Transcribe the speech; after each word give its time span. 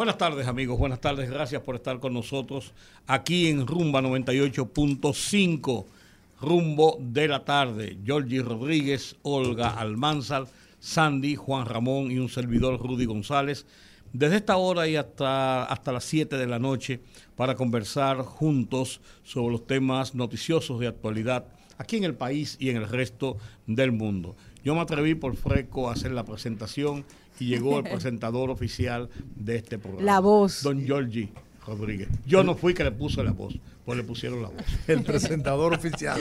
Buenas 0.00 0.16
tardes 0.16 0.46
amigos, 0.46 0.78
buenas 0.78 1.02
tardes, 1.02 1.28
gracias 1.28 1.60
por 1.60 1.74
estar 1.74 2.00
con 2.00 2.14
nosotros 2.14 2.72
aquí 3.06 3.48
en 3.48 3.66
Rumba 3.66 4.00
98.5, 4.00 5.84
Rumbo 6.40 6.96
de 6.98 7.28
la 7.28 7.44
tarde. 7.44 7.98
Georgie 8.02 8.40
Rodríguez, 8.40 9.16
Olga 9.20 9.68
Almanzar, 9.68 10.46
Sandy, 10.78 11.36
Juan 11.36 11.66
Ramón 11.66 12.10
y 12.10 12.18
un 12.18 12.30
servidor 12.30 12.80
Rudy 12.80 13.04
González. 13.04 13.66
Desde 14.14 14.36
esta 14.36 14.56
hora 14.56 14.88
y 14.88 14.96
hasta, 14.96 15.64
hasta 15.64 15.92
las 15.92 16.04
7 16.04 16.38
de 16.38 16.46
la 16.46 16.58
noche 16.58 17.00
para 17.36 17.54
conversar 17.54 18.22
juntos 18.22 19.02
sobre 19.22 19.52
los 19.52 19.66
temas 19.66 20.14
noticiosos 20.14 20.80
de 20.80 20.86
actualidad 20.86 21.44
aquí 21.76 21.98
en 21.98 22.04
el 22.04 22.14
país 22.14 22.56
y 22.58 22.70
en 22.70 22.78
el 22.78 22.88
resto 22.88 23.36
del 23.66 23.92
mundo. 23.92 24.34
Yo 24.64 24.74
me 24.74 24.80
atreví 24.80 25.14
por 25.14 25.36
Freco 25.36 25.90
a 25.90 25.92
hacer 25.92 26.12
la 26.12 26.24
presentación 26.24 27.04
y 27.40 27.46
llegó 27.46 27.78
el 27.78 27.84
presentador 27.90 28.50
oficial 28.50 29.08
de 29.34 29.56
este 29.56 29.78
programa. 29.78 30.04
La 30.04 30.20
voz. 30.20 30.62
Don 30.62 30.84
Georgie 30.84 31.32
Rodríguez. 31.66 32.08
Yo 32.26 32.44
no 32.44 32.54
fui 32.54 32.74
que 32.74 32.84
le 32.84 32.92
puso 32.92 33.24
la 33.24 33.32
voz, 33.32 33.58
pues 33.84 33.98
le 33.98 34.04
pusieron 34.04 34.42
la 34.42 34.48
voz. 34.48 34.62
El 34.86 35.02
presentador 35.02 35.74
oficial. 35.74 36.20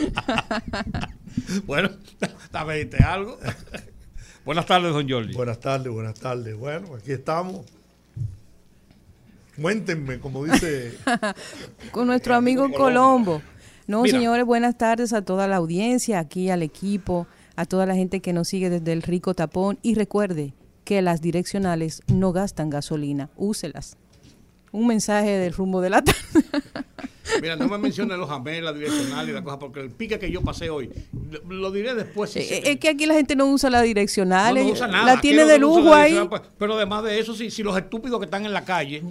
bueno, 1.66 1.90
¿te 2.20 3.04
algo? 3.04 3.38
buenas 4.46 4.66
tardes, 4.66 4.94
don 4.94 5.08
Georgie. 5.08 5.36
Buenas 5.36 5.60
tardes, 5.60 5.92
buenas 5.92 6.20
tardes. 6.20 6.58
Bueno, 6.58 6.96
aquí 6.96 7.12
estamos. 7.12 7.66
Cuéntenme, 9.62 10.20
como 10.20 10.46
dice... 10.46 10.98
Con 11.92 12.08
nuestro 12.08 12.36
amigo 12.36 12.72
Colombo. 12.72 13.42
No, 13.88 14.06
señores, 14.06 14.46
buenas 14.46 14.78
tardes 14.78 15.12
a 15.14 15.24
toda 15.24 15.48
la 15.48 15.58
audiencia, 15.58 16.20
aquí 16.20 16.50
al 16.50 16.64
equipo, 16.64 17.28
a 17.56 17.66
toda 17.66 17.86
la 17.86 17.96
gente 17.96 18.22
que 18.22 18.32
nos 18.32 18.48
sigue 18.48 18.70
desde 18.70 18.94
el 18.94 19.02
rico 19.02 19.34
tapón. 19.34 19.80
Y 19.82 19.96
recuerde, 19.96 20.54
que 20.90 21.04
las 21.04 21.22
direccionales 21.22 22.02
no 22.08 22.32
gastan 22.32 22.72
gasolina, 22.72 23.30
úselas. 23.38 23.96
Un 24.72 24.88
mensaje 24.88 25.30
del 25.30 25.54
rumbo 25.54 25.82
de 25.82 25.92
la 25.92 26.02
tarde. 26.02 26.20
Mira, 27.44 27.56
no 27.56 27.68
me 27.68 27.78
menciones 27.78 28.18
los 28.18 28.28
amelas, 28.32 28.74
la 28.74 28.80
direccional 28.80 29.30
y 29.30 29.32
la 29.32 29.44
cosa, 29.44 29.60
porque 29.60 29.82
el 29.82 29.92
pique 29.92 30.18
que 30.18 30.32
yo 30.32 30.42
pasé 30.42 30.72
hoy, 30.72 30.90
lo 31.48 31.70
diré 31.70 31.94
después. 31.94 32.36
Eh, 32.38 32.72
es 32.72 32.80
que 32.80 32.90
aquí 32.90 33.06
la 33.06 33.14
gente 33.14 33.36
no 33.36 33.46
usa 33.52 33.70
la 33.70 33.84
direccional, 33.84 34.56
no, 34.56 34.64
usa 34.64 34.88
nada. 34.88 35.14
la 35.14 35.22
tiene 35.22 35.46
de 35.46 35.60
lujo 35.60 35.94
ahí. 35.94 36.20
Pues, 36.28 36.42
pero 36.58 36.74
además 36.74 37.04
de 37.04 37.20
eso, 37.20 37.36
si, 37.36 37.52
si 37.52 37.62
los 37.62 37.78
estúpidos 37.78 38.18
que 38.18 38.26
están 38.26 38.48
en 38.48 38.54
la 38.54 38.66
calle, 38.66 39.04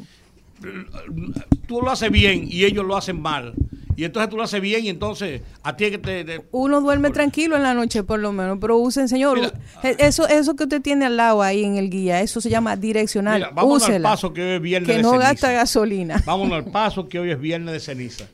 tú 1.68 1.80
lo 1.80 1.92
haces 1.92 2.10
bien 2.10 2.48
y 2.50 2.64
ellos 2.64 2.84
lo 2.84 2.96
hacen 2.96 3.22
mal, 3.22 3.54
y 3.98 4.04
entonces 4.04 4.30
tú 4.30 4.36
lo 4.36 4.44
haces 4.44 4.60
bien 4.60 4.84
y 4.84 4.90
entonces 4.90 5.42
a 5.64 5.76
ti 5.76 5.90
que 5.90 5.98
te... 5.98 6.40
Uno 6.52 6.80
duerme 6.80 7.10
tranquilo 7.10 7.56
en 7.56 7.64
la 7.64 7.74
noche 7.74 8.04
por 8.04 8.20
lo 8.20 8.30
menos, 8.30 8.58
pero 8.60 8.78
usen, 8.78 9.08
señor, 9.08 9.52
e, 9.82 9.96
eso 9.98 10.28
eso 10.28 10.54
que 10.54 10.62
usted 10.62 10.80
tiene 10.80 11.06
al 11.06 11.16
lado 11.16 11.42
ahí 11.42 11.64
en 11.64 11.76
el 11.76 11.90
guía, 11.90 12.20
eso 12.20 12.40
se 12.40 12.48
llama 12.48 12.76
direccional. 12.76 13.40
Mira, 13.40 13.50
vámonos 13.50 13.88
al 13.88 14.00
paso 14.00 14.32
que 14.32 14.40
hoy 14.40 14.50
es 14.52 14.62
viernes 14.62 14.96
que 14.96 15.02
no 15.02 15.18
gasta 15.18 15.50
gasolina. 15.50 16.22
Vámonos 16.24 16.58
al 16.58 16.64
paso 16.70 17.08
que 17.08 17.18
hoy 17.18 17.32
es 17.32 17.40
viernes 17.40 17.72
de 17.72 17.80
ceniza. 17.80 18.28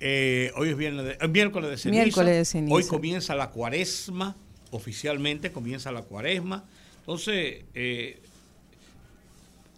Eh, 0.00 0.50
hoy 0.56 0.70
es 0.70 0.76
viernes 0.76 1.04
de, 1.04 1.12
eh, 1.12 1.28
miércoles 1.28 1.70
de 1.70 1.76
ceniza. 1.76 2.02
Miércoles 2.02 2.36
de 2.36 2.44
ceniza. 2.44 2.74
Hoy 2.74 2.84
comienza 2.84 3.36
la 3.36 3.50
cuaresma, 3.50 4.34
oficialmente 4.72 5.52
comienza 5.52 5.92
la 5.92 6.02
cuaresma. 6.02 6.64
Entonces, 6.98 7.66
eh, 7.72 8.20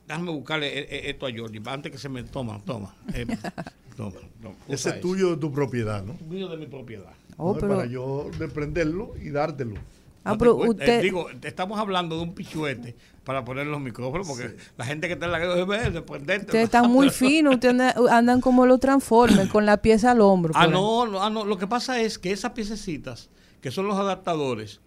déjame 0.09 0.31
buscarle 0.31 1.11
esto 1.11 1.27
a 1.27 1.31
Jordi, 1.31 1.61
antes 1.67 1.93
que 1.93 1.99
se 1.99 2.09
me 2.09 2.23
toma, 2.23 2.59
toma. 2.65 2.95
No, 4.01 4.13
no. 4.41 4.55
Ese 4.69 4.91
es 4.91 5.01
tuyo 5.01 5.31
de 5.31 5.37
tu 5.37 5.53
propiedad, 5.53 6.03
¿no? 6.03 6.17
Mío 6.29 6.49
de 6.49 6.57
mi 6.57 6.67
propiedad. 6.67 7.13
Oh, 7.37 7.57
Para 7.57 7.87
yo 7.87 8.31
desprenderlo 8.39 9.15
y 9.21 9.31
dártelo. 9.31 9.77
Ah, 10.25 10.37
pero 10.37 10.57
usted... 10.57 11.03
digo, 11.03 11.29
estamos 11.43 11.79
hablando 11.79 12.17
de 12.17 12.23
un 12.23 12.35
pichuete 12.35 12.95
para 13.25 13.45
poner 13.45 13.67
los 13.67 13.81
micrófonos, 13.81 14.29
porque 14.29 14.57
la 14.77 14.85
gente 14.85 15.07
que 15.07 15.15
está 15.15 15.27
en 15.27 15.33
la 15.33 15.41
calle 15.41 15.91
desprenderte. 15.91 16.47
Ustedes 16.47 16.65
están 16.65 16.91
muy 16.91 17.09
finos, 17.11 17.55
ustedes 17.55 17.95
andan 18.11 18.41
como 18.41 18.67
los 18.67 18.81
transformes, 18.81 19.49
con 19.49 19.65
la 19.65 19.79
pieza 19.79 20.11
al 20.11 20.21
hombro. 20.21 20.53
Ah 20.55 20.67
no, 20.67 21.23
ah, 21.23 21.31
no, 21.31 21.45
lo 21.45 21.57
que 21.57 21.67
pasa 21.67 22.01
es 22.01 22.19
que 22.19 22.33
esas 22.33 22.53
piececitas, 22.53 23.31
que 23.63 23.71
son 23.71 23.87
los 23.87 23.99
adaptadores, 23.99 24.81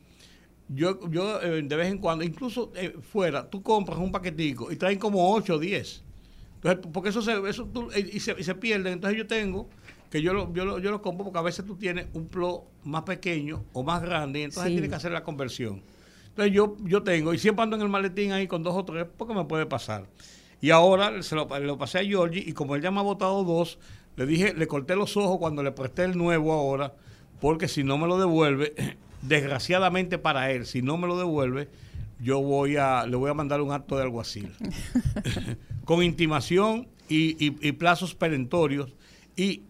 yo, 0.70 1.00
yo 1.10 1.42
eh, 1.42 1.62
de 1.64 1.76
vez 1.76 1.88
en 1.88 1.98
cuando, 1.98 2.24
incluso 2.24 2.72
eh, 2.76 2.96
fuera, 3.02 3.50
tú 3.50 3.64
compras 3.64 3.98
un 3.98 4.12
paquetico 4.12 4.72
y 4.72 4.76
traen 4.76 5.00
como 5.00 5.34
8 5.34 5.56
o 5.56 5.60
10 5.60 6.03
porque 6.92 7.10
eso 7.10 7.22
se, 7.22 7.34
eso 7.50 7.70
y, 7.96 8.20
se, 8.20 8.36
y 8.38 8.44
se 8.44 8.56
pierde. 8.56 8.92
Entonces 8.92 9.18
yo 9.18 9.28
tengo 9.28 9.70
que 10.10 10.22
yo 10.22 10.34
lo, 10.34 10.54
yo, 10.54 10.64
lo, 10.64 10.80
yo 10.80 10.92
lo 10.92 11.02
compro 11.02 11.26
porque 11.26 11.40
a 11.40 11.42
veces 11.42 11.66
tú 11.66 11.76
tienes 11.76 12.08
un 12.14 12.28
plo 12.28 12.66
más 12.84 13.04
pequeño 13.04 13.66
o 13.74 13.84
más 13.84 14.02
grande 14.02 14.40
y 14.40 14.44
entonces 14.44 14.72
tienes 14.72 14.90
que 14.90 14.96
hacer 14.96 15.12
la 15.12 15.24
conversión. 15.24 15.82
Entonces 16.30 16.54
yo, 16.54 16.76
yo 16.84 17.04
tengo, 17.04 17.34
y 17.34 17.38
siempre 17.38 17.64
ando 17.64 17.76
en 17.76 17.82
el 17.82 17.90
maletín 17.90 18.32
ahí 18.32 18.48
con 18.48 18.64
dos 18.64 18.76
o 18.76 18.86
tres 18.86 19.06
porque 19.18 19.34
me 19.34 19.46
puede 19.46 19.66
pasar. 19.66 20.08
Y 20.62 20.70
ahora 20.70 21.22
se 21.22 21.36
lo, 21.36 21.48
lo 21.60 21.78
pasé 21.78 22.00
a 22.00 22.04
Georgie 22.04 22.44
y 22.46 22.54
como 22.54 22.76
él 22.76 22.82
ya 22.82 22.92
me 22.92 23.00
ha 23.00 23.04
votado 23.04 23.44
dos, 23.44 23.80
le 24.16 24.26
dije, 24.26 24.54
le 24.54 24.68
corté 24.68 24.96
los 24.96 25.18
ojos 25.18 25.38
cuando 25.40 25.64
le 25.64 25.72
presté 25.72 26.04
el 26.04 26.18
nuevo 26.18 26.54
ahora, 26.54 26.94
porque 27.42 27.68
si 27.68 27.84
no 27.84 27.98
me 27.98 28.08
lo 28.08 28.18
devuelve, 28.18 28.74
desgraciadamente 29.22 30.18
para 30.18 30.52
él, 30.52 30.66
si 30.66 30.82
no 30.82 30.98
me 30.98 31.08
lo 31.08 31.18
devuelve, 31.18 31.70
yo 32.24 32.42
voy 32.42 32.78
a, 32.78 33.06
le 33.06 33.18
voy 33.18 33.30
a 33.30 33.34
mandar 33.34 33.62
un 33.62 33.72
acto 33.72 33.98
de 33.98 34.04
alguacil. 34.04 34.52
con 35.86 36.02
intimación 36.02 36.88
y, 37.10 37.72
plazos 37.74 38.16
perentorios. 38.16 38.94
Y, 39.36 39.64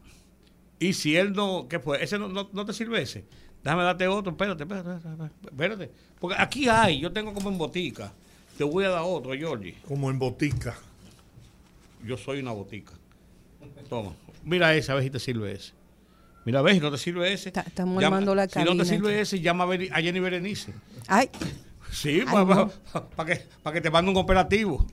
y 0.80 0.94
si 0.94 1.18
él 1.18 1.34
no, 1.34 1.68
¿qué 1.68 1.80
fue? 1.80 2.04
¿Ese 2.04 2.20
no, 2.20 2.28
no, 2.30 2.66
te 2.66 2.74
sirve 2.74 3.02
ese? 3.02 3.26
Déjame 3.64 3.84
darte 3.84 4.08
otro, 4.08 4.32
espérate, 4.32 4.64
espérate, 4.64 5.00
espérate, 5.50 5.92
Porque 6.20 6.36
aquí 6.38 6.68
hay, 6.70 7.00
yo 7.00 7.12
tengo 7.12 7.34
como 7.34 7.50
en 7.50 7.58
botica. 7.58 8.14
Te 8.58 8.64
voy 8.64 8.86
a 8.86 8.90
dar 8.90 9.04
otro, 9.04 9.34
Georgie. 9.34 9.76
Como 9.88 10.12
en 10.12 10.20
botica. 10.20 10.78
Yo 12.06 12.18
soy 12.18 12.40
una 12.40 12.52
botica. 12.52 12.94
Toma. 13.90 14.14
Mira 14.44 14.76
ese, 14.76 14.92
a 14.92 14.96
ver 14.96 15.06
si 15.06 15.10
te 15.10 15.20
sirve 15.20 15.54
ese. 15.54 15.72
Mira, 16.46 16.60
a 16.60 16.62
ver 16.62 16.74
si 16.74 16.82
no 16.82 16.92
te 16.92 16.98
sirve 16.98 17.32
ese. 17.32 17.50
Estamos 17.50 18.04
armando 18.04 18.36
la 18.36 18.48
Si 18.48 18.64
no 18.64 18.76
te 18.76 18.86
sirve 18.86 19.22
ese, 19.22 19.40
llama 19.40 19.64
a 19.64 20.02
Jenny 20.02 20.20
Berenice. 20.20 20.74
Ay. 21.08 21.30
Sí, 21.94 22.22
para 22.26 22.70
que, 23.26 23.46
para 23.62 23.74
que 23.74 23.82
te 23.82 23.92
mande 23.92 24.12
un 24.12 24.18
operativo. 24.18 24.86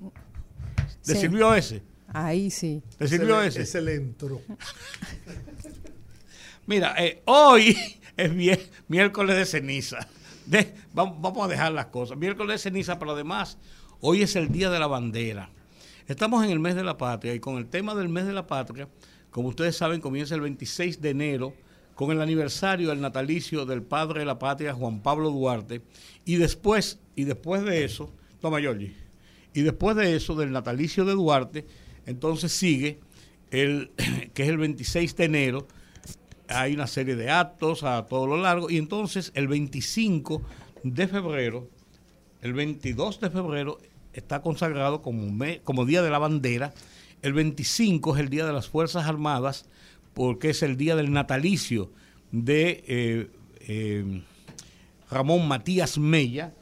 ¿Le 1.07 1.15
sirvió 1.15 1.55
ese? 1.55 1.83
Ahí 2.09 2.51
sí. 2.51 2.83
¿Le 2.99 3.09
sirvió 3.09 3.41
ese? 3.41 3.63
Ese 3.63 3.81
le 3.81 3.95
entró. 3.95 4.41
Mira, 6.67 6.95
eh, 6.99 7.23
hoy 7.25 7.77
es 8.17 8.31
miércoles 8.89 9.37
de 9.37 9.47
ceniza. 9.47 10.07
vamos, 10.93 11.45
a 11.45 11.49
dejar 11.49 11.73
las 11.73 11.87
cosas. 11.87 12.19
Miércoles 12.19 12.55
de 12.55 12.71
ceniza, 12.71 12.99
pero 12.99 13.13
además, 13.13 13.59
hoy 14.01 14.23
es 14.23 14.37
el 14.37 14.53
Día 14.53 14.71
de 14.71 14.79
la 14.79 14.87
Bandera. 14.87 15.51
Estamos 16.07 16.45
en 16.45 16.51
el 16.51 16.59
mes 16.59 16.75
de 16.75 16.85
la 16.85 16.99
patria 16.99 17.35
y 17.35 17.41
con 17.41 17.57
el 17.57 17.67
tema 17.67 17.95
del 17.95 18.09
mes 18.09 18.27
de 18.27 18.33
la 18.33 18.47
patria, 18.47 18.89
como 19.31 19.49
ustedes 19.49 19.77
saben, 19.77 20.01
comienza 20.01 20.35
el 20.35 20.41
26 20.41 21.01
de 21.01 21.11
enero 21.11 21.55
con 22.01 22.13
el 22.13 22.23
aniversario 22.23 22.89
del 22.89 23.03
natalicio 23.03 23.67
del 23.67 23.83
padre 23.83 24.21
de 24.21 24.25
la 24.25 24.39
patria, 24.39 24.73
Juan 24.73 25.03
Pablo 25.03 25.29
Duarte. 25.29 25.83
Y 26.25 26.37
después, 26.37 26.99
y 27.15 27.25
después 27.25 27.63
de 27.63 27.85
eso, 27.85 28.11
toma 28.41 28.59
Giorgi. 28.59 28.95
Y 29.53 29.61
después 29.61 29.95
de 29.97 30.17
eso, 30.17 30.35
del 30.35 30.51
natalicio 30.51 31.05
de 31.05 31.13
Duarte, 31.13 31.67
entonces 32.07 32.53
sigue 32.53 33.01
el 33.51 33.91
que 34.33 34.45
es 34.45 34.49
el 34.49 34.57
26 34.57 35.15
de 35.15 35.25
enero. 35.27 35.69
Hay 36.49 36.73
una 36.73 36.87
serie 36.87 37.17
de 37.17 37.29
actos 37.29 37.83
a 37.83 38.07
todo 38.07 38.27
lo 38.27 38.39
largo. 38.39 38.71
Y 38.71 38.79
entonces 38.79 39.31
el 39.35 39.47
25 39.47 40.41
de 40.83 41.07
febrero, 41.07 41.69
el 42.41 42.55
22 42.55 43.21
de 43.21 43.29
febrero, 43.29 43.79
está 44.15 44.41
consagrado 44.41 45.03
como, 45.03 45.45
como 45.65 45.85
Día 45.85 46.01
de 46.01 46.09
la 46.09 46.19
Bandera. 46.19 46.73
El 47.21 47.35
25 47.35 48.15
es 48.15 48.21
el 48.23 48.31
Día 48.31 48.47
de 48.47 48.55
las 48.55 48.69
Fuerzas 48.69 49.05
Armadas, 49.07 49.67
porque 50.15 50.51
es 50.51 50.63
el 50.63 50.77
día 50.77 50.97
del 50.97 51.13
natalicio 51.13 51.91
de 52.33 52.85
eh, 52.87 53.31
eh, 53.69 54.23
Ramón 55.11 55.49
Matías 55.49 55.99
Mella, 55.99 56.53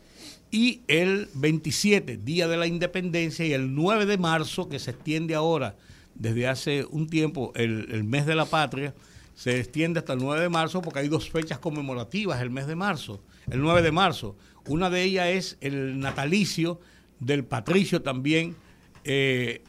y 0.51 0.81
el 0.89 1.29
27, 1.35 2.17
Día 2.19 2.49
de 2.49 2.57
la 2.57 2.67
Independencia, 2.67 3.45
y 3.45 3.53
el 3.53 3.75
9 3.75 4.07
de 4.07 4.19
marzo, 4.19 4.69
que 4.69 4.79
se 4.79 4.93
extiende 4.93 5.35
ahora 5.35 5.77
desde 6.15 6.49
hace 6.49 6.85
un 6.91 7.09
tiempo, 7.09 7.53
el, 7.55 8.05
mes 8.05 8.27
de 8.27 8.35
la 8.35 8.47
patria, 8.47 8.95
se 9.35 9.61
extiende 9.61 10.01
hasta 10.01 10.15
el 10.15 10.19
9 10.19 10.43
de 10.43 10.49
marzo 10.49 10.83
porque 10.83 11.01
hay 11.01 11.09
dos 11.09 11.31
fechas 11.31 11.59
conmemorativas 11.59 12.41
el 12.41 12.51
mes 12.51 12.67
de 12.67 12.75
marzo, 12.75 13.21
el 13.51 13.61
9 13.61 13.83
de 13.83 13.93
marzo. 13.93 14.37
Una 14.67 14.91
de 14.91 15.03
ellas 15.03 15.29
es 15.29 15.59
el 15.61 16.01
natalicio 16.01 16.81
del 17.21 17.45
patricio 17.45 18.03
también, 18.03 18.57
eh, 19.05 19.63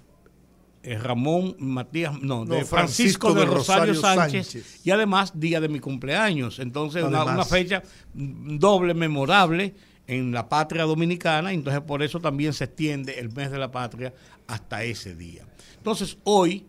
Ramón 0.98 1.56
Matías, 1.60 2.20
no, 2.22 2.46
de 2.46 2.66
Francisco, 2.66 3.34
de 3.34 3.46
Rosario, 3.46 3.94
Sánchez, 3.96 4.86
y 4.86 4.92
además 4.92 5.40
día 5.40 5.60
de 5.60 5.70
mi 5.70 5.80
cumpleaños. 5.80 6.60
Entonces, 6.60 7.04
una, 7.04 7.44
fecha 7.46 7.84
doble 8.14 8.94
memorable 8.94 9.76
en 10.08 10.32
la 10.32 10.50
patria 10.50 10.84
dominicana, 10.84 11.54
entonces 11.54 11.82
por 11.82 12.02
eso 12.02 12.20
también 12.20 12.54
se 12.54 12.64
extiende 12.64 13.20
el 13.20 13.32
mes 13.32 13.52
de 13.52 13.60
la 13.60 13.72
patria 13.72 14.14
hasta 14.48 14.84
ese 14.84 15.16
día. 15.16 15.46
Entonces, 15.78 16.18
hoy 16.24 16.66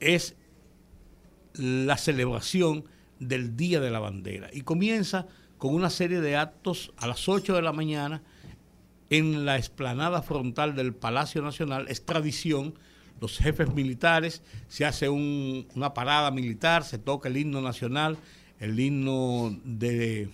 es 0.00 0.34
la 1.54 1.96
celebración 1.96 2.84
del 3.18 3.56
Día 3.56 3.80
de 3.80 3.90
la 3.90 4.00
Bandera 4.00 4.48
y 4.52 4.62
comienza 4.62 5.26
con 5.58 5.74
una 5.74 5.90
serie 5.90 6.20
de 6.20 6.36
actos 6.36 6.92
a 6.96 7.06
las 7.06 7.28
8 7.28 7.54
de 7.54 7.62
la 7.62 7.72
mañana 7.72 8.22
en 9.10 9.44
la 9.44 9.56
explanada 9.56 10.22
frontal 10.22 10.74
del 10.74 10.94
Palacio 10.94 11.42
Nacional. 11.42 11.86
Es 11.88 12.04
tradición, 12.04 12.74
los 13.20 13.38
jefes 13.38 13.74
militares, 13.74 14.42
se 14.68 14.86
hace 14.86 15.08
una 15.08 15.92
parada 15.92 16.30
militar, 16.30 16.84
se 16.84 16.98
toca 16.98 17.28
el 17.28 17.36
himno 17.36 17.60
nacional, 17.60 18.16
el 18.60 18.78
himno 18.78 19.58
de, 19.64 20.30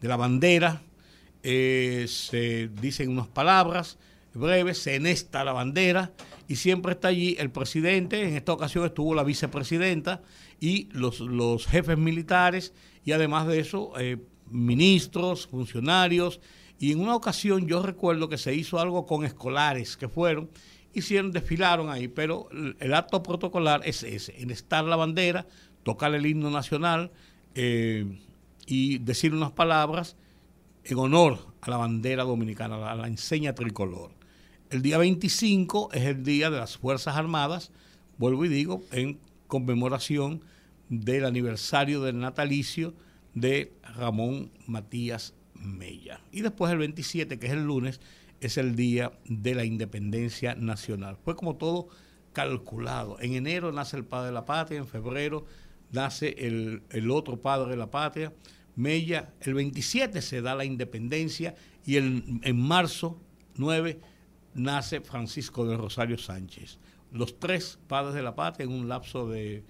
la 0.00 0.16
bandera, 0.16 0.80
eh, 1.42 2.06
se 2.08 2.68
dicen 2.68 3.10
unas 3.10 3.26
palabras 3.26 3.98
breves, 4.32 4.78
se 4.78 4.94
enesta 4.94 5.44
la 5.44 5.52
bandera 5.52 6.12
y 6.46 6.56
siempre 6.56 6.92
está 6.92 7.08
allí 7.08 7.36
el 7.38 7.50
presidente, 7.50 8.28
en 8.28 8.36
esta 8.36 8.52
ocasión 8.52 8.84
estuvo 8.84 9.14
la 9.14 9.24
vicepresidenta 9.24 10.22
y 10.60 10.88
los, 10.92 11.66
jefes 11.66 11.98
militares 11.98 12.72
y 13.04 13.12
además 13.12 13.46
de 13.48 13.60
eso 13.60 13.92
eh, 13.98 14.18
ministros, 14.50 15.46
funcionarios 15.48 16.40
y 16.80 16.92
en 16.92 17.00
una 17.00 17.14
ocasión 17.14 17.66
yo 17.66 17.82
recuerdo 17.82 18.30
que 18.30 18.38
se 18.38 18.54
hizo 18.54 18.80
algo 18.80 19.04
con 19.04 19.26
escolares 19.26 19.98
que 19.98 20.08
fueron, 20.08 20.48
hicieron, 20.94 21.30
desfilaron 21.30 21.90
ahí, 21.90 22.08
pero 22.08 22.48
el 22.80 22.94
acto 22.94 23.22
protocolar 23.22 23.82
es 23.84 24.02
ese, 24.02 24.34
estar 24.50 24.82
la 24.86 24.96
bandera, 24.96 25.46
tocar 25.82 26.14
el 26.14 26.24
himno 26.24 26.50
nacional 26.50 27.12
eh, 27.54 28.06
y 28.66 28.96
decir 28.96 29.34
unas 29.34 29.52
palabras 29.52 30.16
en 30.84 30.98
honor 30.98 31.54
a 31.60 31.68
la 31.68 31.76
bandera 31.76 32.24
dominicana, 32.24 32.90
a 32.90 32.94
la 32.94 33.08
enseña 33.08 33.54
tricolor. 33.54 34.12
El 34.70 34.80
día 34.80 34.96
25 34.96 35.90
es 35.92 36.04
el 36.06 36.24
día 36.24 36.48
de 36.48 36.56
las 36.56 36.78
Fuerzas 36.78 37.14
Armadas, 37.14 37.72
vuelvo 38.16 38.46
y 38.46 38.48
digo, 38.48 38.82
en 38.90 39.20
conmemoración 39.48 40.42
del 40.88 41.26
aniversario 41.26 42.00
del 42.00 42.18
natalicio 42.20 42.94
de 43.34 43.74
Ramón 43.82 44.50
Matías 44.66 45.34
Mella. 45.60 46.20
Y 46.32 46.40
después 46.40 46.72
el 46.72 46.78
27, 46.78 47.38
que 47.38 47.46
es 47.46 47.52
el 47.52 47.64
lunes, 47.64 48.00
es 48.40 48.56
el 48.56 48.74
día 48.74 49.12
de 49.26 49.54
la 49.54 49.64
independencia 49.64 50.54
nacional. 50.54 51.16
Fue 51.24 51.36
como 51.36 51.56
todo 51.56 51.88
calculado. 52.32 53.18
En 53.20 53.34
enero 53.34 53.72
nace 53.72 53.96
el 53.96 54.04
padre 54.04 54.28
de 54.28 54.32
la 54.32 54.44
patria, 54.44 54.78
en 54.78 54.86
febrero 54.86 55.44
nace 55.92 56.34
el, 56.38 56.82
el 56.90 57.10
otro 57.10 57.40
padre 57.40 57.70
de 57.70 57.76
la 57.76 57.90
patria, 57.90 58.32
Mella. 58.76 59.34
El 59.40 59.54
27 59.54 60.22
se 60.22 60.40
da 60.40 60.54
la 60.54 60.64
independencia 60.64 61.54
y 61.84 61.96
el, 61.96 62.40
en 62.42 62.60
marzo 62.60 63.20
9 63.56 64.00
nace 64.54 65.00
Francisco 65.00 65.66
de 65.66 65.76
Rosario 65.76 66.18
Sánchez. 66.18 66.78
Los 67.12 67.38
tres 67.38 67.78
padres 67.88 68.14
de 68.14 68.22
la 68.22 68.34
patria 68.34 68.64
en 68.64 68.72
un 68.72 68.88
lapso 68.88 69.28
de 69.28 69.64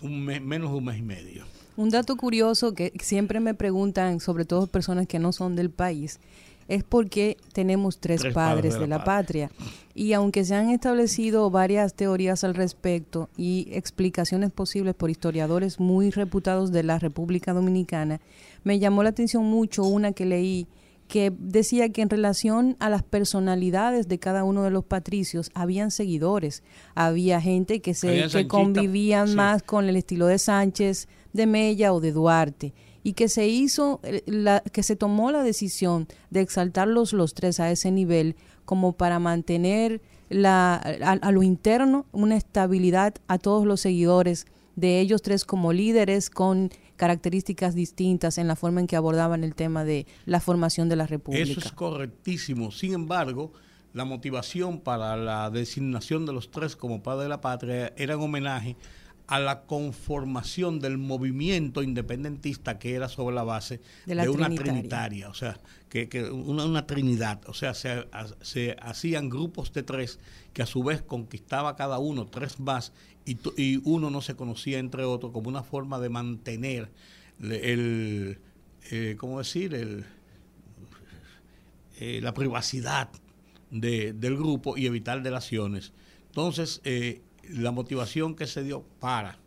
un 0.00 0.24
menos 0.24 0.70
de 0.70 0.76
un 0.76 0.84
mes 0.84 0.98
y 0.98 1.02
medio. 1.02 1.44
Un 1.78 1.90
dato 1.90 2.16
curioso 2.16 2.74
que 2.74 2.92
siempre 3.00 3.38
me 3.38 3.54
preguntan, 3.54 4.18
sobre 4.18 4.44
todo 4.44 4.66
personas 4.66 5.06
que 5.06 5.20
no 5.20 5.32
son 5.32 5.54
del 5.54 5.70
país, 5.70 6.18
es 6.66 6.82
porque 6.82 7.36
tenemos 7.52 8.00
tres, 8.00 8.24
padres, 8.34 8.80
de, 8.80 8.88
la, 8.88 9.04
patria. 9.04 9.52
Y 9.94 10.12
aunque 10.12 10.44
se 10.44 10.56
han 10.56 10.70
establecido 10.70 11.48
varias 11.52 11.94
teorías 11.94 12.42
al 12.42 12.56
respecto 12.56 13.28
y 13.36 13.68
explicaciones 13.70 14.50
posibles 14.50 14.96
por 14.96 15.08
historiadores 15.08 15.78
muy 15.78 16.10
reputados 16.10 16.72
de 16.72 16.82
la 16.82 16.98
República 16.98 17.52
Dominicana, 17.52 18.20
me 18.64 18.80
llamó 18.80 19.04
la 19.04 19.10
atención 19.10 19.44
mucho 19.44 19.84
una 19.84 20.10
que 20.10 20.26
leí 20.26 20.66
que 21.06 21.32
decía 21.38 21.88
que 21.90 22.02
en 22.02 22.10
relación 22.10 22.76
a 22.80 22.90
las 22.90 23.02
personalidades 23.02 24.08
de 24.08 24.18
cada 24.18 24.42
uno 24.42 24.64
de 24.64 24.70
los 24.70 24.84
patricios 24.84 25.50
habían 25.54 25.92
seguidores, 25.92 26.64
había 26.96 27.40
gente 27.40 27.80
que 27.80 27.94
se 27.94 28.28
que 28.28 28.48
convivían 28.48 29.34
más 29.36 29.62
con 29.62 29.88
el 29.88 29.96
estilo 29.96 30.26
de 30.26 30.38
Sánchez, 30.38 31.08
de 31.32 31.46
Mella 31.46 31.92
o 31.92 32.00
de 32.00 32.12
Duarte 32.12 32.74
y 33.02 33.12
que 33.14 33.28
se 33.28 33.48
hizo 33.48 34.00
eh, 34.02 34.22
la, 34.26 34.60
que 34.60 34.82
se 34.82 34.96
tomó 34.96 35.30
la 35.30 35.42
decisión 35.42 36.08
de 36.30 36.40
exaltarlos 36.40 37.12
los 37.12 37.34
tres 37.34 37.60
a 37.60 37.70
ese 37.70 37.90
nivel 37.90 38.36
como 38.64 38.92
para 38.92 39.18
mantener 39.18 40.02
la, 40.28 40.76
a 40.76 41.32
lo 41.32 41.42
interno 41.42 42.04
una 42.12 42.36
estabilidad 42.36 43.14
a 43.28 43.38
todos 43.38 43.66
los 43.66 43.80
seguidores 43.80 44.46
de 44.76 45.00
ellos 45.00 45.22
tres 45.22 45.44
como 45.44 45.72
líderes 45.72 46.30
con 46.30 46.70
características 46.96 47.74
distintas 47.74 48.38
en 48.38 48.46
la 48.46 48.56
forma 48.56 48.80
en 48.80 48.86
que 48.86 48.96
abordaban 48.96 49.42
el 49.42 49.54
tema 49.54 49.84
de 49.84 50.06
la 50.26 50.40
formación 50.40 50.88
de 50.88 50.96
la 50.96 51.06
República. 51.06 51.50
Eso 51.50 51.60
es 51.60 51.72
correctísimo. 51.72 52.70
Sin 52.70 52.92
embargo, 52.92 53.52
la 53.94 54.04
motivación 54.04 54.80
para 54.80 55.16
la 55.16 55.50
designación 55.50 56.26
de 56.26 56.32
los 56.32 56.50
tres 56.50 56.76
como 56.76 57.02
padre 57.02 57.24
de 57.24 57.28
la 57.30 57.40
patria 57.40 57.92
era 57.96 58.14
en 58.14 58.20
homenaje 58.20 58.76
a 59.28 59.38
la 59.38 59.60
conformación 59.62 60.80
del 60.80 60.96
movimiento 60.96 61.82
independentista 61.82 62.78
que 62.78 62.94
era 62.94 63.08
sobre 63.10 63.36
la 63.36 63.44
base 63.44 63.80
de, 64.06 64.28
una 64.28 64.48
trinitaria, 64.48 65.28
o 65.28 65.34
sea, 65.34 65.60
que, 65.90 66.08
una, 66.30 66.86
trinidad, 66.86 67.40
o 67.46 67.52
sea, 67.52 67.74
se, 67.74 68.08
se, 68.40 68.74
hacían 68.80 69.28
grupos 69.28 69.72
de 69.74 69.82
tres 69.82 70.18
que 70.54 70.62
a 70.62 70.66
su 70.66 70.82
vez 70.82 71.02
conquistaba 71.02 71.76
cada 71.76 71.98
uno 71.98 72.26
tres 72.26 72.58
más 72.58 72.92
y, 73.26 73.80
uno 73.84 74.08
no 74.08 74.22
se 74.22 74.34
conocía 74.34 74.78
entre 74.78 75.04
otros 75.04 75.32
como 75.32 75.50
una 75.50 75.62
forma 75.62 75.98
de 75.98 76.08
mantener 76.08 76.90
el, 77.38 78.38
eh, 78.90 79.16
¿cómo 79.18 79.38
decir? 79.38 79.74
El, 79.74 80.06
eh, 82.00 82.20
la 82.22 82.32
privacidad 82.32 83.10
del 83.70 84.36
grupo 84.36 84.78
y 84.78 84.86
evitar 84.86 85.22
delaciones. 85.22 85.92
Entonces, 86.28 86.80
eh, 86.84 87.20
la 87.50 87.70
motivación 87.70 88.34
que 88.34 88.46
se 88.46 88.62
dio 88.62 88.82
para 89.00 89.38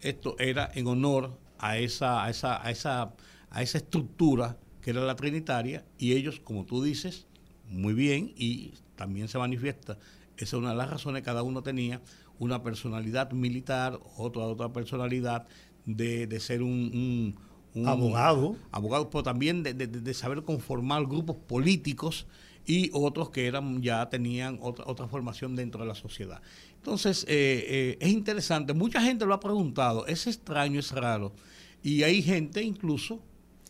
esto 0.00 0.36
era 0.38 0.70
en 0.74 0.86
honor 0.86 1.38
a 1.58 1.78
esa, 1.78 2.24
a 2.24 2.30
esa, 2.30 2.64
a 2.64 2.70
esa, 2.70 3.14
a 3.50 3.62
esa 3.62 3.78
estructura 3.78 4.56
que 4.80 4.90
era 4.90 5.02
la 5.02 5.16
trinitaria 5.16 5.84
y 5.98 6.12
ellos, 6.12 6.40
como 6.40 6.64
tú 6.64 6.82
dices, 6.82 7.26
muy 7.68 7.92
bien 7.92 8.32
y 8.36 8.72
también 8.96 9.28
se 9.28 9.38
manifiesta, 9.38 9.98
esa 10.36 10.56
es 10.56 10.60
una 10.60 10.70
de 10.70 10.76
las 10.76 10.90
razones, 10.90 11.22
cada 11.22 11.42
uno 11.42 11.62
tenía 11.62 12.00
una 12.38 12.62
personalidad 12.62 13.32
militar, 13.32 14.00
otra 14.16 14.42
otra 14.44 14.72
personalidad 14.72 15.46
de, 15.84 16.26
de 16.26 16.40
ser 16.40 16.62
un, 16.62 17.36
abogado. 17.84 18.56
Abogado, 18.70 19.10
pero 19.10 19.22
también 19.22 19.62
de, 19.62 19.74
de, 19.74 20.14
saber 20.14 20.42
conformar 20.42 21.04
grupos 21.04 21.36
políticos 21.36 22.26
y 22.66 22.90
otros 22.94 23.30
que 23.30 23.46
eran 23.46 23.82
ya 23.82 24.08
tenían 24.08 24.58
otra, 24.62 24.86
otra 24.86 25.06
formación 25.08 25.56
dentro 25.56 25.82
de 25.82 25.88
la 25.88 25.94
sociedad. 25.94 26.40
Entonces, 26.80 27.26
eh, 27.28 27.64
eh, 27.68 27.98
es 28.00 28.08
interesante, 28.08 28.72
mucha 28.72 29.02
gente 29.02 29.26
lo 29.26 29.34
ha 29.34 29.40
preguntado, 29.40 30.06
es 30.06 30.26
extraño, 30.26 30.80
es 30.80 30.92
raro, 30.92 31.34
y 31.82 32.02
hay 32.04 32.22
gente 32.22 32.62
incluso... 32.62 33.20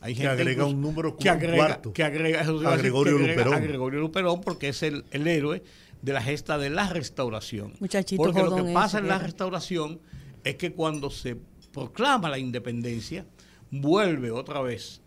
Hay 0.01 0.15
que 0.15 0.27
agrega 0.27 0.65
un 0.65 0.81
número 0.81 1.17
que 1.17 1.29
agrega, 1.29 1.83
que 1.93 2.03
agrega, 2.03 2.41
a 2.41 2.77
Gregorio 2.77 3.19
Luperón. 3.19 3.53
A 3.53 3.59
Gregorio 3.59 4.01
Luperón 4.01 4.41
porque 4.41 4.69
es 4.69 4.83
el, 4.83 5.05
el 5.11 5.27
héroe 5.27 5.63
de 6.01 6.13
la 6.13 6.23
gesta 6.23 6.57
de 6.57 6.71
la 6.71 6.89
restauración. 6.89 7.73
Porque 8.17 8.43
lo 8.43 8.57
que 8.57 8.73
pasa 8.73 8.99
en 8.99 9.09
la 9.09 9.19
restauración 9.19 10.01
es 10.43 10.57
que 10.57 10.73
cuando 10.73 11.11
se 11.11 11.37
proclama 11.73 12.31
la 12.31 12.39
independencia, 12.39 13.27
vuelve 13.71 14.31
otra 14.31 14.63
vez 14.63 15.03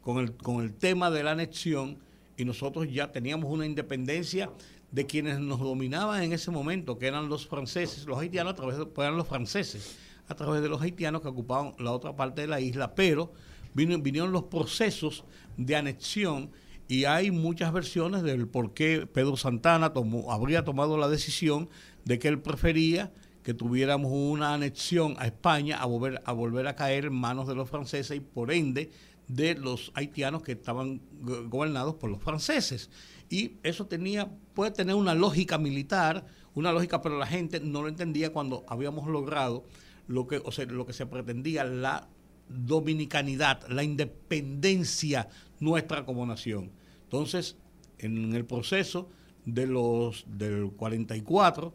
con 0.00 0.18
el, 0.18 0.32
con 0.36 0.64
el 0.64 0.74
tema 0.74 1.10
de 1.10 1.22
la 1.22 1.32
anexión 1.32 1.98
y 2.36 2.44
nosotros 2.44 2.90
ya 2.90 3.12
teníamos 3.12 3.50
una 3.50 3.64
independencia 3.64 4.50
de 4.90 5.06
quienes 5.06 5.40
nos 5.40 5.60
dominaban 5.60 6.22
en 6.22 6.32
ese 6.32 6.50
momento, 6.50 6.98
que 6.98 7.06
eran 7.06 7.28
los 7.28 7.46
franceses, 7.46 8.06
los 8.06 8.18
haitianos 8.18 8.52
a 8.52 8.56
través 8.56 8.78
de, 8.78 8.86
pues 8.86 9.06
eran 9.06 9.16
los 9.16 9.26
franceses, 9.26 9.96
a 10.28 10.34
través 10.34 10.62
de 10.62 10.68
los 10.68 10.80
haitianos 10.80 11.22
que 11.22 11.28
ocupaban 11.28 11.72
la 11.78 11.92
otra 11.92 12.14
parte 12.16 12.42
de 12.42 12.46
la 12.46 12.60
isla, 12.60 12.94
pero 12.94 13.32
vinieron 13.74 14.32
los 14.32 14.44
procesos 14.44 15.24
de 15.56 15.76
anexión 15.76 16.50
y 16.88 17.04
hay 17.04 17.30
muchas 17.30 17.72
versiones 17.72 18.22
del 18.22 18.46
por 18.46 18.72
qué 18.72 19.06
Pedro 19.06 19.36
Santana 19.36 19.92
tomó, 19.92 20.32
habría 20.32 20.64
tomado 20.64 20.96
la 20.96 21.08
decisión 21.08 21.68
de 22.04 22.18
que 22.18 22.28
él 22.28 22.40
prefería 22.40 23.12
que 23.42 23.54
tuviéramos 23.54 24.10
una 24.12 24.54
anexión 24.54 25.14
a 25.18 25.26
España 25.26 25.78
a 25.78 25.86
volver 25.86 26.22
a, 26.24 26.32
volver 26.32 26.66
a 26.66 26.74
caer 26.74 27.06
en 27.06 27.14
manos 27.14 27.46
de 27.46 27.54
los 27.54 27.68
franceses 27.68 28.16
y 28.16 28.20
por 28.20 28.52
ende 28.52 28.90
de 29.28 29.54
los 29.54 29.92
haitianos 29.94 30.42
que 30.42 30.52
estaban 30.52 31.00
gobernados 31.48 31.94
por 31.94 32.10
los 32.10 32.22
franceses. 32.22 32.90
Y 33.28 33.56
eso 33.62 33.86
tenía, 33.86 34.30
puede 34.56 34.70
tener 34.70 34.96
una 34.96 35.14
lógica 35.14 35.58
militar, 35.58 36.24
una 36.54 36.72
lógica, 36.72 37.02
pero 37.02 37.18
la 37.18 37.26
gente 37.26 37.60
no 37.60 37.82
lo 37.82 37.88
entendía 37.88 38.32
cuando 38.32 38.64
habíamos 38.66 39.06
logrado 39.06 39.64
lo 40.08 40.26
que, 40.26 40.38
o 40.42 40.50
sea, 40.50 40.64
lo 40.64 40.86
que 40.86 40.94
se 40.94 41.04
pretendía, 41.04 41.62
la 41.62 42.08
dominicanidad, 42.48 43.68
la 43.68 43.84
independencia 43.84 45.28
nuestra 45.60 46.06
como 46.06 46.24
nación. 46.24 46.72
Entonces, 47.04 47.58
en 47.98 48.34
el 48.34 48.46
proceso 48.46 49.10
de 49.44 49.66
los 49.66 50.24
del 50.26 50.70
44, 50.70 51.74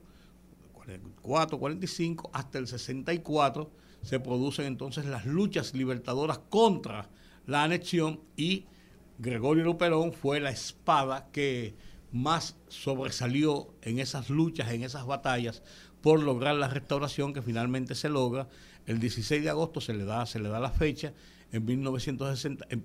44, 0.74 1.60
45, 1.60 2.32
hasta 2.34 2.58
el 2.58 2.66
64 2.66 3.70
se 4.02 4.20
producen 4.20 4.66
entonces 4.66 5.06
las 5.06 5.28
luchas 5.28 5.76
libertadoras 5.76 6.40
contra 6.50 7.10
la 7.46 7.64
anexión 7.64 8.22
y 8.36 8.66
Gregorio 9.20 9.66
Luperón 9.66 10.14
fue 10.14 10.40
la 10.40 10.50
espada 10.50 11.30
que 11.32 11.76
más 12.12 12.58
sobresalió 12.68 13.74
en 13.82 14.00
esas 14.00 14.30
luchas, 14.30 14.72
en 14.72 14.84
esas 14.84 15.06
batallas, 15.06 15.64
por 16.02 16.22
lograr 16.22 16.56
la 16.56 16.68
restauración 16.68 17.34
que 17.34 17.42
finalmente 17.42 17.96
se 17.96 18.10
logra. 18.10 18.50
El 18.86 19.00
16 19.00 19.44
de 19.44 19.50
agosto 19.50 19.80
se 19.82 19.94
le 19.94 20.06
da, 20.06 20.26
se 20.26 20.40
le 20.40 20.50
da 20.50 20.60
la 20.60 20.72
fecha, 20.72 21.14
en 21.52 21.66
1960, 21.66 22.66
en 22.70 22.84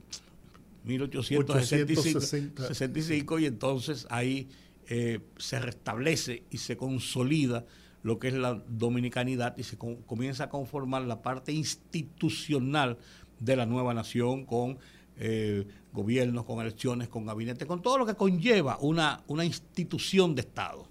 1865, 0.85 3.38
y 3.38 3.47
entonces 3.47 4.06
ahí 4.11 4.49
eh, 4.88 5.21
se 5.37 5.59
restablece 5.59 6.45
y 6.50 6.59
se 6.59 6.76
consolida 6.76 7.64
lo 8.02 8.21
que 8.21 8.28
es 8.28 8.35
la 8.35 8.62
dominicanidad 8.68 9.56
y 9.56 9.64
se 9.64 9.76
comienza 9.76 10.45
a 10.45 10.49
conformar 10.49 11.02
la 11.02 11.23
parte 11.23 11.50
institucional 11.50 12.99
de 13.40 13.56
la 13.56 13.66
nueva 13.66 13.95
nación 13.95 14.47
con 14.47 14.78
eh, 15.19 15.67
gobiernos, 15.93 16.45
con 16.45 16.61
elecciones, 16.61 17.09
con 17.09 17.27
gabinetes, 17.27 17.67
con 17.67 17.83
todo 17.83 17.99
lo 17.99 18.07
que 18.07 18.15
conlleva 18.15 18.79
una, 18.81 19.23
una 19.29 19.45
institución 19.45 20.35
de 20.35 20.43
Estado. 20.43 20.87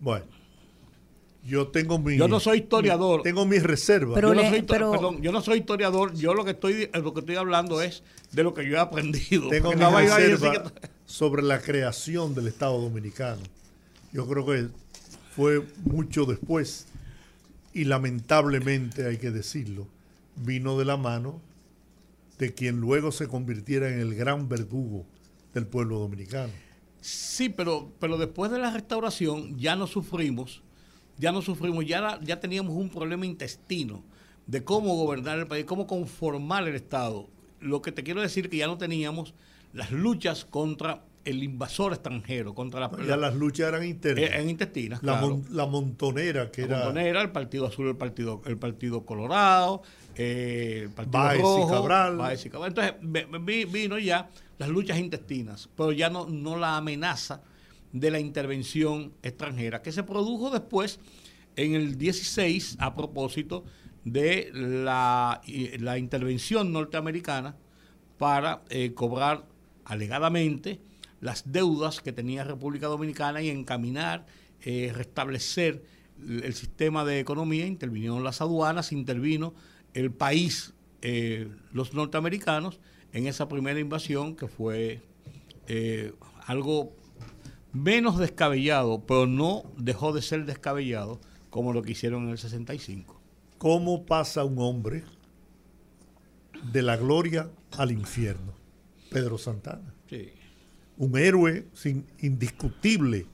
Bueno, 0.00 0.26
yo 1.44 1.68
tengo 1.68 1.98
mi. 1.98 2.16
Yo 2.16 2.28
no 2.28 2.40
soy 2.40 2.58
historiador. 2.58 3.22
tengo 3.22 3.46
mis 3.46 3.62
reservas. 3.62 4.14
Pero 4.14 4.34
yo, 4.34 4.42
no 4.42 4.48
soy, 4.48 4.62
perdón, 4.62 5.22
yo 5.22 5.32
no 5.32 5.40
soy 5.40 5.58
historiador. 5.58 6.14
Yo 6.14 6.34
lo 6.34 6.44
que 6.44 6.52
estoy 6.52 6.90
lo 6.92 7.14
que 7.14 7.20
estoy 7.20 7.36
hablando 7.36 7.80
es 7.80 8.02
de 8.32 8.42
lo 8.42 8.54
que 8.54 8.66
yo 8.66 8.76
he 8.76 8.80
aprendido. 8.80 9.48
Tengo 9.48 9.72
mis 9.72 9.88
reservas 9.88 10.72
sobre 11.06 11.42
la 11.42 11.60
creación 11.60 12.34
del 12.34 12.48
Estado 12.48 12.80
Dominicano. 12.80 13.42
Yo 14.12 14.26
creo 14.26 14.46
que 14.46 14.68
fue 15.34 15.64
mucho 15.84 16.24
después 16.24 16.86
y 17.72 17.84
lamentablemente 17.84 19.06
hay 19.06 19.18
que 19.18 19.30
decirlo, 19.30 19.86
vino 20.36 20.78
de 20.78 20.84
la 20.84 20.96
mano 20.96 21.40
de 22.38 22.54
quien 22.54 22.80
luego 22.80 23.12
se 23.12 23.28
convirtiera 23.28 23.88
en 23.88 24.00
el 24.00 24.14
gran 24.14 24.48
verdugo 24.48 25.06
del 25.54 25.66
pueblo 25.66 25.98
dominicano. 25.98 26.52
Sí, 27.00 27.48
pero, 27.48 27.92
pero 27.98 28.16
después 28.16 28.50
de 28.50 28.58
la 28.58 28.72
restauración 28.72 29.58
ya 29.58 29.76
no 29.76 29.86
sufrimos, 29.86 30.62
ya 31.16 31.32
no 31.32 31.42
sufrimos, 31.42 31.86
ya, 31.86 32.18
ya 32.22 32.40
teníamos 32.40 32.76
un 32.76 32.90
problema 32.90 33.26
intestino 33.26 34.02
de 34.46 34.64
cómo 34.64 34.94
gobernar 34.96 35.38
el 35.38 35.46
país, 35.46 35.64
cómo 35.64 35.86
conformar 35.86 36.66
el 36.66 36.74
Estado. 36.74 37.28
Lo 37.60 37.82
que 37.82 37.92
te 37.92 38.02
quiero 38.02 38.20
decir 38.20 38.46
es 38.46 38.50
que 38.50 38.56
ya 38.56 38.66
no 38.66 38.78
teníamos 38.78 39.34
las 39.72 39.90
luchas 39.90 40.44
contra 40.44 41.04
el 41.24 41.42
invasor 41.42 41.92
extranjero, 41.92 42.54
contra 42.54 42.80
la... 42.80 42.90
Ya 43.06 43.16
las 43.16 43.34
luchas 43.34 43.68
eran 43.68 43.84
internas. 43.84 44.30
Eh, 44.30 44.40
en 44.40 44.48
intestinas, 44.48 45.02
la, 45.02 45.20
la 45.50 45.66
montonera, 45.66 46.50
que 46.50 46.62
la 46.62 46.66
era... 46.66 46.76
montonera, 46.84 47.20
el 47.20 47.30
Partido 47.32 47.66
Azul, 47.66 47.88
el 47.88 47.96
Partido, 47.96 48.40
el 48.46 48.56
partido 48.56 49.04
Colorado, 49.04 49.82
eh, 50.18 50.80
el 50.82 50.90
Partido 50.90 51.22
Baez 51.22 51.40
Rojo, 51.40 51.66
y 51.66 51.70
Cabral. 51.70 52.16
Baez 52.16 52.44
y 52.44 52.50
Cabral. 52.50 52.74
Entonces 52.76 53.72
vino 53.72 53.98
ya 53.98 54.28
las 54.58 54.68
luchas 54.68 54.98
intestinas, 54.98 55.68
pero 55.76 55.92
ya 55.92 56.10
no, 56.10 56.26
no 56.26 56.56
la 56.56 56.76
amenaza 56.76 57.40
de 57.92 58.10
la 58.10 58.18
intervención 58.18 59.12
extranjera, 59.22 59.80
que 59.80 59.92
se 59.92 60.02
produjo 60.02 60.50
después 60.50 60.98
en 61.56 61.74
el 61.74 61.96
16 61.96 62.76
a 62.80 62.94
propósito 62.94 63.64
de 64.04 64.50
la, 64.52 65.40
la 65.78 65.98
intervención 65.98 66.72
norteamericana 66.72 67.56
para 68.18 68.62
eh, 68.70 68.92
cobrar 68.94 69.46
alegadamente 69.84 70.80
las 71.20 71.50
deudas 71.50 72.00
que 72.00 72.12
tenía 72.12 72.44
República 72.44 72.86
Dominicana 72.86 73.42
y 73.42 73.48
encaminar, 73.48 74.26
eh, 74.62 74.92
restablecer 74.94 75.82
el 76.20 76.54
sistema 76.54 77.04
de 77.04 77.20
economía, 77.20 77.66
intervinieron 77.66 78.24
las 78.24 78.40
aduanas, 78.40 78.92
intervino 78.92 79.54
el 79.98 80.10
país, 80.10 80.74
eh, 81.02 81.48
los 81.72 81.94
norteamericanos, 81.94 82.80
en 83.12 83.26
esa 83.26 83.48
primera 83.48 83.80
invasión 83.80 84.36
que 84.36 84.48
fue 84.48 85.02
eh, 85.66 86.12
algo 86.46 86.92
menos 87.72 88.18
descabellado, 88.18 89.04
pero 89.06 89.26
no 89.26 89.64
dejó 89.76 90.12
de 90.12 90.22
ser 90.22 90.44
descabellado 90.44 91.20
como 91.50 91.72
lo 91.72 91.82
que 91.82 91.92
hicieron 91.92 92.24
en 92.24 92.30
el 92.30 92.38
65. 92.38 93.20
¿Cómo 93.58 94.04
pasa 94.06 94.44
un 94.44 94.58
hombre 94.58 95.04
de 96.72 96.82
la 96.82 96.96
gloria 96.96 97.50
al 97.76 97.92
infierno? 97.92 98.52
Pedro 99.10 99.38
Santana. 99.38 99.94
Sí 100.08 100.32
un 100.98 101.16
héroe 101.16 101.66
sin, 101.72 102.04
indiscutible 102.20 103.26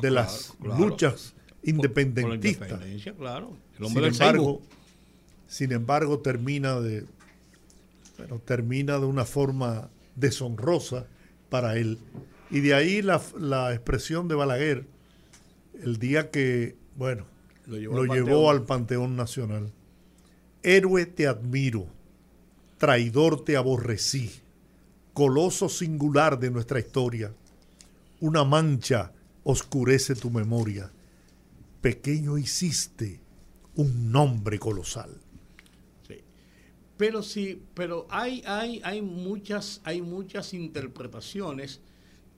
de 0.00 0.10
las 0.10 0.54
luchas 0.62 1.34
independentistas. 1.62 2.80
sin 2.82 4.04
embargo, 4.04 4.62
sin 5.50 5.72
embargo, 5.72 6.20
termina 6.20 6.78
de 6.78 7.04
termina 8.44 9.00
de 9.00 9.06
una 9.06 9.24
forma 9.24 9.90
deshonrosa 10.14 11.06
para 11.48 11.76
él. 11.76 11.98
Y 12.50 12.60
de 12.60 12.74
ahí 12.74 13.02
la, 13.02 13.20
la 13.36 13.74
expresión 13.74 14.28
de 14.28 14.36
Balaguer, 14.36 14.86
el 15.82 15.98
día 15.98 16.30
que, 16.30 16.76
bueno, 16.94 17.24
lo 17.66 17.78
llevó, 17.78 18.14
llevó 18.14 18.50
al 18.50 18.62
Panteón 18.62 19.16
Nacional. 19.16 19.72
Héroe 20.62 21.06
te 21.06 21.26
admiro, 21.26 21.88
traidor 22.78 23.44
te 23.44 23.56
aborrecí 23.56 24.30
coloso 25.12 25.68
singular 25.68 26.38
de 26.38 26.52
nuestra 26.52 26.78
historia. 26.78 27.34
Una 28.20 28.44
mancha 28.44 29.12
oscurece 29.42 30.14
tu 30.14 30.30
memoria. 30.30 30.92
Pequeño 31.80 32.38
hiciste 32.38 33.20
un 33.74 34.12
nombre 34.12 34.60
colosal. 34.60 35.10
Pero 37.00 37.22
sí, 37.22 37.62
pero 37.72 38.06
hay, 38.10 38.42
hay, 38.44 38.82
hay, 38.84 39.00
muchas, 39.00 39.80
hay 39.84 40.02
muchas 40.02 40.52
interpretaciones 40.52 41.80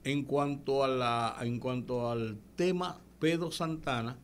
en 0.05 0.23
cuanto, 0.23 0.85
a 0.85 0.87
la, 0.87 1.35
en 1.41 1.59
cuanto 1.59 2.09
al 2.09 2.37
tema 2.55 3.01
Pedro 3.19 3.51
Santana, 3.51 4.17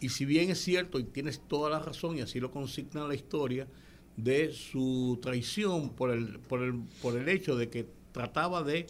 y 0.00 0.08
si 0.08 0.24
bien 0.24 0.50
es 0.50 0.58
cierto, 0.60 0.98
y 0.98 1.04
tienes 1.04 1.46
toda 1.46 1.70
la 1.70 1.78
razón, 1.78 2.18
y 2.18 2.22
así 2.22 2.40
lo 2.40 2.50
consigna 2.50 3.06
la 3.06 3.14
historia, 3.14 3.68
de 4.16 4.52
su 4.52 5.20
traición 5.22 5.90
por 5.90 6.10
el, 6.10 6.40
por 6.40 6.64
el, 6.64 6.74
por 7.00 7.16
el 7.16 7.28
hecho 7.28 7.54
de 7.54 7.70
que 7.70 7.86
trataba 8.10 8.64
de 8.64 8.88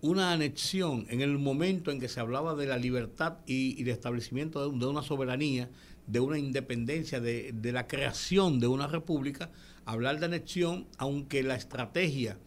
una 0.00 0.30
anexión 0.30 1.06
en 1.08 1.22
el 1.22 1.38
momento 1.38 1.90
en 1.90 1.98
que 1.98 2.08
se 2.08 2.20
hablaba 2.20 2.54
de 2.54 2.66
la 2.66 2.78
libertad 2.78 3.38
y, 3.46 3.82
de 3.82 3.90
establecimiento 3.90 4.70
de, 4.70 4.86
una 4.86 5.02
soberanía, 5.02 5.68
de 6.06 6.20
una 6.20 6.38
independencia, 6.38 7.18
de, 7.18 7.52
la 7.72 7.88
creación 7.88 8.60
de 8.60 8.68
una 8.68 8.86
república, 8.86 9.50
hablar 9.90 10.20
de 10.20 10.26
anexión, 10.26 10.86
aunque 10.98 11.42
la 11.42 11.56
estrategia 11.56 12.38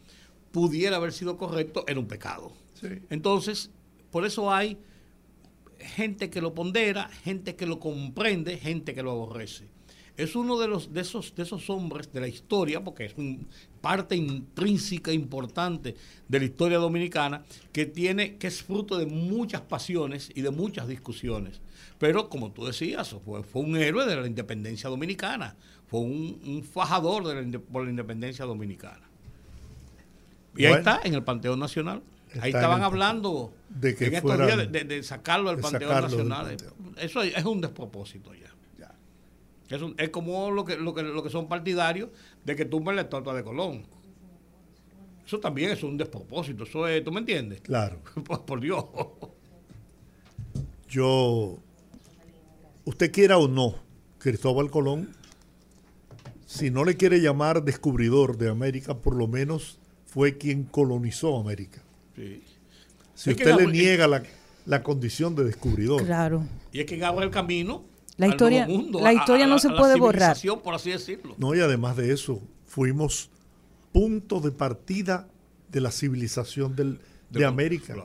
pudiera 0.51 0.97
haber 0.97 1.13
sido 1.13 1.38
correcto, 1.38 1.83
era 1.88 2.00
un 2.00 2.07
pecado. 2.07 2.53
Entonces, 3.09 3.71
por 4.12 4.25
eso 4.25 4.51
hay 4.51 4.77
gente 5.77 6.29
que 6.29 6.41
lo 6.41 6.53
pondera, 6.53 7.09
gente 7.23 7.55
que 7.55 7.65
lo 7.65 7.79
comprende, 7.79 8.57
gente 8.57 8.93
que 8.93 9.03
lo 9.03 9.12
aborrece 9.12 9.73
es 10.15 10.36
uno 10.36 10.60
de 10.60 10.67
los 10.67 10.93
de 10.93 11.01
esos 11.01 11.34
de 11.36 11.43
esos 11.43 11.70
hombres 11.70 12.12
de 12.12 12.22
la 12.22 12.27
historia 12.27 12.84
porque 12.84 13.05
es 13.05 13.13
un 13.17 13.48
parte 13.82 14.15
intrínseca 14.15 15.12
importante 15.12 15.96
de 16.27 16.39
la 16.39 16.46
historia 16.46 16.77
dominicana 16.77 17.43
que 17.72 17.86
tiene 17.86 18.38
que 18.38 18.48
es 18.48 18.62
fruto 18.62 18.98
de 18.98 19.05
muchas 19.05 19.62
pasiones 19.62 20.32
y 20.36 20.41
de 20.41 20.51
muchas 20.51 20.88
discusiones. 20.88 21.62
Pero 21.98 22.29
como 22.29 22.51
tú 22.51 22.65
decías 22.65 23.15
fue, 23.25 23.43
fue 23.43 23.63
un 23.63 23.75
héroe 23.75 24.05
de 24.05 24.15
la 24.15 24.27
independencia 24.27 24.89
dominicana 24.89 25.55
fue 25.88 26.00
un, 26.00 26.63
fajador 26.63 27.27
de 27.27 27.41
la, 27.41 27.60
por 27.60 27.84
la 27.84 27.89
independencia 27.89 28.46
dominicana. 28.46 29.01
Y 30.55 30.65
ahí 30.65 30.74
está 30.74 31.01
en 31.03 31.13
el 31.13 31.24
panteón 31.24 31.60
nacional. 31.60 32.01
Ahí 32.39 32.50
estaban 32.50 32.82
hablando 32.82 33.53
de 33.70 33.96
que 33.96 34.08
en 34.08 34.15
estos 34.15 34.38
días 34.38 34.72
de, 34.72 35.03
sacarlo 35.03 35.51
del 35.51 35.60
panteón 35.60 36.01
nacional. 36.01 36.58
Eso 36.98 37.22
es 37.22 37.46
un 37.46 37.62
despropósito 37.62 38.34
ya 38.34 38.53
es, 39.74 39.82
es 39.98 40.10
como 40.10 40.51
lo 40.51 40.65
que, 40.65 40.77
lo, 40.77 40.94
que, 40.94 41.03
lo 41.03 41.24
que 41.24 41.30
son 41.30 41.48
partidarios 41.48 42.10
de 42.44 42.56
que 42.56 42.65
tumben 42.65 42.96
la 42.96 43.03
estatua 43.03 43.34
de 43.34 43.44
Colón. 43.44 43.84
Eso 45.25 45.39
también 45.39 45.72
es 45.72 45.84
un 45.84 45.98
despropósito. 45.98 46.63
Eso 46.63 46.88
es, 46.88 47.03
¿Tú 47.03 47.12
me 47.12 47.20
entiendes? 47.20 47.62
Claro. 47.62 48.00
por, 48.46 48.60
Dios. 48.60 48.86
Yo, 50.89 51.58
usted 52.86 53.12
quiera 53.12 53.38
o 53.38 53.48
no, 53.48 53.75
Cristóbal 54.20 54.70
Colón, 54.70 55.10
si 56.46 56.70
no 56.70 56.84
le 56.84 56.98
quiere 56.98 57.20
llamar 57.20 57.63
descubridor 57.63 58.38
de 58.38 58.50
América, 58.50 58.96
por 58.96 59.15
lo 59.15 59.27
menos 59.27 59.80
fue 60.06 60.38
quien 60.38 60.65
colonizó 60.65 61.39
América. 61.39 61.82
Sí. 62.15 62.44
Si 63.15 63.32
usted 63.32 63.56
le 63.56 63.68
niega 63.68 64.08
la, 64.08 64.24
la, 64.65 64.84
condición 64.84 65.36
de 65.36 65.46
descubridor. 65.46 66.06
Claro. 66.06 66.44
Y 66.72 66.82
es 66.82 66.86
que 66.86 67.03
abre 67.03 67.25
el 67.25 67.32
camino 67.32 67.84
la 68.17 68.27
historia, 68.27 68.67
la 68.67 69.13
historia 69.13 69.48
no 69.48 69.60
se 69.60 69.70
puede 69.70 69.98
borrar. 69.98 70.38
Por 70.63 70.75
así 70.75 70.91
decirlo. 70.91 71.36
No, 71.38 71.55
y 71.55 71.62
además 71.62 71.98
de 71.98 72.13
eso, 72.13 72.41
fuimos 72.65 73.29
punto 73.91 74.39
de 74.39 74.51
partida 74.51 75.27
de 75.70 75.82
la 75.82 75.91
civilización 75.91 76.75
del, 76.75 77.00
de, 77.29 77.46
América. 77.46 77.96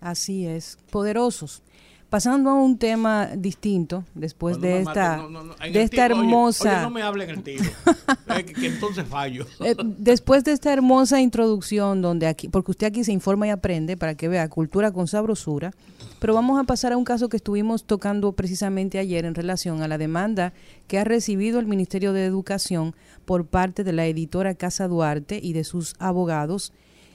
Así 0.00 0.46
es, 0.46 0.78
poderosos. 0.90 1.62
Pasando 2.10 2.48
a 2.48 2.54
un 2.54 2.78
tema 2.78 3.28
distinto, 3.36 4.02
después 4.14 4.58
de 4.60 4.80
esta, 4.80 5.22
de 5.70 5.82
esta 5.82 6.06
hermosa... 6.06 6.80
no 6.80 6.90
me 6.90 7.02
hablen 7.02 7.28
el 7.28 7.42
tiro, 7.42 7.64
que, 8.46 8.66
entonces 8.66 9.06
fallo. 9.06 9.46
Eh, 9.60 9.74
después 9.98 10.44
de 10.44 10.52
esta 10.52 10.72
hermosa 10.72 11.20
introducción, 11.20 12.00
donde 12.00 12.26
aquí, 12.26 12.48
porque 12.48 12.70
usted 12.70 12.86
aquí 12.86 13.04
se 13.04 13.12
informa 13.12 13.48
y 13.48 13.50
aprende 13.50 13.98
para 13.98 14.14
que 14.14 14.28
vea 14.28 14.48
cultura 14.48 14.90
con 14.90 15.06
sabrosura, 15.06 15.72
pero 16.18 16.32
vamos 16.32 16.58
a 16.58 16.64
pasar 16.64 16.92
a 16.92 16.96
un 16.96 17.04
caso 17.04 17.28
que 17.28 17.36
estuvimos 17.36 17.84
tocando 17.84 18.32
precisamente 18.32 18.98
ayer 18.98 19.26
en 19.26 19.34
relación 19.34 19.82
a 19.82 19.88
la 19.88 19.98
demanda 19.98 20.54
que 20.86 20.98
ha 20.98 21.04
recibido 21.04 21.60
el 21.60 21.66
Ministerio 21.66 22.14
de 22.14 22.24
Educación 22.24 22.94
por 23.26 23.44
parte 23.46 23.84
de 23.84 23.92
la 23.92 24.06
editora 24.06 24.54
Casa 24.54 24.88
Duarte 24.88 25.38
y 25.42 25.52
de 25.52 25.64
sus 25.64 25.94
abogados 25.98 26.72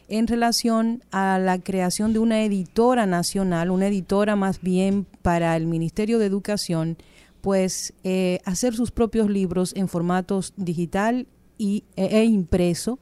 en 0.07 0.27
relación 0.27 1.03
a 1.11 1.39
la 1.39 1.59
creación 1.59 2.13
de 2.13 2.19
una 2.19 2.43
editora 2.43 3.05
nacional, 3.05 3.71
una 3.71 3.87
editora 3.87 4.35
más 4.35 4.61
bien 4.61 5.05
para 5.21 5.55
el 5.55 5.67
Ministerio 5.67 6.19
de 6.19 6.25
Educación, 6.25 6.97
pues 7.41 7.93
eh, 8.03 8.39
hacer 8.45 8.75
sus 8.75 8.91
propios 8.91 9.29
libros 9.29 9.73
en 9.75 9.87
formatos 9.87 10.53
digital 10.55 11.27
y, 11.57 11.83
e, 11.95 12.19
e 12.19 12.25
impreso. 12.25 12.99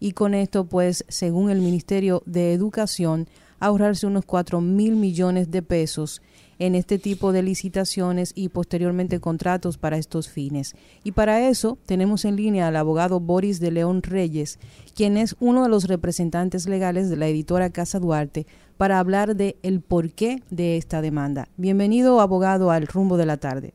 Y 0.00 0.12
con 0.12 0.34
esto 0.34 0.64
pues 0.64 1.04
según 1.08 1.50
el 1.50 1.60
Ministerio 1.60 2.22
de 2.26 2.52
Educación 2.52 3.28
ahorrarse 3.60 4.06
unos 4.06 4.24
4 4.24 4.60
mil 4.60 4.96
millones 4.96 5.50
de 5.50 5.62
pesos 5.62 6.20
en 6.58 6.74
este 6.74 6.98
tipo 6.98 7.32
de 7.32 7.42
licitaciones 7.42 8.32
y 8.34 8.48
posteriormente 8.48 9.20
contratos 9.20 9.78
para 9.78 9.96
estos 9.96 10.28
fines. 10.28 10.74
Y 11.02 11.12
para 11.12 11.48
eso 11.48 11.78
tenemos 11.86 12.24
en 12.24 12.36
línea 12.36 12.68
al 12.68 12.76
abogado 12.76 13.20
Boris 13.20 13.60
de 13.60 13.70
León 13.70 14.02
Reyes, 14.02 14.58
quien 14.94 15.16
es 15.16 15.36
uno 15.40 15.62
de 15.62 15.68
los 15.68 15.84
representantes 15.84 16.66
legales 16.68 17.10
de 17.10 17.16
la 17.16 17.28
editora 17.28 17.70
Casa 17.70 17.98
Duarte, 17.98 18.46
para 18.76 18.98
hablar 18.98 19.36
de 19.36 19.56
el 19.62 19.80
porqué 19.80 20.42
de 20.50 20.76
esta 20.76 21.00
demanda. 21.00 21.48
Bienvenido, 21.56 22.20
abogado, 22.20 22.70
al 22.70 22.86
rumbo 22.86 23.16
de 23.16 23.26
la 23.26 23.36
tarde. 23.36 23.74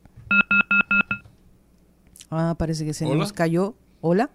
Ah, 2.29 2.55
parece 2.57 2.85
que 2.85 2.93
se 2.93 3.05
nos 3.05 3.33
cayó. 3.33 3.75
¿Hola? 4.01 4.29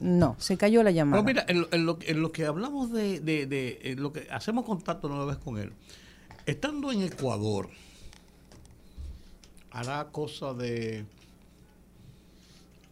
No, 0.00 0.36
se 0.38 0.56
cayó 0.56 0.82
la 0.82 0.90
llamada. 0.90 1.22
mira, 1.22 1.44
en 1.48 1.86
lo, 1.86 2.32
que 2.32 2.46
hablamos 2.46 2.92
de, 2.92 3.20
de, 3.20 3.94
lo 3.98 4.12
que 4.12 4.26
hacemos 4.30 4.64
contacto 4.64 5.08
nueva 5.08 5.26
vez 5.26 5.36
con 5.36 5.58
él, 5.58 5.72
Estando 6.46 6.92
en 6.92 7.00
Ecuador, 7.00 7.70
hará 9.70 10.10
cosa 10.12 10.52
de 10.52 11.06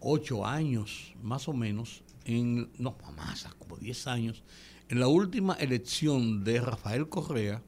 ocho 0.00 0.47
años, 0.47 1.12
más 1.23 1.49
o 1.49 1.52
menos, 1.52 2.02
en, 2.25 2.71
no, 2.78 2.97
más, 3.14 3.44
como 3.59 3.76
diez 3.76 4.06
años, 4.06 4.42
en 4.88 5.00
la 5.00 5.09
última 5.09 5.52
elección 5.56 6.44
de 6.44 6.62
Rafael 6.62 7.11
Correa, 7.11 7.61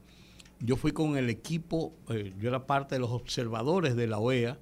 yo 0.59 0.77
fui 0.77 0.93
con 0.93 1.19
el 1.19 1.29
equipo, 1.29 1.93
eh, 2.09 2.33
yo 2.41 2.49
era 2.49 2.67
parte 2.67 2.95
de 2.95 3.01
los 3.01 3.11
observadores 3.11 3.95
de 3.95 4.07
la 4.07 4.19
OEA, 4.19 4.59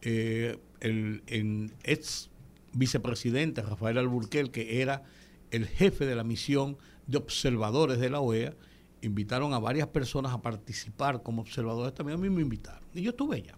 eh, 0.00 0.58
el, 0.80 1.72
ex 1.82 2.30
vicepresidente 2.72 3.60
Rafael 3.60 3.98
Alburquel, 3.98 4.50
que 4.50 4.80
era 4.80 5.02
el 5.50 5.66
jefe 5.66 6.06
de 6.06 6.16
la 6.16 6.24
misión 6.24 6.78
de 7.06 7.18
observadores 7.18 7.98
de 7.98 8.08
la 8.08 8.20
OEA, 8.20 8.54
invitaron 9.02 9.52
a 9.54 9.58
varias 9.58 9.88
personas 9.88 10.32
a 10.32 10.40
participar 10.40 11.22
como 11.22 11.42
observadores, 11.42 11.94
también 11.94 12.18
a 12.18 12.22
mí 12.22 12.30
me 12.30 12.42
invitaron. 12.42 12.82
Y 12.94 13.02
yo 13.02 13.10
estuve 13.10 13.36
allá. 13.36 13.56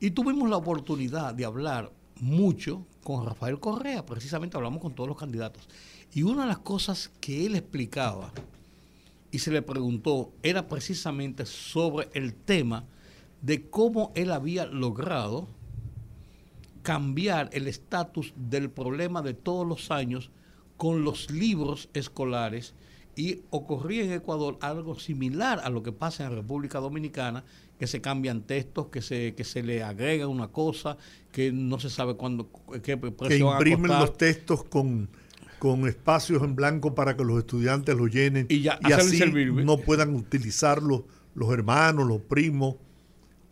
Y 0.00 0.10
tuvimos 0.10 0.48
la 0.50 0.56
oportunidad 0.56 1.34
de 1.34 1.44
hablar 1.44 1.92
mucho 2.20 2.86
con 3.02 3.26
Rafael 3.26 3.58
Correa, 3.58 4.04
precisamente 4.04 4.56
hablamos 4.56 4.80
con 4.80 4.94
todos 4.94 5.08
los 5.08 5.18
candidatos. 5.18 5.68
Y 6.12 6.22
una 6.22 6.42
de 6.42 6.48
las 6.48 6.58
cosas 6.58 7.10
que 7.20 7.46
él 7.46 7.56
explicaba 7.56 8.32
y 9.30 9.38
se 9.38 9.50
le 9.50 9.62
preguntó 9.62 10.32
era 10.42 10.68
precisamente 10.68 11.46
sobre 11.46 12.08
el 12.12 12.34
tema 12.34 12.84
de 13.40 13.68
cómo 13.70 14.12
él 14.14 14.30
había 14.30 14.66
logrado 14.66 15.48
cambiar 16.82 17.48
el 17.52 17.66
estatus 17.66 18.32
del 18.36 18.70
problema 18.70 19.22
de 19.22 19.34
todos 19.34 19.66
los 19.66 19.90
años 19.90 20.30
con 20.76 21.04
los 21.04 21.30
libros 21.30 21.88
escolares 21.94 22.74
y 23.14 23.42
ocurría 23.50 24.04
en 24.04 24.12
Ecuador 24.12 24.56
algo 24.60 24.98
similar 24.98 25.60
a 25.62 25.70
lo 25.70 25.82
que 25.82 25.92
pasa 25.92 26.24
en 26.24 26.34
República 26.34 26.78
Dominicana, 26.78 27.44
que 27.78 27.86
se 27.86 28.00
cambian 28.00 28.42
textos, 28.42 28.86
que 28.88 29.02
se, 29.02 29.34
que 29.34 29.44
se 29.44 29.62
le 29.62 29.82
agrega 29.82 30.28
una 30.28 30.48
cosa, 30.48 30.96
que 31.30 31.52
no 31.52 31.78
se 31.78 31.90
sabe 31.90 32.14
cuándo, 32.14 32.50
qué 32.82 32.98
Que 33.28 33.38
imprimen 33.38 33.90
los 33.90 34.16
textos 34.16 34.64
con, 34.64 35.10
con 35.58 35.86
espacios 35.86 36.42
en 36.42 36.54
blanco 36.54 36.94
para 36.94 37.16
que 37.16 37.24
los 37.24 37.38
estudiantes 37.38 37.96
los 37.96 38.10
llenen 38.10 38.46
y, 38.48 38.62
ya, 38.62 38.78
así 38.82 39.20
no 39.64 39.78
puedan 39.78 40.14
utilizarlos 40.14 41.02
los 41.34 41.52
hermanos, 41.52 42.06
los 42.06 42.20
primos. 42.22 42.76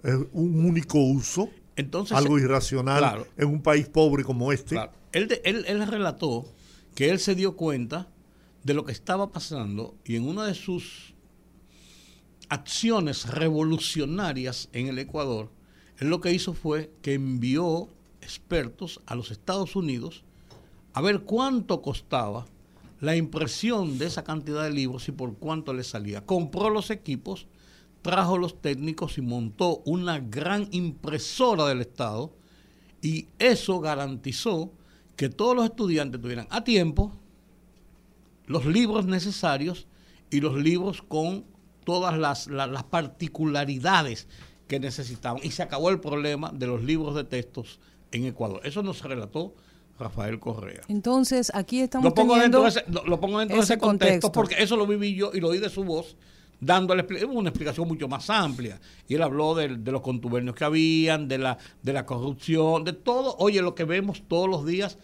Es 0.03 0.15
un 0.33 0.65
único 0.65 0.99
uso, 0.99 1.51
Entonces, 1.77 2.17
algo 2.17 2.39
irracional 2.39 3.27
en 3.37 3.49
un 3.49 3.63
país 3.63 3.89
pobre 3.89 4.25
como 4.25 4.53
este. 4.53 4.77
Él, 5.13 5.29
él, 5.45 5.65
él 5.67 5.87
relató 5.87 6.47
que 6.95 7.11
él 7.11 7.19
se 7.19 7.35
dio 7.35 7.57
cuenta 7.57 8.09
de 8.63 8.75
lo 8.75 8.85
que 8.85 8.93
estaba 8.93 9.31
pasando 9.31 9.95
y 10.05 10.17
en 10.17 10.29
una 10.29 10.45
de 10.45 10.55
sus 10.55 11.15
acciones 12.49 13.29
revolucionarias 13.29 14.69
en 14.73 14.89
el 14.89 14.99
Ecuador, 14.99 15.51
él 15.99 16.09
lo 16.09 16.21
que 16.21 16.33
hizo 16.33 16.53
fue 16.53 16.93
que 17.03 17.15
envió 17.15 17.89
expertos 18.21 19.01
a 19.07 19.15
los 19.15 19.31
Estados 19.31 19.77
Unidos 19.77 20.25
a 20.93 21.01
ver 21.01 21.21
cuánto 21.21 21.81
costaba 21.83 22.47
la 23.01 23.17
impresión 23.17 23.99
de 23.99 24.07
esa 24.07 24.25
cantidad 24.25 24.65
de 24.65 24.73
libros 24.73 25.09
y 25.09 25.13
por 25.13 25.37
cuánto 25.37 25.73
le 25.73 25.85
salía. 25.85 26.27
Compró 26.27 26.69
los 26.69 26.91
equipos, 26.91 27.47
trajo 28.03 28.37
los 28.37 28.61
técnicos 28.61 29.17
y 29.17 29.23
montó 29.23 29.83
una 29.87 30.19
gran 30.19 30.69
impresora 30.71 31.67
del 31.67 31.81
Estado 31.81 32.33
y 33.01 33.29
eso 33.39 33.81
garantizó 33.81 34.73
que 35.17 35.29
todos 35.29 35.57
los 35.57 35.65
estudiantes 35.65 36.21
tuvieran 36.21 36.47
a 36.51 36.65
tiempo 36.65 37.20
los 38.51 38.67
libros 38.67 39.07
necesarios 39.07 39.87
y 40.29 40.41
los 40.41 40.57
libros 40.57 41.03
con 41.03 41.45
todas 41.85 42.19
las, 42.19 42.49
las, 42.49 42.83
particularidades 42.83 44.27
que 44.67 44.81
necesitaban. 44.81 45.41
Y 45.45 45.53
se 45.53 45.63
acabó 45.63 45.89
el 45.89 46.01
problema 46.01 46.51
de 46.53 46.67
los 46.67 46.83
libros 46.83 47.15
de 47.15 47.23
textos 47.23 47.79
en 48.11 48.27
Ecuador. 48.27 48.61
Eso 48.65 48.83
nos 48.83 49.05
relató 49.05 49.55
Rafael 50.01 50.41
Correa. 50.41 50.81
Entonces, 50.89 51.53
aquí 51.55 51.79
estamos 51.79 52.05
lo 52.05 52.13
pongo 52.13 52.37
dentro 52.37 52.63
de 52.63 52.71
ese, 52.71 52.85
lo, 52.89 53.21
pongo 53.21 53.39
dentro 53.39 53.57
de 53.57 53.63
ese 53.63 53.79
contexto, 53.79 54.33
porque 54.33 54.57
eso 54.59 54.77
lo 54.77 54.85
viví 54.85 55.15
yo 55.15 55.31
y 55.33 55.39
lo 55.39 55.51
oí 55.51 55.59
de 55.59 55.71
su 55.71 55.85
voz, 55.85 56.17
dándole 56.59 57.07
una 57.27 57.51
explicación 57.51 57.87
mucho 57.87 58.09
más 58.09 58.29
amplia. 58.31 58.81
Y 59.07 59.15
él 59.15 59.23
habló 59.23 59.55
de, 59.55 59.77
de, 59.77 59.93
los 59.93 60.01
contubernios 60.01 60.57
que 60.57 60.65
habían, 60.65 61.29
de 61.29 61.39
la, 61.39 61.57
de 61.85 61.93
la 61.93 62.05
corrupción, 62.05 62.83
de 62.83 62.95
todo, 62.95 63.37
oye, 63.39 63.63
lo 63.63 63.77
que 63.77 63.85
vemos 63.85 64.25
todos 64.27 64.49
los 64.51 64.67
días 64.67 64.99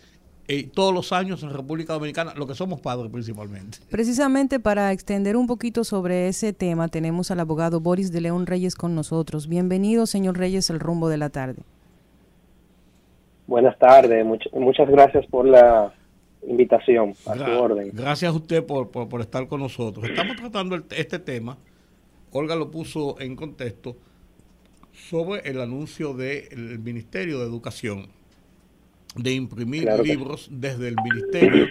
eh, 0.49 0.69
todos 0.73 0.95
los 0.95 1.13
años 1.13 1.43
en 1.43 1.53
República 1.53 1.95
Dominicana, 1.95 2.33
lo 2.37 2.47
que 2.47 2.55
somos 2.55 2.81
padres 2.81 3.11
principalmente. 3.11 3.79
Precisamente 3.91 4.61
para 4.61 4.93
extender 4.93 5.37
un 5.37 5.49
poquito 5.49 5.83
sobre 5.83 6.29
ese 6.29 6.53
tema, 6.53 6.87
tenemos 6.87 7.33
al 7.33 7.41
abogado 7.41 7.81
Boris 7.81 8.13
de 8.13 8.21
León 8.21 8.47
Reyes 8.47 8.77
con 8.77 8.95
nosotros. 8.95 9.49
Bienvenido, 9.49 10.07
señor 10.07 10.39
Reyes, 10.39 10.71
el 10.71 10.79
rumbo 10.79 11.09
de 11.09 11.17
la 11.17 11.31
tarde. 11.31 11.63
Buenas 13.49 13.77
tardes, 13.79 14.25
muchas 14.53 14.89
gracias 14.89 15.27
por 15.27 15.47
la 15.47 15.93
invitación, 16.47 17.15
a 17.27 17.35
su 17.35 17.51
orden. 17.51 17.91
Gracias 17.93 18.33
a 18.33 18.37
usted 18.37 18.65
por, 18.65 18.91
por, 18.91 19.21
estar 19.21 19.47
con 19.49 19.61
nosotros. 19.61 20.09
Estamos 20.09 20.37
tratando 20.37 20.81
este 20.91 21.19
tema, 21.19 21.57
Olga 22.33 22.55
lo 22.55 22.71
puso 22.71 23.21
en 23.21 23.35
contexto, 23.35 23.97
sobre 24.93 25.49
el 25.49 25.61
anuncio 25.61 26.15
del 26.15 26.79
Ministerio 26.79 27.41
de 27.41 27.47
Educación 27.47 28.16
de 29.17 29.33
imprimir 29.33 29.89
libros 30.03 30.49
desde 30.51 30.89
el 30.89 30.97
ministerio 31.03 31.69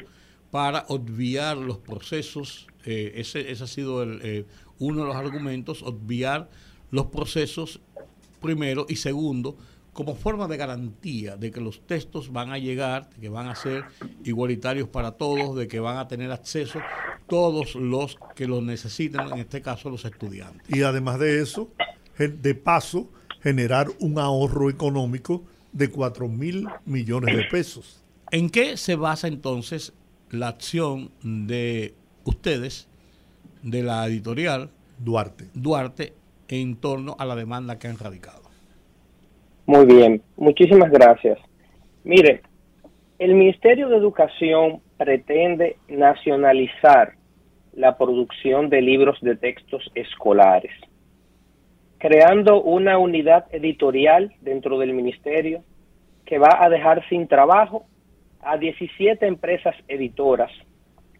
para 0.51 0.85
obviar 0.89 1.57
los 1.57 1.77
procesos. 1.77 2.67
Eh, 2.85 3.13
ese, 3.15 3.51
ese, 3.51 3.63
ha 3.63 3.67
sido 3.67 4.03
el, 4.03 4.19
eh, 4.23 4.45
uno 4.79 5.01
de 5.01 5.07
los 5.07 5.15
argumentos, 5.15 5.83
obviar 5.83 6.49
los 6.91 7.07
procesos 7.07 7.81
primero 8.41 8.85
y 8.87 8.97
segundo 8.97 9.57
como 9.95 10.13
forma 10.13 10.47
de 10.49 10.57
garantía 10.57 11.37
de 11.37 11.51
que 11.51 11.61
los 11.61 11.87
textos 11.87 12.31
van 12.31 12.51
a 12.51 12.57
llegar, 12.57 13.09
de 13.11 13.21
que 13.21 13.29
van 13.29 13.47
a 13.47 13.55
ser 13.55 13.85
igualitarios 14.25 14.89
para 14.89 15.11
todos, 15.11 15.55
de 15.55 15.69
que 15.69 15.79
van 15.79 15.97
a 15.97 16.07
tener 16.09 16.31
acceso 16.31 16.79
todos 17.27 17.75
los 17.75 18.17
que 18.35 18.45
los 18.45 18.61
necesiten, 18.61 19.21
en 19.21 19.39
este 19.39 19.61
caso 19.61 19.89
los 19.89 20.03
estudiantes. 20.03 20.63
Y 20.69 20.83
además 20.83 21.17
de 21.17 21.41
eso, 21.41 21.71
de 22.17 22.55
paso, 22.55 23.09
generar 23.41 23.87
un 23.99 24.19
ahorro 24.19 24.69
económico 24.69 25.45
de 25.75 25.91
4 25.91 26.27
mil 26.29 26.67
millones 26.85 27.35
de 27.35 27.43
pesos. 27.43 28.01
¿En 28.31 28.49
qué 28.49 28.77
se 28.77 28.95
basa 28.95 29.27
entonces 29.27 29.93
la 30.31 30.47
acción 30.47 31.11
de 31.21 31.93
ustedes, 32.23 32.87
de 33.61 33.83
la 33.83 34.07
editorial 34.07 34.69
Duarte, 34.97 35.45
Duarte 35.53 36.13
en 36.47 36.77
torno 36.77 37.15
a 37.19 37.25
la 37.25 37.35
demanda 37.35 37.77
que 37.77 37.87
han 37.87 37.97
radicado? 37.97 38.41
Muy 39.65 39.85
bien, 39.85 40.21
muchísimas 40.37 40.89
gracias. 40.91 41.39
Mire, 42.03 42.41
el 43.19 43.35
Ministerio 43.35 43.89
de 43.89 43.97
Educación 43.97 44.79
pretende 44.97 45.77
nacionalizar 45.89 47.15
la 47.73 47.97
producción 47.97 48.69
de 48.69 48.81
libros 48.81 49.19
de 49.21 49.35
textos 49.35 49.91
escolares. 49.93 50.71
Creando 51.97 52.61
una 52.61 52.97
unidad 52.97 53.45
editorial 53.51 54.33
dentro 54.41 54.77
del 54.79 54.93
ministerio 54.93 55.63
que 56.25 56.39
va 56.39 56.63
a 56.63 56.69
dejar 56.69 57.07
sin 57.09 57.27
trabajo 57.27 57.85
a 58.41 58.57
17 58.57 59.25
empresas 59.25 59.75
editoras 59.87 60.51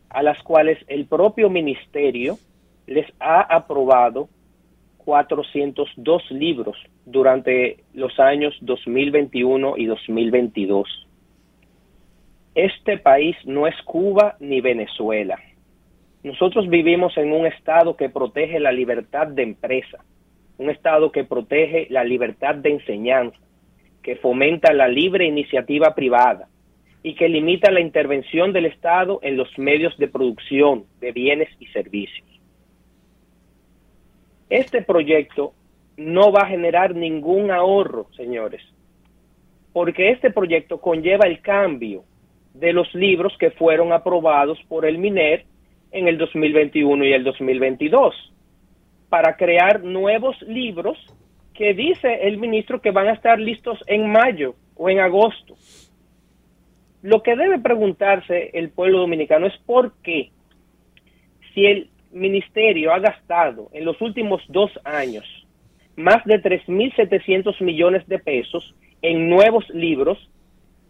a 0.09 0.23
las 0.23 0.41
cuales 0.43 0.77
el 0.87 1.07
propio 1.07 1.49
ministerio 1.49 2.37
les 2.87 3.05
ha 3.19 3.41
aprobado 3.41 4.29
402 4.99 6.31
libros 6.31 6.77
durante 7.05 7.83
los 7.93 8.19
años 8.19 8.55
2021 8.61 9.77
y 9.77 9.85
2022. 9.85 11.07
Este 12.55 12.97
país 12.97 13.35
no 13.45 13.67
es 13.67 13.75
Cuba 13.83 14.37
ni 14.39 14.61
Venezuela. 14.61 15.37
Nosotros 16.23 16.69
vivimos 16.69 17.15
en 17.17 17.33
un 17.33 17.45
Estado 17.45 17.95
que 17.95 18.09
protege 18.09 18.59
la 18.59 18.71
libertad 18.71 19.27
de 19.27 19.43
empresa, 19.43 20.03
un 20.57 20.69
Estado 20.69 21.11
que 21.11 21.23
protege 21.23 21.87
la 21.89 22.03
libertad 22.03 22.55
de 22.55 22.71
enseñanza, 22.71 23.37
que 24.01 24.15
fomenta 24.15 24.73
la 24.73 24.87
libre 24.87 25.25
iniciativa 25.25 25.93
privada 25.95 26.47
y 27.03 27.15
que 27.15 27.29
limita 27.29 27.71
la 27.71 27.81
intervención 27.81 28.53
del 28.53 28.65
Estado 28.65 29.19
en 29.21 29.37
los 29.37 29.49
medios 29.57 29.97
de 29.97 30.07
producción 30.07 30.85
de 30.99 31.11
bienes 31.11 31.49
y 31.59 31.67
servicios. 31.67 32.27
Este 34.49 34.81
proyecto 34.81 35.53
no 35.97 36.31
va 36.31 36.41
a 36.41 36.47
generar 36.47 36.95
ningún 36.95 37.51
ahorro, 37.51 38.07
señores, 38.15 38.61
porque 39.73 40.11
este 40.11 40.31
proyecto 40.31 40.79
conlleva 40.79 41.27
el 41.27 41.41
cambio 41.41 42.03
de 42.53 42.71
los 42.71 42.93
libros 42.95 43.35
que 43.37 43.51
fueron 43.51 43.91
aprobados 43.91 44.57
por 44.67 44.85
el 44.85 44.97
MINER 44.97 45.45
en 45.91 46.07
el 46.07 46.17
2021 46.17 47.05
y 47.05 47.13
el 47.13 47.23
2022 47.23 48.34
para 49.09 49.35
crear 49.35 49.83
nuevos 49.83 50.41
libros 50.41 50.97
que 51.53 51.73
dice 51.73 52.27
el 52.27 52.37
ministro 52.37 52.81
que 52.81 52.91
van 52.91 53.07
a 53.07 53.13
estar 53.13 53.39
listos 53.39 53.79
en 53.87 54.11
mayo 54.11 54.55
o 54.75 54.89
en 54.89 54.99
agosto. 54.99 55.55
Lo 57.01 57.21
que 57.23 57.35
debe 57.35 57.59
preguntarse 57.59 58.49
el 58.53 58.69
pueblo 58.69 58.99
dominicano 58.99 59.47
es 59.47 59.57
por 59.65 59.93
qué, 60.01 60.31
si 61.53 61.65
el 61.65 61.89
ministerio 62.11 62.93
ha 62.93 62.99
gastado 62.99 63.69
en 63.73 63.85
los 63.85 64.01
últimos 64.01 64.41
dos 64.47 64.71
años 64.83 65.23
más 65.95 66.23
de 66.25 66.41
3.700 66.41 67.61
millones 67.61 68.07
de 68.07 68.19
pesos 68.19 68.75
en 69.01 69.29
nuevos 69.29 69.69
libros, 69.69 70.17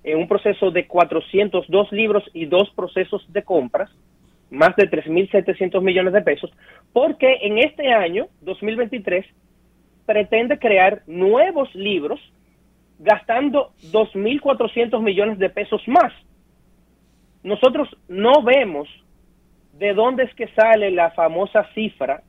en 0.03 0.19
un 0.19 0.27
proceso 0.27 0.71
de 0.71 0.87
402 0.87 1.91
libros 1.91 2.23
y 2.33 2.45
dos 2.45 2.71
procesos 2.75 3.25
de 3.31 3.43
compras, 3.43 3.91
más 4.49 4.75
de 4.75 4.89
3.700 4.89 5.81
millones 5.81 6.13
de 6.13 6.21
pesos, 6.21 6.51
porque 6.93 7.39
en 7.41 7.57
este 7.57 7.91
año, 7.91 8.27
2023, 8.41 9.25
pretende 10.05 10.59
crear 10.59 11.01
nuevos 11.07 11.73
libros 11.73 12.19
gastando 12.99 13.71
2.400 13.91 15.01
millones 15.01 15.39
de 15.39 15.49
pesos 15.49 15.81
más. 15.87 16.13
Nosotros 17.43 17.89
no 18.07 18.41
vemos 18.43 18.87
de 19.73 19.93
dónde 19.93 20.23
es 20.23 20.33
que 20.35 20.47
sale 20.49 20.91
la 20.91 21.11
famosa 21.11 21.67
cifra 21.73 22.23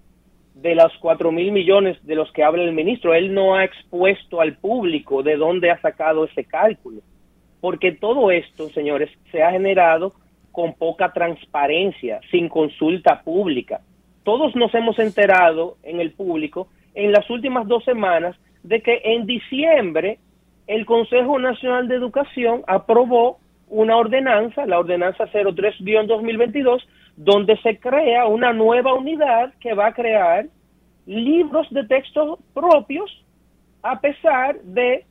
de 0.54 0.74
los 0.74 0.92
4.000 1.00 1.52
millones 1.52 1.98
de 2.04 2.14
los 2.14 2.32
que 2.32 2.42
habla 2.42 2.64
el 2.64 2.72
ministro. 2.72 3.14
Él 3.14 3.32
no 3.32 3.54
ha 3.54 3.64
expuesto 3.64 4.40
al 4.40 4.56
público 4.56 5.22
de 5.22 5.36
dónde 5.36 5.70
ha 5.70 5.80
sacado 5.80 6.24
ese 6.24 6.44
cálculo, 6.44 7.02
porque 7.60 7.92
todo 7.92 8.30
esto, 8.30 8.68
señores, 8.70 9.10
se 9.30 9.42
ha 9.42 9.52
generado 9.52 10.14
con 10.56 10.72
poca 10.72 11.12
transparencia, 11.12 12.18
sin 12.30 12.48
consulta 12.48 13.20
pública. 13.22 13.82
Todos 14.24 14.56
nos 14.56 14.74
hemos 14.74 14.98
enterado 14.98 15.76
en 15.82 16.00
el 16.00 16.12
público 16.12 16.68
en 16.94 17.12
las 17.12 17.28
últimas 17.28 17.68
dos 17.68 17.84
semanas 17.84 18.34
de 18.62 18.80
que 18.80 19.02
en 19.04 19.26
diciembre 19.26 20.18
el 20.66 20.86
Consejo 20.86 21.38
Nacional 21.38 21.88
de 21.88 21.96
Educación 21.96 22.62
aprobó 22.66 23.38
una 23.68 23.98
ordenanza, 23.98 24.64
la 24.64 24.78
ordenanza 24.78 25.26
03-2022, 25.26 26.82
donde 27.18 27.58
se 27.58 27.78
crea 27.78 28.24
una 28.24 28.54
nueva 28.54 28.94
unidad 28.94 29.52
que 29.60 29.74
va 29.74 29.88
a 29.88 29.92
crear 29.92 30.46
libros 31.04 31.66
de 31.70 31.84
texto 31.86 32.38
propios 32.54 33.10
a 33.82 34.00
pesar 34.00 34.58
de 34.62 35.04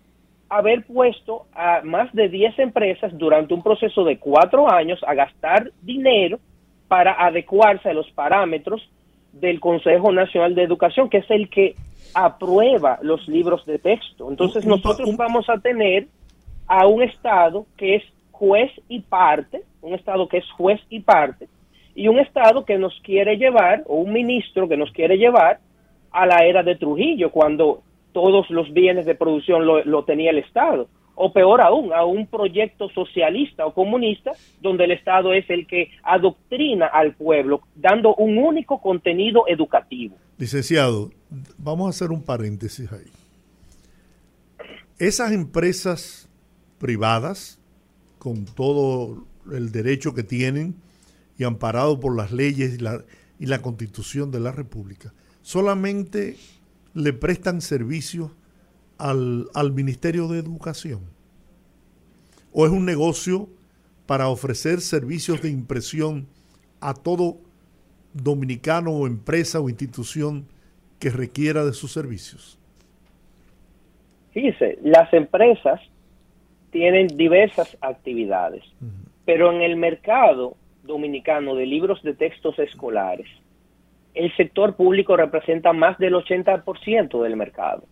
haber 0.58 0.86
puesto 0.86 1.48
a 1.54 1.82
más 1.84 2.14
de 2.14 2.30
10 2.30 2.60
empresas 2.60 3.18
durante 3.18 3.54
un 3.54 3.64
proceso 3.64 4.04
de 4.04 4.18
cuatro 4.18 4.72
años 4.72 5.00
a 5.06 5.14
gastar 5.14 5.72
dinero 5.82 6.40
para 6.88 7.14
adecuarse 7.26 7.90
a 7.90 7.94
los 7.94 8.10
parámetros 8.12 8.88
del 9.34 9.60
Consejo 9.60 10.12
Nacional 10.12 10.56
de 10.56 10.64
Educación, 10.64 11.10
que 11.10 11.18
es 11.18 11.30
el 11.30 11.50
que 11.50 11.76
aprueba 12.14 13.00
los 13.02 13.28
libros 13.28 13.66
de 13.66 13.80
texto. 13.80 14.30
Entonces 14.30 14.66
nosotros 14.66 15.16
vamos 15.18 15.50
a 15.50 15.58
tener 15.58 16.08
a 16.68 16.88
un 16.88 17.04
Estado 17.04 17.66
que 17.78 17.96
es 17.96 18.04
juez 18.32 18.72
y 18.88 19.02
parte, 19.02 19.64
un 19.82 19.94
Estado 19.94 20.28
que 20.28 20.38
es 20.38 20.52
juez 20.52 20.80
y 20.90 21.02
parte, 21.02 21.48
y 21.96 22.08
un 22.08 22.20
Estado 22.20 22.66
que 22.66 22.78
nos 22.78 22.98
quiere 23.02 23.38
llevar, 23.38 23.84
o 23.88 23.96
un 23.96 24.14
ministro 24.14 24.68
que 24.68 24.78
nos 24.78 24.92
quiere 24.92 25.18
llevar 25.18 25.60
a 26.12 26.26
la 26.26 26.46
era 26.46 26.64
de 26.64 26.76
Trujillo, 26.76 27.32
cuando 27.32 27.82
todos 28.16 28.50
los 28.50 28.72
bienes 28.72 29.06
de 29.06 29.14
producción 29.14 29.66
lo, 29.66 30.06
tenía 30.06 30.32
el 30.32 30.38
Estado. 30.38 30.88
O 31.16 31.34
peor 31.34 31.60
aún, 31.60 31.92
a 31.92 32.06
un 32.06 32.28
proyecto 32.28 32.88
socialista 32.90 33.66
o 33.66 33.74
comunista 33.74 34.32
donde 34.62 34.86
el 34.86 34.92
Estado 34.92 35.34
es 35.34 35.44
el 35.50 35.68
que 35.68 35.92
adoctrina 36.02 36.86
al 36.86 37.14
pueblo, 37.14 37.64
dando 37.76 38.16
un 38.16 38.38
único 38.38 38.82
contenido 38.82 39.44
educativo. 39.50 40.16
Licenciado, 40.38 41.12
vamos 41.58 41.88
a 41.88 41.90
hacer 41.90 42.12
un 42.12 42.24
paréntesis 42.24 42.90
ahí. 42.94 43.12
Esas 44.98 45.34
empresas 45.34 46.30
privadas, 46.80 47.60
con 48.18 48.46
todo 48.46 49.26
el 49.52 49.74
derecho 49.74 50.14
que 50.14 50.24
tienen 50.24 50.76
y 51.38 51.44
amparado 51.44 52.00
por 52.00 52.16
las 52.16 52.32
leyes 52.32 52.80
y 53.40 53.46
la, 53.46 53.62
constitución 53.62 54.32
de 54.32 54.40
la 54.40 54.54
República, 54.54 55.12
solamente 55.42 56.38
le 56.96 57.14
prestan 57.14 57.62
servicio 57.62 58.32
al, 58.98 59.48
al 59.54 59.72
Ministerio 59.74 60.28
de 60.28 60.40
Educación? 60.40 61.02
¿O 62.52 62.66
es 62.66 62.72
un 62.72 62.86
negocio 62.86 63.48
para 64.08 64.30
ofrecer 64.30 64.82
servicios 64.82 65.42
de 65.42 65.50
impresión 65.50 66.28
a 66.80 66.94
todo 66.94 67.38
dominicano 68.14 68.92
o 68.92 69.08
empresa 69.08 69.60
o 69.60 69.70
institución 69.70 70.48
que 71.00 71.10
requiera 71.10 71.66
de 71.66 71.74
sus 71.74 71.92
servicios? 71.92 72.58
Fíjese, 74.32 74.80
las 74.82 75.14
empresas 75.14 75.82
tienen 76.72 77.08
diversas 77.08 77.78
actividades, 77.82 78.64
pero 79.26 79.52
en 79.52 79.62
el 79.62 79.76
mercado 79.78 80.58
dominicano 80.84 81.56
de 81.56 81.66
libros 81.66 82.02
de 82.04 82.14
textos 82.14 82.60
escolares, 82.60 83.28
el 84.16 84.36
sector 84.36 84.76
público 84.76 85.16
representa 85.18 85.74
más 85.74 85.98
del 85.98 86.14
80% 86.14 87.22
del 87.22 87.36
mercado. 87.36 87.84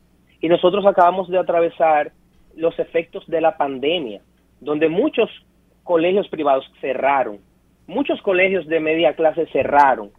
Y 0.41 0.47
nosotros 0.47 0.85
acabamos 0.85 1.29
de 1.29 1.37
atravesar 1.37 2.11
los 2.55 2.77
efectos 2.79 3.25
de 3.27 3.41
la 3.41 3.57
pandemia, 3.57 4.21
donde 4.59 4.89
muchos 4.89 5.29
colegios 5.83 6.27
privados 6.29 6.65
cerraron, 6.79 7.39
muchos 7.87 8.21
colegios 8.21 8.65
de 8.67 8.79
media 8.79 9.15
clase 9.15 9.45
cerraron 9.47 10.11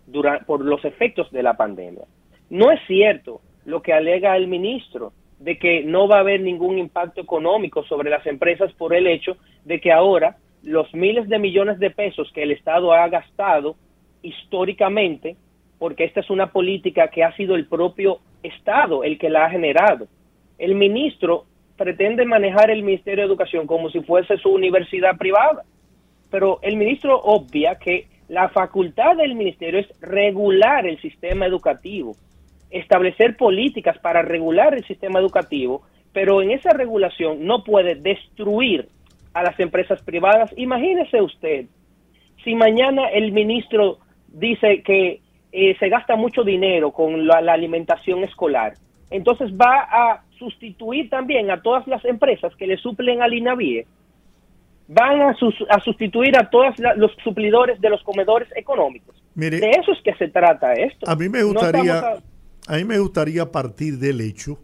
por 0.46 0.64
los 0.64 0.84
efectos 0.84 1.30
de 1.32 1.42
la 1.42 1.54
pandemia. 1.54 2.04
No 2.50 2.70
es 2.70 2.80
cierto 2.86 3.40
lo 3.64 3.80
que 3.80 3.94
alega 3.94 4.36
el 4.36 4.46
ministro 4.46 5.12
de 5.38 5.58
que 5.58 5.82
no 5.84 6.06
va 6.06 6.18
a 6.18 6.20
haber 6.20 6.40
ningún 6.40 6.78
impacto 6.78 7.20
económico 7.20 7.82
sobre 7.84 8.10
las 8.10 8.26
empresas 8.26 8.72
por 8.74 8.94
el 8.94 9.06
hecho 9.06 9.36
de 9.64 9.80
que 9.80 9.92
ahora 9.92 10.36
los 10.62 10.92
miles 10.94 11.28
de 11.28 11.38
millones 11.38 11.78
de 11.78 11.90
pesos 11.90 12.30
que 12.34 12.42
el 12.42 12.52
Estado 12.52 12.92
ha 12.92 13.08
gastado 13.08 13.76
históricamente 14.22 15.36
porque 15.84 16.04
esta 16.04 16.20
es 16.20 16.30
una 16.30 16.46
política 16.46 17.08
que 17.08 17.22
ha 17.22 17.36
sido 17.36 17.54
el 17.54 17.66
propio 17.66 18.20
Estado 18.42 19.04
el 19.04 19.18
que 19.18 19.28
la 19.28 19.44
ha 19.44 19.50
generado. 19.50 20.08
El 20.56 20.76
ministro 20.76 21.44
pretende 21.76 22.24
manejar 22.24 22.70
el 22.70 22.82
Ministerio 22.82 23.22
de 23.22 23.28
Educación 23.28 23.66
como 23.66 23.90
si 23.90 24.00
fuese 24.00 24.38
su 24.38 24.48
universidad 24.48 25.18
privada, 25.18 25.62
pero 26.30 26.58
el 26.62 26.76
ministro 26.76 27.20
obvia 27.20 27.74
que 27.74 28.06
la 28.28 28.48
facultad 28.48 29.16
del 29.16 29.34
ministerio 29.34 29.80
es 29.80 30.00
regular 30.00 30.86
el 30.86 30.98
sistema 31.02 31.44
educativo, 31.44 32.16
establecer 32.70 33.36
políticas 33.36 33.98
para 33.98 34.22
regular 34.22 34.72
el 34.72 34.86
sistema 34.86 35.20
educativo, 35.20 35.82
pero 36.14 36.40
en 36.40 36.52
esa 36.52 36.70
regulación 36.70 37.44
no 37.44 37.62
puede 37.62 37.94
destruir 37.94 38.88
a 39.34 39.42
las 39.42 39.60
empresas 39.60 40.00
privadas. 40.00 40.50
Imagínese 40.56 41.20
usted, 41.20 41.66
si 42.42 42.54
mañana 42.54 43.06
el 43.08 43.32
ministro 43.32 43.98
dice 44.28 44.82
que 44.82 45.20
eh, 45.56 45.76
se 45.78 45.88
gasta 45.88 46.16
mucho 46.16 46.42
dinero 46.42 46.90
con 46.90 47.28
la, 47.28 47.36
alimentación 47.36 48.24
escolar. 48.24 48.74
Entonces 49.08 49.52
va 49.52 49.86
a 49.88 50.24
sustituir 50.36 51.08
también 51.08 51.48
a 51.48 51.62
todas 51.62 51.86
las 51.86 52.04
empresas 52.04 52.52
que 52.56 52.66
le 52.66 52.76
suplen 52.76 53.22
al 53.22 53.32
INAVIE, 53.32 53.86
van 54.88 55.22
a, 55.22 55.36
a 55.70 55.80
sustituir 55.80 56.36
a 56.36 56.50
todos 56.50 56.74
los 56.96 57.12
suplidores 57.22 57.80
de 57.80 57.88
los 57.88 58.02
comedores 58.02 58.48
económicos. 58.56 59.14
de 59.36 59.70
eso 59.80 59.92
es 59.92 60.02
que 60.02 60.12
se 60.16 60.26
trata 60.26 60.72
esto. 60.72 61.08
A 61.08 61.14
mí 61.14 61.28
me 61.28 61.44
gustaría, 61.44 62.16
a 62.66 62.76
mí 62.76 62.84
me 62.84 62.98
gustaría 62.98 63.52
partir 63.52 63.98
del 63.98 64.22
hecho, 64.22 64.58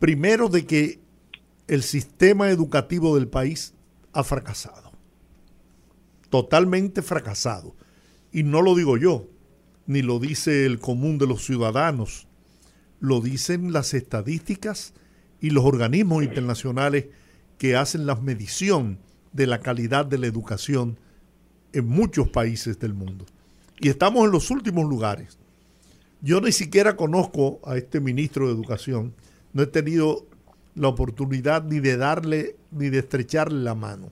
primero 0.00 0.50
de 0.50 0.66
que 0.66 0.98
el 1.66 1.82
sistema 1.82 2.50
educativo 2.50 3.16
del 3.16 3.28
país 3.28 3.74
ha 4.12 4.22
fracasado, 4.22 4.92
totalmente 6.28 7.00
fracasado. 7.00 7.74
Y 8.34 8.42
no 8.42 8.62
lo 8.62 8.74
digo 8.74 8.96
yo, 8.96 9.28
ni 9.86 10.02
lo 10.02 10.18
dice 10.18 10.66
el 10.66 10.80
común 10.80 11.18
de 11.18 11.26
los 11.28 11.44
ciudadanos, 11.44 12.26
lo 12.98 13.20
dicen 13.20 13.72
las 13.72 13.94
estadísticas 13.94 14.92
y 15.40 15.50
los 15.50 15.64
organismos 15.64 16.24
internacionales 16.24 17.06
que 17.58 17.76
hacen 17.76 18.06
la 18.06 18.16
medición 18.16 18.98
de 19.32 19.46
la 19.46 19.60
calidad 19.60 20.04
de 20.04 20.18
la 20.18 20.26
educación 20.26 20.98
en 21.72 21.86
muchos 21.86 22.28
países 22.28 22.80
del 22.80 22.92
mundo. 22.92 23.24
Y 23.78 23.88
estamos 23.88 24.24
en 24.24 24.32
los 24.32 24.50
últimos 24.50 24.84
lugares. 24.88 25.38
Yo 26.20 26.40
ni 26.40 26.50
siquiera 26.50 26.96
conozco 26.96 27.60
a 27.64 27.76
este 27.76 28.00
ministro 28.00 28.48
de 28.48 28.54
Educación, 28.54 29.14
no 29.52 29.62
he 29.62 29.66
tenido 29.66 30.26
la 30.74 30.88
oportunidad 30.88 31.62
ni 31.62 31.78
de 31.78 31.96
darle 31.96 32.56
ni 32.72 32.90
de 32.90 32.98
estrecharle 32.98 33.62
la 33.62 33.76
mano. 33.76 34.10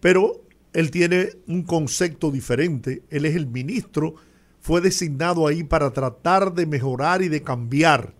Pero 0.00 0.43
él 0.74 0.90
tiene 0.90 1.30
un 1.46 1.62
concepto 1.62 2.30
diferente, 2.30 3.02
él 3.08 3.24
es 3.24 3.36
el 3.36 3.46
ministro, 3.46 4.16
fue 4.60 4.80
designado 4.80 5.46
ahí 5.46 5.62
para 5.62 5.92
tratar 5.92 6.52
de 6.52 6.66
mejorar 6.66 7.22
y 7.22 7.28
de 7.28 7.42
cambiar 7.42 8.12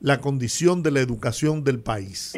la 0.00 0.20
condición 0.20 0.82
de 0.82 0.90
la 0.90 1.00
educación 1.00 1.62
del 1.62 1.78
país. 1.78 2.32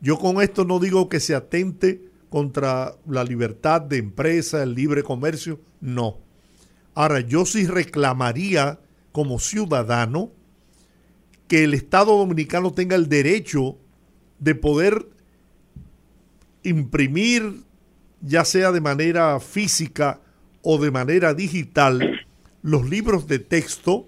Yo 0.00 0.18
con 0.18 0.42
esto 0.42 0.64
no 0.64 0.80
digo 0.80 1.08
que 1.08 1.20
se 1.20 1.34
atente 1.34 2.02
contra 2.28 2.96
la 3.06 3.24
libertad 3.24 3.80
de 3.80 3.98
empresa, 3.98 4.62
el 4.62 4.74
libre 4.74 5.02
comercio, 5.02 5.60
no. 5.80 6.18
Ahora, 6.94 7.20
yo 7.20 7.46
sí 7.46 7.66
reclamaría 7.66 8.80
como 9.12 9.38
ciudadano 9.38 10.32
que 11.46 11.64
el 11.64 11.74
Estado 11.74 12.16
dominicano 12.18 12.72
tenga 12.72 12.96
el 12.96 13.08
derecho 13.08 13.78
de 14.38 14.54
poder 14.54 15.06
imprimir, 16.62 17.62
ya 18.22 18.44
sea 18.44 18.72
de 18.72 18.80
manera 18.80 19.38
física 19.40 20.20
o 20.62 20.78
de 20.78 20.90
manera 20.90 21.34
digital, 21.34 22.20
los 22.62 22.88
libros 22.88 23.26
de 23.26 23.40
texto 23.40 24.06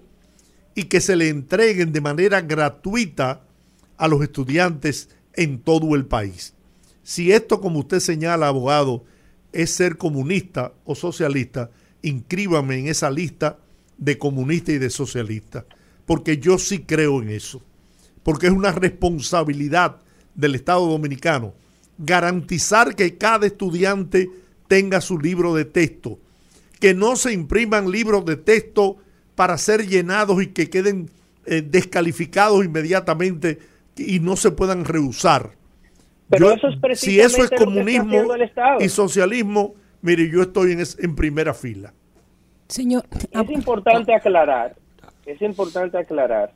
y 0.73 0.85
que 0.85 1.01
se 1.01 1.15
le 1.15 1.29
entreguen 1.29 1.91
de 1.91 2.01
manera 2.01 2.41
gratuita 2.41 3.41
a 3.97 4.07
los 4.07 4.23
estudiantes 4.23 5.09
en 5.33 5.59
todo 5.59 5.95
el 5.95 6.05
país. 6.05 6.53
Si 7.03 7.31
esto, 7.31 7.61
como 7.61 7.79
usted 7.79 7.99
señala, 7.99 8.47
abogado, 8.47 9.03
es 9.51 9.71
ser 9.71 9.97
comunista 9.97 10.73
o 10.85 10.95
socialista, 10.95 11.69
inscríbame 12.01 12.79
en 12.79 12.87
esa 12.87 13.11
lista 13.11 13.59
de 13.97 14.17
comunista 14.17 14.71
y 14.71 14.77
de 14.77 14.89
socialista, 14.89 15.65
porque 16.05 16.37
yo 16.37 16.57
sí 16.57 16.79
creo 16.79 17.21
en 17.21 17.29
eso, 17.29 17.61
porque 18.23 18.47
es 18.47 18.53
una 18.53 18.71
responsabilidad 18.71 19.97
del 20.33 20.55
Estado 20.55 20.87
Dominicano 20.87 21.53
garantizar 21.97 22.95
que 22.95 23.17
cada 23.17 23.47
estudiante 23.47 24.29
tenga 24.67 25.01
su 25.01 25.19
libro 25.19 25.53
de 25.53 25.65
texto, 25.65 26.19
que 26.79 26.93
no 26.93 27.15
se 27.15 27.33
impriman 27.33 27.91
libros 27.91 28.25
de 28.25 28.35
texto 28.35 28.97
para 29.35 29.57
ser 29.57 29.87
llenados 29.87 30.41
y 30.41 30.47
que 30.47 30.69
queden 30.69 31.09
eh, 31.45 31.61
descalificados 31.61 32.65
inmediatamente 32.65 33.59
y 33.97 34.19
no 34.19 34.35
se 34.35 34.51
puedan 34.51 34.85
rehusar 34.85 35.51
pero 36.29 36.51
eso 36.51 36.67
es 36.67 36.99
si 36.99 37.19
eso 37.19 37.43
es 37.43 37.51
comunismo 37.51 38.23
y 38.79 38.89
socialismo, 38.89 39.75
mire, 40.01 40.29
yo 40.29 40.43
estoy 40.43 40.71
en, 40.71 40.83
en 40.99 41.15
primera 41.15 41.53
fila. 41.53 41.93
Señor, 42.67 43.05
es 43.31 43.49
importante 43.51 44.13
aclarar, 44.13 44.75
es 45.25 45.41
importante 45.41 45.97
aclarar 45.97 46.51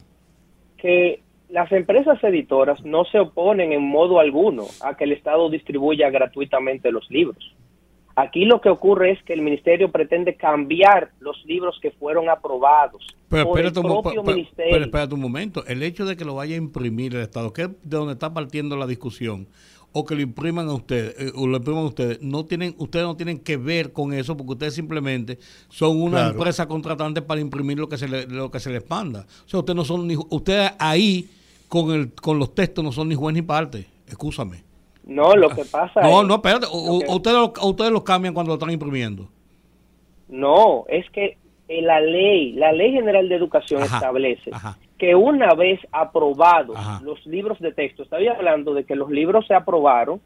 que 0.78 1.22
las 1.50 1.72
empresas 1.72 2.24
editoras 2.24 2.84
no 2.86 3.06
se 3.06 3.20
oponen 3.20 3.74
en 3.74 3.84
modo 3.84 4.20
alguno 4.20 4.66
a 4.82 4.96
que 4.96 5.06
el 5.06 5.12
Estado 5.12 5.50
distribuya 5.50 6.10
gratuitamente 6.10 6.92
los 6.92 7.10
libros. 7.10 7.56
Aquí 8.16 8.44
lo 8.46 8.60
que 8.60 8.70
ocurre 8.70 9.12
es 9.12 9.24
que 9.24 9.34
el 9.34 9.42
ministerio 9.42 9.92
pretende 9.92 10.36
cambiar 10.36 11.12
los 11.20 11.44
libros 11.46 11.80
que 11.82 11.92
fueron 11.92 12.30
aprobados 12.30 13.16
pero 13.30 13.46
por 13.46 13.60
el 13.60 13.72
propio 13.72 14.24
ministerio. 14.24 14.74
Pero 14.74 14.86
espérate 14.86 15.14
un 15.14 15.22
momento, 15.22 15.66
el 15.66 15.82
hecho 15.84 16.06
de 16.06 16.18
que 16.18 16.26
lo 16.26 16.36
vaya 16.36 16.56
a 16.56 16.58
imprimir 16.58 17.16
el 17.16 17.22
Estado, 17.22 17.54
que 17.54 17.64
es 17.64 17.70
de 17.70 17.98
donde 17.98 18.14
está 18.14 18.34
partiendo 18.34 18.76
la 18.76 18.88
discusión, 18.88 19.48
o 19.92 20.06
que 20.06 20.16
lo 20.16 20.22
impriman 20.22 20.68
a 20.70 20.74
ustedes, 20.74 21.16
eh, 21.20 21.32
o 21.36 21.48
lo 21.48 21.58
impriman 21.58 21.84
a 21.84 21.88
ustedes, 21.88 22.22
no 22.22 22.46
tienen, 22.46 22.76
ustedes 22.78 23.06
no 23.06 23.16
tienen 23.16 23.40
que 23.40 23.58
ver 23.58 23.92
con 23.92 24.14
eso 24.14 24.38
porque 24.38 24.54
ustedes 24.54 24.74
simplemente 24.76 25.40
son 25.70 26.02
una 26.02 26.28
empresa 26.28 26.68
contratante 26.68 27.22
para 27.22 27.42
imprimir 27.42 27.80
lo 27.80 27.90
que 27.90 27.98
se 27.98 28.08
le, 28.08 28.28
lo 28.28 28.52
que 28.52 28.60
se 28.60 28.70
les 28.70 28.88
manda. 28.90 29.26
O 29.46 29.50
sea, 29.50 29.60
ustedes 29.60 29.76
no 29.76 29.86
son 29.86 30.08
ni, 30.08 30.16
ustedes 30.16 30.72
ahí 30.78 31.30
con 31.68 31.92
el, 31.92 32.12
con 32.14 32.40
los 32.40 32.54
textos 32.54 32.84
no 32.84 32.92
son 32.92 33.10
ni 33.10 33.16
juez 33.16 33.34
ni 33.34 33.42
parte, 33.42 33.88
escúchame. 34.08 34.64
No, 35.06 35.36
lo 35.36 35.50
que 35.50 35.66
pasa 35.66 36.02
no, 36.02 36.22
es... 36.22 36.28
No, 36.28 36.36
espérate, 36.36 36.68
ustedes, 36.72 37.50
ustedes 37.62 37.92
los 37.92 38.04
cambian 38.04 38.34
cuando 38.34 38.52
lo 38.52 38.56
están 38.56 38.70
imprimiendo. 38.70 39.28
No, 40.28 40.86
es 40.88 41.10
que 41.10 41.38
la 41.70 42.02
ley, 42.02 42.54
la 42.54 42.72
Ley 42.72 42.92
General 42.92 43.30
de 43.30 43.36
Educación 43.36 43.84
establece 43.84 44.52
que 44.98 45.16
una 45.16 45.54
vez 45.54 45.80
aprobados 45.92 46.78
los 47.04 47.26
libros 47.26 47.60
de 47.60 47.72
texto, 47.72 48.04
estoy 48.04 48.28
hablando 48.28 48.74
de 48.74 48.84
que 48.84 48.96
los 48.96 49.10
libros 49.10 49.46
se 49.48 49.54
aprobaron 49.54 50.20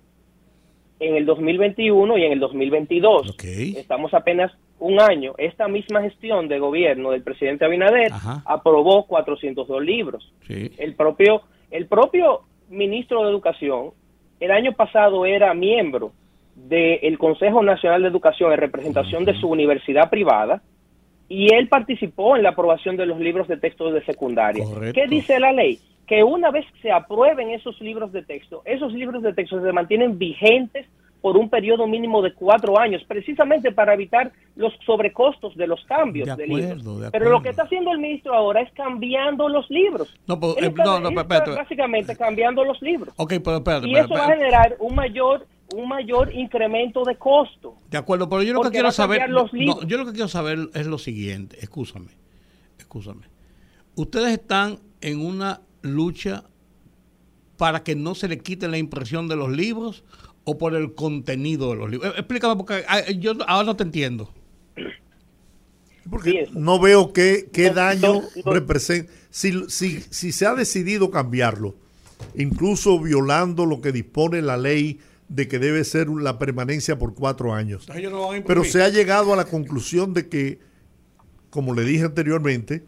en 0.99 1.15
el 1.15 1.25
2021 1.25 2.17
y 2.17 2.23
en 2.23 2.31
el 2.31 2.39
2022. 2.39 3.35
Estamos 3.77 4.13
apenas 4.13 4.51
un 4.79 5.01
año. 5.01 5.33
Esta 5.37 5.67
misma 5.67 6.01
gestión 6.01 6.47
de 6.47 6.59
gobierno 6.59 7.11
del 7.11 7.23
presidente 7.23 7.65
Abinader 7.65 8.11
aprobó 8.45 9.05
402 9.05 9.83
libros. 9.83 10.33
El 10.49 10.95
propio 10.95 11.41
el 11.71 11.87
propio 11.87 12.41
ministro 12.69 13.23
de 13.23 13.31
Educación 13.31 13.91
el 14.39 14.51
año 14.51 14.73
pasado 14.73 15.25
era 15.25 15.53
miembro 15.53 16.11
del 16.55 17.17
Consejo 17.17 17.63
Nacional 17.63 18.01
de 18.01 18.07
Educación 18.09 18.51
en 18.51 18.59
representación 18.59 19.25
de 19.25 19.39
su 19.39 19.47
universidad 19.47 20.09
privada 20.09 20.61
y 21.29 21.53
él 21.53 21.67
participó 21.67 22.35
en 22.35 22.43
la 22.43 22.49
aprobación 22.49 22.97
de 22.97 23.05
los 23.05 23.19
libros 23.19 23.47
de 23.47 23.57
texto 23.57 23.91
de 23.91 24.03
secundaria. 24.05 24.65
¿Qué 24.93 25.07
dice 25.07 25.39
la 25.39 25.51
ley? 25.51 25.79
Que 26.07 26.23
una 26.23 26.51
vez 26.51 26.65
se 26.81 26.91
aprueben 26.91 27.49
esos 27.49 27.79
libros 27.81 28.11
de 28.11 28.23
texto, 28.23 28.61
esos 28.65 28.93
libros 28.93 29.23
de 29.23 29.33
texto 29.33 29.61
se 29.61 29.71
mantienen 29.71 30.17
vigentes 30.17 30.85
por 31.23 31.37
un 31.37 31.49
periodo 31.49 31.87
mínimo 31.87 32.21
de 32.21 32.33
cuatro 32.33 32.77
años, 32.77 33.01
precisamente 33.07 33.71
para 33.71 33.93
evitar 33.93 34.33
los 34.57 34.73
sobrecostos 34.85 35.55
de 35.55 35.67
los 35.67 35.81
cambios 35.85 36.35
de, 36.35 36.45
libros. 36.45 37.09
Pero 37.13 37.29
lo 37.29 37.41
que 37.41 37.47
está 37.47 37.63
haciendo 37.63 37.93
el 37.93 37.99
ministro 37.99 38.33
ahora 38.33 38.59
es 38.59 38.69
cambiando 38.73 39.47
los 39.47 39.69
libros. 39.69 40.13
No, 40.27 40.37
pues, 40.37 40.57
eh, 40.57 40.73
básicamente 41.55 42.17
cambiando 42.17 42.65
los 42.65 42.81
libros. 42.81 43.15
y 43.17 43.95
eso 43.95 44.13
va 44.13 44.25
a 44.25 44.31
generar 44.33 44.75
un 44.79 44.95
mayor 44.95 45.47
un 45.73 45.87
mayor 45.87 46.33
incremento 46.33 47.03
de 47.03 47.15
costo. 47.17 47.75
De 47.89 47.97
acuerdo, 47.97 48.29
pero 48.29 48.43
yo 48.43 48.53
lo 48.53 48.61
que 48.61 48.71
quiero 48.71 48.91
saber, 48.91 49.21
yo 49.87 49.97
lo 49.97 50.05
que 50.05 50.11
quiero 50.11 50.27
saber 50.27 50.69
es 50.73 50.87
lo 50.87 50.97
siguiente, 50.97 51.57
escúchame, 51.61 52.11
escúchame. 52.77 53.27
Ustedes 53.95 54.33
están 54.33 54.79
en 55.01 55.19
una 55.19 55.61
lucha 55.81 56.43
para 57.57 57.83
que 57.83 57.95
no 57.95 58.15
se 58.15 58.27
le 58.27 58.39
quite 58.39 58.67
la 58.67 58.77
impresión 58.77 59.27
de 59.27 59.35
los 59.35 59.51
libros 59.51 60.03
o 60.43 60.57
por 60.57 60.75
el 60.75 60.93
contenido 60.93 61.69
de 61.69 61.75
los 61.75 61.89
libros? 61.89 62.13
Eh, 62.13 62.19
explícame 62.19 62.55
porque 62.55 62.83
ah, 62.87 63.09
yo 63.11 63.33
ahora 63.47 63.65
no 63.65 63.75
te 63.75 63.83
entiendo. 63.83 64.33
Porque 66.09 66.49
no 66.51 66.79
veo 66.79 67.13
qué, 67.13 67.49
qué 67.53 67.69
daño 67.69 68.21
representa. 68.45 69.11
Si, 69.29 69.69
si, 69.69 70.01
si 70.01 70.31
se 70.33 70.45
ha 70.45 70.53
decidido 70.53 71.09
cambiarlo, 71.09 71.75
incluso 72.35 72.99
violando 72.99 73.65
lo 73.65 73.79
que 73.79 73.93
dispone 73.93 74.41
la 74.41 74.57
ley 74.57 74.99
de 75.33 75.47
que 75.47 75.57
debe 75.57 75.83
ser 75.83 76.09
la 76.09 76.37
permanencia 76.37 76.99
por 76.99 77.15
cuatro 77.15 77.53
años. 77.53 77.87
Pero 78.45 78.63
se 78.63 78.83
ha 78.83 78.89
llegado 78.89 79.33
a 79.33 79.35
la 79.35 79.45
conclusión 79.45 80.13
de 80.13 80.29
que, 80.29 80.59
como 81.49 81.73
le 81.73 81.83
dije 81.83 82.03
anteriormente, 82.05 82.83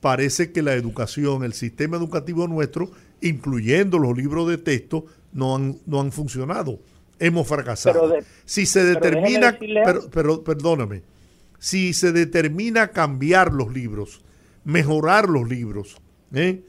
parece 0.00 0.50
que 0.50 0.62
la 0.62 0.74
educación, 0.74 1.44
el 1.44 1.52
sistema 1.52 1.96
educativo 1.96 2.48
nuestro, 2.48 2.90
incluyendo 3.20 3.98
los 3.98 4.16
libros 4.16 4.48
de 4.48 4.58
texto, 4.58 5.06
no 5.32 5.54
han, 5.54 5.78
no 5.86 6.00
han 6.00 6.10
funcionado 6.10 6.80
hemos 7.18 7.46
fracasado. 7.46 8.14
si 8.44 8.66
se 8.66 8.84
determina, 8.84 9.56
pero, 10.12 10.42
perdóname, 10.42 11.02
si 11.58 11.94
se 11.94 12.12
determina 12.12 12.88
cambiar 12.88 13.52
los 13.52 13.72
libros, 13.72 14.20
mejorar 14.64 15.28
los 15.28 15.48
libros, 15.48 15.96
¿eh? 16.32 16.62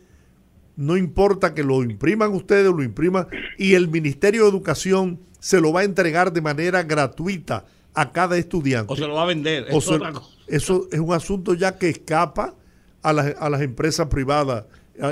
No 0.75 0.97
importa 0.97 1.53
que 1.53 1.63
lo 1.63 1.83
impriman 1.83 2.33
ustedes 2.33 2.67
o 2.67 2.73
lo 2.73 2.83
impriman, 2.83 3.27
y 3.57 3.75
el 3.75 3.87
Ministerio 3.87 4.43
de 4.43 4.49
Educación 4.49 5.19
se 5.39 5.61
lo 5.61 5.71
va 5.71 5.81
a 5.81 5.83
entregar 5.83 6.33
de 6.33 6.41
manera 6.41 6.83
gratuita 6.83 7.65
a 7.93 8.11
cada 8.11 8.37
estudiante. 8.37 8.91
O 8.91 8.95
se 8.95 9.07
lo 9.07 9.15
va 9.15 9.23
a 9.23 9.27
vender. 9.27 9.65
Eso, 9.69 9.99
eso 10.47 10.87
es 10.91 10.99
un 10.99 11.13
asunto 11.13 11.53
ya 11.53 11.77
que 11.77 11.89
escapa 11.89 12.53
a 13.01 13.13
las, 13.13 13.35
a 13.39 13.49
las 13.49 13.61
empresas 13.61 14.07
privadas 14.07 14.65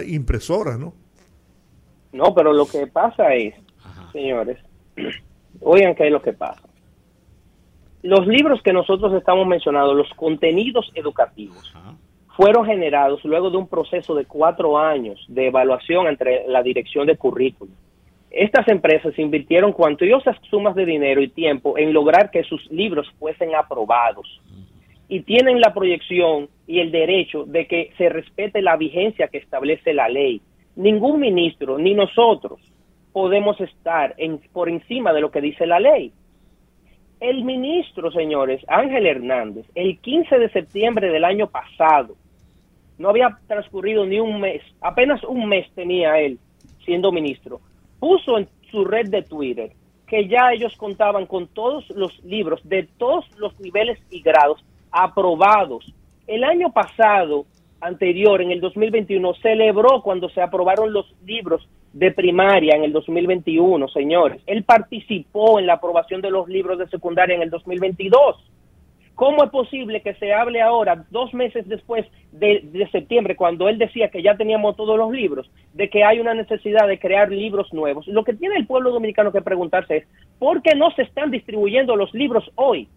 impresoras, 0.07 0.79
¿no? 0.79 0.93
No, 2.11 2.33
pero 2.33 2.53
lo 2.53 2.65
que 2.65 2.87
pasa 2.87 3.33
es, 3.33 3.53
señores, 4.11 4.57
Oigan 5.61 5.95
qué 5.95 6.07
es 6.07 6.11
lo 6.11 6.21
que 6.21 6.33
pasa. 6.33 6.61
Los 8.01 8.27
libros 8.27 8.61
que 8.61 8.73
nosotros 8.73 9.13
estamos 9.13 9.47
mencionando, 9.47 9.93
los 9.93 10.09
contenidos 10.15 10.91
educativos, 10.93 11.73
fueron 12.35 12.65
generados 12.65 13.23
luego 13.23 13.49
de 13.49 13.57
un 13.57 13.67
proceso 13.67 14.15
de 14.15 14.25
cuatro 14.25 14.77
años 14.77 15.23
de 15.27 15.47
evaluación 15.47 16.07
entre 16.07 16.47
la 16.47 16.63
dirección 16.63 17.05
de 17.07 17.17
currículum. 17.17 17.73
Estas 18.31 18.67
empresas 18.67 19.17
invirtieron 19.19 19.73
cuantiosas 19.73 20.35
sumas 20.49 20.73
de 20.73 20.85
dinero 20.85 21.21
y 21.21 21.27
tiempo 21.27 21.77
en 21.77 21.93
lograr 21.93 22.31
que 22.31 22.43
sus 22.43 22.65
libros 22.71 23.07
fuesen 23.19 23.53
aprobados 23.53 24.41
y 25.07 25.21
tienen 25.21 25.61
la 25.61 25.71
proyección 25.73 26.49
y 26.65 26.79
el 26.79 26.91
derecho 26.91 27.43
de 27.45 27.67
que 27.67 27.91
se 27.97 28.09
respete 28.09 28.63
la 28.63 28.75
vigencia 28.77 29.27
que 29.27 29.37
establece 29.37 29.93
la 29.93 30.09
ley. 30.09 30.41
Ningún 30.75 31.19
ministro, 31.19 31.77
ni 31.77 31.93
nosotros, 31.93 32.59
podemos 33.11 33.61
estar 33.61 34.15
por 34.51 34.69
encima 34.69 35.13
de 35.13 35.21
lo 35.21 35.29
que 35.29 35.41
dice 35.41 35.67
la 35.67 35.79
ley. 35.79 36.11
El 37.19 37.43
ministro, 37.43 38.11
señores, 38.11 38.65
Ángel 38.67 39.05
Hernández, 39.05 39.67
el 39.75 39.99
15 39.99 40.39
de 40.39 40.49
septiembre 40.49 41.11
del 41.11 41.23
año 41.23 41.47
pasado, 41.47 42.15
no 42.97 43.09
había 43.09 43.37
transcurrido 43.47 44.05
ni 44.05 44.19
un 44.19 44.39
mes, 44.39 44.61
apenas 44.81 45.23
un 45.23 45.47
mes 45.47 45.67
tenía 45.73 46.19
él 46.19 46.39
siendo 46.85 47.11
ministro, 47.11 47.61
puso 47.99 48.37
en 48.37 48.47
su 48.69 48.85
red 48.85 49.09
de 49.09 49.23
Twitter 49.23 49.71
que 50.07 50.27
ya 50.27 50.51
ellos 50.53 50.75
contaban 50.77 51.25
con 51.25 51.47
todos 51.47 51.89
los 51.89 52.23
libros 52.23 52.61
de 52.63 52.87
todos 52.97 53.25
los 53.37 53.59
niveles 53.59 53.97
y 54.11 54.21
grados 54.21 54.63
aprobados. 54.91 55.91
El 56.27 56.43
año 56.43 56.71
pasado, 56.71 57.45
anterior, 57.81 58.41
en 58.41 58.51
el 58.51 58.61
2021, 58.61 59.33
celebró 59.41 60.01
cuando 60.03 60.29
se 60.29 60.41
aprobaron 60.41 60.93
los 60.93 61.11
libros 61.25 61.67
de 61.93 62.11
primaria 62.11 62.75
en 62.75 62.83
el 62.83 62.91
2021, 62.91 63.87
señores. 63.87 64.41
Él 64.45 64.63
participó 64.63 65.59
en 65.59 65.65
la 65.65 65.73
aprobación 65.73 66.21
de 66.21 66.29
los 66.29 66.47
libros 66.47 66.77
de 66.77 66.87
secundaria 66.89 67.35
en 67.35 67.41
el 67.41 67.49
2022. 67.49 68.37
¿Cómo 69.15 69.43
es 69.43 69.51
posible 69.51 70.01
que 70.01 70.15
se 70.15 70.33
hable 70.33 70.61
ahora, 70.61 71.05
dos 71.11 71.33
meses 71.33 71.67
después 71.67 72.05
de, 72.31 72.87
septiembre, 72.91 73.35
cuando 73.35 73.69
él 73.69 73.77
decía 73.77 74.09
que 74.09 74.23
ya 74.23 74.35
teníamos 74.35 74.75
todos 74.75 74.97
los 74.97 75.11
libros, 75.11 75.49
de 75.73 75.89
que 75.89 76.03
hay 76.03 76.19
una 76.19 76.33
necesidad 76.33 76.87
de 76.87 76.97
crear 76.97 77.29
libros 77.29 77.71
nuevos? 77.73 78.07
Lo 78.07 78.23
que 78.23 78.33
tiene 78.33 78.55
el 78.55 78.65
pueblo 78.65 78.91
dominicano 78.91 79.31
que 79.31 79.41
preguntarse 79.41 79.97
es, 79.97 80.07
¿por 80.39 80.63
qué 80.63 80.73
no 80.75 80.89
se 80.91 81.03
están 81.03 81.29
distribuyendo 81.29 81.95
los 81.95 82.11
libros 82.13 82.51
hoy? 82.55 82.87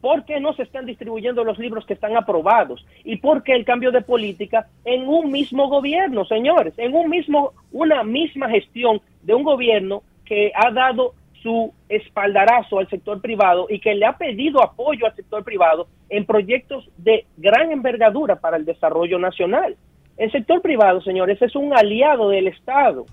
¿Por 0.00 0.24
qué 0.24 0.40
no 0.40 0.54
se 0.54 0.62
están 0.62 0.86
distribuyendo 0.86 1.44
los 1.44 1.58
libros 1.58 1.84
que 1.84 1.94
están 1.94 2.16
aprobados? 2.16 2.86
¿Y 3.04 3.16
por 3.16 3.42
qué 3.42 3.52
el 3.52 3.64
cambio 3.64 3.90
de 3.90 4.02
política 4.02 4.68
en 4.84 5.06
un 5.06 5.30
mismo 5.30 5.68
gobierno, 5.68 6.24
señores? 6.24 6.74
En 6.78 6.94
un 6.94 7.10
mismo, 7.10 7.52
una 7.72 8.04
misma 8.04 8.48
gestión 8.48 9.00
de 9.22 9.34
un 9.34 9.42
gobierno 9.42 10.02
que 10.24 10.52
ha 10.54 10.70
dado 10.70 11.14
su 11.46 11.72
espaldarazo 11.88 12.80
al 12.80 12.88
sector 12.88 13.20
privado 13.20 13.66
y 13.70 13.78
que 13.78 13.94
le 13.94 14.04
ha 14.04 14.18
pedido 14.18 14.62
apoyo 14.62 15.06
al 15.06 15.14
sector 15.14 15.44
privado 15.44 15.86
en 16.08 16.26
proyectos 16.26 16.88
de 16.96 17.24
gran 17.36 17.70
envergadura 17.70 18.36
para 18.36 18.56
el 18.56 18.64
desarrollo 18.64 19.18
nacional. 19.18 19.76
El 20.16 20.32
sector 20.32 20.60
privado, 20.60 21.00
señores, 21.02 21.40
es 21.40 21.54
un 21.54 21.72
aliado 21.72 22.30
del 22.30 22.48
Estado, 22.48 23.06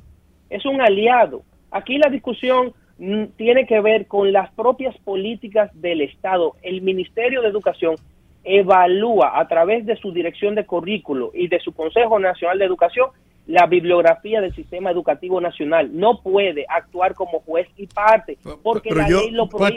es 0.49 0.65
un 0.65 0.81
aliado. 0.81 1.43
Aquí 1.69 1.97
la 1.97 2.09
discusión 2.09 2.73
Mm, 2.97 3.35
tiene 3.37 3.65
que 3.65 3.81
ver 3.81 4.07
con 4.07 4.31
las 4.31 4.51
propias 4.53 4.95
políticas 4.99 5.69
del 5.73 6.01
Estado. 6.01 6.55
El 6.61 6.81
Ministerio 6.81 7.41
de 7.41 7.49
Educación 7.49 7.95
evalúa 8.43 9.39
a 9.39 9.47
través 9.47 9.85
de 9.85 9.95
su 9.97 10.11
dirección 10.11 10.53
de 10.55 10.65
currículo 10.65 11.31
y 11.33 11.47
de 11.47 11.59
su 11.59 11.73
Consejo 11.73 12.19
Nacional 12.19 12.59
de 12.59 12.65
Educación 12.65 13.09
la 13.47 13.67
bibliografía 13.67 14.41
del 14.41 14.55
sistema 14.55 14.91
educativo 14.91 15.41
nacional. 15.41 15.89
No 15.93 16.21
puede 16.21 16.65
actuar 16.67 17.13
como 17.13 17.39
juez 17.41 17.67
y 17.77 17.87
parte 17.87 18.37
porque 18.61 18.91
la 18.91 19.07
ley 19.07 19.31
lo 19.31 19.49
prohíbe. 19.49 19.75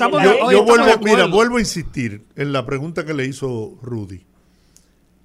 yo, 0.52 0.64
vuelvo, 0.64 0.86
mira, 1.02 1.26
vuelvo 1.26 1.56
a 1.56 1.60
insistir 1.60 2.22
en 2.36 2.52
la 2.52 2.64
pregunta 2.64 3.04
que 3.04 3.14
le 3.14 3.24
hizo 3.24 3.78
Rudy. 3.82 4.24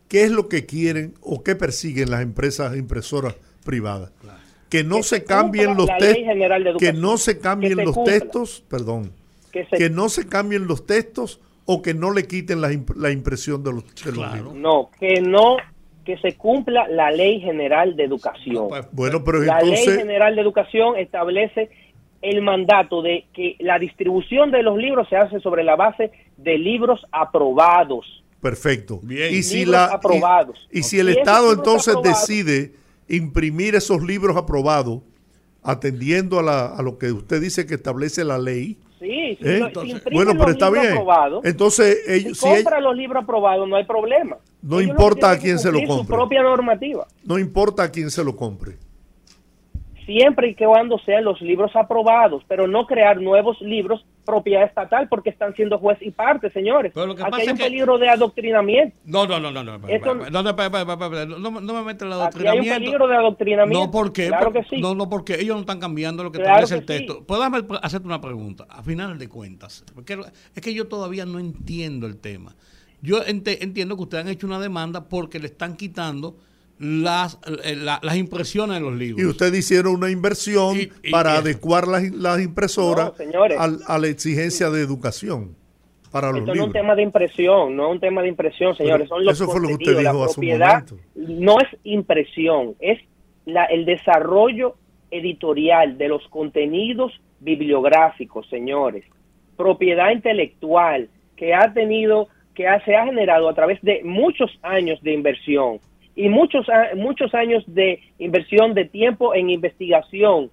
¿Qué 0.08 0.24
es 0.24 0.32
lo 0.32 0.50
que 0.50 0.66
quieren 0.66 1.14
o 1.22 1.42
qué 1.44 1.56
persiguen 1.56 2.12
las 2.12 2.22
empresas 2.22 2.76
impresoras 2.76 3.36
privadas? 3.64 4.12
que 4.72 4.86
no 4.86 5.04
se, 5.04 5.26
cambien 5.26 5.76
los 5.76 5.90
textos, 6.00 6.78
que 6.80 6.94
no 6.94 7.18
se 7.18 7.40
cambien 7.40 7.78
los 7.84 8.06
textos, 8.06 8.64
perdón, 8.70 9.12
que, 9.52 9.90
no 9.90 10.08
se 10.08 10.30
cambien 10.30 10.66
los 10.66 10.86
textos 10.86 11.42
o 11.66 11.82
que 11.82 11.94
no 11.94 12.12
le 12.12 12.26
quiten 12.26 12.62
la, 12.62 12.72
impresión 12.72 13.66
de 13.66 13.74
los, 13.74 13.84
libros. 14.06 14.56
No, 14.56 14.90
que 14.98 15.20
no 15.20 15.58
que 16.06 16.18
se 16.18 16.36
cumpla 16.36 16.88
la 16.88 17.12
ley 17.12 17.40
general 17.42 17.96
de 17.96 18.04
educación. 18.04 18.70
Pues, 18.70 18.88
bueno, 18.92 19.24
pero 19.24 19.40
la 19.40 19.62
ley 19.62 19.86
general 19.86 20.36
de 20.36 20.42
educación 20.42 20.98
establece 20.98 21.70
el 22.22 22.42
mandato 22.42 23.02
de 23.02 23.26
que 23.34 23.56
la 23.60 23.80
distribución 23.80 24.52
de 24.52 24.64
los 24.64 24.78
libros 24.78 25.08
se 25.10 25.16
hace 25.16 25.40
sobre 25.40 25.64
la 25.64 25.76
base 25.76 26.12
de 26.38 26.58
libros 26.58 27.06
aprobados. 27.12 28.24
Perfecto. 28.42 29.00
Bien. 29.04 29.34
Y 29.34 29.44
si 29.44 29.66
la 29.66 29.86
aprobados. 29.86 30.68
Y, 30.72 30.84
si 30.84 31.00
el 31.00 31.10
Estado 31.10 31.54
entonces 31.54 31.96
decide 32.04 32.74
imprimir 33.08 33.76
esos 33.76 34.02
libros 34.02 34.36
aprobados, 34.38 35.02
atendiendo 35.64 36.40
a, 36.40 36.44
la, 36.44 36.66
a 36.68 36.82
lo 36.82 36.98
que 36.98 37.12
usted 37.12 37.42
dice 37.42 37.68
que 37.68 37.76
establece 37.76 38.24
la 38.24 38.40
ley. 38.40 38.78
Sí, 39.00 39.38
¿Eh? 39.42 39.72
bueno, 40.12 40.34
pero 40.38 40.52
está 40.52 40.70
bien. 40.70 40.96
Entonces, 41.44 42.04
ellos, 42.08 42.38
si, 42.38 42.48
compra 42.48 42.80
los 42.80 42.96
libros 42.96 43.24
aprobados, 43.24 43.68
no 43.68 43.76
hay 43.76 43.86
problema. 43.86 44.38
No 44.62 44.82
importa 44.82 45.32
a 45.32 45.38
quién 45.38 45.60
se 45.60 45.72
lo 45.72 45.80
compre. 45.80 46.06
Su 46.06 46.08
propia 46.08 46.44
normativa. 46.44 47.08
No 47.24 47.40
importa 47.40 47.84
a 47.84 47.92
quién 47.92 48.12
se 48.12 48.24
lo 48.24 48.36
compre 48.36 48.78
siempre 50.06 50.50
y 50.50 50.56
cuando 50.56 51.00
sean 51.00 51.24
los 51.24 51.42
libros 51.42 51.76
aprobados, 51.76 52.44
pero 52.48 52.68
no 52.68 52.86
crear 52.86 53.20
nuevos 53.20 53.60
libros 53.62 54.06
propiedad 54.26 54.64
estatal 54.64 55.08
porque 55.10 55.32
están 55.32 55.56
siendo 55.56 55.80
juez 55.80 55.98
y 56.02 56.12
parte, 56.12 56.52
señores. 56.52 56.94
Aquí 56.96 57.42
hay 57.42 57.50
un 57.50 57.58
peligro 57.58 57.98
de 57.98 58.10
adoctrinamiento. 58.10 58.96
No, 59.06 59.26
no, 59.26 59.40
no, 59.40 59.52
no, 59.52 59.64
no. 59.64 59.78
no, 59.78 59.80
me 59.80 61.84
meten 61.84 62.08
el 62.08 62.14
adoctrinamiento. 62.14 62.40
Aquí 62.40 62.50
hay 62.50 62.60
un 62.60 62.84
peligro 62.84 63.08
de 63.08 63.16
adoctrinamiento. 63.16 63.86
No, 63.86 63.92
porque, 63.92 64.28
claro 64.28 64.54
que 64.54 64.64
sí. 64.64 64.80
no, 64.80 64.96
no, 64.96 65.10
porque 65.10 65.36
ellos 65.36 65.56
no 65.56 65.62
están 65.62 65.80
cambiando 65.80 66.24
lo 66.24 66.32
que 66.32 66.40
establece 66.40 66.76
el 66.76 66.86
texto. 66.86 67.26
¿Puedo 67.26 67.44
hacerte 67.82 68.06
una 68.06 68.22
pregunta? 68.22 68.66
A 68.70 68.84
final 68.84 69.18
de 69.18 69.28
cuentas, 69.28 69.84
porque 69.96 70.20
es 70.56 70.62
que 70.62 70.74
yo 70.74 70.88
todavía 70.88 71.26
no 71.26 71.40
entiendo 71.40 72.06
el 72.06 72.20
tema. 72.20 72.56
Yo 73.02 73.22
entiendo 73.26 73.96
que 73.96 74.04
ustedes 74.04 74.26
han 74.26 74.30
hecho 74.30 74.48
una 74.48 74.60
demanda 74.60 75.10
porque 75.10 75.40
le 75.40 75.48
están 75.48 75.76
quitando 75.76 76.38
las, 76.78 77.40
eh, 77.64 77.76
las 77.76 78.16
impresiones 78.16 78.78
de 78.78 78.82
los 78.82 78.94
libros. 78.94 79.22
Y 79.22 79.26
ustedes 79.26 79.60
hicieron 79.60 79.96
una 79.96 80.10
inversión 80.10 80.78
para 81.12 81.38
adecuar 81.38 81.88
las, 81.88 82.10
las 82.12 82.42
impresoras 82.42 83.14
a 83.88 83.98
la 83.98 84.08
exigencia 84.08 84.70
de 84.70 84.82
educación. 84.82 85.56
Para 86.12 86.30
los 86.32 86.40
Esto 86.40 86.54
no 86.54 86.62
es 86.62 86.68
un 86.68 86.74
tema 86.74 86.96
de 86.96 87.04
impresión, 87.04 87.76
no 87.76 87.88
es 87.88 87.92
un 87.94 88.00
tema 88.02 88.22
de 88.22 88.28
impresión, 88.28 88.76
señores. 88.76 89.08
Son 89.08 89.24
los 89.24 89.34
eso 89.34 89.50
fue 89.50 89.62
lo 89.62 89.70
que 89.70 89.74
usted 89.76 89.98
dijo 89.98 90.24
hace 90.24 90.40
un 90.40 90.48
momento. 90.48 90.98
No 91.16 91.60
es 91.62 91.68
impresión, 91.84 92.76
es 92.80 93.00
la, 93.46 93.66
el 93.66 93.86
desarrollo 93.86 94.76
editorial 95.10 95.98
de 95.98 96.10
los 96.10 96.28
contenidos 96.28 97.14
bibliográficos, 97.40 98.48
señores. 98.50 99.06
Propiedad 99.56 100.12
intelectual 100.12 101.10
que 101.38 101.54
ha 101.54 101.74
tenido, 101.74 102.28
que 102.56 102.66
se 102.86 102.96
ha 102.96 103.06
generado 103.06 103.50
a 103.50 103.54
través 103.54 103.82
de 103.82 104.02
muchos 104.04 104.52
años 104.62 105.02
de 105.02 105.14
inversión 105.14 105.80
y 106.16 106.30
muchos, 106.30 106.68
muchos 106.96 107.34
años 107.34 107.64
de 107.68 108.02
inversión 108.20 108.74
de 108.74 108.86
tiempo 108.86 109.34
en 109.34 109.50
investigación. 109.50 110.50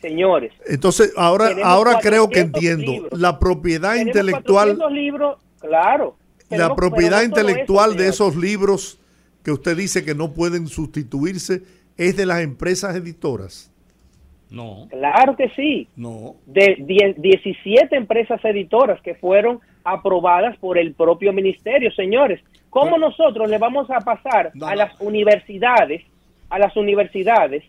Señores. 0.00 0.52
Entonces, 0.66 1.12
ahora, 1.16 1.50
ahora 1.62 1.98
creo 2.00 2.28
que 2.30 2.40
entiendo. 2.40 3.08
La 3.12 3.38
propiedad 3.38 3.96
intelectual. 3.96 4.78
libros, 4.90 5.38
claro. 5.60 6.16
la 6.48 6.74
propiedad 6.74 7.22
intelectual 7.22 7.96
de 7.96 8.08
esos 8.08 8.34
libros 8.34 8.98
que 9.44 9.52
usted 9.52 9.76
dice 9.76 10.04
que 10.04 10.14
no 10.14 10.32
pueden 10.32 10.68
sustituirse 10.68 11.62
es 11.98 12.16
de 12.16 12.24
las 12.24 12.40
empresas 12.40 12.96
editoras. 12.96 13.70
No. 14.50 14.88
Claro 14.90 15.36
que 15.36 15.50
sí. 15.50 15.86
No. 15.96 16.36
De 16.46 16.76
17 17.18 17.94
empresas 17.94 18.44
editoras 18.44 19.00
que 19.02 19.14
fueron 19.14 19.60
aprobadas 19.92 20.56
por 20.58 20.78
el 20.78 20.94
propio 20.94 21.32
ministerio, 21.32 21.90
señores. 21.92 22.40
¿Cómo 22.70 22.98
nosotros 22.98 23.50
le 23.50 23.58
vamos 23.58 23.90
a 23.90 24.00
pasar 24.00 24.52
a 24.62 24.76
las 24.76 24.98
universidades, 25.00 26.02
a 26.48 26.58
las 26.58 26.76
universidades, 26.76 27.64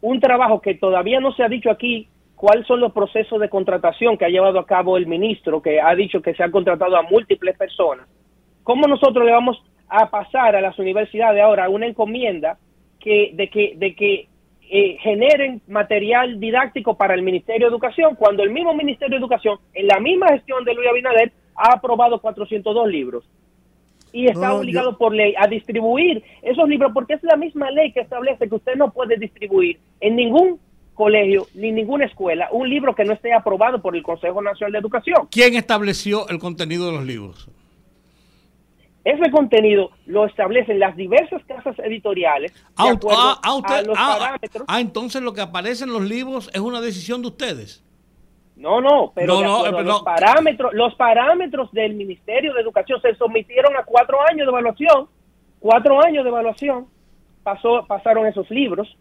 un 0.00 0.20
trabajo 0.20 0.60
que 0.60 0.74
todavía 0.74 1.20
no 1.20 1.32
se 1.32 1.42
ha 1.42 1.48
dicho 1.48 1.70
aquí 1.70 2.08
cuáles 2.36 2.66
son 2.66 2.80
los 2.80 2.92
procesos 2.92 3.40
de 3.40 3.48
contratación 3.48 4.16
que 4.16 4.24
ha 4.24 4.28
llevado 4.28 4.58
a 4.58 4.66
cabo 4.66 4.96
el 4.96 5.06
ministro, 5.06 5.62
que 5.62 5.80
ha 5.80 5.94
dicho 5.94 6.20
que 6.20 6.34
se 6.34 6.42
ha 6.42 6.50
contratado 6.50 6.96
a 6.96 7.02
múltiples 7.02 7.56
personas? 7.56 8.06
¿Cómo 8.62 8.86
nosotros 8.86 9.24
le 9.24 9.32
vamos 9.32 9.62
a 9.88 10.10
pasar 10.10 10.56
a 10.56 10.60
las 10.60 10.78
universidades 10.78 11.42
ahora 11.42 11.68
una 11.68 11.86
encomienda 11.86 12.58
que, 13.00 13.32
de 13.34 13.48
que, 13.48 13.74
de 13.76 13.94
que 13.94 14.28
eh, 14.70 14.96
generen 15.00 15.60
material 15.68 16.40
didáctico 16.40 16.96
para 16.96 17.14
el 17.14 17.22
Ministerio 17.22 17.66
de 17.66 17.72
Educación, 17.72 18.14
cuando 18.16 18.42
el 18.42 18.50
mismo 18.50 18.74
Ministerio 18.74 19.18
de 19.18 19.22
Educación, 19.22 19.58
en 19.74 19.86
la 19.86 20.00
misma 20.00 20.28
gestión 20.28 20.64
de 20.64 20.74
Luis 20.74 20.88
Abinader, 20.88 21.32
ha 21.56 21.74
aprobado 21.74 22.20
402 22.20 22.88
libros 22.88 23.24
y 24.12 24.28
está 24.28 24.54
obligado 24.54 24.96
por 24.96 25.12
ley 25.12 25.34
a 25.36 25.48
distribuir 25.48 26.22
esos 26.42 26.68
libros 26.68 26.92
porque 26.94 27.14
es 27.14 27.22
la 27.24 27.36
misma 27.36 27.70
ley 27.72 27.92
que 27.92 28.00
establece 28.00 28.48
que 28.48 28.54
usted 28.54 28.76
no 28.76 28.92
puede 28.92 29.16
distribuir 29.16 29.78
en 30.00 30.16
ningún 30.16 30.60
colegio 30.94 31.48
ni 31.54 31.72
ninguna 31.72 32.06
escuela 32.06 32.48
un 32.52 32.68
libro 32.68 32.94
que 32.94 33.04
no 33.04 33.12
esté 33.12 33.32
aprobado 33.32 33.82
por 33.82 33.96
el 33.96 34.02
Consejo 34.02 34.40
Nacional 34.40 34.72
de 34.72 34.78
Educación. 34.78 35.28
¿Quién 35.30 35.54
estableció 35.54 36.28
el 36.28 36.38
contenido 36.38 36.86
de 36.86 36.92
los 36.92 37.04
libros? 37.04 37.48
Ese 39.04 39.30
contenido 39.30 39.90
lo 40.06 40.24
establecen 40.24 40.78
las 40.78 40.96
diversas 40.96 41.44
casas 41.44 41.78
editoriales. 41.80 42.54
Ah, 42.76 42.94
ah, 43.10 43.40
ah, 43.42 43.60
ah, 43.96 44.38
ah, 44.66 44.80
entonces 44.80 45.20
lo 45.20 45.34
que 45.34 45.42
aparece 45.42 45.84
en 45.84 45.92
los 45.92 46.02
libros 46.02 46.50
es 46.54 46.60
una 46.60 46.80
decisión 46.80 47.20
de 47.20 47.28
ustedes. 47.28 47.83
No, 48.64 48.80
no, 48.80 49.12
pero, 49.14 49.42
los 49.82 50.02
parámetros, 50.02 50.72
los 50.72 50.94
parámetros 50.94 51.70
del 51.72 51.94
Ministerio 51.94 52.54
de 52.54 52.62
Educación 52.62 52.98
se 53.02 53.14
sometieron 53.16 53.76
a 53.76 53.84
cuatro 53.84 54.16
años 54.22 54.46
de 54.46 54.50
evaluación, 54.50 55.06
cuatro 55.60 56.02
años 56.02 56.24
de 56.24 56.30
evaluación, 56.30 56.86
pasó, 57.42 57.84
pasaron 57.86 58.26
esos 58.26 58.50
libros 58.50 58.96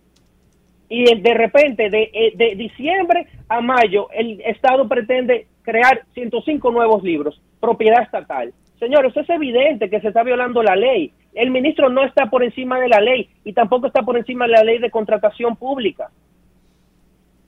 y 0.90 1.06
de 1.16 1.34
repente 1.34 1.90
de, 1.90 2.12
eh, 2.14 2.34
de 2.36 2.56
diciembre 2.56 3.28
a 3.48 3.62
mayo 3.62 4.10
el 4.12 4.42
Estado 4.42 4.86
pretende 4.90 5.48
crear 5.62 6.04
105 6.14 6.70
nuevos 6.70 7.02
libros, 7.02 7.42
propiedad 7.62 8.04
estatal. 8.04 8.54
Señores, 8.80 9.16
es 9.16 9.30
evidente 9.30 9.90
que 9.90 10.02
se 10.02 10.10
está 10.10 10.24
violando 10.24 10.62
la 10.62 10.76
ley. 10.76 11.14
El 11.34 11.52
ministro 11.52 11.88
no 11.88 12.04
está 12.04 12.26
por 12.26 12.44
encima 12.44 12.82
de 12.82 12.90
la 12.90 13.00
ley 13.00 13.30
y 13.46 13.54
tampoco 13.54 13.88
está 13.88 14.02
por 14.02 14.18
encima 14.18 14.46
de 14.46 14.52
la 14.52 14.64
ley 14.64 14.80
de 14.80 14.92
contratación 14.92 15.56
pública. 15.56 16.10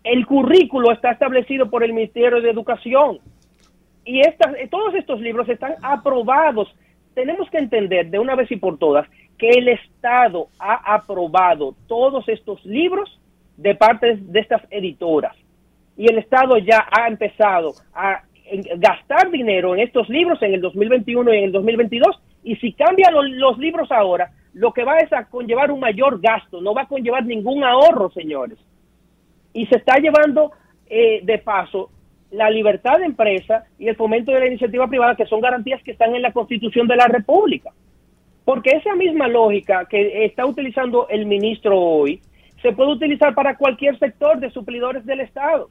El 0.05 0.27
currículo 0.27 0.91
está 0.91 1.11
establecido 1.11 1.67
por 1.67 1.83
el 1.83 1.91
Ministerio 1.91 2.39
de 2.39 2.51
Educación 2.51 3.19
y 4.05 4.19
estas, 4.19 4.53
todos 4.69 4.93
estos 4.93 5.19
libros 5.19 5.49
están 5.49 5.73
aprobados. 5.81 6.73
Tenemos 7.15 7.49
que 7.49 7.57
entender 7.57 8.11
de 8.11 8.19
una 8.19 8.35
vez 8.35 8.51
y 8.51 8.57
por 8.57 8.77
todas 8.77 9.07
que 9.39 9.49
el 9.49 9.67
Estado 9.67 10.47
ha 10.59 10.93
aprobado 10.93 11.75
todos 11.87 12.29
estos 12.29 12.63
libros 12.63 13.19
de 13.57 13.73
parte 13.73 14.15
de 14.15 14.39
estas 14.39 14.61
editoras 14.69 15.35
y 15.97 16.05
el 16.07 16.19
Estado 16.19 16.59
ya 16.59 16.85
ha 16.91 17.07
empezado 17.07 17.73
a 17.91 18.21
gastar 18.77 19.31
dinero 19.31 19.73
en 19.73 19.81
estos 19.81 20.07
libros 20.07 20.39
en 20.43 20.53
el 20.53 20.61
2021 20.61 21.33
y 21.33 21.37
en 21.37 21.43
el 21.45 21.51
2022 21.51 22.21
y 22.43 22.55
si 22.57 22.73
cambian 22.73 23.11
los, 23.39 23.57
libros 23.57 23.91
ahora, 23.91 24.29
lo 24.53 24.71
que 24.71 24.83
va 24.83 24.99
es 24.99 25.11
a 25.13 25.25
conllevar 25.25 25.71
un 25.71 25.79
mayor 25.79 26.21
gasto, 26.21 26.61
no 26.61 26.75
va 26.75 26.83
a 26.83 26.87
conllevar 26.87 27.25
ningún 27.25 27.63
ahorro, 27.63 28.11
señores. 28.11 28.59
Y 29.55 29.65
se 29.65 29.77
está 29.77 29.97
llevando 29.97 30.51
eh, 30.85 31.21
de 31.23 31.39
paso 31.39 31.89
la 32.29 32.51
libertad 32.51 32.99
de 32.99 33.05
empresa 33.05 33.63
y 33.79 33.87
el 33.87 33.95
fomento 33.95 34.31
de 34.31 34.41
la 34.41 34.47
iniciativa 34.47 34.87
privada, 34.87 35.15
que 35.15 35.25
son 35.25 35.41
garantías 35.41 35.81
que 35.81 35.91
están 35.91 36.13
en 36.13 36.21
la 36.21 36.31
Constitución 36.31 36.87
de 36.87 36.95
la 36.95 37.07
República. 37.07 37.71
Porque 38.43 38.69
esa 38.69 38.93
misma 38.93 39.27
lógica 39.27 39.87
que 39.89 40.25
está 40.25 40.45
utilizando 40.45 41.07
el 41.09 41.25
ministro 41.25 41.79
hoy, 41.79 42.21
se 42.61 42.71
puede 42.73 42.91
utilizar 42.91 43.33
para 43.33 43.57
cualquier 43.57 43.97
sector 43.97 44.39
de 44.39 44.51
suplidores 44.51 45.03
del 45.05 45.21
Estado 45.21 45.69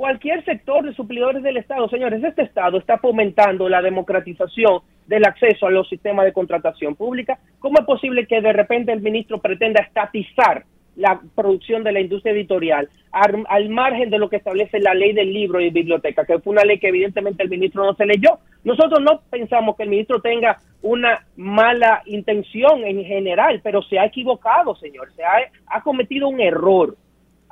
cualquier 0.00 0.42
sector 0.46 0.82
de 0.82 0.94
suplidores 0.94 1.42
del 1.42 1.58
Estado. 1.58 1.86
Señores, 1.90 2.24
este 2.24 2.40
Estado 2.40 2.78
está 2.78 2.96
fomentando 2.96 3.68
la 3.68 3.82
democratización 3.82 4.80
del 5.06 5.26
acceso 5.26 5.66
a 5.66 5.70
los 5.70 5.90
sistemas 5.90 6.24
de 6.24 6.32
contratación 6.32 6.94
pública. 6.94 7.38
¿Cómo 7.58 7.80
es 7.80 7.84
posible 7.84 8.26
que 8.26 8.40
de 8.40 8.54
repente 8.54 8.92
el 8.92 9.02
ministro 9.02 9.42
pretenda 9.42 9.82
estatizar 9.82 10.64
la 10.96 11.20
producción 11.34 11.82
de 11.84 11.92
la 11.92 12.00
industria 12.00 12.32
editorial 12.32 12.88
al, 13.12 13.68
margen 13.68 14.10
de 14.10 14.18
lo 14.18 14.28
que 14.28 14.36
establece 14.36 14.78
la 14.80 14.94
ley 14.94 15.12
del 15.12 15.32
libro 15.32 15.60
y 15.60 15.70
biblioteca, 15.70 16.24
que 16.24 16.38
fue 16.38 16.52
una 16.52 16.64
ley 16.64 16.78
que 16.78 16.88
evidentemente 16.88 17.42
el 17.42 17.50
ministro 17.50 17.84
no 17.84 17.94
se 17.94 18.06
leyó? 18.06 18.38
Nosotros 18.64 19.00
no 19.00 19.20
pensamos 19.30 19.76
que 19.76 19.82
el 19.84 19.90
ministro 19.90 20.20
tenga 20.20 20.58
una 20.82 21.26
mala 21.36 22.02
intención 22.06 22.84
en 22.84 23.04
general, 23.04 23.60
pero 23.62 23.82
se 23.82 23.98
ha 23.98 24.06
equivocado, 24.06 24.76
señor, 24.76 25.12
se 25.16 25.24
ha, 25.24 25.38
ha 25.66 25.82
cometido 25.82 26.28
un 26.28 26.40
error 26.40 26.96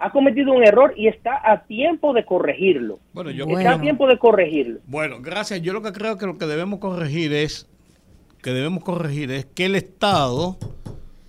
ha 0.01 0.11
cometido 0.11 0.53
un 0.53 0.65
error 0.65 0.95
y 0.97 1.09
está 1.09 1.41
a 1.43 1.65
tiempo 1.65 2.13
de 2.13 2.25
corregirlo. 2.25 3.01
Bueno, 3.13 3.31
yo 3.31 3.47
está 3.47 3.73
a 3.73 3.81
tiempo 3.81 4.07
de 4.07 4.17
corregirlo. 4.17 4.79
Bueno, 4.87 5.17
gracias. 5.21 5.61
Yo 5.61 5.73
lo 5.73 5.83
que 5.83 5.93
creo 5.93 6.17
que 6.17 6.27
lo 6.27 6.39
que 6.39 6.47
debemos 6.47 6.79
corregir 6.79 7.33
es 7.33 7.69
que 8.43 8.51
debemos 8.51 8.85
corregir 8.85 9.31
es 9.33 9.47
que 9.47 9.65
el 9.65 9.75
Estado, 9.75 10.57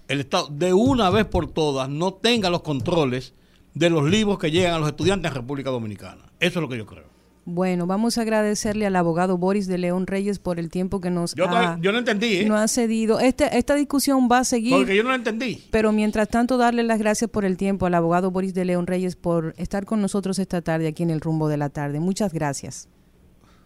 el 0.09 0.19
Estado 0.19 0.49
de 0.51 0.73
una 0.73 1.09
vez 1.09 1.25
por 1.25 1.47
todas 1.47 1.87
no 1.87 2.13
tenga 2.13 2.49
los 2.49 2.61
controles 2.61 3.33
de 3.75 3.89
los 3.89 4.09
libros 4.09 4.39
que 4.39 4.51
llegan 4.51 4.73
a 4.73 4.79
los 4.79 4.89
estudiantes 4.89 5.31
en 5.31 5.35
República 5.35 5.69
Dominicana. 5.69 6.23
Eso 6.39 6.59
es 6.59 6.61
lo 6.61 6.67
que 6.67 6.77
yo 6.77 6.85
creo. 6.85 7.05
Bueno, 7.45 7.87
vamos 7.87 8.17
a 8.17 8.21
agradecerle 8.21 8.85
al 8.85 8.95
abogado 8.95 9.37
Boris 9.37 9.67
de 9.67 9.77
León 9.77 10.07
Reyes 10.07 10.37
por 10.39 10.59
el 10.59 10.69
tiempo 10.69 10.99
que 10.99 11.09
nos 11.09 11.35
ha, 11.39 11.79
yo 11.79 11.91
no 11.91 11.97
entendí, 11.97 12.37
¿eh? 12.37 12.45
no 12.45 12.55
ha 12.55 12.67
cedido. 12.67 13.19
Este, 13.19 13.57
esta 13.57 13.75
discusión 13.75 14.27
va 14.31 14.39
a 14.39 14.43
seguir. 14.43 14.75
Porque 14.75 14.95
yo 14.95 15.03
no 15.03 15.09
la 15.09 15.15
entendí. 15.15 15.63
Pero 15.71 15.91
mientras 15.91 16.27
tanto, 16.27 16.57
darle 16.57 16.83
las 16.83 16.99
gracias 16.99 17.29
por 17.29 17.45
el 17.45 17.57
tiempo 17.57 17.85
al 17.85 17.95
abogado 17.95 18.29
Boris 18.29 18.53
de 18.53 18.65
León 18.65 18.87
Reyes 18.87 19.15
por 19.15 19.55
estar 19.57 19.85
con 19.85 20.01
nosotros 20.01 20.37
esta 20.37 20.61
tarde 20.61 20.87
aquí 20.87 21.01
en 21.03 21.09
el 21.09 21.21
rumbo 21.21 21.47
de 21.47 21.57
la 21.57 21.69
tarde. 21.69 21.99
Muchas 21.99 22.33
gracias. 22.33 22.87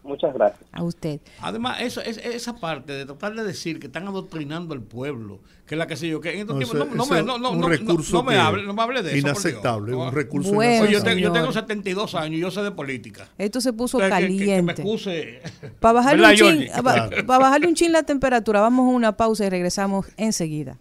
Muchas 0.04 0.34
gracias. 0.34 0.60
A 0.70 0.82
usted. 0.82 1.20
Además, 1.40 1.80
eso, 1.80 2.02
es, 2.02 2.18
esa 2.18 2.56
parte 2.56 2.92
de 2.92 3.06
tratar 3.06 3.34
de 3.34 3.42
decir 3.42 3.80
que 3.80 3.86
están 3.86 4.06
adoctrinando 4.06 4.74
al 4.74 4.82
pueblo, 4.82 5.40
que 5.66 5.74
es 5.74 5.78
la 5.78 5.86
que 5.86 5.96
sé 5.96 6.08
yo, 6.08 6.20
que 6.20 6.34
en 6.34 6.40
estos 6.40 6.58
tiempos 6.58 6.76
no, 6.94 7.06
me, 7.06 7.22
no, 7.22 7.38
no, 7.38 7.54
no, 7.54 8.22
me 8.22 8.36
hable, 8.36 8.64
no 8.64 8.74
me 8.74 8.82
hable 8.82 9.02
de 9.02 9.10
eso. 9.10 9.18
Inaceptable, 9.18 9.94
un 9.94 10.12
recurso 10.12 10.52
bueno, 10.52 10.84
yo, 10.90 11.02
tengo, 11.02 11.18
yo, 11.18 11.32
tengo, 11.32 11.50
72 11.52 12.14
años 12.16 12.36
y 12.36 12.40
yo 12.40 12.50
sé 12.50 12.62
de 12.62 12.70
política. 12.70 13.28
Esto 13.38 13.62
se 13.62 13.72
puso 13.72 13.98
caliente. 13.98 14.44
Que, 14.44 14.62
me 14.62 15.70
Para 15.80 15.92
bajarle, 15.94 16.28
un 16.28 16.34
chin, 16.34 16.68
para 16.82 17.38
bajarle 17.38 17.66
un 17.66 17.74
chin 17.74 17.90
la 17.90 18.02
temperatura, 18.02 18.60
vamos 18.60 18.86
a 18.86 18.94
una 18.94 19.16
pausa 19.16 19.46
y 19.46 19.48
regresamos 19.48 20.06
enseguida. 20.18 20.76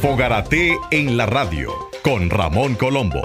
Fogarate 0.00 0.76
en 0.90 1.16
la 1.16 1.26
radio 1.26 1.70
con 2.02 2.30
Ramón 2.30 2.74
Colombo 2.74 3.22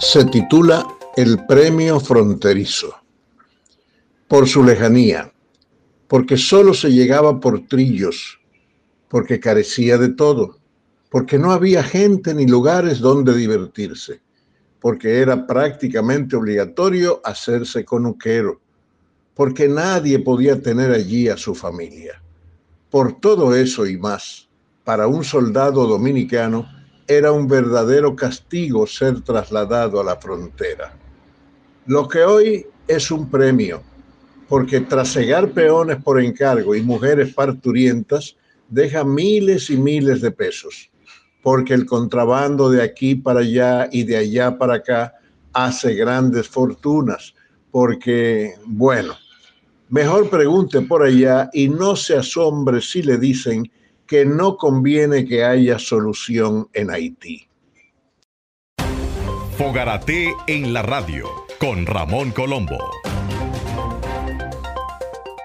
se 0.00 0.24
titula 0.24 0.88
El 1.14 1.44
Premio 1.44 2.00
Fronterizo, 2.00 2.94
por 4.28 4.48
su 4.48 4.64
lejanía, 4.64 5.30
porque 6.08 6.38
solo 6.38 6.72
se 6.72 6.90
llegaba 6.90 7.38
por 7.38 7.66
trillos, 7.68 8.40
porque 9.08 9.38
carecía 9.38 9.98
de 9.98 10.08
todo, 10.08 10.56
porque 11.10 11.38
no 11.38 11.52
había 11.52 11.82
gente 11.82 12.32
ni 12.32 12.46
lugares 12.46 13.00
donde 13.00 13.36
divertirse, 13.36 14.22
porque 14.80 15.18
era 15.20 15.46
prácticamente 15.46 16.34
obligatorio 16.34 17.20
hacerse 17.22 17.84
conuquero, 17.84 18.58
porque 19.34 19.68
nadie 19.68 20.18
podía 20.18 20.62
tener 20.62 20.92
allí 20.92 21.28
a 21.28 21.36
su 21.36 21.54
familia. 21.54 22.22
Por 22.88 23.20
todo 23.20 23.54
eso 23.54 23.86
y 23.86 23.98
más, 23.98 24.48
para 24.82 25.06
un 25.06 25.22
soldado 25.24 25.86
dominicano, 25.86 26.79
era 27.10 27.32
un 27.32 27.48
verdadero 27.48 28.14
castigo 28.14 28.86
ser 28.86 29.20
trasladado 29.22 30.00
a 30.00 30.04
la 30.04 30.14
frontera. 30.14 30.92
Lo 31.86 32.06
que 32.06 32.22
hoy 32.22 32.64
es 32.86 33.10
un 33.10 33.28
premio, 33.28 33.82
porque 34.48 34.82
trasegar 34.82 35.50
peones 35.50 36.00
por 36.04 36.20
encargo 36.20 36.72
y 36.72 36.82
mujeres 36.82 37.34
parturientas 37.34 38.36
deja 38.68 39.02
miles 39.02 39.70
y 39.70 39.76
miles 39.76 40.20
de 40.20 40.30
pesos, 40.30 40.88
porque 41.42 41.74
el 41.74 41.84
contrabando 41.84 42.70
de 42.70 42.80
aquí 42.80 43.16
para 43.16 43.40
allá 43.40 43.88
y 43.90 44.04
de 44.04 44.16
allá 44.16 44.56
para 44.56 44.74
acá 44.74 45.12
hace 45.52 45.94
grandes 45.94 46.46
fortunas, 46.46 47.34
porque, 47.72 48.54
bueno, 48.66 49.16
mejor 49.88 50.30
pregunte 50.30 50.80
por 50.82 51.02
allá 51.02 51.50
y 51.52 51.68
no 51.68 51.96
se 51.96 52.16
asombre 52.16 52.80
si 52.80 53.02
le 53.02 53.18
dicen 53.18 53.68
que 54.10 54.26
no 54.26 54.56
conviene 54.56 55.24
que 55.24 55.44
haya 55.44 55.78
solución 55.78 56.68
en 56.72 56.90
Haití. 56.90 57.46
Fogarate 59.56 60.34
en 60.48 60.72
la 60.72 60.82
radio 60.82 61.28
con 61.60 61.86
Ramón 61.86 62.32
Colombo. 62.32 62.76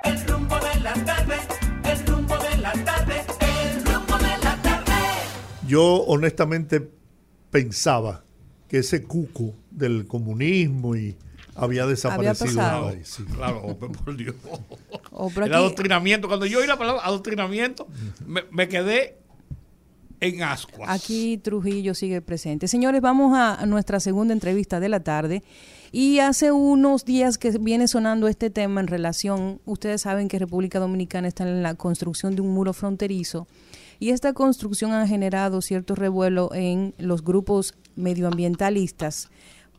El 0.04 0.26
rumbo 0.26 0.56
de 0.56 0.80
la 0.80 0.94
tarde, 0.96 1.36
el 1.84 2.08
rumbo 2.08 2.36
de 2.40 2.58
la 2.58 2.74
tarde, 2.84 3.14
el 3.40 3.86
rumbo 3.86 4.18
de 4.18 4.44
la 4.44 4.60
tarde. 4.64 4.94
Yo 5.68 5.98
honestamente 6.08 6.90
pensaba 7.52 8.26
que 8.68 8.80
ese 8.80 9.04
cuco 9.04 9.54
del 9.70 10.08
comunismo 10.08 10.96
y 10.96 11.16
había 11.56 11.88
desaparecido. 11.88 12.92
Claro, 13.36 13.78
por 13.78 14.18
Dios. 14.18 14.36
el 15.44 15.54
adoctrinamiento, 15.54 16.28
cuando 16.28 16.46
yo 16.46 16.60
oí 16.60 16.68
la 16.68 16.78
palabra 16.78 17.02
adoctrinamiento, 17.04 17.88
me, 18.28 18.68
quedé 18.68 19.18
en 20.20 20.44
ascuas. 20.44 20.90
Aquí 20.90 21.38
Trujillo 21.38 21.96
sigue 21.96 22.22
presente. 22.22 22.68
Señores, 22.68 23.02
vamos 23.02 23.38
a 23.38 23.66
nuestra 23.66 24.00
segunda 24.00 24.34
entrevista 24.34 24.80
de 24.80 24.90
la 24.90 25.00
tarde. 25.00 25.44
Y 25.92 26.20
hace 26.20 26.52
unos 26.52 27.06
días 27.06 27.38
que 27.38 27.52
viene 27.52 27.88
sonando 27.88 28.28
este 28.28 28.50
tema 28.50 28.82
en 28.82 28.88
relación, 28.88 29.62
ustedes 29.66 30.02
saben 30.02 30.28
que 30.28 30.38
República 30.38 30.80
Dominicana 30.80 31.28
está 31.28 31.48
en 31.48 31.64
la 31.64 31.76
construcción 31.76 32.36
de 32.36 32.42
un 32.42 32.54
muro 32.54 32.74
fronterizo 32.74 33.48
y 34.00 34.10
esta 34.10 34.34
construcción 34.34 34.92
ha 34.92 35.08
generado 35.08 35.62
cierto 35.62 35.96
revuelo 35.96 36.54
en 36.54 36.94
los 36.98 37.24
grupos 37.24 37.76
medioambientalistas 37.96 39.30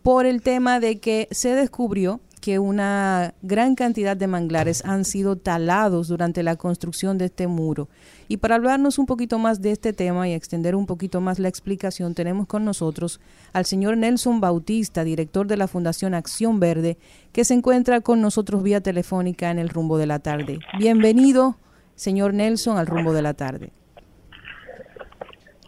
por 0.06 0.24
el 0.24 0.40
tema 0.40 0.78
de 0.78 1.00
que 1.00 1.26
se 1.32 1.56
descubrió 1.56 2.20
que 2.40 2.60
una 2.60 3.34
gran 3.42 3.74
cantidad 3.74 4.16
de 4.16 4.28
manglares 4.28 4.84
han 4.84 5.04
sido 5.04 5.34
talados 5.34 6.06
durante 6.06 6.44
la 6.44 6.54
construcción 6.54 7.18
de 7.18 7.24
este 7.24 7.48
muro. 7.48 7.88
Y 8.28 8.36
para 8.36 8.54
hablarnos 8.54 9.00
un 9.00 9.06
poquito 9.06 9.40
más 9.40 9.60
de 9.62 9.72
este 9.72 9.92
tema 9.92 10.28
y 10.28 10.32
extender 10.32 10.76
un 10.76 10.86
poquito 10.86 11.20
más 11.20 11.40
la 11.40 11.48
explicación, 11.48 12.14
tenemos 12.14 12.46
con 12.46 12.64
nosotros 12.64 13.20
al 13.52 13.64
señor 13.64 13.96
Nelson 13.96 14.40
Bautista, 14.40 15.02
director 15.02 15.48
de 15.48 15.56
la 15.56 15.66
Fundación 15.66 16.14
Acción 16.14 16.60
Verde, 16.60 16.98
que 17.32 17.44
se 17.44 17.54
encuentra 17.54 18.00
con 18.00 18.20
nosotros 18.20 18.62
vía 18.62 18.80
telefónica 18.80 19.50
en 19.50 19.58
el 19.58 19.70
rumbo 19.70 19.98
de 19.98 20.06
la 20.06 20.20
tarde. 20.20 20.60
Bienvenido, 20.78 21.56
señor 21.96 22.32
Nelson, 22.32 22.78
al 22.78 22.86
rumbo 22.86 23.12
de 23.12 23.22
la 23.22 23.34
tarde. 23.34 23.72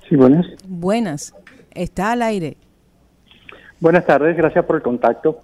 Sí, 0.09 0.15
buenas. 0.15 0.47
Buenas. 0.65 1.35
Está 1.73 2.13
al 2.13 2.23
aire. 2.23 2.57
Buenas 3.81 4.07
tardes, 4.07 4.37
gracias 4.37 4.65
por 4.65 4.77
el 4.77 4.83
contacto. 4.83 5.43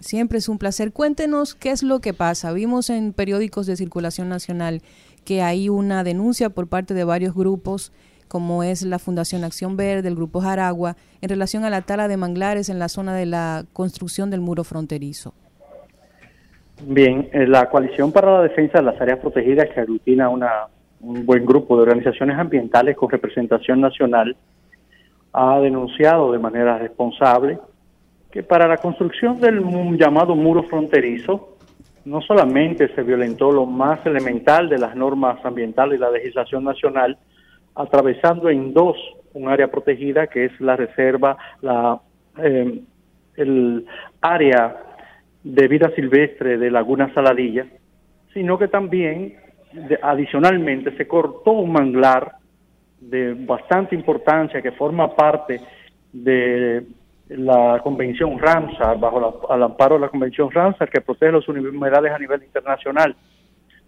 Siempre 0.00 0.38
es 0.38 0.48
un 0.48 0.58
placer. 0.58 0.92
Cuéntenos 0.92 1.54
qué 1.54 1.70
es 1.70 1.82
lo 1.82 2.00
que 2.00 2.14
pasa. 2.14 2.52
Vimos 2.52 2.88
en 2.88 3.12
periódicos 3.12 3.66
de 3.66 3.76
circulación 3.76 4.28
nacional 4.28 4.80
que 5.26 5.42
hay 5.42 5.68
una 5.68 6.04
denuncia 6.04 6.48
por 6.48 6.68
parte 6.68 6.94
de 6.94 7.04
varios 7.04 7.34
grupos, 7.34 7.92
como 8.28 8.62
es 8.62 8.82
la 8.82 8.98
Fundación 8.98 9.44
Acción 9.44 9.76
Verde, 9.76 10.08
el 10.08 10.14
Grupo 10.14 10.40
Jaragua, 10.40 10.96
en 11.20 11.28
relación 11.28 11.64
a 11.64 11.70
la 11.70 11.82
tala 11.82 12.08
de 12.08 12.16
manglares 12.16 12.70
en 12.70 12.78
la 12.78 12.88
zona 12.88 13.14
de 13.14 13.26
la 13.26 13.64
construcción 13.74 14.30
del 14.30 14.40
muro 14.40 14.64
fronterizo. 14.64 15.34
Bien, 16.82 17.28
eh, 17.32 17.46
la 17.46 17.68
Coalición 17.68 18.12
para 18.12 18.32
la 18.32 18.42
Defensa 18.42 18.78
de 18.78 18.84
las 18.84 19.00
Áreas 19.00 19.18
Protegidas, 19.18 19.68
que 19.74 19.80
aglutina 19.80 20.30
una, 20.30 20.68
un 21.00 21.26
buen 21.26 21.44
grupo 21.44 21.76
de 21.76 21.82
organizaciones 21.82 22.38
ambientales 22.38 22.96
con 22.96 23.10
representación 23.10 23.80
nacional, 23.80 24.36
ha 25.40 25.60
denunciado 25.60 26.32
de 26.32 26.38
manera 26.40 26.78
responsable 26.78 27.60
que 28.32 28.42
para 28.42 28.66
la 28.66 28.78
construcción 28.78 29.40
del 29.40 29.62
llamado 29.96 30.34
muro 30.34 30.64
fronterizo 30.64 31.56
no 32.04 32.20
solamente 32.22 32.92
se 32.94 33.02
violentó 33.04 33.52
lo 33.52 33.64
más 33.64 34.04
elemental 34.04 34.68
de 34.68 34.78
las 34.78 34.96
normas 34.96 35.38
ambientales 35.44 35.96
y 35.96 36.00
la 36.00 36.10
legislación 36.10 36.64
nacional, 36.64 37.16
atravesando 37.76 38.50
en 38.50 38.74
dos 38.74 38.96
un 39.34 39.48
área 39.48 39.70
protegida 39.70 40.26
que 40.26 40.46
es 40.46 40.60
la 40.60 40.74
reserva, 40.74 41.36
la 41.60 42.00
eh, 42.42 42.80
el 43.36 43.86
área 44.20 44.76
de 45.44 45.68
vida 45.68 45.92
silvestre 45.94 46.58
de 46.58 46.70
Laguna 46.72 47.14
Saladilla, 47.14 47.64
sino 48.34 48.58
que 48.58 48.66
también 48.66 49.36
adicionalmente 50.02 50.96
se 50.96 51.06
cortó 51.06 51.52
un 51.52 51.70
manglar 51.70 52.32
de 53.00 53.34
bastante 53.34 53.94
importancia 53.94 54.62
que 54.62 54.72
forma 54.72 55.14
parte 55.14 55.60
de 56.12 56.84
la 57.28 57.80
Convención 57.82 58.38
Ramsar, 58.38 58.98
bajo 58.98 59.54
el 59.54 59.62
amparo 59.62 59.96
de 59.96 60.02
la 60.02 60.08
Convención 60.08 60.50
Ramsar, 60.50 60.88
que 60.88 61.00
protege 61.00 61.32
los 61.32 61.48
humedales 61.48 62.12
a 62.12 62.18
nivel 62.18 62.42
internacional. 62.42 63.14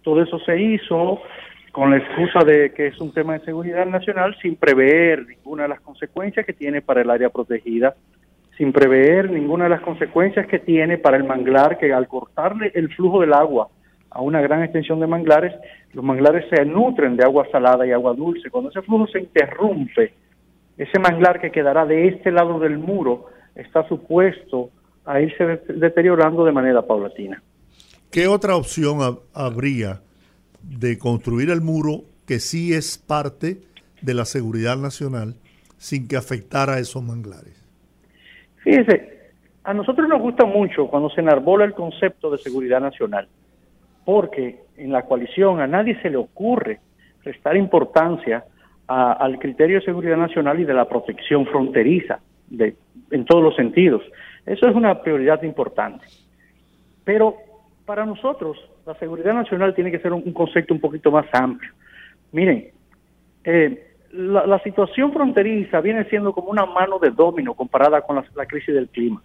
Todo 0.03 0.21
eso 0.21 0.39
se 0.39 0.59
hizo 0.59 1.21
con 1.71 1.89
la 1.89 1.97
excusa 1.97 2.43
de 2.43 2.73
que 2.73 2.87
es 2.87 2.99
un 2.99 3.13
tema 3.13 3.33
de 3.33 3.45
seguridad 3.45 3.85
nacional 3.85 4.35
sin 4.41 4.55
prever 4.55 5.25
ninguna 5.25 5.63
de 5.63 5.69
las 5.69 5.81
consecuencias 5.81 6.45
que 6.45 6.53
tiene 6.53 6.81
para 6.81 7.01
el 7.01 7.09
área 7.09 7.29
protegida, 7.29 7.95
sin 8.57 8.73
prever 8.73 9.31
ninguna 9.31 9.65
de 9.65 9.71
las 9.71 9.81
consecuencias 9.81 10.45
que 10.47 10.59
tiene 10.59 10.97
para 10.97 11.17
el 11.17 11.23
manglar, 11.23 11.77
que 11.77 11.93
al 11.93 12.07
cortarle 12.07 12.71
el 12.75 12.93
flujo 12.93 13.21
del 13.21 13.33
agua 13.33 13.69
a 14.11 14.21
una 14.21 14.41
gran 14.41 14.61
extensión 14.61 14.99
de 14.99 15.07
manglares, 15.07 15.53
los 15.93 16.03
manglares 16.03 16.45
se 16.49 16.65
nutren 16.65 17.15
de 17.15 17.23
agua 17.23 17.47
salada 17.51 17.87
y 17.87 17.91
agua 17.91 18.13
dulce. 18.13 18.49
Cuando 18.49 18.69
ese 18.69 18.81
flujo 18.81 19.07
se 19.07 19.19
interrumpe, 19.19 20.13
ese 20.77 20.99
manglar 20.99 21.39
que 21.39 21.49
quedará 21.49 21.85
de 21.85 22.09
este 22.09 22.29
lado 22.29 22.59
del 22.59 22.77
muro 22.77 23.27
está 23.55 23.87
supuesto 23.87 24.69
a 25.05 25.21
irse 25.21 25.61
deteriorando 25.69 26.43
de 26.43 26.51
manera 26.51 26.81
paulatina. 26.81 27.41
¿Qué 28.11 28.27
otra 28.27 28.57
opción 28.57 28.99
habría 29.33 30.01
de 30.61 30.97
construir 30.97 31.49
el 31.49 31.61
muro 31.61 32.01
que 32.27 32.39
sí 32.39 32.73
es 32.73 32.97
parte 32.97 33.61
de 34.01 34.13
la 34.13 34.25
seguridad 34.25 34.75
nacional 34.75 35.35
sin 35.77 36.09
que 36.09 36.17
afectara 36.17 36.73
a 36.73 36.79
esos 36.79 37.01
manglares? 37.01 37.63
Fíjese, 38.57 39.31
a 39.63 39.73
nosotros 39.73 40.09
nos 40.09 40.21
gusta 40.21 40.45
mucho 40.45 40.87
cuando 40.87 41.09
se 41.09 41.21
enarbola 41.21 41.63
el 41.63 41.73
concepto 41.73 42.29
de 42.29 42.37
seguridad 42.39 42.81
nacional 42.81 43.27
porque 44.05 44.59
en 44.77 44.91
la 44.91 45.03
coalición 45.03 45.59
a 45.59 45.67
nadie 45.67 45.99
se 46.01 46.09
le 46.09 46.17
ocurre 46.17 46.79
prestar 47.23 47.55
importancia 47.55 48.43
al 48.87 49.39
criterio 49.39 49.79
de 49.79 49.85
seguridad 49.85 50.17
nacional 50.17 50.59
y 50.59 50.65
de 50.65 50.73
la 50.73 50.89
protección 50.89 51.45
fronteriza 51.45 52.19
de, 52.49 52.75
en 53.11 53.23
todos 53.23 53.41
los 53.41 53.55
sentidos. 53.55 54.01
Eso 54.45 54.67
es 54.67 54.75
una 54.75 55.01
prioridad 55.01 55.41
importante. 55.43 56.05
Pero 57.05 57.35
para 57.85 58.05
nosotros 58.05 58.57
la 58.85 58.95
seguridad 58.95 59.33
nacional 59.33 59.73
tiene 59.75 59.91
que 59.91 59.99
ser 59.99 60.11
un, 60.11 60.33
concepto 60.33 60.73
un 60.73 60.81
poquito 60.81 61.11
más 61.11 61.25
amplio. 61.31 61.71
Miren, 62.31 62.69
eh, 63.43 63.91
la, 64.11 64.59
situación 64.59 65.13
fronteriza 65.13 65.79
viene 65.79 66.03
siendo 66.05 66.33
como 66.33 66.49
una 66.49 66.65
mano 66.65 66.99
de 66.99 67.11
domino 67.11 67.53
comparada 67.53 68.01
con 68.01 68.21
la 68.35 68.45
crisis 68.45 68.73
del 68.73 68.89
clima. 68.89 69.21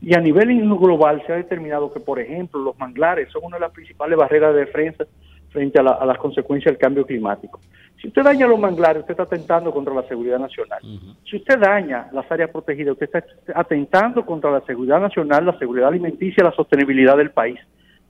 Y 0.00 0.14
a 0.14 0.20
nivel 0.20 0.48
global 0.78 1.22
se 1.26 1.32
ha 1.32 1.36
determinado 1.36 1.92
que, 1.92 2.00
por 2.00 2.20
ejemplo, 2.20 2.60
los 2.60 2.78
manglares 2.78 3.30
son 3.32 3.44
una 3.44 3.56
de 3.56 3.62
las 3.62 3.72
principales 3.72 4.16
barreras 4.16 4.54
de 4.54 4.60
defensa 4.60 5.04
frente 5.50 5.80
a, 5.80 5.82
las 5.82 6.18
consecuencias 6.18 6.72
del 6.72 6.78
cambio 6.78 7.04
climático. 7.04 7.58
Si 8.00 8.08
usted 8.08 8.22
daña 8.22 8.46
los 8.46 8.60
manglares, 8.60 9.00
usted 9.00 9.12
está 9.12 9.24
atentando 9.24 9.72
contra 9.72 9.92
la 9.94 10.02
seguridad 10.04 10.38
nacional. 10.38 10.78
Si 11.28 11.36
usted 11.36 11.58
daña 11.58 12.08
las 12.12 12.30
áreas 12.30 12.50
protegidas, 12.50 12.92
usted 12.92 13.06
está 13.06 13.24
atentando 13.54 14.24
contra 14.24 14.52
la 14.52 14.60
seguridad 14.60 15.00
nacional, 15.00 15.46
la 15.46 15.58
seguridad 15.58 15.88
alimenticia, 15.88 16.44
la 16.44 16.52
sostenibilidad 16.52 17.16
del 17.16 17.30
país. 17.30 17.58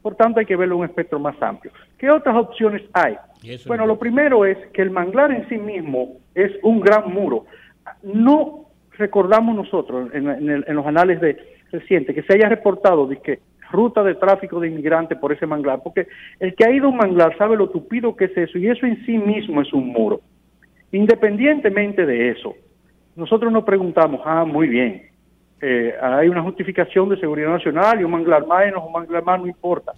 Por 0.03 0.15
tanto, 0.15 0.41
hay 0.41 0.47
que 0.47 0.57
verlo 0.57 0.75
en 0.75 0.81
un 0.81 0.87
espectro 0.87 1.19
más 1.19 1.41
amplio. 1.41 1.73
¿Qué 1.97 2.11
otras 2.11 2.37
opciones 2.37 2.83
hay? 2.93 3.17
Bueno, 3.67 3.87
lo 3.87 3.99
primero 3.99 4.45
es 4.45 4.59
que 4.73 4.83
el 4.83 4.91
manglar 4.91 5.33
en 5.33 5.49
sí 5.49 5.57
mismo 5.57 6.19
es 6.35 6.53
un 6.63 6.81
gran 6.81 7.11
muro. 7.13 7.47
No 8.03 8.67
recordamos 8.93 9.57
nosotros 9.57 10.11
en 10.13 10.75
los 10.75 10.87
anales 10.87 11.21
de, 11.21 11.58
reciente 11.71 12.15
que 12.15 12.23
se 12.23 12.35
haya 12.35 12.49
reportado 12.49 13.07
de 13.07 13.19
que 13.19 13.41
ruta 13.71 14.03
de 14.03 14.15
tráfico 14.15 14.61
de 14.61 14.69
inmigrantes 14.69 15.19
por 15.19 15.33
ese 15.33 15.47
manglar, 15.47 15.81
porque 15.83 16.07
el 16.41 16.55
que 16.55 16.65
ha 16.65 16.73
ido 16.73 16.87
a 16.87 16.91
un 16.91 16.97
manglar 16.97 17.37
sabe 17.37 17.57
lo 17.57 17.69
tupido 17.69 18.17
que 18.17 18.27
es 18.27 18.37
eso 18.37 18.59
y 18.59 18.69
eso 18.69 18.87
en 18.87 19.05
sí 19.05 19.19
mismo 19.19 19.61
es 19.61 19.73
un 19.73 19.89
muro. 19.89 20.21
Independientemente 20.93 22.07
de 22.07 22.31
eso, 22.31 22.55
nosotros 23.15 23.53
nos 23.53 23.65
preguntamos, 23.65 24.21
ah, 24.25 24.45
muy 24.45 24.69
bien, 24.69 25.03
eh, 25.61 25.95
hay 26.01 26.29
una 26.29 26.43
justificación 26.43 27.09
de 27.09 27.19
seguridad 27.19 27.51
nacional 27.51 28.01
y 28.01 28.05
un 28.05 28.13
manglar 28.13 28.47
menos, 28.47 28.85
un 28.87 28.93
manglar 28.93 29.25
más, 29.25 29.41
no 29.41 29.47
importa. 29.47 29.93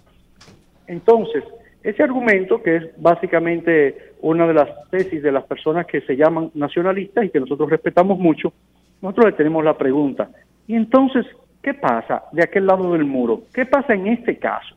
Entonces, 0.87 1.43
ese 1.83 2.03
argumento, 2.03 2.61
que 2.61 2.75
es 2.75 3.01
básicamente 3.01 4.13
una 4.21 4.47
de 4.47 4.53
las 4.53 4.69
tesis 4.89 5.21
de 5.23 5.31
las 5.31 5.45
personas 5.45 5.85
que 5.85 6.01
se 6.01 6.15
llaman 6.15 6.51
nacionalistas 6.53 7.25
y 7.25 7.29
que 7.29 7.39
nosotros 7.39 7.69
respetamos 7.69 8.19
mucho, 8.19 8.53
nosotros 9.01 9.27
le 9.27 9.31
tenemos 9.33 9.63
la 9.63 9.77
pregunta, 9.77 10.29
¿y 10.67 10.75
entonces 10.75 11.25
¿Qué 11.61 11.73
pasa 11.75 12.23
de 12.31 12.43
aquel 12.43 12.65
lado 12.65 12.93
del 12.93 13.05
muro? 13.05 13.43
¿Qué 13.53 13.65
pasa 13.65 13.93
en 13.93 14.07
este 14.07 14.37
caso? 14.37 14.75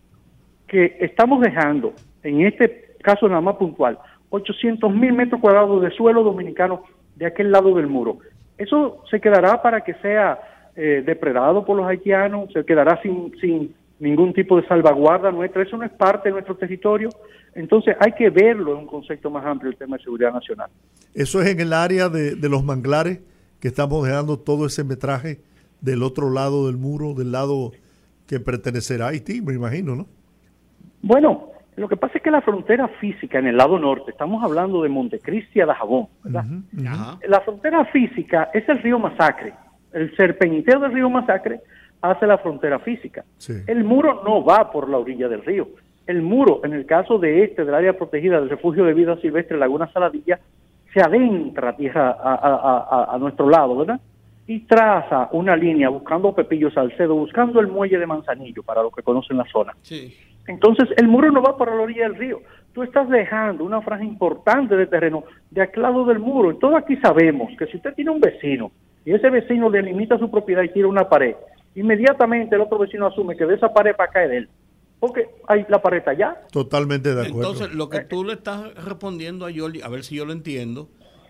Que 0.66 0.99
estamos 1.01 1.41
dejando, 1.41 1.95
en 2.22 2.43
este 2.43 2.97
caso 3.03 3.26
nada 3.28 3.41
más 3.41 3.57
puntual, 3.57 3.99
800 4.30 4.93
mil 4.95 5.12
metros 5.12 5.41
cuadrados 5.41 5.82
de 5.82 5.91
suelo 5.91 6.22
dominicano 6.22 6.82
de 7.16 7.26
aquel 7.26 7.51
lado 7.51 7.74
del 7.74 7.87
muro. 7.87 8.18
Eso 8.59 9.03
se 9.11 9.20
quedará 9.20 9.62
para 9.62 9.82
que 9.82 9.95
sea 9.95 10.39
eh, 10.76 11.03
depredado 11.07 11.64
por 11.64 11.76
los 11.76 11.87
haitianos, 11.87 12.53
se 12.53 12.64
quedará 12.64 13.01
sin, 13.01 13.32
sin 13.41 13.74
ningún 13.99 14.35
tipo 14.35 14.61
de 14.61 14.66
salvaguarda 14.66 15.30
nuestra, 15.30 15.62
eso 15.62 15.76
no 15.76 15.85
es 15.85 15.93
parte 15.93 16.28
de 16.28 16.35
nuestro 16.35 16.57
territorio. 16.57 17.09
Entonces 17.55 17.97
hay 18.01 18.12
que 18.12 18.28
verlo 18.28 18.72
en 18.72 18.78
un 18.78 18.87
concepto 18.87 19.30
más 19.30 19.47
amplio 19.47 19.70
el 19.70 19.76
tema 19.76 19.97
de 19.97 20.03
seguridad 20.03 20.32
nacional. 20.32 20.68
Eso 21.14 21.41
es 21.41 21.49
en 21.49 21.61
el 21.61 21.72
área 21.72 22.09
de, 22.09 22.35
de 22.35 22.49
los 22.49 22.64
manglares 22.64 23.20
que 23.61 23.68
estamos 23.68 24.05
dejando 24.05 24.39
todo 24.39 24.66
ese 24.66 24.85
metraje 24.85 25.39
del 25.81 26.03
otro 26.03 26.31
lado 26.31 26.66
del 26.66 26.77
muro, 26.77 27.14
del 27.14 27.33
lado 27.33 27.72
que 28.27 28.41
pertenecerá 28.41 29.07
a 29.07 29.09
Haití, 29.11 29.43
me 29.43 29.55
imagino, 29.55 29.95
¿no? 29.95 30.07
Bueno, 31.03 31.51
lo 31.77 31.89
que 31.89 31.97
pasa 31.97 32.18
es 32.18 32.22
que 32.22 32.31
la 32.31 32.41
frontera 32.41 32.89
física 33.01 33.39
en 33.39 33.47
el 33.47 33.57
lado 33.57 33.79
norte, 33.79 34.12
estamos 34.12 34.43
hablando 34.43 34.83
de 34.83 34.89
Montecristi 34.89 35.61
a 35.61 35.66
Dajabón, 35.66 36.09
¿verdad? 36.22 36.45
La 37.27 37.41
frontera 37.41 37.85
física 37.87 38.51
es 38.55 38.68
el 38.68 38.79
río 38.79 38.99
Masacre. 38.99 39.53
El 39.93 40.14
serpenteo 40.16 40.81
del 40.81 40.93
río 40.93 41.11
Masacre 41.11 41.61
hace 42.01 42.27
la 42.27 42.39
frontera 42.39 42.79
física. 42.79 43.25
El 43.66 43.85
muro 43.85 44.22
no 44.25 44.45
va 44.45 44.70
por 44.70 44.89
la 44.89 44.99
orilla 44.99 45.29
del 45.29 45.45
río. 45.45 45.68
El 46.07 46.22
muro, 46.22 46.61
en 46.64 46.75
el 46.75 46.87
caso 46.87 47.18
de 47.18 47.45
este, 47.45 47.64
del 47.64 47.75
área 47.75 47.97
protegida 47.97 48.39
del 48.39 48.51
refugio 48.51 48.85
de 48.85 48.95
vida 48.95 49.16
silvestre 49.20 49.59
Laguna 49.59 49.91
Saladilla, 49.93 50.39
se 50.93 51.01
adentra 51.01 51.70
a 51.70 51.77
tierra 51.77 52.16
a 52.20 53.16
nuestro 53.18 53.49
lado, 53.49 53.77
¿verdad? 53.77 54.01
Y 54.47 54.61
traza 54.61 55.28
una 55.32 55.57
línea 55.57 55.88
buscando 55.88 56.34
Pepillo 56.34 56.70
Salcedo, 56.70 57.14
buscando 57.14 57.61
el 57.61 57.68
muelle 57.68 57.99
de 57.99 58.07
Manzanillo, 58.07 58.62
para 58.62 58.82
los 58.82 58.95
que 58.95 59.03
conocen 59.03 59.38
la 59.38 59.47
zona. 59.51 59.74
Entonces, 60.47 60.88
el 60.97 61.09
muro 61.09 61.30
no 61.30 61.42
va 61.42 61.57
para 61.57 61.74
la 61.74 61.82
orilla 61.82 62.03
del 62.03 62.16
río. 62.16 62.40
Tú 62.74 62.82
estás 62.82 63.09
dejando 63.09 63.64
una 63.64 63.80
franja 63.80 64.05
importante 64.05 64.76
de 64.76 64.86
terreno 64.86 65.24
de 65.51 65.62
aquel 65.62 65.84
lado 65.84 66.05
del 66.05 66.18
muro. 66.18 66.53
Y 66.53 66.59
todos 66.59 66.76
aquí 66.76 66.97
sabemos 66.97 67.51
que 67.59 67.66
si 67.66 67.76
usted 67.76 67.95
tiene 67.95 68.11
un 68.11 68.20
vecino 68.20 68.70
y 69.05 69.12
ese 69.12 69.30
vecino 69.30 69.70
delimita 69.70 70.18
su 70.18 70.30
propiedad 70.30 70.62
y 70.62 70.70
tira 70.70 70.88
una 70.88 71.09
pared, 71.09 71.36
inmediatamente 71.74 72.57
el 72.57 72.62
otro 72.62 72.78
vecino 72.78 73.07
asume 73.07 73.36
que 73.36 73.47
de 73.47 73.55
esa 73.55 73.72
pared 73.72 73.95
para 73.97 74.12
caer 74.12 74.32
él. 74.32 74.49
Porque 75.01 75.28
hay 75.47 75.64
la 75.68 75.80
pared 75.80 76.03
allá. 76.07 76.42
Totalmente 76.51 77.14
de 77.14 77.26
acuerdo. 77.26 77.53
Entonces, 77.53 77.74
lo 77.74 77.88
que 77.88 78.01
tú 78.01 78.24
le 78.24 78.34
estás 78.34 78.74
respondiendo 78.84 79.47
a 79.47 79.51
Jordi, 79.55 79.80
a 79.80 79.88
ver 79.88 80.03
si 80.03 80.16
yo 80.16 80.26
lo 80.26 80.32
entiendo, 80.32 80.88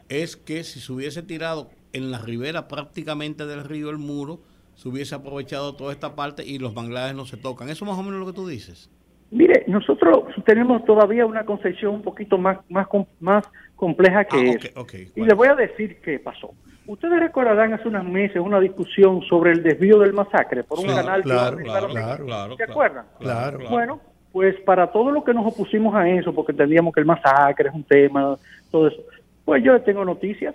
es 0.09 0.37
que 0.37 0.65
si 0.65 0.81
se 0.81 0.93
hubiese 0.93 1.23
tirado 1.23 1.71
en 1.95 2.11
la 2.11 2.19
ribera 2.19 2.69
prácticamente 2.69 3.47
del 3.47 3.65
río 3.65 3.89
el 3.89 3.99
muro, 3.99 4.41
se 4.75 4.89
hubiese 4.89 5.15
aprovechado 5.15 5.75
toda 5.75 5.93
esta 5.93 6.15
parte 6.15 6.45
y 6.45 6.59
los 6.59 6.75
manglares 6.75 7.15
no 7.15 7.25
se 7.25 7.37
tocan. 7.37 7.71
¿Eso 7.71 7.85
más 7.85 7.99
o 7.99 8.03
menos 8.03 8.21
lo 8.21 8.27
que 8.27 8.33
tú 8.33 8.47
dices? 8.47 8.91
Mire, 9.31 9.65
nosotros 9.67 10.25
tenemos 10.45 10.85
todavía 10.85 11.25
una 11.27 11.45
concepción 11.45 11.95
un 11.95 12.03
poquito 12.03 12.37
más, 12.37 12.59
más, 12.69 12.87
más 13.21 13.45
compleja 13.75 14.25
que 14.25 14.37
ah, 14.37 14.83
eso. 14.85 14.97
y 15.17 15.23
le 15.23 15.35
voy 15.35 15.49
a 15.49 15.55
decir 15.55 16.01
qué 16.03 16.19
pasó. 16.19 16.55
Ustedes 16.87 17.19
recordarán 17.19 17.73
hace 17.73 17.89
unos 17.89 18.05
meses 18.05 18.37
una 18.37 18.61
discusión 18.61 19.23
sobre 19.23 19.53
el 19.53 19.63
desvío 19.63 19.99
del 19.99 20.13
masacre 20.13 20.63
por 20.65 20.79
un 20.79 20.87
canal. 20.87 21.23
Claro, 21.23 21.57
claro, 21.57 22.25
claro, 22.25 22.57
¿Se 22.57 22.65
acuerdan? 22.65 23.07
Claro. 23.19 23.59
Bueno, 23.71 24.01
pues 24.33 24.55
para 24.61 24.93
todo 24.93 25.11
lo 25.11 25.25
que 25.25 25.33
nos 25.33 25.47
opusimos 25.47 25.95
a 25.95 26.09
eso, 26.09 26.35
porque 26.35 26.53
entendíamos 26.53 26.93
que 26.93 27.01
el 27.01 27.07
masacre 27.07 27.71
es 27.71 27.75
un 27.75 27.85
tema, 27.85 28.37
todo 28.71 28.89
eso, 28.89 29.03
pues 29.45 29.65
yo 29.65 29.81
tengo 29.83 30.05
noticias. 30.05 30.55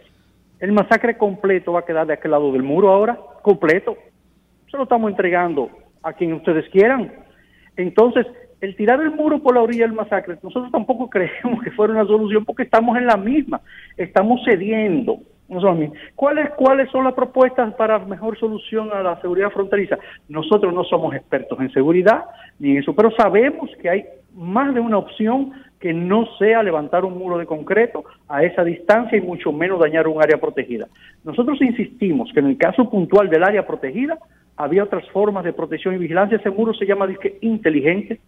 El 0.60 0.74
masacre 0.74 1.18
completo 1.18 1.74
va 1.74 1.80
a 1.80 1.86
quedar 1.86 2.06
de 2.06 2.14
aquel 2.14 2.32
lado 2.32 2.52
del 2.52 2.64
muro 2.64 2.90
ahora, 2.90 3.18
completo. 3.42 3.98
Se 4.70 4.78
lo 4.78 4.84
estamos 4.84 5.10
entregando 5.10 5.70
a 6.04 6.14
quien 6.14 6.34
ustedes 6.34 6.70
quieran. 6.70 7.14
Entonces, 7.78 8.26
el 8.62 8.76
tirar 8.76 9.00
el 9.02 9.12
muro 9.12 9.42
por 9.42 9.56
la 9.56 9.62
orilla 9.62 9.86
del 9.86 9.94
masacre, 9.94 10.38
nosotros 10.44 10.72
tampoco 10.72 11.10
creemos 11.10 11.64
que 11.64 11.72
fuera 11.72 11.94
una 11.94 12.06
solución 12.06 12.44
porque 12.46 12.64
estamos 12.64 12.98
en 12.98 13.06
la 13.06 13.18
misma, 13.18 13.62
estamos 13.98 14.42
cediendo. 14.46 15.20
¿Cuáles, 16.16 16.52
¿Cuáles 16.52 16.92
son 16.92 17.06
las 17.06 17.14
propuestas 17.14 17.74
para 17.74 18.00
mejor 18.00 18.38
solución 18.40 18.92
a 18.94 19.02
la 19.02 19.20
seguridad 19.20 19.50
fronteriza? 19.50 19.98
Nosotros 20.28 20.74
no 20.74 20.84
somos 20.84 21.16
expertos 21.16 21.60
en 21.60 21.72
seguridad 21.72 22.26
ni 22.60 22.72
en 22.72 22.78
eso, 22.78 22.94
pero 22.96 23.10
sabemos 23.12 23.72
que 23.82 23.90
hay 23.90 24.06
más 24.36 24.74
de 24.76 24.80
una 24.80 25.00
opción 25.00 25.52
que 25.80 25.94
no 25.94 26.26
sea 26.38 26.62
levantar 26.62 27.06
un 27.06 27.18
muro 27.18 27.38
de 27.38 27.46
concreto 27.46 28.04
a 28.28 28.44
esa 28.44 28.64
distancia 28.64 29.18
y 29.18 29.22
mucho 29.22 29.52
menos 29.52 29.80
dañar 29.80 30.08
un 30.08 30.22
área 30.22 30.38
protegida. 30.38 30.88
Nosotros 31.24 31.60
insistimos 31.62 32.32
que 32.34 32.42
en 32.42 32.48
el 32.48 32.58
caso 32.58 32.90
puntual 32.90 33.30
del 33.30 33.44
área 33.44 33.66
protegida 33.66 34.18
había 34.58 34.84
otras 34.84 35.08
formas 35.10 35.46
de 35.46 35.54
protección 35.54 35.96
y 35.96 35.98
vigilancia. 35.98 36.38
Ese 36.38 36.50
muro 36.50 36.74
se 36.74 36.86
llama 36.86 37.08
disque 37.08 37.38
inteligente, 37.42 38.20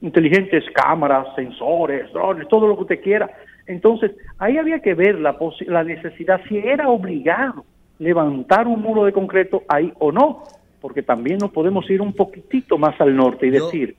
inteligentes 0.00 0.64
cámaras, 0.74 1.28
sensores, 1.36 2.12
drones, 2.12 2.48
todo 2.48 2.66
lo 2.66 2.74
que 2.74 2.82
usted 2.82 3.00
quiera. 3.00 3.30
Entonces, 3.66 4.12
ahí 4.38 4.58
había 4.58 4.80
que 4.80 4.94
ver 4.94 5.18
la, 5.18 5.36
la 5.66 5.84
necesidad, 5.84 6.40
si 6.48 6.58
era 6.58 6.88
obligado 6.88 7.64
levantar 7.98 8.66
un 8.68 8.80
muro 8.80 9.04
de 9.04 9.12
concreto 9.12 9.62
ahí 9.68 9.92
o 9.98 10.12
no, 10.12 10.44
porque 10.80 11.02
también 11.02 11.38
nos 11.38 11.50
podemos 11.50 11.88
ir 11.90 12.00
un 12.00 12.12
poquitito 12.12 12.78
más 12.78 13.00
al 13.00 13.16
norte 13.16 13.46
y 13.46 13.50
decir 13.50 13.96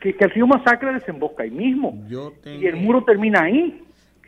que, 0.00 0.14
el 0.18 0.30
río 0.30 0.46
Masacre 0.46 0.92
desemboca 0.92 1.44
ahí 1.44 1.50
mismo 1.50 1.98
y 2.44 2.66
el 2.66 2.76
muro 2.76 3.04
termina 3.04 3.42
ahí. 3.42 3.82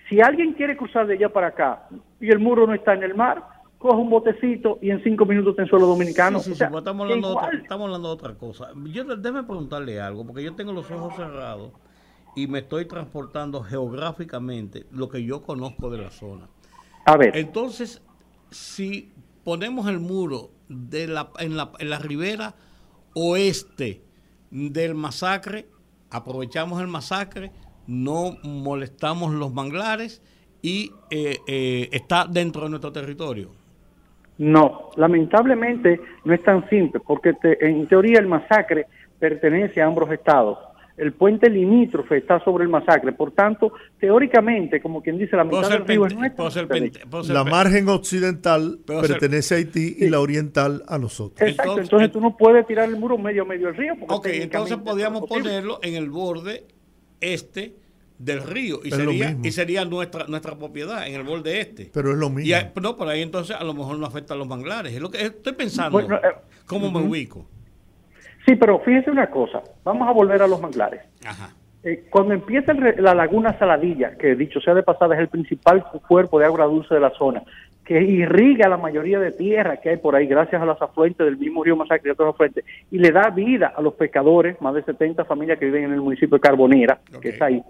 Si 0.08 0.20
alguien 0.20 0.52
quiere 0.52 0.76
cruzar 0.76 1.06
de 1.06 1.14
allá 1.14 1.28
para 1.28 1.48
acá 1.48 1.88
y 2.20 2.30
el 2.30 2.38
muro 2.38 2.66
no 2.66 2.74
está 2.74 2.94
en 2.94 3.02
el 3.02 3.14
mar, 3.14 3.42
coge 3.78 3.96
un 3.96 4.10
botecito 4.10 4.78
y 4.80 4.90
en 4.90 5.02
cinco 5.02 5.26
minutos 5.26 5.52
está 5.52 5.62
en 5.62 5.68
suelo 5.68 5.86
dominicano. 5.86 6.38
Sí, 6.38 6.54
sí, 6.54 6.64
pues 6.70 6.78
estamos, 6.78 7.04
hablando 7.04 7.28
de 7.28 7.34
otra, 7.34 7.50
estamos 7.58 7.84
hablando 7.86 8.08
de 8.08 8.14
otra 8.14 8.34
cosa. 8.34 8.70
Yo 8.92 9.04
déjeme 9.04 9.42
preguntarle 9.42 10.00
algo, 10.00 10.26
porque 10.26 10.42
yo 10.42 10.54
tengo 10.54 10.72
los 10.72 10.90
ojos 10.90 11.14
cerrados 11.16 11.72
y 12.36 12.46
me 12.46 12.60
estoy 12.60 12.86
transportando 12.86 13.62
geográficamente 13.62 14.86
lo 14.90 15.08
que 15.08 15.24
yo 15.24 15.42
conozco 15.42 15.90
de 15.90 15.98
la 15.98 16.10
zona. 16.10 16.48
A 17.06 17.16
ver. 17.16 17.36
Entonces, 17.36 18.02
si 18.50 19.12
ponemos 19.44 19.88
el 19.88 20.00
muro 20.00 20.50
de 20.68 21.06
la, 21.06 21.30
en, 21.38 21.56
la, 21.56 21.70
en 21.78 21.90
la 21.90 21.98
ribera 21.98 22.54
oeste 23.14 24.02
del 24.50 24.94
masacre, 24.94 25.66
aprovechamos 26.10 26.80
el 26.80 26.86
masacre, 26.86 27.50
no 27.86 28.36
molestamos 28.42 29.32
los 29.32 29.52
manglares 29.52 30.22
y 30.62 30.92
eh, 31.10 31.38
eh, 31.46 31.88
está 31.92 32.26
dentro 32.26 32.62
de 32.62 32.70
nuestro 32.70 32.92
territorio. 32.92 33.50
No, 34.38 34.90
lamentablemente 34.96 36.00
no 36.24 36.34
es 36.34 36.42
tan 36.42 36.68
simple, 36.68 37.00
porque 37.06 37.34
en 37.42 37.86
teoría 37.86 38.18
el 38.18 38.26
masacre 38.26 38.86
pertenece 39.18 39.80
a 39.80 39.86
ambos 39.86 40.10
estados. 40.10 40.58
El 40.96 41.12
puente 41.12 41.50
limítrofe 41.50 42.18
está 42.18 42.42
sobre 42.44 42.64
el 42.64 42.70
masacre, 42.70 43.12
por 43.12 43.32
tanto, 43.32 43.72
teóricamente, 43.98 44.80
como 44.80 45.02
quien 45.02 45.18
dice, 45.18 45.36
la 45.36 45.42
mitad 45.42 45.68
del 45.68 45.86
río 45.86 46.06
es 46.06 47.28
La 47.28 47.42
margen 47.42 47.88
occidental 47.88 48.78
pertenece 48.86 49.54
a 49.54 49.58
Haití 49.58 49.96
y 49.98 50.08
la 50.08 50.20
oriental 50.20 50.84
a 50.86 50.98
nosotros. 50.98 51.48
Exacto, 51.48 51.80
entonces, 51.80 52.12
tú 52.12 52.20
no 52.20 52.36
puedes 52.36 52.64
tirar 52.66 52.88
el 52.88 52.96
muro 52.96 53.18
medio 53.18 53.42
a 53.42 53.44
medio 53.44 53.66
del 53.68 53.76
río. 53.76 53.94
Ok, 54.08 54.26
entonces 54.26 54.76
podríamos 54.76 55.26
ponerlo 55.28 55.80
en 55.82 55.94
el 55.94 56.10
borde 56.10 56.64
este 57.20 57.74
del 58.18 58.42
río 58.42 58.80
y 58.84 58.90
sería 58.90 59.36
y 59.42 59.50
sería 59.50 59.84
nuestra 59.84 60.26
nuestra 60.28 60.56
propiedad 60.56 61.06
en 61.06 61.14
el 61.14 61.24
borde 61.24 61.60
este. 61.60 61.90
Pero 61.92 62.12
es 62.12 62.16
lo 62.16 62.30
mismo. 62.30 62.56
no, 62.80 62.96
por 62.96 63.08
ahí 63.08 63.22
entonces 63.22 63.56
a 63.56 63.64
lo 63.64 63.74
mejor 63.74 63.98
no 63.98 64.06
afecta 64.06 64.34
a 64.34 64.36
los 64.36 64.46
manglares. 64.46 64.94
Es 64.94 65.00
lo 65.00 65.10
que 65.10 65.22
estoy 65.22 65.54
pensando. 65.54 66.00
Eh, 66.00 66.06
¿Cómo 66.66 66.90
me 66.90 67.00
ubico? 67.00 67.48
Sí, 68.46 68.56
pero 68.56 68.78
fíjese 68.80 69.10
una 69.10 69.28
cosa. 69.28 69.62
Vamos 69.84 70.08
a 70.08 70.12
volver 70.12 70.42
a 70.42 70.46
los 70.46 70.60
manglares. 70.60 71.02
Ajá. 71.24 71.50
Eh, 71.82 72.04
cuando 72.10 72.32
empieza 72.32 72.72
la 72.72 73.14
laguna 73.14 73.58
Saladilla, 73.58 74.16
que 74.16 74.34
dicho 74.34 74.60
sea 74.60 74.74
de 74.74 74.82
pasada 74.82 75.14
es 75.14 75.20
el 75.20 75.28
principal 75.28 75.84
cuerpo 76.08 76.38
de 76.38 76.46
agua 76.46 76.64
dulce 76.64 76.94
de 76.94 77.00
la 77.00 77.10
zona, 77.10 77.42
que 77.84 78.02
irriga 78.02 78.68
la 78.68 78.78
mayoría 78.78 79.18
de 79.18 79.32
tierra 79.32 79.76
que 79.76 79.90
hay 79.90 79.96
por 79.98 80.16
ahí 80.16 80.26
gracias 80.26 80.62
a 80.62 80.64
las 80.64 80.80
afluentes 80.80 81.26
del 81.26 81.36
mismo 81.36 81.62
río 81.62 81.76
Masacre 81.76 82.08
y 82.08 82.12
otros 82.12 82.34
afluentes, 82.34 82.64
y 82.90 82.98
le 82.98 83.12
da 83.12 83.28
vida 83.28 83.74
a 83.76 83.82
los 83.82 83.92
pescadores, 83.94 84.58
más 84.62 84.74
de 84.74 84.82
70 84.82 85.26
familias 85.26 85.58
que 85.58 85.66
viven 85.66 85.84
en 85.84 85.92
el 85.92 86.00
municipio 86.00 86.38
de 86.38 86.40
Carbonera, 86.40 87.00
que 87.20 87.28
está 87.28 87.46
ahí 87.46 87.62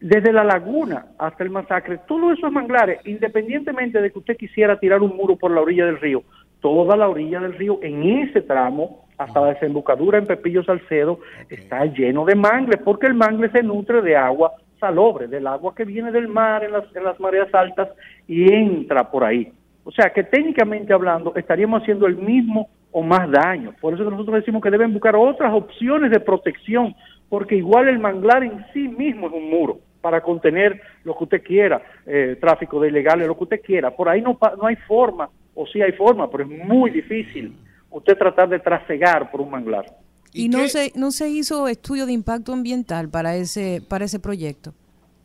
desde 0.00 0.32
la 0.32 0.44
laguna 0.44 1.06
hasta 1.18 1.42
el 1.42 1.50
masacre, 1.50 1.98
todos 2.06 2.38
esos 2.38 2.52
manglares, 2.52 3.00
independientemente 3.04 4.00
de 4.00 4.12
que 4.12 4.18
usted 4.18 4.36
quisiera 4.36 4.78
tirar 4.78 5.02
un 5.02 5.16
muro 5.16 5.36
por 5.36 5.50
la 5.50 5.60
orilla 5.60 5.86
del 5.86 6.00
río, 6.00 6.22
toda 6.60 6.96
la 6.96 7.08
orilla 7.08 7.40
del 7.40 7.54
río 7.54 7.80
en 7.82 8.02
ese 8.20 8.42
tramo, 8.42 9.07
hasta 9.18 9.40
la 9.40 9.48
desembocadura 9.48 10.18
en 10.18 10.26
Pepillo 10.26 10.62
Salcedo, 10.62 11.18
está 11.50 11.84
lleno 11.84 12.24
de 12.24 12.36
mangles, 12.36 12.80
porque 12.84 13.06
el 13.06 13.14
mangle 13.14 13.50
se 13.50 13.62
nutre 13.62 14.00
de 14.00 14.16
agua 14.16 14.52
salobre, 14.78 15.26
del 15.26 15.46
agua 15.46 15.74
que 15.74 15.84
viene 15.84 16.12
del 16.12 16.28
mar 16.28 16.62
en 16.62 16.72
las, 16.72 16.84
en 16.94 17.02
las 17.02 17.18
mareas 17.18 17.52
altas 17.52 17.88
y 18.28 18.52
entra 18.52 19.10
por 19.10 19.24
ahí. 19.24 19.52
O 19.82 19.90
sea 19.90 20.10
que 20.10 20.22
técnicamente 20.22 20.92
hablando 20.92 21.34
estaríamos 21.34 21.82
haciendo 21.82 22.06
el 22.06 22.16
mismo 22.16 22.68
o 22.92 23.02
más 23.02 23.28
daño. 23.30 23.74
Por 23.80 23.94
eso 23.94 24.04
nosotros 24.04 24.36
decimos 24.36 24.62
que 24.62 24.70
deben 24.70 24.92
buscar 24.92 25.16
otras 25.16 25.52
opciones 25.52 26.10
de 26.12 26.20
protección, 26.20 26.94
porque 27.28 27.56
igual 27.56 27.88
el 27.88 27.98
manglar 27.98 28.44
en 28.44 28.64
sí 28.72 28.86
mismo 28.88 29.26
es 29.26 29.32
un 29.32 29.50
muro 29.50 29.80
para 30.00 30.20
contener 30.20 30.80
lo 31.02 31.16
que 31.18 31.24
usted 31.24 31.42
quiera, 31.42 31.82
eh, 32.06 32.36
tráfico 32.40 32.80
de 32.80 32.88
ilegales, 32.88 33.26
lo 33.26 33.36
que 33.36 33.44
usted 33.44 33.60
quiera. 33.62 33.90
Por 33.90 34.08
ahí 34.08 34.22
no, 34.22 34.38
no 34.56 34.66
hay 34.66 34.76
forma, 34.76 35.28
o 35.54 35.66
sí 35.66 35.82
hay 35.82 35.92
forma, 35.92 36.30
pero 36.30 36.44
es 36.44 36.50
muy 36.50 36.90
difícil 36.90 37.52
usted 37.90 38.16
tratar 38.16 38.48
de 38.48 38.58
trasegar 38.58 39.30
por 39.30 39.40
un 39.40 39.50
manglar. 39.50 39.86
¿Y, 40.32 40.48
no 40.48 40.66
se, 40.68 40.92
no 40.94 41.10
se 41.10 41.28
hizo 41.28 41.68
estudio 41.68 42.06
de 42.06 42.12
impacto 42.12 42.52
ambiental 42.52 43.08
para 43.08 43.36
ese, 43.36 43.82
para 43.88 44.04
ese 44.04 44.20
proyecto? 44.20 44.72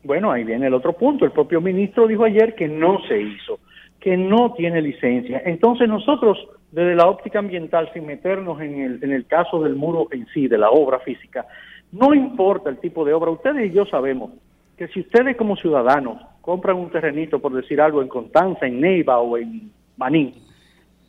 Bueno, 0.02 0.30
ahí 0.30 0.44
viene 0.44 0.66
el 0.66 0.74
otro 0.74 0.92
punto. 0.94 1.24
El 1.24 1.32
propio 1.32 1.60
ministro 1.60 2.06
dijo 2.06 2.24
ayer 2.24 2.54
que 2.54 2.68
no 2.68 2.98
se 3.06 3.20
hizo, 3.20 3.58
que 4.00 4.16
no 4.16 4.52
tiene 4.54 4.82
licencia. 4.82 5.42
Entonces 5.44 5.88
nosotros, 5.88 6.38
desde 6.72 6.94
la 6.94 7.06
óptica 7.06 7.38
ambiental, 7.38 7.90
sin 7.92 8.06
meternos 8.06 8.60
en 8.60 8.80
el, 8.80 9.04
en 9.04 9.12
el 9.12 9.26
caso 9.26 9.62
del 9.62 9.76
muro 9.76 10.08
en 10.10 10.26
sí, 10.32 10.48
de 10.48 10.58
la 10.58 10.70
obra 10.70 11.00
física, 11.00 11.46
no 11.92 12.12
importa 12.14 12.70
el 12.70 12.78
tipo 12.78 13.04
de 13.04 13.12
obra, 13.12 13.30
ustedes 13.30 13.70
y 13.70 13.74
yo 13.74 13.86
sabemos 13.86 14.32
que 14.76 14.88
si 14.88 15.00
ustedes 15.00 15.36
como 15.36 15.56
ciudadanos 15.56 16.20
compran 16.40 16.76
un 16.76 16.90
terrenito, 16.90 17.38
por 17.38 17.54
decir 17.54 17.80
algo, 17.80 18.02
en 18.02 18.08
Constanza, 18.08 18.66
en 18.66 18.80
Neiva 18.80 19.20
o 19.20 19.38
en 19.38 19.70
Maní, 19.96 20.34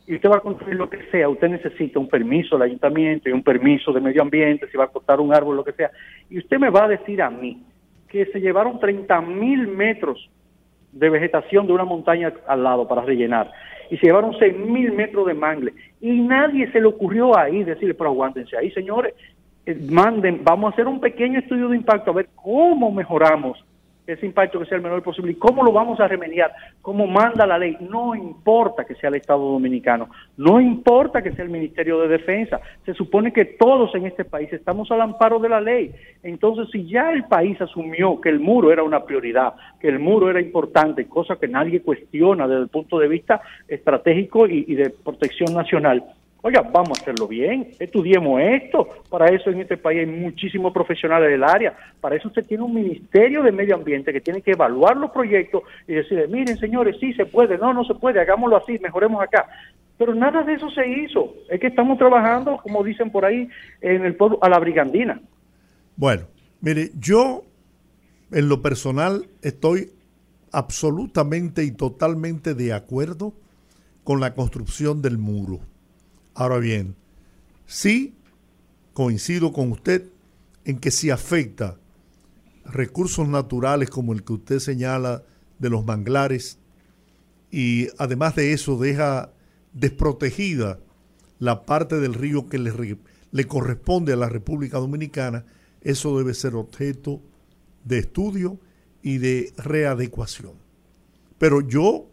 y 0.06 0.14
usted 0.14 0.30
va 0.30 0.36
a 0.36 0.40
construir 0.40 0.76
lo 0.76 0.88
que 0.88 1.02
sea, 1.10 1.28
usted 1.28 1.48
necesita 1.48 1.98
un 1.98 2.08
permiso 2.08 2.56
del 2.56 2.68
ayuntamiento 2.68 3.28
y 3.28 3.32
un 3.32 3.42
permiso 3.42 3.92
de 3.92 4.00
medio 4.00 4.22
ambiente, 4.22 4.68
si 4.70 4.76
va 4.76 4.84
a 4.84 4.88
cortar 4.88 5.20
un 5.20 5.34
árbol, 5.34 5.56
lo 5.56 5.64
que 5.64 5.72
sea, 5.72 5.90
y 6.30 6.38
usted 6.38 6.58
me 6.58 6.70
va 6.70 6.84
a 6.84 6.88
decir 6.88 7.20
a 7.20 7.30
mí 7.30 7.62
que 8.08 8.26
se 8.26 8.40
llevaron 8.40 8.78
30 8.78 9.20
mil 9.22 9.66
metros 9.66 10.30
de 10.92 11.10
vegetación 11.10 11.66
de 11.66 11.72
una 11.72 11.84
montaña 11.84 12.32
al 12.46 12.62
lado 12.62 12.86
para 12.86 13.02
rellenar, 13.02 13.50
y 13.90 13.96
se 13.98 14.06
llevaron 14.06 14.36
6 14.38 14.56
mil 14.56 14.92
metros 14.92 15.26
de 15.26 15.34
mangle, 15.34 15.72
y 16.00 16.20
nadie 16.20 16.70
se 16.70 16.80
le 16.80 16.86
ocurrió 16.86 17.36
ahí 17.36 17.64
decirle, 17.64 17.94
pero 17.94 18.10
aguántense 18.10 18.56
ahí, 18.56 18.70
señores, 18.70 19.14
eh, 19.66 19.76
manden, 19.90 20.42
vamos 20.44 20.70
a 20.70 20.72
hacer 20.74 20.86
un 20.86 21.00
pequeño 21.00 21.40
estudio 21.40 21.68
de 21.68 21.76
impacto 21.76 22.12
a 22.12 22.14
ver 22.14 22.28
cómo 22.36 22.92
mejoramos 22.92 23.58
ese 24.06 24.26
impacto 24.26 24.58
que 24.58 24.66
sea 24.66 24.76
el 24.76 24.82
menor 24.82 25.02
posible 25.02 25.32
y 25.32 25.36
cómo 25.36 25.64
lo 25.64 25.72
vamos 25.72 26.00
a 26.00 26.08
remediar, 26.08 26.52
cómo 26.82 27.06
manda 27.06 27.46
la 27.46 27.58
ley. 27.58 27.76
No 27.80 28.14
importa 28.14 28.84
que 28.84 28.94
sea 28.94 29.08
el 29.08 29.16
Estado 29.16 29.40
Dominicano, 29.40 30.08
no 30.36 30.60
importa 30.60 31.22
que 31.22 31.32
sea 31.32 31.44
el 31.44 31.50
Ministerio 31.50 32.00
de 32.00 32.08
Defensa, 32.08 32.60
se 32.84 32.94
supone 32.94 33.32
que 33.32 33.44
todos 33.44 33.94
en 33.94 34.06
este 34.06 34.24
país 34.24 34.52
estamos 34.52 34.90
al 34.90 35.00
amparo 35.00 35.38
de 35.38 35.48
la 35.48 35.60
ley. 35.60 35.92
Entonces, 36.22 36.68
si 36.70 36.86
ya 36.88 37.10
el 37.10 37.24
país 37.24 37.60
asumió 37.60 38.20
que 38.20 38.28
el 38.28 38.40
muro 38.40 38.72
era 38.72 38.82
una 38.82 39.04
prioridad, 39.04 39.54
que 39.80 39.88
el 39.88 39.98
muro 39.98 40.30
era 40.30 40.40
importante, 40.40 41.06
cosa 41.06 41.36
que 41.36 41.48
nadie 41.48 41.82
cuestiona 41.82 42.46
desde 42.46 42.62
el 42.62 42.68
punto 42.68 42.98
de 42.98 43.08
vista 43.08 43.40
estratégico 43.68 44.46
y 44.46 44.74
de 44.74 44.90
protección 44.90 45.54
nacional, 45.54 46.04
Oiga, 46.42 46.62
vamos 46.62 46.98
a 46.98 47.02
hacerlo 47.02 47.26
bien, 47.26 47.72
estudiemos 47.78 48.40
esto. 48.40 48.88
Para 49.08 49.26
eso 49.26 49.50
en 49.50 49.60
este 49.60 49.76
país 49.76 50.00
hay 50.00 50.06
muchísimos 50.06 50.72
profesionales 50.72 51.30
del 51.30 51.42
área. 51.42 51.76
Para 52.00 52.16
eso 52.16 52.28
usted 52.28 52.46
tiene 52.46 52.62
un 52.62 52.74
ministerio 52.74 53.42
de 53.42 53.52
medio 53.52 53.74
ambiente 53.74 54.12
que 54.12 54.20
tiene 54.20 54.42
que 54.42 54.52
evaluar 54.52 54.96
los 54.96 55.10
proyectos 55.10 55.62
y 55.88 55.94
decir, 55.94 56.28
miren 56.28 56.56
señores, 56.56 56.96
sí 57.00 57.12
se 57.14 57.26
puede, 57.26 57.58
no, 57.58 57.72
no 57.72 57.84
se 57.84 57.94
puede, 57.94 58.20
hagámoslo 58.20 58.56
así, 58.56 58.78
mejoremos 58.78 59.22
acá. 59.22 59.48
Pero 59.98 60.14
nada 60.14 60.42
de 60.42 60.54
eso 60.54 60.70
se 60.70 60.86
hizo. 60.86 61.34
Es 61.50 61.58
que 61.58 61.68
estamos 61.68 61.98
trabajando, 61.98 62.58
como 62.62 62.84
dicen 62.84 63.10
por 63.10 63.24
ahí, 63.24 63.48
en 63.80 64.04
el 64.04 64.14
pueblo, 64.14 64.38
a 64.42 64.48
la 64.48 64.58
brigandina. 64.58 65.20
Bueno, 65.96 66.24
mire, 66.60 66.90
yo 66.98 67.42
en 68.30 68.48
lo 68.48 68.60
personal 68.60 69.26
estoy 69.42 69.90
absolutamente 70.52 71.64
y 71.64 71.70
totalmente 71.70 72.54
de 72.54 72.72
acuerdo 72.72 73.32
con 74.04 74.20
la 74.20 74.34
construcción 74.34 75.02
del 75.02 75.18
muro. 75.18 75.60
Ahora 76.36 76.58
bien, 76.58 76.96
sí 77.64 78.14
coincido 78.92 79.54
con 79.54 79.72
usted 79.72 80.10
en 80.66 80.78
que 80.78 80.90
si 80.90 81.08
afecta 81.08 81.78
recursos 82.66 83.26
naturales 83.26 83.88
como 83.88 84.12
el 84.12 84.22
que 84.22 84.34
usted 84.34 84.58
señala 84.58 85.22
de 85.58 85.70
los 85.70 85.86
manglares 85.86 86.58
y 87.50 87.88
además 87.96 88.36
de 88.36 88.52
eso 88.52 88.76
deja 88.76 89.32
desprotegida 89.72 90.78
la 91.38 91.64
parte 91.64 92.00
del 92.00 92.12
río 92.12 92.50
que 92.50 92.58
le, 92.58 92.98
le 93.30 93.44
corresponde 93.46 94.12
a 94.12 94.16
la 94.16 94.28
República 94.28 94.76
Dominicana, 94.76 95.46
eso 95.80 96.18
debe 96.18 96.34
ser 96.34 96.54
objeto 96.54 97.22
de 97.84 98.00
estudio 98.00 98.60
y 99.02 99.16
de 99.16 99.54
readecuación. 99.56 100.52
Pero 101.38 101.62
yo 101.62 102.10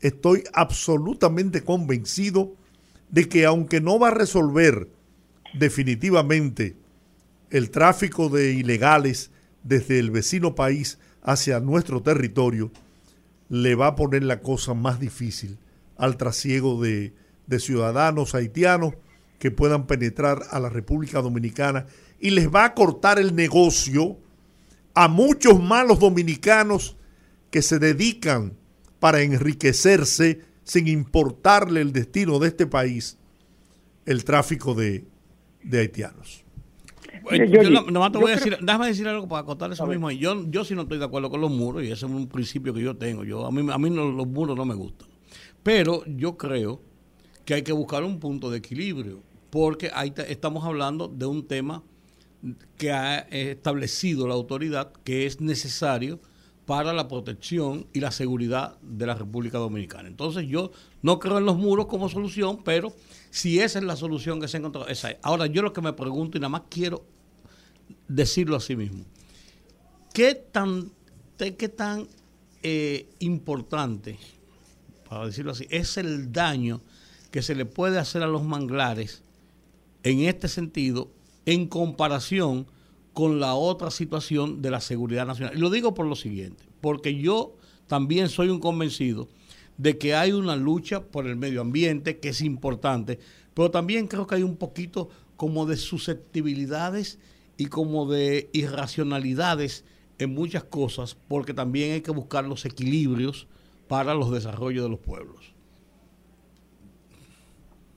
estoy 0.00 0.42
absolutamente 0.52 1.62
convencido 1.62 2.56
de 3.12 3.28
que 3.28 3.46
aunque 3.46 3.80
no 3.80 4.00
va 4.00 4.08
a 4.08 4.14
resolver 4.14 4.88
definitivamente 5.54 6.74
el 7.50 7.70
tráfico 7.70 8.28
de 8.30 8.54
ilegales 8.54 9.30
desde 9.62 9.98
el 9.98 10.10
vecino 10.10 10.54
país 10.56 10.98
hacia 11.22 11.60
nuestro 11.60 12.02
territorio, 12.02 12.72
le 13.48 13.74
va 13.74 13.88
a 13.88 13.96
poner 13.96 14.24
la 14.24 14.40
cosa 14.40 14.74
más 14.74 14.98
difícil 14.98 15.58
al 15.96 16.16
trasiego 16.16 16.82
de, 16.82 17.12
de 17.46 17.60
ciudadanos 17.60 18.34
haitianos 18.34 18.94
que 19.38 19.50
puedan 19.50 19.86
penetrar 19.86 20.44
a 20.50 20.58
la 20.58 20.70
República 20.70 21.20
Dominicana 21.20 21.86
y 22.18 22.30
les 22.30 22.48
va 22.48 22.64
a 22.64 22.74
cortar 22.74 23.18
el 23.18 23.36
negocio 23.36 24.16
a 24.94 25.08
muchos 25.08 25.62
malos 25.62 25.98
dominicanos 25.98 26.96
que 27.50 27.60
se 27.60 27.78
dedican 27.78 28.54
para 29.00 29.20
enriquecerse 29.20 30.40
sin 30.72 30.88
importarle 30.88 31.82
el 31.82 31.92
destino 31.92 32.38
de 32.38 32.48
este 32.48 32.66
país, 32.66 33.18
el 34.06 34.24
tráfico 34.24 34.72
de, 34.72 35.04
haitianos. 35.70 36.44
yo, 37.30 37.62
no, 37.90 38.10
te 38.10 38.16
voy 38.16 38.32
a 38.32 38.36
decir, 38.36 38.56
déjame 38.58 38.86
decir 38.86 39.06
algo 39.06 39.28
para 39.28 39.44
contar 39.44 39.70
eso 39.70 39.86
mismo. 39.86 40.10
Yo, 40.10 40.46
yo 40.48 40.64
sí 40.64 40.74
no 40.74 40.82
estoy 40.82 40.96
de 40.96 41.04
acuerdo 41.04 41.28
con 41.28 41.42
los 41.42 41.50
muros 41.50 41.82
y 41.82 41.88
ese 41.88 42.06
es 42.06 42.10
un 42.10 42.26
principio 42.26 42.72
que 42.72 42.80
yo 42.80 42.96
tengo. 42.96 43.22
Yo, 43.22 43.44
a 43.44 43.52
mí, 43.52 43.70
a 43.70 43.76
mí 43.76 43.90
los 43.90 44.26
muros 44.26 44.56
no 44.56 44.64
me 44.64 44.74
gustan. 44.74 45.08
Pero 45.62 46.06
yo 46.06 46.38
creo 46.38 46.80
que 47.44 47.52
hay 47.52 47.62
que 47.62 47.72
buscar 47.72 48.02
un 48.02 48.18
punto 48.18 48.50
de 48.50 48.56
equilibrio 48.56 49.20
porque 49.50 49.90
ahí 49.92 50.14
estamos 50.26 50.64
hablando 50.64 51.06
de 51.06 51.26
un 51.26 51.46
tema 51.46 51.82
que 52.78 52.92
ha 52.92 53.18
establecido 53.18 54.26
la 54.26 54.32
autoridad 54.32 54.90
que 55.04 55.26
es 55.26 55.38
necesario 55.38 56.18
para 56.66 56.92
la 56.92 57.08
protección 57.08 57.86
y 57.92 58.00
la 58.00 58.10
seguridad 58.10 58.78
de 58.82 59.06
la 59.06 59.14
República 59.14 59.58
Dominicana. 59.58 60.08
Entonces 60.08 60.46
yo 60.46 60.70
no 61.02 61.18
creo 61.18 61.38
en 61.38 61.44
los 61.44 61.56
muros 61.56 61.86
como 61.86 62.08
solución, 62.08 62.62
pero 62.64 62.94
si 63.30 63.60
esa 63.60 63.78
es 63.78 63.84
la 63.84 63.96
solución 63.96 64.40
que 64.40 64.48
se 64.48 64.56
ha 64.56 64.60
encontrado, 64.60 64.88
esa 64.88 65.10
es. 65.10 65.18
Ahora 65.22 65.46
yo 65.46 65.62
lo 65.62 65.72
que 65.72 65.80
me 65.80 65.92
pregunto 65.92 66.38
y 66.38 66.40
nada 66.40 66.50
más 66.50 66.62
quiero 66.68 67.04
decirlo 68.06 68.56
así 68.56 68.76
mismo, 68.76 69.04
¿qué 70.12 70.34
tan, 70.34 70.92
qué 71.36 71.68
tan 71.68 72.06
eh, 72.62 73.08
importante, 73.18 74.18
para 75.08 75.26
decirlo 75.26 75.52
así, 75.52 75.66
es 75.68 75.96
el 75.96 76.32
daño 76.32 76.80
que 77.32 77.42
se 77.42 77.54
le 77.54 77.64
puede 77.64 77.98
hacer 77.98 78.22
a 78.22 78.26
los 78.26 78.44
manglares 78.44 79.22
en 80.04 80.20
este 80.20 80.48
sentido 80.48 81.10
en 81.46 81.66
comparación 81.66 82.66
con 83.12 83.40
la 83.40 83.54
otra 83.54 83.90
situación 83.90 84.62
de 84.62 84.70
la 84.70 84.80
seguridad 84.80 85.26
nacional. 85.26 85.56
Y 85.56 85.60
lo 85.60 85.70
digo 85.70 85.94
por 85.94 86.06
lo 86.06 86.16
siguiente, 86.16 86.64
porque 86.80 87.16
yo 87.16 87.54
también 87.86 88.28
soy 88.28 88.48
un 88.48 88.60
convencido 88.60 89.28
de 89.76 89.98
que 89.98 90.14
hay 90.14 90.32
una 90.32 90.56
lucha 90.56 91.02
por 91.02 91.26
el 91.26 91.36
medio 91.36 91.60
ambiente 91.60 92.18
que 92.18 92.30
es 92.30 92.40
importante, 92.40 93.18
pero 93.54 93.70
también 93.70 94.06
creo 94.06 94.26
que 94.26 94.36
hay 94.36 94.42
un 94.42 94.56
poquito 94.56 95.08
como 95.36 95.66
de 95.66 95.76
susceptibilidades 95.76 97.18
y 97.56 97.66
como 97.66 98.06
de 98.10 98.48
irracionalidades 98.52 99.84
en 100.18 100.34
muchas 100.34 100.64
cosas, 100.64 101.16
porque 101.28 101.52
también 101.52 101.92
hay 101.92 102.00
que 102.00 102.12
buscar 102.12 102.44
los 102.44 102.64
equilibrios 102.64 103.48
para 103.88 104.14
los 104.14 104.30
desarrollos 104.30 104.84
de 104.84 104.90
los 104.90 105.00
pueblos. 105.00 105.52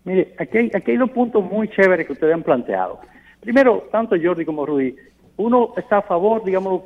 Mire, 0.03 0.35
aquí 0.37 0.57
hay, 0.57 0.71
aquí 0.73 0.91
hay 0.91 0.97
dos 0.97 1.09
puntos 1.11 1.43
muy 1.43 1.69
chéveres 1.69 2.05
que 2.05 2.13
ustedes 2.13 2.33
han 2.33 2.43
planteado. 2.43 2.99
Primero, 3.45 3.87
tanto 3.91 4.15
Jordi 4.19 4.43
como 4.43 4.65
Rudy, 4.65 4.95
uno 5.37 5.73
está 5.77 5.99
a 5.99 6.01
favor, 6.01 6.43
digamos, 6.43 6.81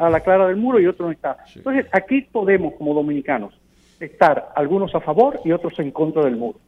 a 0.00 0.08
la 0.08 0.20
clara 0.20 0.46
del 0.46 0.56
muro 0.56 0.80
y 0.80 0.86
otro 0.86 1.04
no 1.04 1.12
está. 1.12 1.36
Entonces, 1.54 1.86
aquí 1.92 2.22
podemos, 2.22 2.72
como 2.78 2.94
dominicanos, 2.94 3.52
estar 4.00 4.48
algunos 4.56 4.94
a 4.94 5.00
favor 5.00 5.38
y 5.44 5.52
otros 5.52 5.78
en 5.78 5.90
contra 5.90 6.24
del 6.24 6.36
muro. 6.36 6.60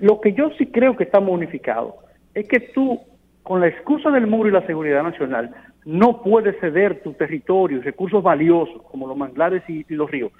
Lo 0.00 0.20
que 0.20 0.34
yo 0.34 0.50
sí 0.56 0.66
creo 0.66 0.96
que 0.96 1.02
estamos 1.02 1.30
unificados 1.30 1.94
es 2.32 2.46
que 2.46 2.60
tú, 2.60 3.00
con 3.42 3.60
la 3.60 3.66
excusa 3.66 4.08
del 4.12 4.28
muro 4.28 4.50
y 4.50 4.52
la 4.52 4.64
seguridad 4.66 5.02
nacional, 5.02 5.52
no 5.84 6.22
puedes 6.22 6.56
ceder 6.60 7.02
tu 7.02 7.12
territorio, 7.14 7.82
recursos 7.82 8.22
valiosos 8.22 8.82
como 8.82 9.08
los 9.08 9.16
manglares 9.16 9.64
y 9.68 9.84
los 9.88 10.08
ríos, 10.08 10.30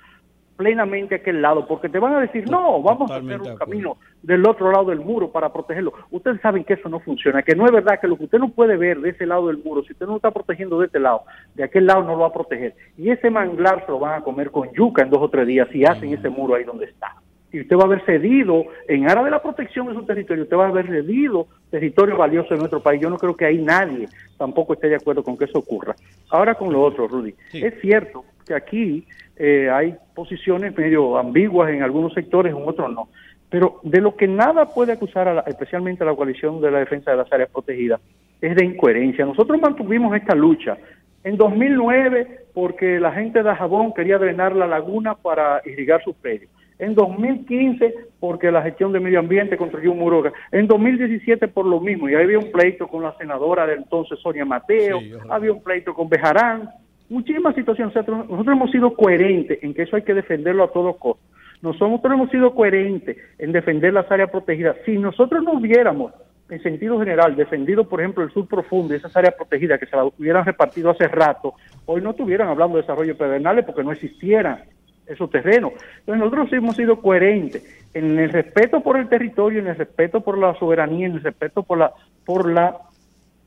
plenamente 0.56 1.16
aquel 1.16 1.42
lado, 1.42 1.66
porque 1.66 1.88
te 1.88 1.98
van 1.98 2.14
a 2.14 2.20
decir, 2.20 2.50
no, 2.50 2.82
vamos 2.82 3.10
a 3.10 3.16
hacer 3.16 3.40
un 3.40 3.56
camino 3.56 3.96
del 4.22 4.46
otro 4.46 4.70
lado 4.70 4.86
del 4.86 5.00
muro 5.00 5.30
para 5.30 5.52
protegerlo. 5.52 5.92
Ustedes 6.10 6.40
saben 6.40 6.64
que 6.64 6.74
eso 6.74 6.88
no 6.88 7.00
funciona, 7.00 7.42
que 7.42 7.54
no 7.54 7.66
es 7.66 7.72
verdad 7.72 8.00
que 8.00 8.08
lo 8.08 8.16
que 8.16 8.24
usted 8.24 8.38
no 8.38 8.48
puede 8.48 8.76
ver 8.76 9.00
de 9.00 9.10
ese 9.10 9.26
lado 9.26 9.48
del 9.48 9.58
muro, 9.58 9.82
si 9.84 9.92
usted 9.92 10.06
no 10.06 10.16
está 10.16 10.30
protegiendo 10.30 10.80
de 10.80 10.86
este 10.86 10.98
lado, 10.98 11.22
de 11.54 11.64
aquel 11.64 11.86
lado 11.86 12.02
no 12.02 12.12
lo 12.12 12.20
va 12.20 12.28
a 12.28 12.32
proteger. 12.32 12.74
Y 12.96 13.10
ese 13.10 13.30
manglar 13.30 13.84
se 13.84 13.92
lo 13.92 13.98
van 13.98 14.20
a 14.20 14.24
comer 14.24 14.50
con 14.50 14.72
yuca 14.72 15.02
en 15.02 15.10
dos 15.10 15.22
o 15.22 15.28
tres 15.28 15.46
días 15.46 15.68
si 15.70 15.84
hacen 15.84 16.12
ese 16.12 16.28
muro 16.28 16.54
ahí 16.54 16.64
donde 16.64 16.86
está. 16.86 17.14
Y 17.56 17.60
usted 17.62 17.74
va 17.74 17.84
a 17.84 17.86
haber 17.86 18.04
cedido, 18.04 18.66
en 18.86 19.08
aras 19.08 19.24
de 19.24 19.30
la 19.30 19.40
protección 19.40 19.86
de 19.86 19.94
su 19.94 20.04
territorio, 20.04 20.42
usted 20.42 20.58
va 20.58 20.66
a 20.66 20.68
haber 20.68 20.88
cedido 20.88 21.46
territorio 21.70 22.14
valioso 22.14 22.52
en 22.52 22.58
nuestro 22.58 22.82
país. 22.82 23.00
Yo 23.00 23.08
no 23.08 23.16
creo 23.16 23.34
que 23.34 23.46
ahí 23.46 23.56
nadie 23.56 24.08
tampoco 24.36 24.74
esté 24.74 24.90
de 24.90 24.96
acuerdo 24.96 25.24
con 25.24 25.38
que 25.38 25.46
eso 25.46 25.60
ocurra. 25.60 25.96
Ahora 26.28 26.54
con 26.54 26.70
lo 26.70 26.82
otro, 26.82 27.08
Rudy. 27.08 27.34
Es 27.54 27.80
cierto 27.80 28.26
que 28.46 28.52
aquí 28.52 29.06
eh, 29.36 29.70
hay 29.72 29.94
posiciones 30.14 30.76
medio 30.76 31.16
ambiguas 31.16 31.72
en 31.72 31.82
algunos 31.82 32.12
sectores, 32.12 32.54
en 32.54 32.60
otros 32.62 32.92
no. 32.92 33.08
Pero 33.48 33.80
de 33.82 34.02
lo 34.02 34.16
que 34.16 34.28
nada 34.28 34.66
puede 34.74 34.92
acusar, 34.92 35.42
especialmente 35.46 36.02
a 36.02 36.06
la 36.08 36.14
coalición 36.14 36.60
de 36.60 36.70
la 36.70 36.80
defensa 36.80 37.12
de 37.12 37.16
las 37.16 37.32
áreas 37.32 37.48
protegidas, 37.48 38.02
es 38.42 38.54
de 38.54 38.66
incoherencia. 38.66 39.24
Nosotros 39.24 39.58
mantuvimos 39.58 40.14
esta 40.14 40.34
lucha 40.34 40.76
en 41.24 41.38
2009 41.38 42.48
porque 42.52 43.00
la 43.00 43.12
gente 43.12 43.42
de 43.42 43.54
Jabón 43.54 43.94
quería 43.94 44.18
drenar 44.18 44.54
la 44.54 44.66
laguna 44.66 45.14
para 45.14 45.62
irrigar 45.64 46.04
sus 46.04 46.14
predios. 46.16 46.50
En 46.78 46.94
2015 46.94 47.94
porque 48.20 48.50
la 48.50 48.62
gestión 48.62 48.92
de 48.92 49.00
medio 49.00 49.18
ambiente 49.18 49.56
construyó 49.56 49.92
un 49.92 49.98
muro. 49.98 50.30
En 50.52 50.66
2017 50.66 51.48
por 51.48 51.64
lo 51.66 51.80
mismo. 51.80 52.08
Y 52.08 52.14
había 52.14 52.38
un 52.38 52.50
pleito 52.52 52.86
con 52.86 53.02
la 53.02 53.16
senadora 53.16 53.66
de 53.66 53.74
entonces 53.74 54.18
Sonia 54.20 54.44
Mateo, 54.44 55.00
había 55.30 55.52
un 55.52 55.62
pleito 55.62 55.94
con 55.94 56.08
Bejarán 56.08 56.68
muchísimas 57.08 57.54
situaciones. 57.54 57.94
Nosotros 57.94 58.48
hemos 58.48 58.70
sido 58.70 58.94
coherentes 58.94 59.62
en 59.62 59.74
que 59.74 59.82
eso 59.82 59.96
hay 59.96 60.02
que 60.02 60.14
defenderlo 60.14 60.64
a 60.64 60.72
todos 60.72 60.96
costos. 60.96 61.24
Nosotros 61.62 62.12
hemos 62.12 62.30
sido 62.30 62.54
coherentes 62.54 63.16
en 63.38 63.52
defender 63.52 63.92
las 63.92 64.10
áreas 64.10 64.30
protegidas. 64.30 64.76
Si 64.84 64.98
nosotros 64.98 65.42
no 65.42 65.54
hubiéramos, 65.54 66.12
en 66.48 66.62
sentido 66.62 66.98
general, 67.00 67.34
defendido, 67.34 67.88
por 67.88 68.00
ejemplo, 68.00 68.22
el 68.22 68.30
sur 68.30 68.46
profundo 68.46 68.94
y 68.94 68.98
esas 68.98 69.16
áreas 69.16 69.34
protegidas 69.34 69.80
que 69.80 69.86
se 69.86 69.96
las 69.96 70.06
hubieran 70.18 70.44
repartido 70.44 70.90
hace 70.90 71.08
rato, 71.08 71.54
hoy 71.86 72.00
no 72.00 72.10
estuvieran 72.10 72.48
hablando 72.48 72.76
de 72.76 72.82
desarrollo 72.82 73.16
pedernales 73.16 73.64
porque 73.64 73.82
no 73.82 73.92
existieran 73.92 74.62
esos 75.06 75.30
terrenos. 75.30 75.72
Entonces 76.00 76.18
nosotros 76.18 76.52
hemos 76.52 76.76
sido 76.76 77.00
coherentes 77.00 77.64
en 77.94 78.18
el 78.18 78.30
respeto 78.30 78.82
por 78.82 78.98
el 78.98 79.08
territorio, 79.08 79.60
en 79.60 79.68
el 79.68 79.76
respeto 79.76 80.20
por 80.20 80.38
la 80.38 80.54
soberanía, 80.58 81.06
en 81.06 81.14
el 81.14 81.22
respeto 81.22 81.62
por 81.62 81.78
la, 81.78 81.92
por 82.24 82.50
la, 82.50 82.76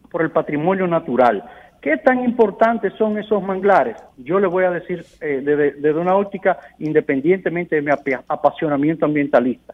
por 0.10 0.22
el 0.22 0.32
patrimonio 0.32 0.88
natural. 0.88 1.44
¿Qué 1.82 1.96
tan 1.98 2.24
importantes 2.26 2.94
son 2.98 3.18
esos 3.18 3.42
manglares? 3.42 3.96
Yo 4.18 4.40
le 4.40 4.48
voy 4.48 4.66
a 4.66 4.72
decir 4.72 5.06
eh, 5.22 5.42
desde, 5.44 5.94
una 5.94 6.16
óptica, 6.16 6.60
independientemente 6.78 7.76
de 7.78 7.82
mi 7.82 7.92
apasionamiento 8.28 9.06
ambientalista. 9.06 9.74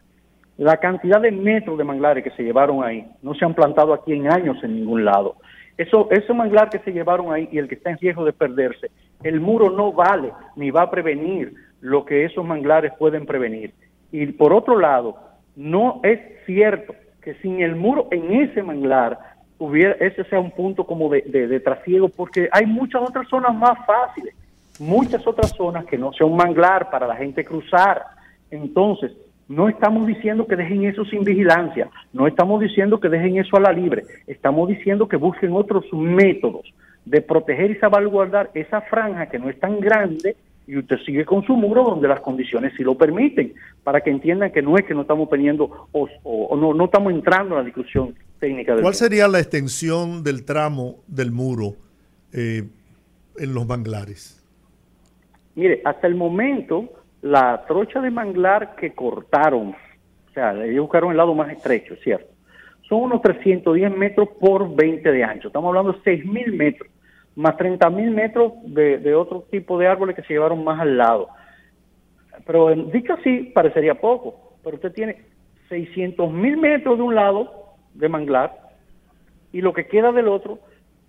La 0.56 0.76
cantidad 0.76 1.20
de 1.20 1.32
metros 1.32 1.76
de 1.76 1.84
manglares 1.84 2.22
que 2.22 2.30
se 2.30 2.44
llevaron 2.44 2.84
ahí 2.84 3.04
no 3.22 3.34
se 3.34 3.44
han 3.44 3.54
plantado 3.54 3.92
aquí 3.92 4.12
en 4.12 4.30
años 4.30 4.62
en 4.62 4.76
ningún 4.76 5.04
lado. 5.04 5.36
Eso, 5.76 6.08
ese 6.10 6.32
manglar 6.32 6.70
que 6.70 6.78
se 6.78 6.92
llevaron 6.92 7.32
ahí 7.32 7.48
y 7.50 7.58
el 7.58 7.68
que 7.68 7.74
está 7.74 7.90
en 7.90 7.98
riesgo 7.98 8.24
de 8.24 8.32
perderse, 8.32 8.90
el 9.22 9.40
muro 9.40 9.70
no 9.70 9.92
vale 9.92 10.32
ni 10.54 10.70
va 10.70 10.82
a 10.82 10.90
prevenir 10.90 11.54
lo 11.86 12.04
que 12.04 12.24
esos 12.24 12.44
manglares 12.44 12.92
pueden 12.98 13.26
prevenir. 13.26 13.72
Y 14.10 14.26
por 14.26 14.52
otro 14.52 14.76
lado, 14.76 15.16
no 15.54 16.00
es 16.02 16.18
cierto 16.44 16.96
que 17.22 17.34
sin 17.34 17.60
el 17.60 17.76
muro 17.76 18.08
en 18.10 18.32
ese 18.42 18.60
manglar 18.60 19.16
hubiera 19.58 19.92
ese 19.92 20.24
sea 20.24 20.40
un 20.40 20.50
punto 20.50 20.84
como 20.84 21.08
de, 21.08 21.22
de, 21.22 21.60
trasiego, 21.60 22.08
porque 22.08 22.48
hay 22.50 22.66
muchas 22.66 23.02
otras 23.02 23.28
zonas 23.28 23.54
más 23.54 23.78
fáciles, 23.86 24.34
muchas 24.80 25.24
otras 25.28 25.54
zonas 25.56 25.84
que 25.86 25.96
no 25.96 26.12
sea 26.12 26.26
un 26.26 26.36
manglar 26.36 26.90
para 26.90 27.06
la 27.06 27.14
gente 27.14 27.44
cruzar. 27.44 28.02
Entonces, 28.50 29.12
no 29.48 29.68
estamos 29.68 30.08
diciendo 30.08 30.44
que 30.44 30.56
dejen 30.56 30.86
eso 30.86 31.04
sin 31.04 31.22
vigilancia, 31.22 31.88
no 32.12 32.26
estamos 32.26 32.60
diciendo 32.60 32.98
que 32.98 33.08
dejen 33.08 33.38
eso 33.38 33.56
a 33.58 33.60
la 33.60 33.72
libre, 33.72 34.02
estamos 34.26 34.68
diciendo 34.68 35.06
que 35.06 35.16
busquen 35.16 35.52
otros 35.52 35.84
métodos 35.92 36.74
de 37.04 37.22
proteger 37.22 37.70
y 37.70 37.76
salvaguardar 37.76 38.50
esa 38.54 38.80
franja 38.80 39.26
que 39.26 39.38
no 39.38 39.48
es 39.48 39.60
tan 39.60 39.78
grande 39.78 40.34
y 40.66 40.76
usted 40.76 40.96
sigue 41.06 41.24
con 41.24 41.44
su 41.44 41.54
muro 41.54 41.84
donde 41.84 42.08
las 42.08 42.20
condiciones 42.20 42.72
sí 42.76 42.82
lo 42.82 42.96
permiten, 42.96 43.54
para 43.84 44.00
que 44.00 44.10
entiendan 44.10 44.50
que 44.50 44.62
no 44.62 44.76
es 44.76 44.84
que 44.84 44.94
no 44.94 45.02
estamos 45.02 45.30
teniendo 45.30 45.88
o, 45.92 46.56
no, 46.56 46.74
no 46.74 46.84
estamos 46.86 47.12
entrando 47.12 47.54
en 47.54 47.60
la 47.60 47.64
discusión 47.64 48.14
técnica. 48.40 48.74
Del 48.74 48.82
¿Cuál 48.82 48.94
sería 48.94 49.28
la 49.28 49.38
extensión 49.38 50.24
del 50.24 50.44
tramo 50.44 50.96
del 51.06 51.30
muro 51.30 51.74
eh, 52.32 52.64
en 53.38 53.54
los 53.54 53.66
manglares? 53.66 54.42
Mire, 55.54 55.80
hasta 55.84 56.06
el 56.06 56.16
momento 56.16 56.90
la 57.22 57.64
trocha 57.66 58.00
de 58.00 58.10
manglar 58.10 58.74
que 58.74 58.92
cortaron, 58.92 59.68
o 59.68 60.32
sea, 60.34 60.52
ellos 60.64 60.82
buscaron 60.82 61.12
el 61.12 61.16
lado 61.16 61.34
más 61.34 61.50
estrecho, 61.50 61.94
¿cierto? 62.02 62.26
Son 62.88 63.02
unos 63.02 63.22
310 63.22 63.96
metros 63.96 64.28
por 64.38 64.74
20 64.74 65.10
de 65.10 65.24
ancho. 65.24 65.48
Estamos 65.48 65.68
hablando 65.68 65.92
de 65.92 65.98
6.000 65.98 66.52
metros 66.52 66.90
más 67.36 67.56
30 67.58 67.88
mil 67.90 68.10
metros 68.10 68.54
de, 68.64 69.14
otro 69.14 69.46
tipo 69.50 69.78
de 69.78 69.86
árboles 69.86 70.16
que 70.16 70.22
se 70.22 70.32
llevaron 70.32 70.64
más 70.64 70.80
al 70.80 70.96
lado. 70.96 71.28
Pero 72.46 72.74
dicho 72.74 73.12
así, 73.12 73.52
parecería 73.54 73.94
poco, 73.94 74.54
pero 74.64 74.76
usted 74.76 74.92
tiene 74.92 75.22
600 75.68 76.32
mil 76.32 76.56
metros 76.56 76.96
de 76.96 77.04
un 77.04 77.14
lado 77.14 77.76
de 77.94 78.08
manglar 78.08 78.58
y 79.52 79.60
lo 79.60 79.72
que 79.72 79.86
queda 79.86 80.12
del 80.12 80.28
otro, 80.28 80.58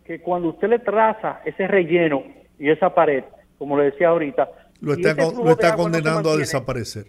que 0.05 0.21
cuando 0.21 0.49
usted 0.49 0.69
le 0.69 0.79
traza 0.79 1.41
ese 1.45 1.67
relleno 1.67 2.23
y 2.59 2.69
esa 2.69 2.93
pared, 2.93 3.23
como 3.57 3.77
le 3.77 3.85
decía 3.85 4.09
ahorita, 4.09 4.49
lo 4.81 4.93
está, 4.93 5.15
lo 5.15 5.51
está 5.51 5.75
condenando 5.75 6.29
a 6.29 6.37
desaparecer. 6.37 7.05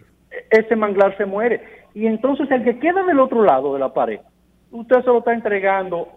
Ese 0.49 0.75
manglar 0.75 1.15
se 1.17 1.25
muere. 1.25 1.61
Y 1.93 2.07
entonces 2.07 2.49
el 2.51 2.63
que 2.63 2.79
queda 2.79 3.03
del 3.03 3.19
otro 3.19 3.43
lado 3.43 3.73
de 3.73 3.79
la 3.79 3.93
pared, 3.93 4.19
usted 4.71 5.01
se 5.01 5.07
lo 5.07 5.19
está 5.19 5.33
entregando 5.33 6.07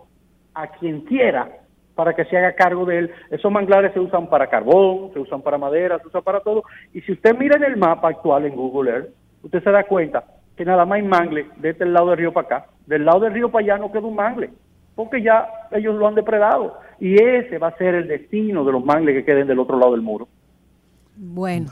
a 0.54 0.68
quien 0.68 1.02
quiera 1.02 1.61
para 1.94 2.14
que 2.14 2.24
se 2.24 2.36
haga 2.36 2.54
cargo 2.54 2.84
de 2.84 2.98
él. 2.98 3.10
Esos 3.30 3.50
manglares 3.50 3.92
se 3.92 4.00
usan 4.00 4.28
para 4.28 4.48
carbón, 4.48 5.12
se 5.12 5.18
usan 5.18 5.42
para 5.42 5.58
madera, 5.58 5.98
se 5.98 6.08
usan 6.08 6.22
para 6.22 6.40
todo. 6.40 6.64
Y 6.92 7.00
si 7.02 7.12
usted 7.12 7.36
mira 7.36 7.56
en 7.56 7.64
el 7.64 7.76
mapa 7.76 8.08
actual 8.08 8.46
en 8.46 8.56
Google 8.56 8.90
Earth, 8.90 9.08
usted 9.42 9.62
se 9.62 9.70
da 9.70 9.84
cuenta 9.84 10.24
que 10.56 10.64
nada 10.64 10.84
más 10.84 10.96
hay 10.96 11.02
mangle 11.02 11.46
de 11.56 11.70
este 11.70 11.84
lado 11.84 12.10
del 12.10 12.18
río 12.18 12.32
para 12.32 12.46
acá. 12.46 12.66
Del 12.86 13.04
lado 13.04 13.20
del 13.20 13.34
río 13.34 13.50
para 13.50 13.64
allá 13.64 13.78
no 13.78 13.92
queda 13.92 14.06
un 14.06 14.16
mangle, 14.16 14.50
porque 14.94 15.22
ya 15.22 15.46
ellos 15.70 15.94
lo 15.94 16.06
han 16.06 16.14
depredado. 16.14 16.78
Y 17.00 17.14
ese 17.14 17.58
va 17.58 17.68
a 17.68 17.76
ser 17.76 17.94
el 17.94 18.08
destino 18.08 18.64
de 18.64 18.72
los 18.72 18.84
mangles 18.84 19.16
que 19.16 19.24
queden 19.24 19.46
del 19.46 19.58
otro 19.58 19.78
lado 19.78 19.92
del 19.92 20.02
muro. 20.02 20.28
Bueno. 21.16 21.70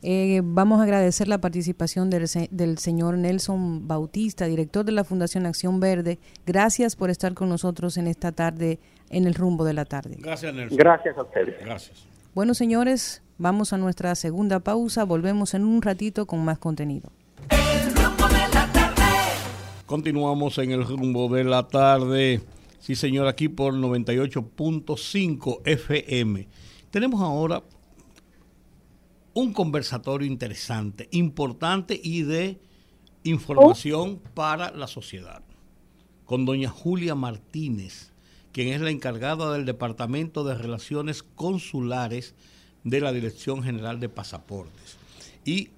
Eh, 0.00 0.42
vamos 0.44 0.78
a 0.78 0.84
agradecer 0.84 1.26
la 1.26 1.38
participación 1.38 2.08
del, 2.08 2.26
del, 2.52 2.78
señor 2.78 3.18
Nelson 3.18 3.88
Bautista, 3.88 4.46
director 4.46 4.84
de 4.84 4.92
la 4.92 5.02
Fundación 5.02 5.44
Acción 5.44 5.80
Verde. 5.80 6.20
Gracias 6.46 6.94
por 6.94 7.10
estar 7.10 7.34
con 7.34 7.48
nosotros 7.48 7.96
en 7.96 8.06
esta 8.06 8.30
tarde 8.30 8.78
en 9.10 9.26
el 9.26 9.34
rumbo 9.34 9.64
de 9.64 9.74
la 9.74 9.84
tarde. 9.84 10.16
Gracias, 10.18 10.54
Nelson. 10.54 10.78
Gracias 10.78 11.16
a 11.16 11.22
ustedes. 11.22 11.58
Gracias. 11.60 12.06
Bueno, 12.34 12.54
señores, 12.54 13.22
vamos 13.38 13.72
a 13.72 13.78
nuestra 13.78 14.14
segunda 14.14 14.60
pausa. 14.60 15.04
Volvemos 15.04 15.54
en 15.54 15.64
un 15.64 15.82
ratito 15.82 16.26
con 16.26 16.44
más 16.44 16.58
contenido. 16.58 17.10
El 17.50 17.94
rumbo 17.94 18.28
de 18.28 18.48
la 18.54 18.72
tarde. 18.72 19.02
Continuamos 19.86 20.58
en 20.58 20.70
el 20.72 20.86
rumbo 20.86 21.28
de 21.28 21.44
la 21.44 21.66
tarde. 21.68 22.42
Sí, 22.78 22.94
señor, 22.94 23.26
aquí 23.26 23.48
por 23.48 23.74
98.5 23.74 25.62
FM. 25.64 26.48
Tenemos 26.90 27.20
ahora 27.20 27.62
un 29.34 29.52
conversatorio 29.52 30.26
interesante, 30.26 31.08
importante 31.12 32.00
y 32.02 32.22
de 32.22 32.60
información 33.24 34.20
para 34.34 34.70
la 34.70 34.86
sociedad. 34.86 35.42
Con 36.24 36.44
doña 36.44 36.68
Julia 36.68 37.14
Martínez 37.14 38.07
quien 38.58 38.74
es 38.74 38.80
la 38.80 38.90
encargada 38.90 39.52
del 39.52 39.64
Departamento 39.64 40.42
de 40.42 40.56
Relaciones 40.56 41.22
Consulares 41.22 42.34
de 42.82 43.00
la 43.00 43.12
Dirección 43.12 43.62
General 43.62 44.00
de 44.00 44.08
Pasaportes. 44.08 44.96
Y 45.44 45.68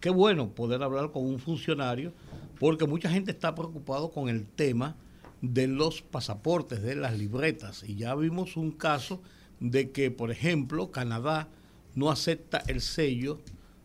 qué 0.00 0.10
bueno 0.10 0.50
poder 0.50 0.82
hablar 0.82 1.12
con 1.12 1.24
un 1.24 1.38
funcionario, 1.38 2.12
porque 2.60 2.86
mucha 2.86 3.08
gente 3.08 3.30
está 3.30 3.54
preocupado 3.54 4.10
con 4.10 4.28
el 4.28 4.44
tema 4.44 4.96
de 5.40 5.66
los 5.66 6.02
pasaportes, 6.02 6.82
de 6.82 6.94
las 6.96 7.18
libretas. 7.18 7.82
Y 7.88 7.94
ya 7.94 8.14
vimos 8.14 8.58
un 8.58 8.70
caso 8.70 9.22
de 9.58 9.90
que, 9.90 10.10
por 10.10 10.30
ejemplo, 10.30 10.90
Canadá 10.90 11.48
no 11.94 12.10
acepta 12.10 12.62
el 12.66 12.82
sello 12.82 13.40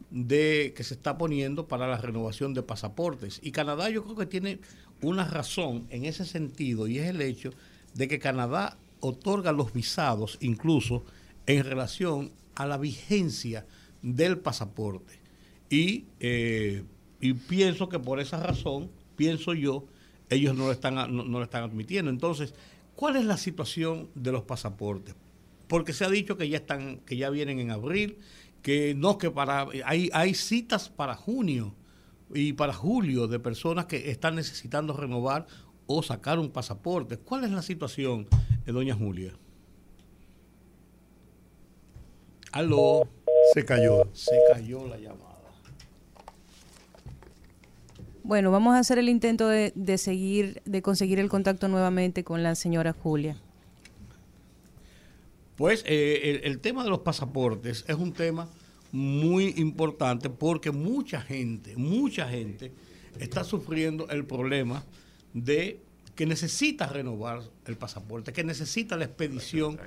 de 0.10 0.74
que 0.76 0.84
se 0.84 0.96
está 0.96 1.18
poniendo 1.18 1.70
para 1.70 1.88
la 1.88 2.00
renovación 2.00 2.54
de 2.54 2.64
pasaportes. 2.64 3.40
Y 3.42 3.52
Canadá 3.54 3.90
yo 3.90 4.04
creo 4.04 4.18
que 4.18 4.26
tiene 4.26 4.60
una 5.02 5.24
razón 5.24 5.88
en 5.90 6.04
ese 6.04 6.26
sentido 6.26 6.88
y 6.88 7.00
es 7.00 7.08
el 7.08 7.22
hecho 7.22 7.52
de 7.94 8.08
que 8.08 8.20
Canadá 8.20 8.78
otorga 9.00 9.52
los 9.52 9.74
visados 9.74 10.38
incluso 10.42 11.04
en 11.46 11.64
relación 11.64 12.32
a 12.56 12.66
la 12.66 12.78
vigencia 12.78 13.66
del 14.02 14.38
pasaporte. 14.38 15.20
Y, 15.70 16.06
eh, 16.20 16.84
y 17.20 17.34
pienso 17.34 17.90
que 17.90 18.00
por 18.00 18.20
esa 18.20 18.42
razón, 18.42 18.92
pienso 19.16 19.54
yo, 19.54 19.86
ellos 20.30 20.56
no 20.56 20.66
lo, 20.66 20.72
están, 20.72 20.96
no, 20.96 21.24
lo 21.24 21.44
están 21.44 21.64
admitiendo. 21.64 22.12
Entonces, 22.12 22.54
¿cuál 22.96 23.16
es 23.16 23.26
la 23.26 23.38
situación 23.38 24.10
de 24.16 24.32
los 24.32 24.44
pasaportes? 24.44 25.16
Porque 25.68 25.94
se 25.94 26.06
ha 26.06 26.10
dicho 26.10 26.38
que 26.38 26.50
ya 26.50 26.58
están, 26.58 26.98
que 27.00 27.18
ya 27.18 27.30
vienen 27.30 27.60
en 27.60 27.72
abril, 27.72 28.18
que 28.62 28.94
no, 28.96 29.18
que 29.18 29.32
para, 29.32 29.68
hay, 29.86 30.10
hay 30.14 30.34
citas 30.34 30.90
para 30.90 31.16
junio 31.16 31.74
y 32.34 32.54
para 32.54 32.74
julio 32.74 33.28
de 33.28 33.40
personas 33.40 33.86
que 33.86 34.10
están 34.12 34.36
necesitando 34.36 34.96
renovar 34.96 35.48
o 35.88 36.04
sacar 36.04 36.40
un 36.40 36.50
pasaporte. 36.50 37.18
¿Cuál 37.18 37.44
es 37.44 37.52
la 37.52 37.62
situación, 37.62 38.28
de 38.66 38.72
doña 38.72 38.96
Julia? 38.96 39.34
Aló. 42.52 43.08
Se 43.54 43.66
cayó. 43.66 44.10
Se 44.14 44.38
cayó 44.54 44.88
la 44.88 44.98
llamada. 44.98 45.32
Bueno, 48.24 48.52
vamos 48.52 48.76
a 48.76 48.80
hacer 48.80 49.00
el 49.00 49.10
intento 49.10 49.48
de, 49.48 49.98
seguir, 49.98 50.62
de 50.66 50.82
conseguir 50.82 51.20
el 51.20 51.28
contacto 51.28 51.68
nuevamente 51.68 52.24
con 52.24 52.44
la 52.44 52.56
señora 52.56 52.94
Julia. 52.94 53.36
Pues 55.58 55.84
eh, 55.88 56.42
el, 56.44 56.60
tema 56.60 56.84
de 56.84 56.90
los 56.90 57.00
pasaportes 57.00 57.84
es 57.88 57.96
un 57.96 58.14
tema 58.14 58.48
muy 58.92 59.54
importante 59.58 60.30
porque 60.30 60.72
mucha 60.72 61.22
gente, 61.22 61.76
mucha 61.76 62.28
gente 62.28 62.72
está 63.20 63.44
sufriendo 63.44 64.08
el 64.10 64.26
problema 64.26 64.86
de 65.34 65.80
que 66.16 66.26
necesita 66.26 66.88
renovar 66.88 67.42
el 67.66 67.78
pasaporte, 67.78 68.34
que 68.34 68.44
necesita 68.44 68.98
la 68.98 69.06
expedición 69.06 69.80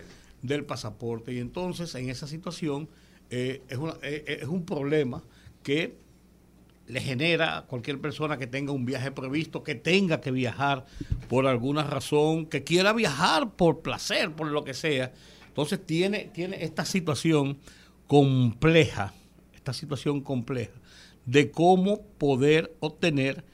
del 0.43 0.65
pasaporte. 0.65 1.33
Y 1.33 1.39
entonces, 1.39 1.95
en 1.95 2.11
esa 2.11 2.27
situación, 2.27 2.89
eh, 3.31 3.63
es, 3.69 3.79
eh, 3.79 4.25
eh, 4.27 4.39
es 4.43 4.49
un 4.49 4.65
problema 4.65 5.23
que 5.63 5.97
le 6.87 7.01
genera 7.01 7.59
a 7.59 7.63
cualquier 7.63 7.99
persona 8.01 8.37
que 8.37 8.47
tenga 8.47 8.73
un 8.73 8.85
viaje 8.85 9.11
previsto, 9.11 9.63
que 9.63 9.75
tenga 9.75 10.21
que 10.21 10.31
viajar 10.31 10.85
por 11.29 11.47
alguna 11.47 11.83
razón, 11.85 12.47
que 12.47 12.63
quiera 12.63 12.93
viajar 12.93 13.53
por 13.53 13.81
placer, 13.81 14.33
por 14.33 14.49
lo 14.49 14.65
que 14.65 14.75
sea. 14.75 15.13
Entonces 15.49 15.85
tiene, 15.85 16.31
tiene 16.35 16.63
esta 16.63 16.85
situación 16.85 17.59
compleja, 18.07 19.15
esta 19.55 19.73
situación 19.73 20.21
compleja 20.21 20.75
de 21.25 21.51
cómo 21.51 22.03
poder 22.19 22.75
obtener 22.81 23.45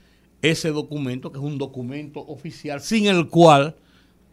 ese 0.43 0.71
documento, 0.71 1.31
que 1.31 1.39
es 1.39 1.45
un 1.45 1.59
documento 1.59 2.21
oficial, 2.21 2.81
sin 2.81 3.07
el 3.07 3.29
cual 3.29 3.77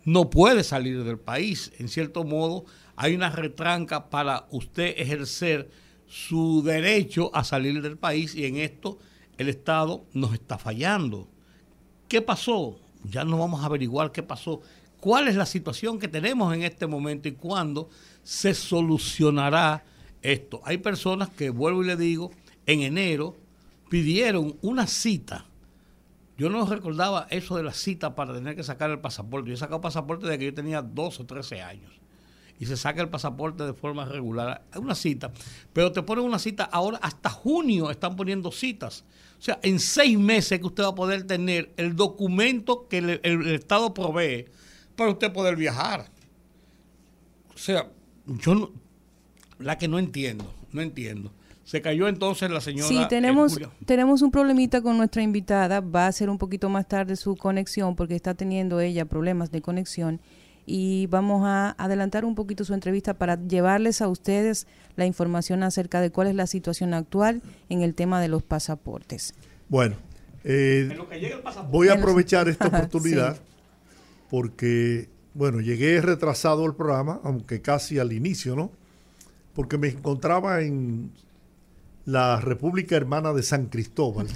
no 0.05 0.29
puede 0.29 0.63
salir 0.63 1.03
del 1.03 1.19
país. 1.19 1.71
En 1.79 1.89
cierto 1.89 2.23
modo, 2.23 2.65
hay 2.95 3.13
una 3.13 3.29
retranca 3.29 4.09
para 4.09 4.47
usted 4.51 4.93
ejercer 4.97 5.69
su 6.07 6.63
derecho 6.63 7.29
a 7.33 7.43
salir 7.43 7.81
del 7.81 7.97
país 7.97 8.33
y 8.33 8.45
en 8.45 8.57
esto 8.57 8.97
el 9.37 9.49
Estado 9.49 10.05
nos 10.13 10.33
está 10.33 10.57
fallando. 10.57 11.27
¿Qué 12.07 12.21
pasó? 12.21 12.79
Ya 13.03 13.25
no 13.25 13.37
vamos 13.37 13.61
a 13.61 13.65
averiguar 13.65 14.11
qué 14.11 14.23
pasó. 14.23 14.61
¿Cuál 14.99 15.27
es 15.27 15.35
la 15.35 15.45
situación 15.45 15.99
que 15.99 16.07
tenemos 16.07 16.53
en 16.53 16.63
este 16.63 16.87
momento 16.87 17.27
y 17.27 17.33
cuándo 17.33 17.89
se 18.23 18.53
solucionará 18.53 19.83
esto? 20.21 20.61
Hay 20.63 20.77
personas 20.77 21.29
que, 21.29 21.49
vuelvo 21.49 21.83
y 21.83 21.87
le 21.87 21.97
digo, 21.97 22.31
en 22.65 22.81
enero 22.81 23.35
pidieron 23.89 24.57
una 24.61 24.87
cita 24.87 25.45
yo 26.37 26.49
no 26.49 26.65
recordaba 26.65 27.27
eso 27.29 27.57
de 27.57 27.63
la 27.63 27.73
cita 27.73 28.15
para 28.15 28.33
tener 28.33 28.55
que 28.55 28.63
sacar 28.63 28.91
el 28.91 28.99
pasaporte. 28.99 29.49
Yo 29.49 29.55
he 29.55 29.57
sacado 29.57 29.81
pasaporte 29.81 30.25
desde 30.25 30.39
que 30.39 30.45
yo 30.45 30.53
tenía 30.53 30.81
12 30.81 31.23
o 31.23 31.25
13 31.25 31.61
años. 31.61 31.91
y 32.59 32.65
se 32.65 32.75
saca 32.75 33.01
el 33.01 33.09
pasaporte 33.09 33.63
de 33.63 33.73
forma 33.73 34.05
regular. 34.05 34.63
Hay 34.71 34.81
una 34.81 34.95
cita, 34.95 35.31
pero 35.73 35.91
te 35.91 36.01
ponen 36.01 36.25
una 36.25 36.39
cita 36.39 36.63
ahora, 36.63 36.97
hasta 37.03 37.29
junio 37.29 37.91
están 37.91 38.15
poniendo 38.15 38.51
citas. 38.51 39.03
O 39.37 39.41
sea, 39.41 39.59
en 39.61 39.79
seis 39.79 40.17
meses 40.17 40.59
que 40.59 40.65
usted 40.65 40.83
va 40.83 40.89
a 40.89 40.95
poder 40.95 41.27
tener 41.27 41.71
el 41.77 41.95
documento 41.95 42.87
que 42.87 42.97
el, 42.97 43.19
el 43.21 43.47
Estado 43.53 43.93
provee 43.93 44.45
para 44.95 45.11
usted 45.11 45.31
poder 45.31 45.55
viajar. 45.55 46.09
O 47.53 47.57
sea, 47.57 47.89
yo 48.25 48.55
no, 48.55 48.71
la 49.59 49.77
que 49.77 49.87
no 49.87 49.99
entiendo, 49.99 50.51
no 50.71 50.81
entiendo. 50.81 51.31
Se 51.67 51.81
cayó 51.81 52.07
entonces 52.07 52.49
la 52.49 52.61
señora. 52.61 52.87
Sí, 52.87 52.97
tenemos, 53.09 53.59
tenemos 53.85 54.21
un 54.21 54.31
problemita 54.31 54.81
con 54.81 54.95
nuestra 54.95 55.21
invitada. 55.21 55.81
Va 55.81 56.07
a 56.07 56.11
ser 56.13 56.29
un 56.29 56.37
poquito 56.37 56.69
más 56.69 56.87
tarde 56.87 57.17
su 57.17 57.35
conexión 57.35 57.97
porque 57.97 58.15
está 58.15 58.35
teniendo 58.35 58.79
ella 58.79 59.03
problemas 59.03 59.51
de 59.51 59.61
conexión. 59.61 60.21
Y 60.65 61.07
vamos 61.07 61.41
a 61.45 61.71
adelantar 61.71 62.23
un 62.23 62.35
poquito 62.35 62.63
su 62.63 62.73
entrevista 62.73 63.15
para 63.15 63.37
llevarles 63.45 64.01
a 64.01 64.07
ustedes 64.07 64.65
la 64.95 65.05
información 65.05 65.61
acerca 65.61 65.99
de 65.99 66.09
cuál 66.09 66.27
es 66.27 66.35
la 66.35 66.47
situación 66.47 66.93
actual 66.93 67.41
en 67.67 67.81
el 67.81 67.95
tema 67.95 68.21
de 68.21 68.29
los 68.29 68.43
pasaportes. 68.43 69.33
Bueno, 69.67 69.97
eh, 70.45 70.97
voy 71.69 71.89
a 71.89 71.95
aprovechar 71.95 72.47
esta 72.47 72.67
oportunidad 72.67 73.41
porque, 74.29 75.09
bueno, 75.33 75.59
llegué 75.59 75.99
retrasado 75.99 76.63
al 76.63 76.77
programa, 76.77 77.19
aunque 77.25 77.61
casi 77.61 77.99
al 77.99 78.13
inicio, 78.13 78.55
¿no? 78.55 78.71
Porque 79.53 79.77
me 79.77 79.89
encontraba 79.89 80.61
en 80.61 81.11
la 82.07 82.39
República 82.39 82.95
Hermana 82.95 83.33
de 83.33 83.43
San 83.43 83.65
Cristóbal, 83.65 84.27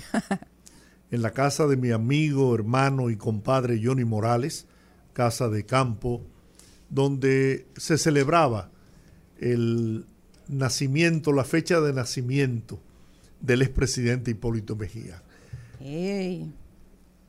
en 1.12 1.22
la 1.22 1.32
casa 1.32 1.68
de 1.68 1.78
mi 1.78 1.92
amigo, 1.92 2.54
hermano 2.54 3.10
y 3.10 3.16
compadre 3.16 3.80
Johnny 3.82 4.04
Morales, 4.04 4.66
casa 5.14 5.48
de 5.48 5.66
campo, 5.66 6.22
donde 6.90 7.66
se 7.78 7.98
celebraba 7.98 8.70
el 9.40 10.06
nacimiento, 10.50 11.32
la 11.32 11.46
fecha 11.46 11.80
de 11.80 11.94
nacimiento 11.94 12.78
del 13.40 13.62
expresidente 13.62 14.32
Hipólito 14.32 14.76
Mejía. 14.76 15.24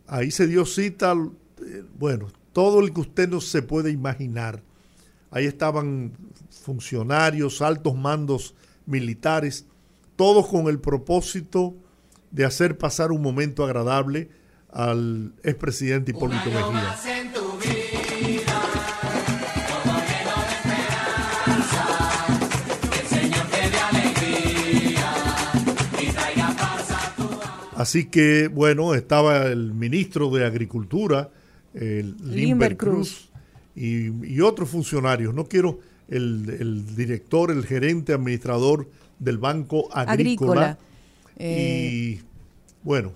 Ahí 0.09 0.33
se 0.33 0.49
dio 0.49 0.67
cita, 0.67 1.15
eh, 1.65 1.85
bueno, 1.97 2.27
todo 2.53 2.81
el 2.81 2.93
que 2.93 3.01
usted 3.01 3.29
no 3.29 3.41
se 3.41 3.63
puede 3.63 3.93
imaginar. 3.93 4.61
Ahí 5.31 5.47
estaban 5.47 6.11
funcionarios, 6.51 7.63
altos 7.63 7.95
mandos 7.95 8.57
militares, 8.87 9.67
todos 10.17 10.47
con 10.47 10.69
el 10.69 10.79
propósito 10.79 11.75
de 12.31 12.45
hacer 12.45 12.79
pasar 12.79 13.13
un 13.13 13.23
momento 13.23 13.65
agradable 13.65 14.31
al 14.71 15.35
expresidente 15.43 16.13
Hipólito 16.13 16.47
Mejía. 16.47 16.97
Así 27.75 28.05
que, 28.05 28.47
bueno, 28.47 28.95
estaba 28.95 29.47
el 29.47 29.75
ministro 29.75 30.31
de 30.31 30.47
Agricultura, 30.47 31.31
el 31.75 32.17
Limber 32.23 32.77
Cruz, 32.77 33.31
y, 33.75 34.41
otros 34.41 34.71
funcionarios. 34.71 35.35
No 35.35 35.47
quiero 35.47 35.81
el, 36.09 36.49
el 36.61 36.95
director, 36.95 37.51
el 37.51 37.67
gerente, 37.67 38.13
administrador 38.13 38.89
del 39.23 39.39
Banco 39.39 39.89
Agrícola. 39.93 40.79
Y 41.39 41.43
eh, 41.45 42.21
bueno, 42.83 43.13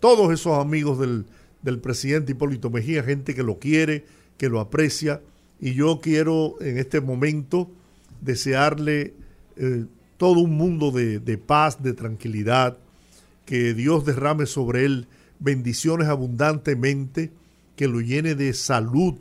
todos 0.00 0.32
esos 0.32 0.58
amigos 0.58 0.98
del, 0.98 1.24
del, 1.62 1.78
presidente 1.78 2.32
Hipólito 2.32 2.68
Mejía, 2.68 3.02
gente 3.02 3.34
que 3.34 3.42
lo 3.42 3.58
quiere, 3.58 4.04
que 4.36 4.48
lo 4.48 4.60
aprecia. 4.60 5.22
Y 5.60 5.74
yo 5.74 6.00
quiero 6.00 6.60
en 6.60 6.78
este 6.78 7.00
momento 7.00 7.70
desearle 8.20 9.14
eh, 9.56 9.84
todo 10.16 10.40
un 10.40 10.56
mundo 10.56 10.90
de, 10.90 11.20
de 11.20 11.38
paz, 11.38 11.82
de 11.82 11.92
tranquilidad, 11.92 12.76
que 13.46 13.74
Dios 13.74 14.04
derrame 14.04 14.46
sobre 14.46 14.84
él 14.84 15.06
bendiciones 15.38 16.08
abundantemente, 16.08 17.30
que 17.76 17.88
lo 17.88 18.00
llene 18.00 18.34
de 18.34 18.52
salud, 18.52 19.14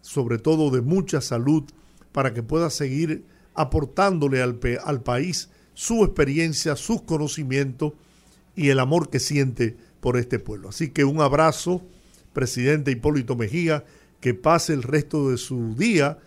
sobre 0.00 0.38
todo 0.38 0.70
de 0.70 0.80
mucha 0.80 1.20
salud, 1.20 1.64
para 2.12 2.32
que 2.32 2.42
pueda 2.42 2.70
seguir 2.70 3.24
aportándole 3.60 4.42
al, 4.42 4.58
al 4.84 5.02
país 5.02 5.50
su 5.74 6.04
experiencia, 6.04 6.76
sus 6.76 7.02
conocimientos 7.02 7.92
y 8.56 8.68
el 8.68 8.80
amor 8.80 9.10
que 9.10 9.20
siente 9.20 9.76
por 10.00 10.16
este 10.16 10.38
pueblo. 10.38 10.68
Así 10.70 10.90
que 10.90 11.04
un 11.04 11.20
abrazo, 11.20 11.82
presidente 12.32 12.90
Hipólito 12.90 13.36
Mejía, 13.36 13.84
que 14.20 14.34
pase 14.34 14.72
el 14.72 14.82
resto 14.82 15.30
de 15.30 15.38
su 15.38 15.74
día 15.74 16.18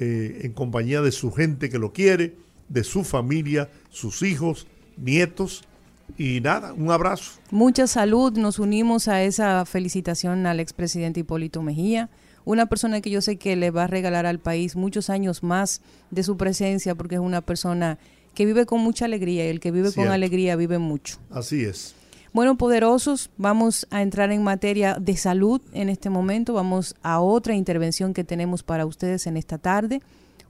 eh, 0.00 0.40
en 0.44 0.52
compañía 0.52 1.02
de 1.02 1.12
su 1.12 1.32
gente 1.32 1.68
que 1.68 1.78
lo 1.78 1.92
quiere, 1.92 2.34
de 2.68 2.84
su 2.84 3.04
familia, 3.04 3.68
sus 3.90 4.22
hijos, 4.22 4.66
nietos. 4.96 5.64
Y 6.18 6.40
nada, 6.40 6.72
un 6.72 6.90
abrazo. 6.90 7.32
Mucha 7.50 7.86
salud, 7.86 8.36
nos 8.36 8.58
unimos 8.58 9.08
a 9.08 9.22
esa 9.22 9.64
felicitación 9.64 10.46
al 10.46 10.60
expresidente 10.60 11.20
Hipólito 11.20 11.62
Mejía 11.62 12.10
una 12.44 12.66
persona 12.66 13.00
que 13.00 13.10
yo 13.10 13.20
sé 13.20 13.36
que 13.36 13.56
le 13.56 13.70
va 13.70 13.84
a 13.84 13.86
regalar 13.86 14.26
al 14.26 14.38
país 14.38 14.76
muchos 14.76 15.10
años 15.10 15.42
más 15.42 15.80
de 16.10 16.22
su 16.22 16.36
presencia 16.36 16.94
porque 16.94 17.16
es 17.16 17.20
una 17.20 17.40
persona 17.40 17.98
que 18.34 18.46
vive 18.46 18.66
con 18.66 18.80
mucha 18.80 19.04
alegría 19.04 19.46
y 19.46 19.48
el 19.48 19.60
que 19.60 19.70
vive 19.70 19.92
con 19.92 20.08
alegría 20.08 20.56
vive 20.56 20.78
mucho. 20.78 21.18
Así 21.30 21.64
es. 21.64 21.94
Bueno, 22.32 22.56
poderosos, 22.56 23.28
vamos 23.36 23.86
a 23.90 24.00
entrar 24.00 24.32
en 24.32 24.42
materia 24.42 24.96
de 24.98 25.18
salud 25.18 25.60
en 25.74 25.90
este 25.90 26.08
momento. 26.08 26.54
Vamos 26.54 26.94
a 27.02 27.20
otra 27.20 27.54
intervención 27.54 28.14
que 28.14 28.24
tenemos 28.24 28.62
para 28.62 28.86
ustedes 28.86 29.26
en 29.26 29.36
esta 29.36 29.58
tarde. 29.58 30.00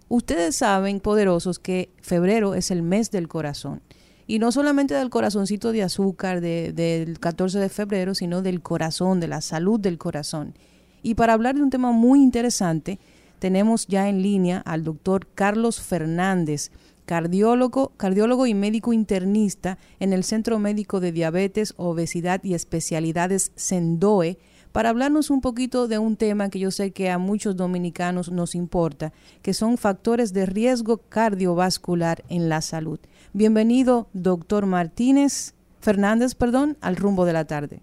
Ustedes 0.09 0.55
saben, 0.55 1.01
poderosos, 1.01 1.59
que 1.59 1.91
febrero 2.01 2.55
es 2.55 2.71
el 2.71 2.83
mes 2.83 3.11
del 3.11 3.27
corazón. 3.27 3.83
Y 4.29 4.39
no 4.39 4.53
solamente 4.53 4.95
del 4.95 5.11
corazoncito 5.11 5.73
de 5.73 5.83
azúcar 5.83 6.41
del 6.41 7.19
14 7.19 7.59
de 7.59 7.69
febrero, 7.69 8.15
sino 8.15 8.43
del 8.43 8.63
corazón, 8.63 9.19
de 9.19 9.27
la 9.27 9.41
salud 9.41 9.81
del 9.81 9.99
corazón. 9.99 10.55
Y 11.03 11.15
para 11.15 11.33
hablar 11.33 11.57
de 11.57 11.63
un 11.63 11.71
tema 11.71 11.93
muy 11.93 12.23
interesante, 12.23 12.99
tenemos 13.39 13.87
ya 13.89 14.09
en 14.09 14.23
línea 14.23 14.59
al 14.59 14.85
doctor 14.85 15.27
Carlos 15.35 15.81
Fernández, 15.81 16.71
cardiólogo, 17.07 17.93
cardiólogo 17.97 18.47
y 18.47 18.55
médico 18.55 18.93
internista 18.93 19.79
en 19.99 20.13
el 20.13 20.23
Centro 20.23 20.59
Médico 20.61 21.01
de 21.01 21.11
Diabetes, 21.11 21.75
Obesidad 21.77 22.43
y 22.45 22.55
Especialidades 22.55 23.51
Sendoe, 23.57 24.39
para 24.71 24.89
hablarnos 24.89 25.29
un 25.29 25.41
poquito 25.41 25.89
de 25.89 25.99
un 25.99 26.17
tema 26.17 26.49
que 26.49 26.59
yo 26.59 26.71
sé 26.71 26.93
que 26.93 27.11
a 27.11 27.19
muchos 27.19 27.57
dominicanos 27.57 28.31
nos 28.31 28.55
importa, 28.55 29.13
que 29.43 29.53
son 29.53 29.77
factores 29.77 30.33
de 30.33 30.47
riesgo 30.47 30.99
cardiovascular 31.09 32.25
en 32.29 32.49
la 32.49 32.63
salud. 32.63 32.99
Bienvenido, 33.35 34.09
doctor 34.15 34.67
Martínez, 34.67 35.55
Fernández, 35.81 36.35
perdón, 36.35 36.79
al 36.81 36.97
rumbo 36.97 37.25
de 37.25 37.33
la 37.33 37.45
tarde. 37.45 37.83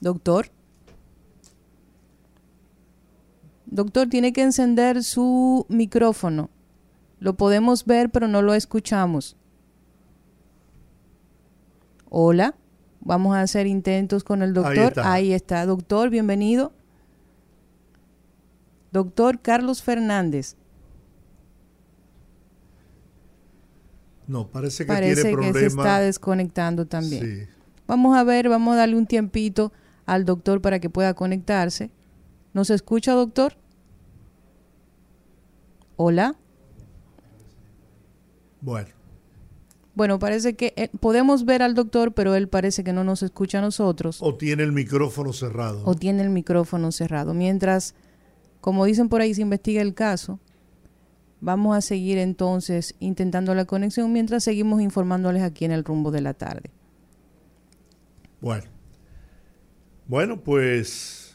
Doctor. 0.00 0.50
Doctor, 3.70 4.08
tiene 4.08 4.32
que 4.32 4.42
encender 4.42 5.04
su 5.04 5.66
micrófono. 5.68 6.48
Lo 7.20 7.36
podemos 7.36 7.84
ver, 7.84 8.10
pero 8.10 8.26
no 8.26 8.40
lo 8.40 8.54
escuchamos. 8.54 9.36
Hola, 12.08 12.54
vamos 13.00 13.36
a 13.36 13.42
hacer 13.42 13.66
intentos 13.66 14.24
con 14.24 14.42
el 14.42 14.54
doctor. 14.54 14.94
Ahí 15.04 15.32
está. 15.32 15.66
Doctor, 15.66 16.08
bienvenido. 16.08 16.72
Doctor 18.90 19.40
Carlos 19.40 19.82
Fernández. 19.82 20.56
No, 24.26 24.48
parece 24.48 24.84
que 24.84 24.92
parece 24.92 25.36
que 25.36 25.52
se 25.52 25.66
está 25.66 26.00
desconectando 26.00 26.86
también. 26.86 27.50
Vamos 27.86 28.16
a 28.16 28.24
ver, 28.24 28.48
vamos 28.48 28.74
a 28.74 28.78
darle 28.78 28.96
un 28.96 29.06
tiempito 29.06 29.72
al 30.06 30.24
doctor 30.24 30.62
para 30.62 30.78
que 30.80 30.88
pueda 30.88 31.12
conectarse. 31.12 31.90
¿Nos 32.52 32.70
escucha, 32.70 33.12
doctor? 33.12 33.54
Hola. 35.96 36.36
Bueno. 38.60 38.88
Bueno, 39.94 40.20
parece 40.20 40.54
que 40.54 40.74
eh, 40.76 40.90
podemos 41.00 41.44
ver 41.44 41.60
al 41.60 41.74
doctor, 41.74 42.12
pero 42.12 42.36
él 42.36 42.48
parece 42.48 42.84
que 42.84 42.92
no 42.92 43.02
nos 43.02 43.24
escucha 43.24 43.58
a 43.58 43.62
nosotros. 43.62 44.18
O 44.20 44.36
tiene 44.36 44.62
el 44.62 44.70
micrófono 44.70 45.32
cerrado. 45.32 45.82
O 45.84 45.94
tiene 45.96 46.22
el 46.22 46.30
micrófono 46.30 46.92
cerrado. 46.92 47.34
Mientras, 47.34 47.96
como 48.60 48.84
dicen 48.84 49.08
por 49.08 49.22
ahí, 49.22 49.34
se 49.34 49.42
investiga 49.42 49.82
el 49.82 49.94
caso, 49.94 50.38
vamos 51.40 51.76
a 51.76 51.80
seguir 51.80 52.18
entonces 52.18 52.94
intentando 53.00 53.56
la 53.56 53.64
conexión 53.64 54.12
mientras 54.12 54.44
seguimos 54.44 54.80
informándoles 54.80 55.42
aquí 55.42 55.64
en 55.64 55.72
el 55.72 55.82
rumbo 55.82 56.12
de 56.12 56.20
la 56.20 56.34
tarde. 56.34 56.70
Bueno. 58.40 58.66
Bueno, 60.06 60.40
pues, 60.44 61.27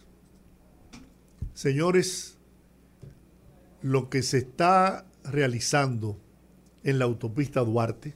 señores, 1.54 2.38
lo 3.82 4.10
que 4.10 4.24
se 4.24 4.40
está 4.40 5.06
realizando 5.24 6.20
en 6.84 7.00
la 7.00 7.06
autopista 7.06 7.62
Duarte, 7.62 8.16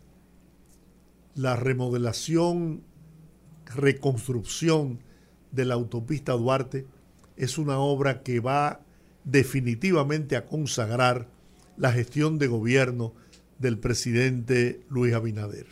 la 1.35 1.55
remodelación, 1.55 2.83
reconstrucción 3.75 4.99
de 5.51 5.65
la 5.65 5.75
autopista 5.75 6.33
Duarte, 6.33 6.85
es 7.35 7.57
una 7.57 7.79
obra 7.79 8.23
que 8.23 8.39
va 8.39 8.81
definitivamente 9.23 10.35
a 10.35 10.45
consagrar 10.45 11.27
la 11.75 11.91
gestión 11.91 12.39
de 12.39 12.47
gobierno 12.47 13.13
del 13.59 13.77
presidente 13.77 14.81
Luis 14.89 15.13
Abinader. 15.13 15.67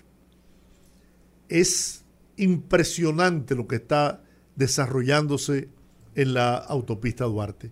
Es 1.50 2.04
impresionante 2.38 3.56
lo 3.56 3.68
que 3.68 3.78
está 3.78 4.24
desarrollándose 4.56 5.70
en 6.16 6.34
la 6.34 6.56
autopista 6.56 7.26
Duarte. 7.26 7.72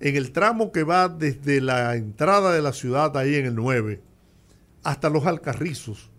En 0.00 0.16
el 0.16 0.32
tramo 0.32 0.72
que 0.72 0.82
va 0.82 1.08
desde 1.08 1.60
la 1.60 1.94
entrada 1.96 2.52
de 2.52 2.62
la 2.62 2.72
ciudad, 2.72 3.16
ahí 3.16 3.34
en 3.34 3.46
el 3.46 3.54
9, 3.54 4.00
hasta 4.82 5.10
los 5.10 5.26
Alcarrizos, 5.26 6.10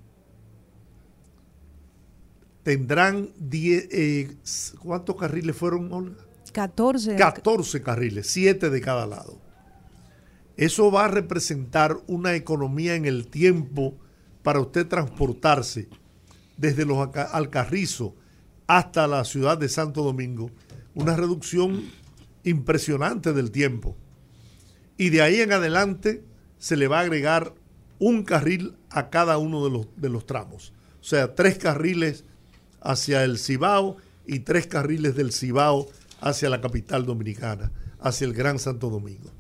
tendrán 2.63 3.29
10, 3.39 3.87
eh, 3.91 4.35
¿cuántos 4.79 5.15
carriles 5.15 5.55
fueron, 5.55 5.91
Olga? 5.91 6.23
14. 6.53 7.15
14 7.15 7.81
carriles, 7.81 8.27
7 8.27 8.69
de 8.69 8.81
cada 8.81 9.07
lado. 9.07 9.39
Eso 10.57 10.91
va 10.91 11.05
a 11.05 11.07
representar 11.07 11.97
una 12.07 12.35
economía 12.35 12.95
en 12.95 13.05
el 13.05 13.27
tiempo 13.27 13.95
para 14.43 14.59
usted 14.59 14.87
transportarse 14.87 15.87
desde 16.57 16.85
los 16.85 17.09
Alcarrizos 17.15 18.13
hasta 18.67 19.07
la 19.07 19.23
ciudad 19.25 19.57
de 19.57 19.69
Santo 19.69 20.03
Domingo, 20.03 20.51
una 20.93 21.15
reducción 21.15 21.83
impresionante 22.43 23.33
del 23.33 23.51
tiempo. 23.51 23.95
Y 24.97 25.09
de 25.09 25.21
ahí 25.21 25.41
en 25.41 25.53
adelante 25.53 26.23
se 26.57 26.77
le 26.77 26.87
va 26.87 26.99
a 26.99 27.01
agregar 27.01 27.53
un 27.99 28.23
carril 28.23 28.75
a 28.89 29.09
cada 29.09 29.37
uno 29.37 29.63
de 29.63 29.71
los, 29.71 29.87
de 29.95 30.09
los 30.09 30.25
tramos. 30.25 30.73
O 30.99 31.03
sea, 31.03 31.35
tres 31.35 31.57
carriles 31.57 32.25
hacia 32.81 33.23
el 33.23 33.37
Cibao 33.37 33.97
y 34.25 34.39
tres 34.39 34.67
carriles 34.67 35.15
del 35.15 35.31
Cibao 35.31 35.87
hacia 36.19 36.49
la 36.49 36.61
capital 36.61 37.05
dominicana, 37.05 37.71
hacia 37.99 38.25
el 38.25 38.33
Gran 38.33 38.59
Santo 38.59 38.89
Domingo. 38.89 39.31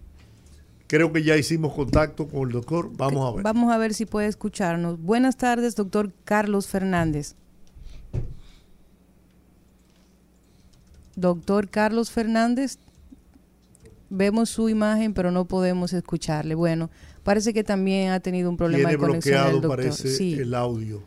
Creo 0.87 1.13
que 1.13 1.23
ya 1.23 1.37
hicimos 1.37 1.73
contacto 1.73 2.27
con 2.27 2.47
el 2.47 2.53
doctor. 2.53 2.91
Vamos 2.97 3.31
a 3.31 3.35
ver. 3.35 3.43
Vamos 3.43 3.71
a 3.71 3.77
ver 3.77 3.93
si 3.93 4.05
puede 4.05 4.27
escucharnos. 4.27 4.99
Buenas 4.99 5.37
tardes, 5.37 5.75
doctor 5.75 6.11
Carlos 6.25 6.67
Fernández. 6.67 7.35
Doctor 11.21 11.69
Carlos 11.69 12.11
Fernández, 12.11 12.77
vemos 14.09 14.49
su 14.49 14.67
imagen, 14.67 15.13
pero 15.13 15.31
no 15.31 15.45
podemos 15.45 15.93
escucharle. 15.93 16.55
Bueno, 16.55 16.89
parece 17.23 17.53
que 17.53 17.63
también 17.63 18.09
ha 18.09 18.19
tenido 18.19 18.49
un 18.49 18.57
problema 18.57 18.89
de 18.89 18.97
conexión. 18.97 19.61
Bloqueado, 19.61 19.69
parece, 19.69 20.33
el 20.33 20.53
audio. 20.53 21.01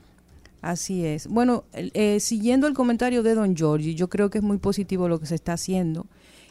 Así 0.63 1.05
es. 1.05 1.27
Bueno, 1.27 1.65
eh, 1.75 2.19
siguiendo 2.21 2.67
el 2.67 2.73
comentario 2.73 3.23
de 3.23 3.35
don 3.35 3.55
Giorgi, 3.55 3.95
yo 3.95 4.09
creo 4.09 4.31
que 4.31 4.39
es 4.39 4.45
muy 4.45 4.57
positivo 4.57 5.09
lo 5.09 5.21
que 5.21 5.27
se 5.27 5.35
está 5.35 5.53
haciendo. 5.53 6.07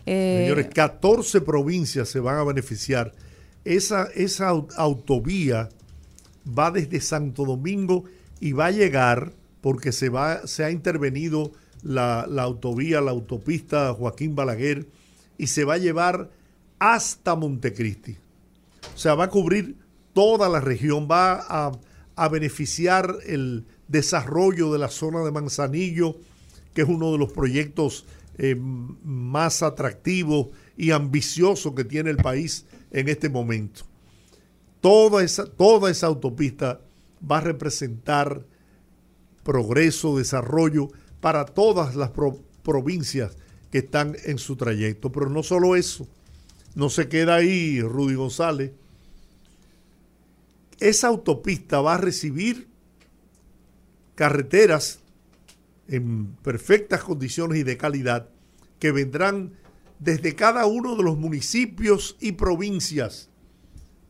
Eh, 0.06 0.44
Señores, 0.44 0.68
14 0.72 1.42
provincias 1.42 2.10
se 2.10 2.20
van 2.20 2.38
a 2.38 2.44
beneficiar. 2.44 3.14
Esa, 3.66 4.10
esa 4.14 4.50
autovía 4.50 5.70
va 6.48 6.70
desde 6.70 7.02
Santo 7.02 7.46
Domingo 7.46 8.04
y 8.40 8.52
va 8.52 8.68
a 8.68 8.72
llegar, 8.72 9.34
porque 9.62 9.92
se, 9.92 10.10
va, 10.10 10.46
se 10.46 10.64
ha 10.64 10.70
intervenido 10.70 11.54
la, 11.84 12.26
la 12.30 12.44
autovía, 12.44 13.02
la 13.02 13.12
autopista 13.12 13.94
Joaquín 13.94 14.36
Balaguer, 14.36 14.88
y 15.38 15.48
se 15.48 15.66
va 15.66 15.76
a 15.76 15.78
llevar 15.78 16.30
hasta 16.80 17.36
Montecristi. 17.36 18.18
O 18.94 18.98
sea, 18.98 19.16
va 19.16 19.26
a 19.26 19.30
cubrir 19.30 19.78
toda 20.14 20.50
la 20.50 20.60
región, 20.60 21.08
va 21.10 21.34
a, 21.48 21.72
a 22.16 22.30
beneficiar 22.30 23.16
el, 23.26 23.66
desarrollo 23.94 24.74
de 24.74 24.80
la 24.80 24.90
zona 24.90 25.24
de 25.24 25.32
Manzanillo, 25.32 26.18
que 26.74 26.82
es 26.82 26.90
uno 26.90 27.12
de 27.12 27.18
los 27.20 27.32
proyectos 27.32 28.06
eh, 28.38 28.56
más 28.56 29.62
atractivos 29.62 30.48
y 30.76 30.92
ambiciosos 30.92 31.74
que 31.76 31.84
tiene 31.84 32.10
el 32.10 32.18
país 32.18 32.66
en 32.92 33.08
este 33.08 33.30
momento. 33.30 33.84
Toda 34.82 35.24
esa, 35.24 35.46
toda 35.46 35.92
esa 35.92 36.08
autopista 36.08 36.82
va 37.32 37.38
a 37.38 37.42
representar 37.42 38.44
progreso, 39.44 40.18
desarrollo 40.18 40.90
para 41.24 41.46
todas 41.46 41.96
las 41.96 42.12
provincias 42.64 43.38
que 43.72 43.78
están 43.78 44.18
en 44.26 44.38
su 44.38 44.58
trayecto. 44.58 45.10
Pero 45.14 45.30
no 45.30 45.42
solo 45.42 45.78
eso, 45.78 46.06
no 46.76 46.90
se 46.90 47.08
queda 47.08 47.36
ahí 47.36 47.80
Rudy 47.80 48.16
González. 48.16 48.74
Esa 50.82 51.08
autopista 51.08 51.80
va 51.80 51.94
a 51.94 51.98
recibir 51.98 52.68
carreteras 54.16 55.00
en 55.88 56.26
perfectas 56.44 57.06
condiciones 57.06 57.58
y 57.58 57.64
de 57.64 57.78
calidad 57.78 58.28
que 58.80 58.92
vendrán 58.92 59.54
desde 60.00 60.36
cada 60.36 60.66
uno 60.66 60.98
de 60.98 61.04
los 61.04 61.18
municipios 61.18 62.18
y 62.20 62.34
provincias 62.34 63.30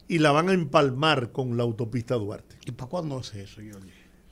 y 0.08 0.18
la 0.18 0.32
van 0.32 0.50
a 0.50 0.54
empalmar 0.54 1.32
con 1.32 1.58
la 1.58 1.64
autopista 1.64 2.16
Duarte. 2.16 2.58
¿Y 2.66 2.72
para 2.72 2.90
cuándo 2.90 3.20
es 3.20 3.36
eso, 3.36 3.62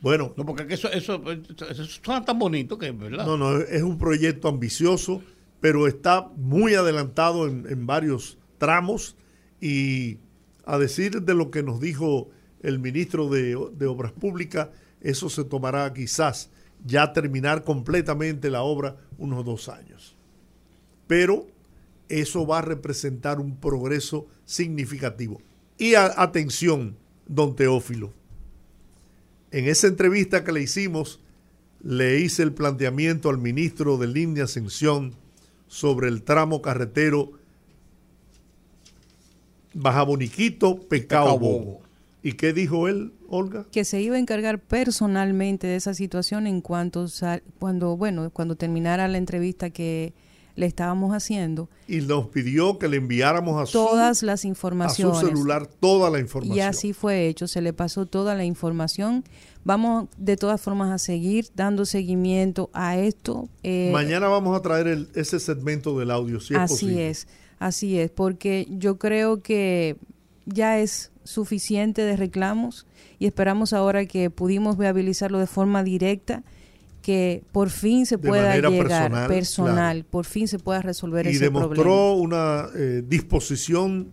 Bueno. 0.01 0.33
No, 0.35 0.45
porque 0.45 0.73
eso, 0.73 0.91
eso, 0.91 1.21
suena 2.03 2.25
tan 2.25 2.39
bonito 2.39 2.77
que, 2.77 2.91
¿verdad? 2.91 3.25
No, 3.25 3.37
no, 3.37 3.57
es 3.59 3.83
un 3.83 3.97
proyecto 3.97 4.47
ambicioso, 4.47 5.21
pero 5.59 5.87
está 5.87 6.29
muy 6.35 6.73
adelantado 6.73 7.47
en, 7.47 7.65
en 7.69 7.85
varios 7.85 8.37
tramos 8.57 9.15
y 9.59 10.17
a 10.65 10.77
decir 10.77 11.21
de 11.21 11.33
lo 11.35 11.51
que 11.51 11.63
nos 11.63 11.79
dijo 11.79 12.29
el 12.61 12.79
ministro 12.79 13.29
de, 13.29 13.57
de 13.73 13.85
Obras 13.87 14.11
Públicas, 14.11 14.69
eso 15.01 15.29
se 15.29 15.43
tomará 15.43 15.91
quizás 15.93 16.49
ya 16.85 17.13
terminar 17.13 17.63
completamente 17.63 18.49
la 18.49 18.63
obra 18.63 18.97
unos 19.17 19.45
dos 19.45 19.69
años. 19.69 20.15
Pero 21.07 21.47
eso 22.09 22.45
va 22.45 22.59
a 22.59 22.63
representar 22.63 23.39
un 23.39 23.55
progreso 23.57 24.27
significativo. 24.45 25.41
Y 25.77 25.95
atención, 25.95 26.97
don 27.27 27.55
Teófilo, 27.55 28.13
en 29.51 29.67
esa 29.67 29.87
entrevista 29.87 30.43
que 30.43 30.51
le 30.51 30.61
hicimos, 30.61 31.19
le 31.83 32.19
hice 32.19 32.43
el 32.43 32.53
planteamiento 32.53 33.29
al 33.29 33.37
ministro 33.37 33.97
de 33.97 34.07
Línea 34.07 34.45
Ascensión 34.45 35.13
sobre 35.67 36.07
el 36.07 36.23
tramo 36.23 36.61
carretero 36.61 37.33
Baja 39.73 40.03
Boniquito, 40.03 40.79
Pecao 40.87 41.39
Bobo. 41.39 41.81
¿Y 42.23 42.33
qué 42.33 42.53
dijo 42.53 42.87
él, 42.87 43.13
Olga? 43.29 43.65
Que 43.71 43.83
se 43.83 44.01
iba 44.01 44.15
a 44.15 44.19
encargar 44.19 44.59
personalmente 44.59 45.65
de 45.65 45.75
esa 45.75 45.93
situación 45.93 46.45
en 46.45 46.61
cuanto 46.61 47.07
cuando 47.57 47.97
bueno 47.97 48.29
cuando 48.29 48.55
terminara 48.55 49.07
la 49.07 49.17
entrevista 49.17 49.71
que 49.71 50.13
le 50.61 50.67
estábamos 50.67 51.13
haciendo. 51.13 51.69
Y 51.87 52.01
nos 52.01 52.27
pidió 52.27 52.77
que 52.77 52.87
le 52.87 52.97
enviáramos 52.97 53.61
a 53.61 53.69
todas 53.69 54.21
las 54.21 54.45
informaciones. 54.45 55.17
A 55.17 55.21
su 55.21 55.27
celular 55.27 55.65
toda 55.65 56.09
la 56.11 56.19
información. 56.19 56.55
Y 56.55 56.61
así 56.61 56.93
fue 56.93 57.27
hecho, 57.27 57.47
se 57.47 57.61
le 57.61 57.73
pasó 57.73 58.05
toda 58.05 58.35
la 58.35 58.45
información. 58.45 59.25
Vamos 59.65 60.07
de 60.17 60.37
todas 60.37 60.61
formas 60.61 60.91
a 60.91 60.99
seguir 60.99 61.47
dando 61.55 61.85
seguimiento 61.85 62.69
a 62.73 62.97
esto. 62.97 63.49
Eh, 63.63 63.89
Mañana 63.91 64.27
vamos 64.27 64.55
a 64.55 64.61
traer 64.61 65.07
ese 65.15 65.39
segmento 65.39 65.97
del 65.97 66.11
audio, 66.11 66.39
si 66.39 66.53
es 66.53 66.59
así 66.59 66.73
posible. 66.73 67.09
es, 67.09 67.27
así 67.57 67.99
es, 67.99 68.11
porque 68.11 68.67
yo 68.69 68.99
creo 68.99 69.41
que 69.41 69.97
ya 70.45 70.79
es 70.79 71.11
suficiente 71.23 72.03
de 72.03 72.17
reclamos 72.17 72.85
y 73.17 73.25
esperamos 73.25 73.73
ahora 73.73 74.05
que 74.05 74.29
pudimos 74.29 74.77
viabilizarlo 74.77 75.39
de 75.39 75.47
forma 75.47 75.83
directa 75.83 76.43
que 77.01 77.43
por 77.51 77.69
fin 77.69 78.05
se 78.05 78.17
pueda 78.17 78.55
llegar 78.55 79.27
personal, 79.27 80.05
por 80.05 80.25
fin 80.25 80.47
se 80.47 80.59
pueda 80.59 80.81
resolver 80.81 81.27
ese 81.27 81.49
problema. 81.51 81.65
Y 81.65 81.69
demostró 81.69 82.13
una 82.13 82.67
eh, 82.75 83.03
disposición 83.05 84.11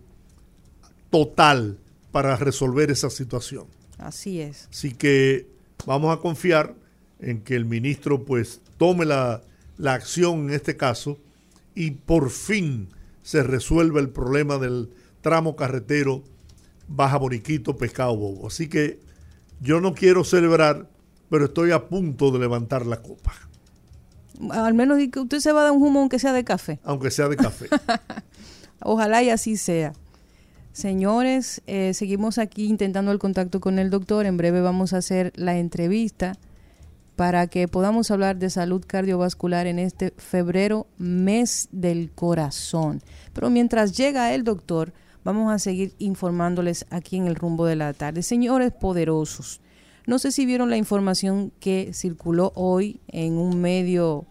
total 1.09 1.77
para 2.11 2.35
resolver 2.35 2.91
esa 2.91 3.09
situación. 3.09 3.65
Así 3.97 4.41
es. 4.41 4.67
Así 4.71 4.93
que 4.93 5.47
vamos 5.85 6.15
a 6.15 6.19
confiar 6.19 6.75
en 7.19 7.41
que 7.41 7.55
el 7.55 7.65
ministro 7.65 8.25
pues 8.25 8.61
tome 8.77 9.05
la, 9.05 9.41
la 9.77 9.93
acción 9.93 10.49
en 10.49 10.51
este 10.51 10.77
caso 10.77 11.17
y 11.75 11.91
por 11.91 12.29
fin 12.29 12.89
se 13.21 13.43
resuelva 13.43 13.99
el 13.99 14.09
problema 14.09 14.57
del 14.57 14.89
tramo 15.21 15.55
carretero 15.55 16.23
Baja 16.87 17.17
Boniquito, 17.17 17.77
Pescado 17.77 18.15
Bobo. 18.15 18.47
Así 18.47 18.67
que 18.67 18.99
yo 19.61 19.79
no 19.79 19.93
quiero 19.93 20.23
celebrar, 20.23 20.89
pero 21.29 21.45
estoy 21.45 21.71
a 21.71 21.87
punto 21.87 22.31
de 22.31 22.39
levantar 22.39 22.85
la 22.85 23.01
copa. 23.01 23.33
Al 24.51 24.73
menos 24.73 24.99
que 25.11 25.19
usted 25.19 25.39
se 25.39 25.51
va 25.51 25.61
a 25.61 25.63
dar 25.63 25.71
un 25.71 25.83
humo 25.83 25.99
aunque 25.99 26.19
sea 26.19 26.33
de 26.33 26.43
café. 26.43 26.79
Aunque 26.83 27.11
sea 27.11 27.27
de 27.27 27.35
café. 27.35 27.67
Ojalá 28.81 29.21
y 29.21 29.29
así 29.29 29.57
sea. 29.57 29.93
Señores, 30.71 31.61
eh, 31.67 31.93
seguimos 31.93 32.37
aquí 32.37 32.65
intentando 32.65 33.11
el 33.11 33.19
contacto 33.19 33.59
con 33.59 33.79
el 33.79 33.89
doctor. 33.89 34.25
En 34.25 34.37
breve 34.37 34.61
vamos 34.61 34.93
a 34.93 34.97
hacer 34.97 35.33
la 35.35 35.57
entrevista 35.57 36.37
para 37.17 37.47
que 37.47 37.67
podamos 37.67 38.11
hablar 38.11 38.37
de 38.37 38.49
salud 38.49 38.81
cardiovascular 38.87 39.67
en 39.67 39.77
este 39.77 40.13
febrero, 40.17 40.87
mes 40.97 41.67
del 41.71 42.11
corazón. 42.11 43.01
Pero 43.33 43.49
mientras 43.49 43.97
llega 43.97 44.33
el 44.33 44.45
doctor, 44.45 44.93
Vamos 45.23 45.51
a 45.51 45.59
seguir 45.59 45.93
informándoles 45.99 46.85
aquí 46.89 47.17
en 47.17 47.27
el 47.27 47.35
rumbo 47.35 47.65
de 47.65 47.75
la 47.75 47.93
tarde. 47.93 48.23
Señores 48.23 48.71
poderosos, 48.71 49.61
no 50.09 50.17
sé 50.17 50.31
si 50.31 50.47
vieron 50.47 50.71
la 50.71 50.77
información 50.77 51.51
que 51.59 51.91
circuló 51.93 52.51
hoy 52.55 52.99
en 53.09 53.37
un 53.37 53.61
medio 53.61 54.25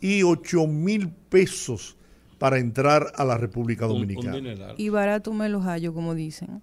y 0.01 0.21
8.000 0.21 1.13
pesos 1.29 1.97
para 2.39 2.59
entrar 2.59 3.13
a 3.17 3.25
la 3.25 3.37
República 3.37 3.87
Dominicana. 3.87 4.75
y 4.77 4.89
barato 4.89 5.33
me 5.33 5.49
los 5.49 5.65
hallo, 5.65 5.93
como 5.93 6.15
dicen. 6.15 6.63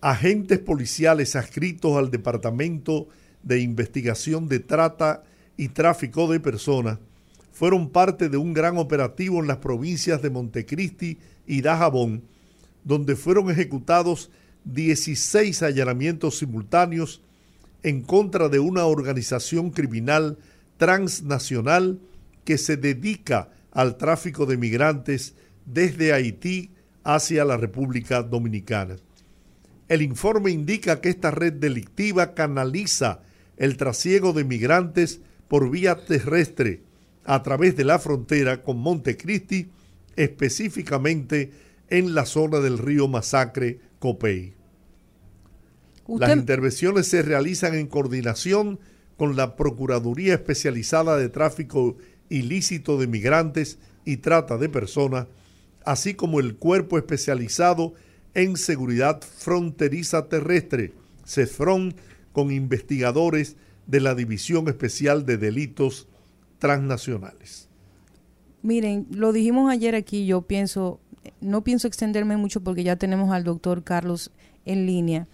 Agentes 0.00 0.58
policiales 0.58 1.36
adscritos 1.36 1.96
al 1.96 2.10
Departamento 2.10 3.06
de 3.42 3.60
Investigación 3.60 4.48
de 4.48 4.58
Trata 4.58 5.22
y 5.56 5.68
Tráfico 5.68 6.30
de 6.30 6.40
Personas 6.40 6.98
fueron 7.52 7.90
parte 7.90 8.28
de 8.28 8.36
un 8.36 8.52
gran 8.52 8.78
operativo 8.78 9.40
en 9.40 9.46
las 9.46 9.58
provincias 9.58 10.22
de 10.22 10.30
Montecristi 10.30 11.18
y 11.46 11.60
Dajabón, 11.60 12.24
donde 12.82 13.14
fueron 13.14 13.50
ejecutados 13.50 14.30
16 14.64 15.62
allanamientos 15.62 16.38
simultáneos 16.38 17.22
en 17.82 18.02
contra 18.02 18.48
de 18.48 18.58
una 18.58 18.86
organización 18.86 19.70
criminal 19.70 20.38
transnacional 20.82 22.00
que 22.42 22.58
se 22.58 22.76
dedica 22.76 23.50
al 23.70 23.96
tráfico 23.98 24.46
de 24.46 24.56
migrantes 24.56 25.36
desde 25.64 26.12
Haití 26.12 26.72
hacia 27.04 27.44
la 27.44 27.56
República 27.56 28.24
Dominicana. 28.24 28.96
El 29.86 30.02
informe 30.02 30.50
indica 30.50 31.00
que 31.00 31.10
esta 31.10 31.30
red 31.30 31.52
delictiva 31.52 32.34
canaliza 32.34 33.20
el 33.58 33.76
trasiego 33.76 34.32
de 34.32 34.42
migrantes 34.42 35.20
por 35.46 35.70
vía 35.70 36.04
terrestre 36.04 36.82
a 37.24 37.44
través 37.44 37.76
de 37.76 37.84
la 37.84 38.00
frontera 38.00 38.64
con 38.64 38.78
Montecristi, 38.78 39.70
específicamente 40.16 41.52
en 41.90 42.12
la 42.12 42.26
zona 42.26 42.58
del 42.58 42.78
río 42.78 43.06
Masacre 43.06 43.78
Copey. 44.00 44.54
Las 46.08 46.36
intervenciones 46.36 47.06
se 47.06 47.22
realizan 47.22 47.76
en 47.76 47.86
coordinación 47.86 48.80
con 49.16 49.36
la 49.36 49.56
Procuraduría 49.56 50.34
Especializada 50.34 51.16
de 51.16 51.28
Tráfico 51.28 51.96
Ilícito 52.28 52.98
de 52.98 53.06
Migrantes 53.06 53.78
y 54.04 54.18
Trata 54.18 54.58
de 54.58 54.68
Personas, 54.68 55.26
así 55.84 56.14
como 56.14 56.40
el 56.40 56.56
Cuerpo 56.56 56.98
Especializado 56.98 57.94
en 58.34 58.56
Seguridad 58.56 59.20
Fronteriza 59.20 60.28
Terrestre, 60.28 60.92
CESFRON, 61.26 61.94
con 62.32 62.50
investigadores 62.50 63.56
de 63.86 64.00
la 64.00 64.14
División 64.14 64.68
Especial 64.68 65.26
de 65.26 65.36
Delitos 65.36 66.08
Transnacionales. 66.58 67.68
Miren, 68.62 69.06
lo 69.10 69.32
dijimos 69.32 69.70
ayer 69.70 69.94
aquí, 69.94 70.24
yo 70.24 70.42
pienso, 70.42 71.00
no 71.40 71.62
pienso 71.64 71.88
extenderme 71.88 72.36
mucho 72.36 72.62
porque 72.62 72.84
ya 72.84 72.96
tenemos 72.96 73.32
al 73.32 73.44
doctor 73.44 73.82
Carlos 73.82 74.30
en 74.64 74.86
línea, 74.86 75.26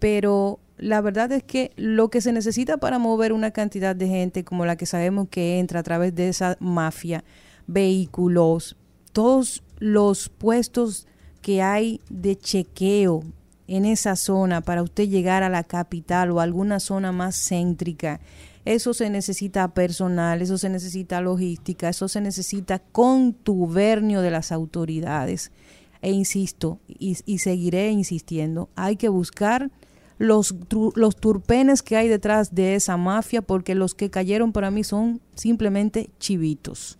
pero 0.00 0.58
la 0.76 1.00
verdad 1.00 1.30
es 1.32 1.42
que 1.42 1.72
lo 1.76 2.10
que 2.10 2.20
se 2.20 2.32
necesita 2.32 2.76
para 2.78 2.98
mover 2.98 3.32
una 3.32 3.52
cantidad 3.52 3.94
de 3.94 4.08
gente 4.08 4.44
como 4.44 4.66
la 4.66 4.76
que 4.76 4.86
sabemos 4.86 5.28
que 5.28 5.58
entra 5.58 5.80
a 5.80 5.84
través 5.84 6.14
de 6.14 6.28
esa 6.28 6.56
mafia, 6.60 7.24
vehículos, 7.66 8.76
todos 9.12 9.62
los 9.78 10.28
puestos 10.28 11.06
que 11.42 11.62
hay 11.62 12.00
de 12.10 12.36
chequeo 12.36 13.22
en 13.66 13.84
esa 13.84 14.16
zona 14.16 14.60
para 14.60 14.82
usted 14.82 15.08
llegar 15.08 15.42
a 15.42 15.48
la 15.48 15.64
capital 15.64 16.30
o 16.30 16.40
alguna 16.40 16.80
zona 16.80 17.12
más 17.12 17.36
céntrica. 17.36 18.20
Eso 18.64 18.94
se 18.94 19.10
necesita 19.10 19.68
personal, 19.68 20.40
eso 20.40 20.56
se 20.56 20.70
necesita 20.70 21.20
logística, 21.20 21.88
eso 21.88 22.08
se 22.08 22.20
necesita 22.20 22.78
contubernio 22.78 24.22
de 24.22 24.30
las 24.30 24.52
autoridades. 24.52 25.52
E 26.00 26.10
insisto, 26.10 26.80
y, 26.86 27.14
seguiré 27.38 27.90
insistiendo, 27.90 28.68
hay 28.74 28.96
que 28.96 29.08
buscar 29.08 29.70
los, 30.18 30.54
los 30.94 31.16
turpenes 31.16 31.82
que 31.82 31.96
hay 31.96 32.08
detrás 32.08 32.54
de 32.54 32.74
esa 32.74 32.96
mafia, 32.96 33.42
porque 33.42 33.74
los 33.74 33.94
que 33.94 34.10
cayeron 34.10 34.52
para 34.52 34.70
mí 34.70 34.84
son 34.84 35.20
simplemente 35.34 36.10
chivitos. 36.18 36.98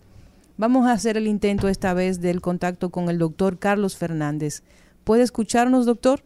Vamos 0.57 0.87
a 0.87 0.93
hacer 0.93 1.17
el 1.17 1.27
intento 1.27 1.69
esta 1.69 1.95
vez 1.95 2.21
del 2.21 2.41
contacto 2.41 2.91
con 2.91 3.09
el 3.09 3.19
doctor 3.19 3.59
Carlos 3.59 3.97
Fernández. 3.97 4.63
¿Puede 5.03 5.23
escucharnos, 5.23 5.87
doctor? 5.87 6.23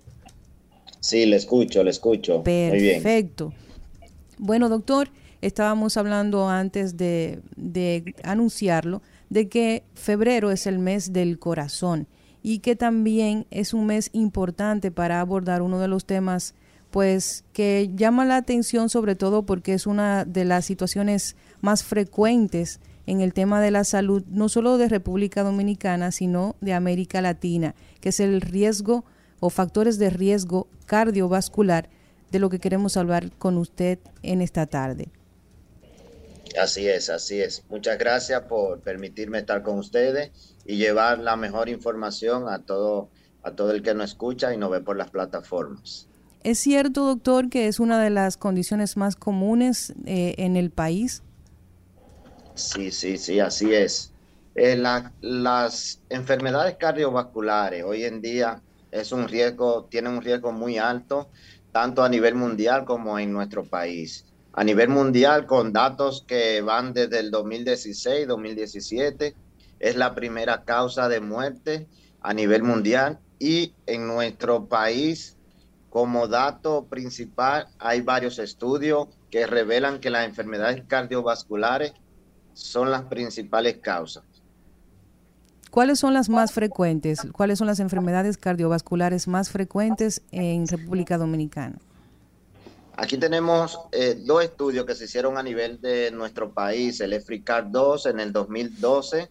Sí, 1.00 1.26
le 1.26 1.36
escucho, 1.36 1.82
le 1.82 1.90
escucho. 1.90 2.42
Perfecto. 2.42 3.52
Bueno, 4.36 4.68
doctor, 4.68 5.08
estábamos 5.40 5.96
hablando 5.96 6.48
antes 6.48 6.96
de, 6.96 7.40
de 7.56 8.14
anunciarlo, 8.22 9.02
de 9.30 9.48
que 9.48 9.82
febrero 9.94 10.50
es 10.50 10.66
el 10.66 10.78
mes 10.78 11.12
del 11.12 11.38
corazón 11.38 12.06
y 12.42 12.60
que 12.60 12.76
también 12.76 13.46
es 13.50 13.74
un 13.74 13.86
mes 13.86 14.10
importante 14.12 14.90
para 14.90 15.20
abordar 15.20 15.62
uno 15.62 15.80
de 15.80 15.88
los 15.88 16.04
temas 16.04 16.54
pues 16.90 17.44
que 17.52 17.90
llama 17.94 18.24
la 18.24 18.36
atención 18.36 18.88
sobre 18.88 19.14
todo 19.14 19.44
porque 19.44 19.74
es 19.74 19.86
una 19.86 20.24
de 20.24 20.44
las 20.44 20.64
situaciones 20.64 21.36
más 21.60 21.84
frecuentes 21.84 22.80
en 23.06 23.20
el 23.20 23.32
tema 23.32 23.60
de 23.62 23.70
la 23.70 23.84
salud, 23.84 24.22
no 24.28 24.48
solo 24.48 24.76
de 24.76 24.88
República 24.88 25.42
Dominicana, 25.42 26.12
sino 26.12 26.56
de 26.60 26.74
América 26.74 27.22
Latina, 27.22 27.74
que 28.00 28.10
es 28.10 28.20
el 28.20 28.40
riesgo 28.40 29.04
o 29.40 29.50
factores 29.50 29.98
de 29.98 30.10
riesgo 30.10 30.68
cardiovascular 30.86 31.88
de 32.30 32.38
lo 32.38 32.50
que 32.50 32.58
queremos 32.58 32.96
hablar 32.96 33.30
con 33.38 33.56
usted 33.56 33.98
en 34.22 34.42
esta 34.42 34.66
tarde. 34.66 35.08
Así 36.60 36.88
es, 36.88 37.08
así 37.10 37.40
es. 37.40 37.64
Muchas 37.68 37.98
gracias 37.98 38.42
por 38.42 38.80
permitirme 38.80 39.38
estar 39.38 39.62
con 39.62 39.78
ustedes 39.78 40.56
y 40.64 40.76
llevar 40.76 41.18
la 41.18 41.36
mejor 41.36 41.68
información 41.68 42.48
a 42.48 42.64
todo, 42.64 43.10
a 43.42 43.52
todo 43.52 43.70
el 43.70 43.82
que 43.82 43.94
nos 43.94 44.10
escucha 44.10 44.52
y 44.52 44.56
nos 44.56 44.70
ve 44.70 44.80
por 44.80 44.96
las 44.96 45.10
plataformas. 45.10 46.07
¿Es 46.42 46.58
cierto, 46.60 47.04
doctor, 47.06 47.48
que 47.50 47.68
es 47.68 47.80
una 47.80 48.02
de 48.02 48.10
las 48.10 48.36
condiciones 48.36 48.96
más 48.96 49.16
comunes 49.16 49.94
eh, 50.04 50.34
en 50.38 50.56
el 50.56 50.70
país? 50.72 51.24
Sí, 52.54 52.90
sí, 52.90 53.18
sí, 53.18 53.40
así 53.40 53.72
es. 53.74 54.14
Eh, 54.54 54.76
las 55.20 56.02
enfermedades 56.08 56.76
cardiovasculares 56.78 57.84
hoy 57.84 58.04
en 58.04 58.20
día 58.20 58.64
es 58.90 59.12
un 59.12 59.28
riesgo, 59.28 59.86
tiene 59.90 60.08
un 60.08 60.22
riesgo 60.22 60.52
muy 60.52 60.78
alto, 60.78 61.30
tanto 61.72 62.02
a 62.02 62.08
nivel 62.08 62.34
mundial 62.34 62.84
como 62.84 63.18
en 63.18 63.32
nuestro 63.32 63.68
país. 63.68 64.26
a 64.52 64.64
nivel 64.64 64.88
mundial 64.88 65.46
con 65.46 65.72
datos 65.72 66.24
que 66.26 66.62
van 66.62 66.92
desde 66.92 67.20
el 67.20 67.30
2016, 67.30 68.26
2017. 68.26 69.38
Es 69.78 69.96
la 69.96 70.14
primera 70.16 70.64
causa 70.64 71.08
de 71.08 71.20
muerte 71.20 71.90
a 72.20 72.34
nivel 72.34 72.64
mundial 72.64 73.20
y 73.38 73.76
en 73.86 74.06
nuestro 74.08 74.68
país 74.68 75.37
como 75.90 76.28
dato 76.28 76.86
principal 76.86 77.68
hay 77.78 78.00
varios 78.00 78.38
estudios 78.38 79.08
que 79.30 79.46
revelan 79.46 80.00
que 80.00 80.10
las 80.10 80.26
enfermedades 80.26 80.84
cardiovasculares 80.86 81.92
son 82.52 82.90
las 82.90 83.02
principales 83.02 83.78
causas. 83.78 84.24
¿Cuáles 85.70 85.98
son 85.98 86.14
las 86.14 86.28
más 86.28 86.52
frecuentes? 86.52 87.20
¿Cuáles 87.32 87.58
son 87.58 87.66
las 87.66 87.78
enfermedades 87.78 88.38
cardiovasculares 88.38 89.28
más 89.28 89.50
frecuentes 89.50 90.22
en 90.30 90.66
República 90.66 91.18
Dominicana? 91.18 91.78
Aquí 92.96 93.16
tenemos 93.16 93.78
eh, 93.92 94.20
dos 94.24 94.42
estudios 94.42 94.84
que 94.84 94.94
se 94.94 95.04
hicieron 95.04 95.38
a 95.38 95.42
nivel 95.42 95.80
de 95.80 96.10
nuestro 96.10 96.52
país, 96.52 97.00
el 97.00 97.12
EFRICAR 97.12 97.70
2 97.70 98.06
en 98.06 98.18
el 98.18 98.32
2012, 98.32 99.30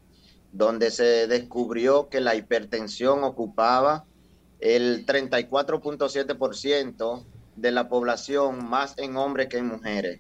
donde 0.54 0.90
se 0.90 1.28
descubrió 1.28 2.08
que 2.08 2.22
la 2.22 2.36
hipertensión 2.36 3.26
ocupaba 3.26 4.06
el 4.60 5.06
34.7% 5.06 7.24
de 7.56 7.72
la 7.72 7.88
población, 7.90 8.70
más 8.70 8.94
en 8.98 9.18
hombres 9.18 9.48
que 9.48 9.58
en 9.58 9.68
mujeres. 9.68 10.20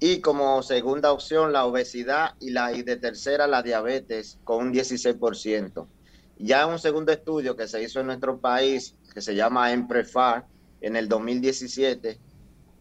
Y 0.00 0.20
como 0.20 0.62
segunda 0.62 1.12
opción, 1.12 1.52
la 1.52 1.64
obesidad 1.64 2.34
y, 2.40 2.50
la, 2.50 2.72
y 2.72 2.82
de 2.82 2.96
tercera, 2.96 3.46
la 3.46 3.62
diabetes, 3.62 4.40
con 4.44 4.66
un 4.66 4.74
16%. 4.74 5.86
Ya 6.38 6.66
un 6.66 6.80
segundo 6.80 7.12
estudio 7.12 7.56
que 7.56 7.68
se 7.68 7.82
hizo 7.82 8.00
en 8.00 8.06
nuestro 8.06 8.38
país, 8.38 8.96
que 9.14 9.20
se 9.20 9.36
llama 9.36 9.72
EMPREFAR, 9.72 10.46
en 10.80 10.96
el 10.96 11.08
2017, 11.08 12.18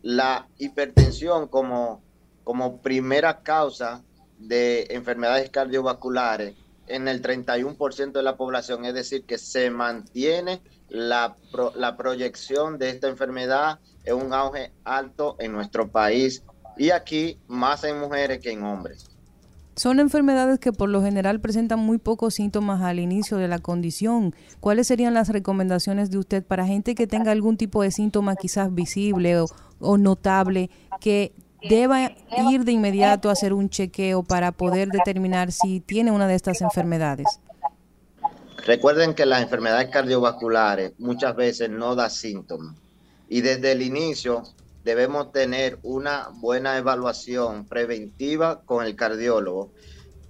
la 0.01 0.47
hipertensión 0.57 1.47
como, 1.47 2.01
como 2.43 2.81
primera 2.81 3.43
causa 3.43 4.03
de 4.39 4.87
enfermedades 4.89 5.51
cardiovasculares 5.51 6.55
en 6.95 7.07
el 7.07 7.21
31% 7.21 8.11
de 8.11 8.23
la 8.23 8.37
población, 8.37 8.85
es 8.85 8.93
decir, 8.93 9.23
que 9.23 9.37
se 9.37 9.69
mantiene 9.69 10.61
la, 10.89 11.35
la 11.75 11.97
proyección 11.97 12.77
de 12.77 12.89
esta 12.89 13.07
enfermedad 13.07 13.79
en 14.03 14.15
un 14.15 14.33
auge 14.33 14.71
alto 14.83 15.35
en 15.39 15.53
nuestro 15.53 15.89
país 15.89 16.43
y 16.77 16.91
aquí 16.91 17.37
más 17.47 17.83
en 17.83 17.99
mujeres 17.99 18.39
que 18.39 18.51
en 18.51 18.63
hombres. 18.63 19.07
Son 19.75 19.99
enfermedades 19.99 20.59
que 20.59 20.73
por 20.73 20.89
lo 20.89 21.01
general 21.01 21.39
presentan 21.39 21.79
muy 21.79 21.97
pocos 21.97 22.35
síntomas 22.35 22.81
al 22.81 22.99
inicio 22.99 23.37
de 23.37 23.47
la 23.47 23.59
condición. 23.59 24.35
¿Cuáles 24.59 24.87
serían 24.87 25.13
las 25.13 25.29
recomendaciones 25.29 26.11
de 26.11 26.17
usted 26.17 26.43
para 26.43 26.67
gente 26.67 26.93
que 26.93 27.07
tenga 27.07 27.31
algún 27.31 27.55
tipo 27.55 27.81
de 27.81 27.91
síntoma 27.91 28.35
quizás 28.35 28.73
visible 28.73 29.39
o, 29.39 29.45
o 29.79 29.97
notable 29.97 30.69
que 30.99 31.33
deba 31.69 32.11
ir 32.51 32.63
de 32.63 32.71
inmediato 32.71 33.29
a 33.29 33.33
hacer 33.33 33.53
un 33.53 33.69
chequeo 33.69 34.23
para 34.23 34.51
poder 34.51 34.89
determinar 34.89 35.51
si 35.51 35.79
tiene 35.79 36.11
una 36.11 36.27
de 36.27 36.35
estas 36.35 36.61
enfermedades? 36.61 37.27
Recuerden 38.65 39.15
que 39.15 39.25
las 39.25 39.41
enfermedades 39.41 39.89
cardiovasculares 39.89 40.93
muchas 40.99 41.35
veces 41.35 41.69
no 41.69 41.95
dan 41.95 42.11
síntomas 42.11 42.75
y 43.27 43.41
desde 43.41 43.71
el 43.71 43.81
inicio 43.81 44.43
debemos 44.83 45.31
tener 45.31 45.79
una 45.83 46.29
buena 46.33 46.77
evaluación 46.77 47.65
preventiva 47.65 48.61
con 48.65 48.85
el 48.85 48.95
cardiólogo 48.95 49.71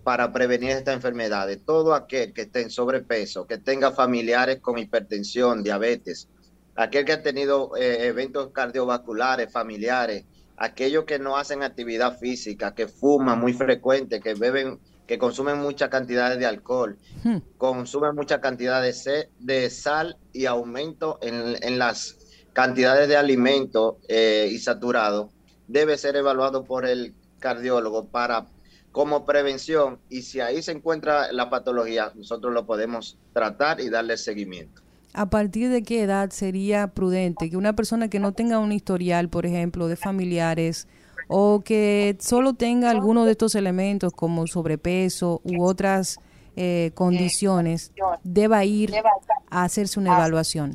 para 0.04 0.32
prevenir 0.32 0.72
esta 0.72 0.94
enfermedad. 0.94 1.48
Todo 1.66 1.94
aquel 1.94 2.34
que 2.34 2.44
esté 2.44 2.62
en 2.62 2.70
sobrepeso, 2.70 3.46
que 3.48 3.58
tenga 3.58 3.92
familiares 3.92 4.60
con 4.60 4.78
hipertensión, 4.78 5.64
diabetes, 5.64 6.28
aquel 6.76 7.06
que 7.06 7.14
ha 7.14 7.24
tenido 7.24 7.76
eh, 7.76 8.08
eventos 8.08 8.52
cardiovasculares, 8.52 9.52
familiares, 9.52 10.26
aquellos 10.58 11.06
que 11.06 11.20
no 11.20 11.38
hacen 11.38 11.64
actividad 11.64 12.18
física, 12.20 12.74
que 12.74 12.88
fuman 12.88 13.40
muy 13.40 13.54
frecuente, 13.54 14.20
que 14.20 14.34
beben, 14.34 14.80
que 15.08 15.18
consumen 15.18 15.58
muchas 15.58 15.90
cantidades 15.90 16.40
de 16.40 16.46
alcohol, 16.46 16.98
hmm. 17.24 17.38
consumen 17.58 18.16
muchas 18.16 18.40
cantidades 18.40 19.04
de, 19.04 19.30
de, 19.40 19.70
sal 19.70 20.18
y 20.34 20.46
aumento 20.46 21.20
en, 21.22 21.56
en 21.64 21.80
las 21.80 22.18
cantidades 22.54 23.08
de 23.08 23.18
alimentos 23.18 23.96
eh, 24.08 24.50
y 24.52 24.60
saturado, 24.60 25.32
debe 25.68 25.98
ser 25.98 26.16
evaluado 26.16 26.64
por 26.64 26.86
el 26.86 27.14
cardiólogo 27.40 28.08
para 28.08 28.48
como 28.92 29.26
prevención 29.26 30.00
y 30.10 30.24
si 30.24 30.42
ahí 30.42 30.62
se 30.62 30.74
encuentra 30.74 31.32
la 31.32 31.50
patología, 31.50 32.12
nosotros 32.16 32.54
lo 32.54 32.66
podemos 32.66 33.18
tratar 33.34 33.80
y 33.80 33.90
darle 33.90 34.18
seguimiento. 34.18 34.82
¿A 35.14 35.30
partir 35.30 35.70
de 35.70 35.84
qué 35.84 36.04
edad 36.04 36.30
sería 36.30 36.88
prudente 36.88 37.50
que 37.50 37.58
una 37.58 37.74
persona 37.74 38.08
que 38.10 38.20
no 38.20 38.32
tenga 38.32 38.60
un 38.60 38.72
historial, 38.72 39.30
por 39.30 39.46
ejemplo, 39.46 39.88
de 39.88 39.98
familiares 39.98 40.88
o 41.28 41.62
que 41.66 42.18
solo 42.20 42.54
tenga 42.54 42.90
alguno 42.90 43.26
de 43.26 43.32
estos 43.32 43.56
elementos 43.56 44.14
como 44.14 44.48
sobrepeso 44.48 45.42
u 45.44 45.64
otras 45.64 46.18
eh, 46.56 46.92
condiciones, 46.96 47.92
deba 48.24 48.64
ir 48.64 48.94
a 49.50 49.64
hacerse 49.64 50.00
una 50.00 50.16
evaluación? 50.16 50.74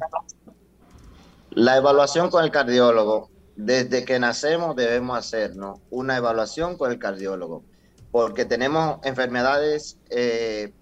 La 1.51 1.79
evaluación 1.79 2.31
con 2.31 2.45
el 2.45 2.51
cardiólogo, 2.51 3.31
desde 3.57 4.05
que 4.05 4.19
nacemos 4.19 4.77
debemos 4.77 5.19
hacernos 5.19 5.81
una 5.91 6.19
evaluación 6.19 6.77
con 6.77 6.93
el 6.93 6.99
cardiólogo, 6.99 7.65
porque 8.11 8.45
tenemos 8.45 8.99
enfermedades 9.03 9.99
eh, 10.11 10.75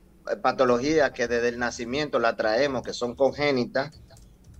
patologías 0.43 1.13
que 1.13 1.29
desde 1.29 1.49
el 1.49 1.59
nacimiento 1.59 2.19
la 2.19 2.37
traemos, 2.37 2.83
que 2.83 2.93
son 2.93 3.15
congénitas 3.15 3.91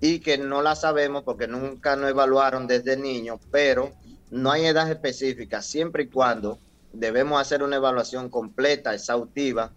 y 0.01 0.21
que 0.21 0.39
no 0.39 0.63
la 0.63 0.77
sabemos 0.77 1.25
porque 1.25 1.49
nunca 1.49 1.97
nos 1.97 2.11
evaluaron 2.11 2.67
desde 2.67 2.97
niño, 2.97 3.41
pero 3.51 3.93
no 4.31 4.51
hay 4.51 4.67
edad 4.67 4.91
específica, 4.91 5.63
siempre 5.63 6.05
y 6.05 6.09
cuando 6.09 6.59
debemos 6.93 7.41
hacer 7.41 7.63
una 7.63 7.77
evaluación 7.77 8.29
completa, 8.29 8.95
exhaustiva, 8.95 9.73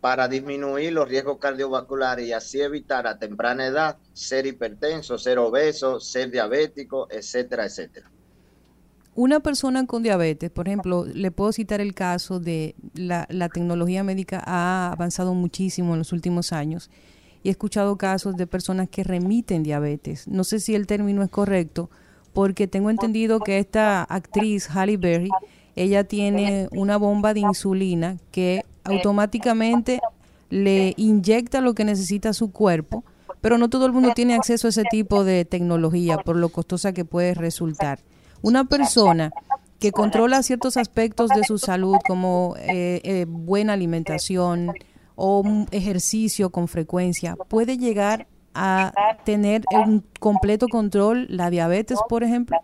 para 0.00 0.28
disminuir 0.28 0.92
los 0.92 1.08
riesgos 1.08 1.38
cardiovasculares 1.38 2.26
y 2.26 2.32
así 2.32 2.60
evitar 2.60 3.06
a 3.06 3.18
temprana 3.18 3.66
edad 3.66 3.98
ser 4.14 4.46
hipertenso, 4.46 5.18
ser 5.18 5.38
obeso, 5.38 6.00
ser 6.00 6.30
diabético, 6.30 7.06
etcétera, 7.10 7.66
etcétera. 7.66 8.10
Una 9.20 9.40
persona 9.40 9.84
con 9.84 10.02
diabetes, 10.02 10.50
por 10.50 10.66
ejemplo, 10.66 11.04
le 11.04 11.30
puedo 11.30 11.52
citar 11.52 11.82
el 11.82 11.92
caso 11.92 12.40
de 12.40 12.74
la, 12.94 13.26
tecnología 13.52 14.02
médica 14.02 14.42
ha 14.46 14.92
avanzado 14.92 15.34
muchísimo 15.34 15.92
en 15.92 15.98
los 15.98 16.14
últimos 16.14 16.54
años 16.54 16.90
y 17.42 17.48
he 17.48 17.50
escuchado 17.50 17.98
casos 17.98 18.38
de 18.38 18.46
personas 18.46 18.88
que 18.88 19.04
remiten 19.04 19.62
diabetes. 19.62 20.26
No 20.26 20.42
sé 20.42 20.58
si 20.58 20.74
el 20.74 20.86
término 20.86 21.22
es 21.22 21.28
correcto, 21.28 21.90
porque 22.32 22.66
tengo 22.66 22.88
entendido 22.88 23.40
que 23.40 23.58
esta 23.58 24.04
actriz 24.04 24.70
Halle 24.74 24.96
Berry, 24.96 25.28
ella 25.76 26.04
tiene 26.04 26.68
una 26.72 26.96
bomba 26.96 27.34
de 27.34 27.40
insulina 27.40 28.16
que 28.30 28.64
automáticamente 28.84 30.00
le 30.48 30.94
inyecta 30.96 31.60
lo 31.60 31.74
que 31.74 31.84
necesita 31.84 32.32
su 32.32 32.52
cuerpo, 32.52 33.04
pero 33.42 33.58
no 33.58 33.68
todo 33.68 33.84
el 33.84 33.92
mundo 33.92 34.12
tiene 34.14 34.34
acceso 34.34 34.66
a 34.66 34.70
ese 34.70 34.84
tipo 34.90 35.24
de 35.24 35.44
tecnología 35.44 36.16
por 36.16 36.36
lo 36.36 36.48
costosa 36.48 36.94
que 36.94 37.04
puede 37.04 37.34
resultar. 37.34 37.98
Una 38.42 38.64
persona 38.64 39.30
que 39.78 39.92
controla 39.92 40.42
ciertos 40.42 40.76
aspectos 40.76 41.30
de 41.30 41.42
su 41.44 41.58
salud 41.58 41.96
como 42.06 42.54
eh, 42.58 43.00
eh, 43.02 43.24
buena 43.26 43.72
alimentación 43.72 44.72
o 45.16 45.42
ejercicio 45.70 46.50
con 46.50 46.68
frecuencia, 46.68 47.36
puede 47.48 47.76
llegar 47.76 48.26
a 48.54 48.92
tener 49.24 49.62
un 49.70 50.04
completo 50.18 50.66
control 50.68 51.26
la 51.28 51.50
diabetes, 51.50 51.98
por 52.08 52.24
ejemplo. 52.24 52.56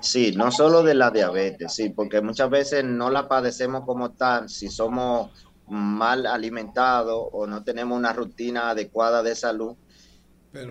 Sí, 0.00 0.32
no 0.36 0.50
solo 0.50 0.82
de 0.82 0.94
la 0.94 1.10
diabetes, 1.10 1.74
sí, 1.74 1.90
porque 1.90 2.20
muchas 2.20 2.48
veces 2.48 2.84
no 2.84 3.10
la 3.10 3.28
padecemos 3.28 3.84
como 3.84 4.12
tal 4.12 4.48
si 4.48 4.68
somos 4.68 5.30
mal 5.68 6.26
alimentados 6.26 7.28
o 7.32 7.46
no 7.46 7.62
tenemos 7.62 7.96
una 7.96 8.12
rutina 8.12 8.70
adecuada 8.70 9.22
de 9.22 9.34
salud. 9.34 9.76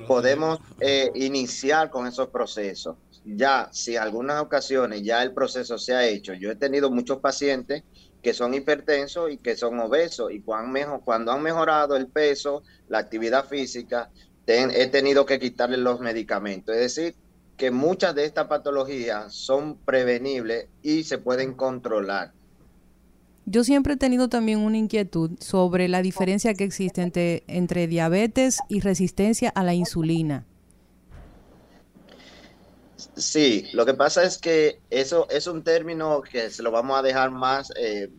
podemos 0.07 0.59
eh, 0.81 1.09
iniciar 1.15 1.89
con 1.89 2.05
esos 2.05 2.27
procesos 2.29 2.97
ya 3.25 3.69
si 3.71 3.97
algunas 3.97 4.41
ocasiones 4.41 5.03
ya 5.03 5.21
el 5.23 5.33
proceso 5.33 5.77
se 5.77 5.93
ha 5.93 6.07
hecho, 6.07 6.33
yo 6.33 6.51
he 6.51 6.55
tenido 6.55 6.89
muchos 6.89 7.19
pacientes 7.19 7.83
que 8.21 8.33
son 8.33 8.53
hipertensos 8.53 9.31
y 9.31 9.37
que 9.37 9.55
son 9.55 9.79
obesos 9.79 10.31
y 10.31 10.41
cuando, 10.41 11.01
cuando 11.01 11.31
han 11.31 11.41
mejorado 11.41 11.95
el 11.95 12.07
peso, 12.07 12.63
la 12.87 12.99
actividad 12.99 13.45
física, 13.45 14.09
he 14.45 14.87
tenido 14.87 15.25
que 15.25 15.39
quitarle 15.39 15.77
los 15.77 15.99
medicamentos. 15.99 16.75
Es 16.75 16.95
decir, 16.95 17.15
que 17.55 17.71
muchas 17.71 18.15
de 18.15 18.25
estas 18.25 18.47
patologías 18.47 19.33
son 19.33 19.77
prevenibles 19.77 20.67
y 20.81 21.03
se 21.03 21.17
pueden 21.17 21.53
controlar. 21.53 22.33
Yo 23.45 23.63
siempre 23.63 23.93
he 23.93 23.97
tenido 23.97 24.29
también 24.29 24.59
una 24.59 24.77
inquietud 24.77 25.31
sobre 25.39 25.87
la 25.87 26.01
diferencia 26.01 26.53
que 26.53 26.63
existe 26.63 27.01
entre, 27.01 27.43
entre 27.47 27.87
diabetes 27.87 28.59
y 28.69 28.79
resistencia 28.79 29.49
a 29.49 29.63
la 29.63 29.73
insulina. 29.73 30.45
Sí, 33.15 33.69
lo 33.73 33.85
que 33.85 33.93
pasa 33.93 34.23
es 34.23 34.37
que 34.37 34.81
eso 34.89 35.29
es 35.29 35.47
un 35.47 35.63
término 35.63 36.21
que 36.21 36.49
se 36.49 36.61
lo 36.63 36.71
vamos 36.71 36.99
a 36.99 37.01
dejar 37.01 37.31
más, 37.31 37.71
eh, 37.77 38.09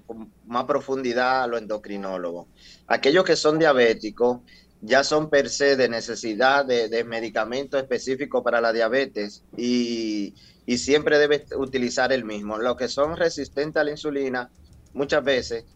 más 0.44 0.64
profundidad 0.64 1.42
a 1.42 1.46
los 1.48 1.60
endocrinólogos. 1.60 2.48
Aquellos 2.86 3.24
que 3.24 3.36
son 3.36 3.58
diabéticos 3.58 4.40
ya 4.80 5.04
son 5.04 5.28
per 5.28 5.50
se 5.50 5.76
de 5.76 5.88
necesidad 5.90 6.64
de, 6.64 6.88
de 6.88 7.04
medicamento 7.04 7.78
específico 7.78 8.42
para 8.42 8.60
la 8.62 8.72
diabetes 8.72 9.44
y, 9.54 10.34
y 10.64 10.78
siempre 10.78 11.18
debe 11.18 11.44
utilizar 11.56 12.10
el 12.12 12.24
mismo. 12.24 12.56
Los 12.58 12.76
que 12.76 12.88
son 12.88 13.16
resistentes 13.16 13.78
a 13.80 13.84
la 13.84 13.90
insulina 13.90 14.50
muchas 14.94 15.22
veces 15.22 15.66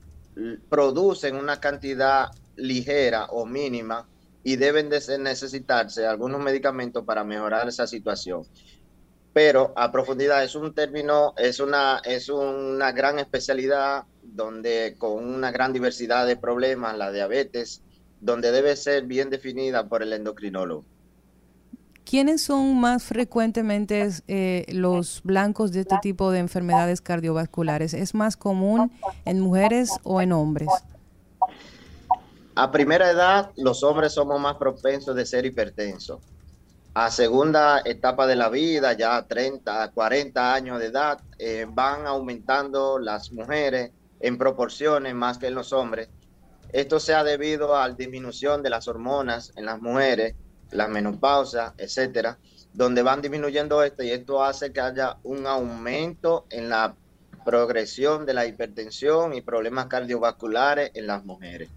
producen 0.69 1.37
una 1.37 1.61
cantidad 1.61 2.29
ligera 2.57 3.27
o 3.27 3.47
mínima 3.47 4.09
y 4.43 4.57
deben 4.57 4.91
de 4.91 5.01
necesitarse 5.19 6.07
algunos 6.07 6.41
medicamentos 6.41 7.05
para 7.05 7.25
mejorar 7.25 7.69
esa 7.69 7.87
situación. 7.87 8.43
Pero 9.35 9.73
a 9.77 9.93
profundidad 9.93 10.45
es 10.45 10.55
un 10.55 10.73
término, 10.73 11.35
es 11.37 11.61
una, 11.61 12.01
es 12.05 12.29
una 12.29 12.93
gran 12.93 13.19
especialidad 13.19 14.05
donde 14.23 14.95
con 14.97 15.25
una 15.25 15.51
gran 15.51 15.73
diversidad 15.73 16.27
de 16.27 16.37
problemas, 16.37 16.97
la 16.97 17.13
diabetes, 17.13 17.83
donde 18.21 18.53
debe 18.53 18.77
ser 18.77 19.05
bien 19.05 19.29
definida 19.31 19.89
por 19.89 20.03
el 20.03 20.13
endocrinólogo. 20.13 20.85
¿Quiénes 22.05 22.43
son 22.43 22.79
más 22.81 23.03
frecuentemente 23.03 24.09
eh, 24.29 24.67
los 24.69 25.21
blancos 25.25 25.73
de 25.73 25.81
este 25.81 25.97
tipo 26.01 26.31
de 26.31 26.39
enfermedades 26.39 27.01
cardiovasculares? 27.01 27.93
¿Es 27.93 28.15
más 28.15 28.37
común 28.37 28.93
en 29.25 29.41
mujeres 29.41 29.91
o 30.05 30.21
en 30.21 30.33
hombres? 30.33 30.69
A 32.55 32.71
primera 32.71 33.11
edad, 33.11 33.51
los 33.57 33.83
hombres 33.83 34.13
somos 34.13 34.39
más 34.39 34.57
propensos 34.57 35.17
de 35.17 35.27
ser 35.27 35.45
hipertensos. 35.45 36.21
A 36.97 37.11
segunda 37.11 37.83
etapa 37.85 38.25
de 38.25 38.37
la 38.37 38.49
vida, 38.49 38.93
ya 38.93 39.21
30, 39.27 39.91
40 39.91 40.55
años 40.55 40.79
de 40.79 40.87
edad, 40.87 41.21
eh, 41.41 41.67
van 41.69 42.07
aumentando 42.07 43.01
las 43.01 43.33
mujeres 43.33 43.91
en 44.21 44.39
proporciones 44.39 45.13
más 45.13 45.39
que 45.39 45.49
en 45.49 45.57
los 45.57 45.73
hombres. 45.73 46.09
Esto 46.73 47.01
se 47.01 47.13
ha 47.13 47.25
debido 47.25 47.77
a 47.77 47.89
la 47.89 47.95
disminución 47.97 48.63
de 48.63 48.71
las 48.71 48.87
hormonas 48.87 49.53
en 49.57 49.67
las 49.67 49.83
mujeres, 49.83 50.37
la 50.71 50.87
menopausa, 50.87 51.75
etcétera, 51.79 52.39
donde 52.73 53.03
van 53.03 53.21
disminuyendo 53.21 53.83
esto 53.83 54.05
y 54.05 54.11
esto 54.11 54.45
hace 54.45 54.73
que 54.73 54.81
haya 54.81 55.17
un 55.25 55.49
aumento 55.49 56.47
en 56.49 56.69
la 56.69 56.95
progresión 57.45 58.25
de 58.25 58.35
la 58.35 58.47
hipertensión 58.47 59.35
y 59.35 59.41
problemas 59.41 59.87
cardiovasculares 59.87 60.93
en 60.95 61.09
las 61.09 61.25
mujeres. 61.25 61.69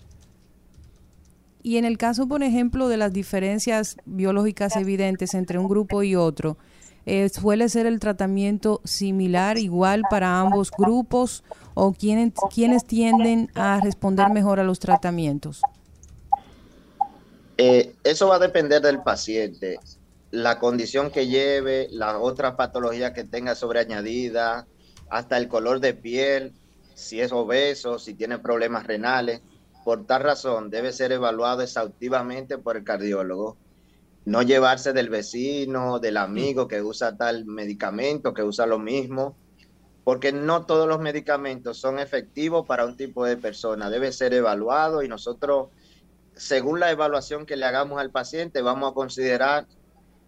Y 1.64 1.78
en 1.78 1.86
el 1.86 1.98
caso, 1.98 2.28
por 2.28 2.44
ejemplo, 2.44 2.88
de 2.88 2.98
las 2.98 3.14
diferencias 3.14 3.98
biológicas 4.06 4.76
evidentes 4.76 5.34
entre 5.34 5.60
un 5.60 5.68
grupo 5.68 6.04
y 6.04 6.16
otro, 6.16 6.58
eh, 7.06 7.30
¿suele 7.30 7.70
ser 7.70 7.86
el 7.86 8.00
tratamiento 8.00 8.82
similar, 8.84 9.58
igual 9.58 10.02
para 10.10 10.40
ambos 10.40 10.72
grupos 10.78 11.44
o 11.74 11.94
quiénes, 11.94 12.34
quiénes 12.54 12.86
tienden 12.86 13.50
a 13.56 13.80
responder 13.82 14.30
mejor 14.30 14.60
a 14.60 14.64
los 14.64 14.80
tratamientos? 14.80 15.62
Eh, 17.58 17.96
eso 18.04 18.28
va 18.28 18.36
a 18.36 18.40
depender 18.40 18.82
del 18.82 19.02
paciente, 19.02 19.80
la 20.32 20.60
condición 20.60 21.10
que 21.10 21.28
lleve, 21.28 21.88
la 21.92 22.20
otra 22.20 22.56
patología 22.56 23.14
que 23.14 23.24
tenga 23.24 23.56
sobreañadida, 23.56 24.68
hasta 25.10 25.38
el 25.38 25.48
color 25.48 25.80
de 25.80 25.94
piel, 25.94 26.54
si 26.94 27.22
es 27.22 27.32
obeso, 27.32 28.00
si 28.00 28.14
tiene 28.14 28.38
problemas 28.40 28.86
renales. 28.86 29.42
Por 29.88 30.06
tal 30.06 30.22
razón, 30.22 30.70
debe 30.70 30.92
ser 30.92 31.14
evaluado 31.14 31.62
exhaustivamente 31.62 32.58
por 32.58 32.76
el 32.76 32.84
cardiólogo. 32.84 33.56
No 34.26 34.42
llevarse 34.42 34.92
del 34.92 35.08
vecino, 35.08 36.00
del 36.00 36.18
amigo 36.18 36.68
que 36.68 36.82
usa 36.82 37.16
tal 37.16 37.46
medicamento, 37.46 38.34
que 38.34 38.44
usa 38.44 38.66
lo 38.66 38.80
mismo, 38.80 39.38
porque 40.04 40.34
no 40.34 40.66
todos 40.66 40.90
los 40.90 41.00
medicamentos 41.00 41.78
son 41.78 42.00
efectivos 42.00 42.68
para 42.68 42.84
un 42.84 42.98
tipo 42.98 43.24
de 43.24 43.38
persona. 43.38 43.90
Debe 43.90 44.12
ser 44.12 44.34
evaluado 44.34 45.04
y 45.04 45.08
nosotros, 45.08 45.70
según 46.36 46.82
la 46.82 46.92
evaluación 46.92 47.46
que 47.46 47.56
le 47.56 47.64
hagamos 47.64 48.02
al 48.02 48.12
paciente, 48.12 48.62
vamos 48.62 48.92
a 48.92 48.94
considerar 48.94 49.68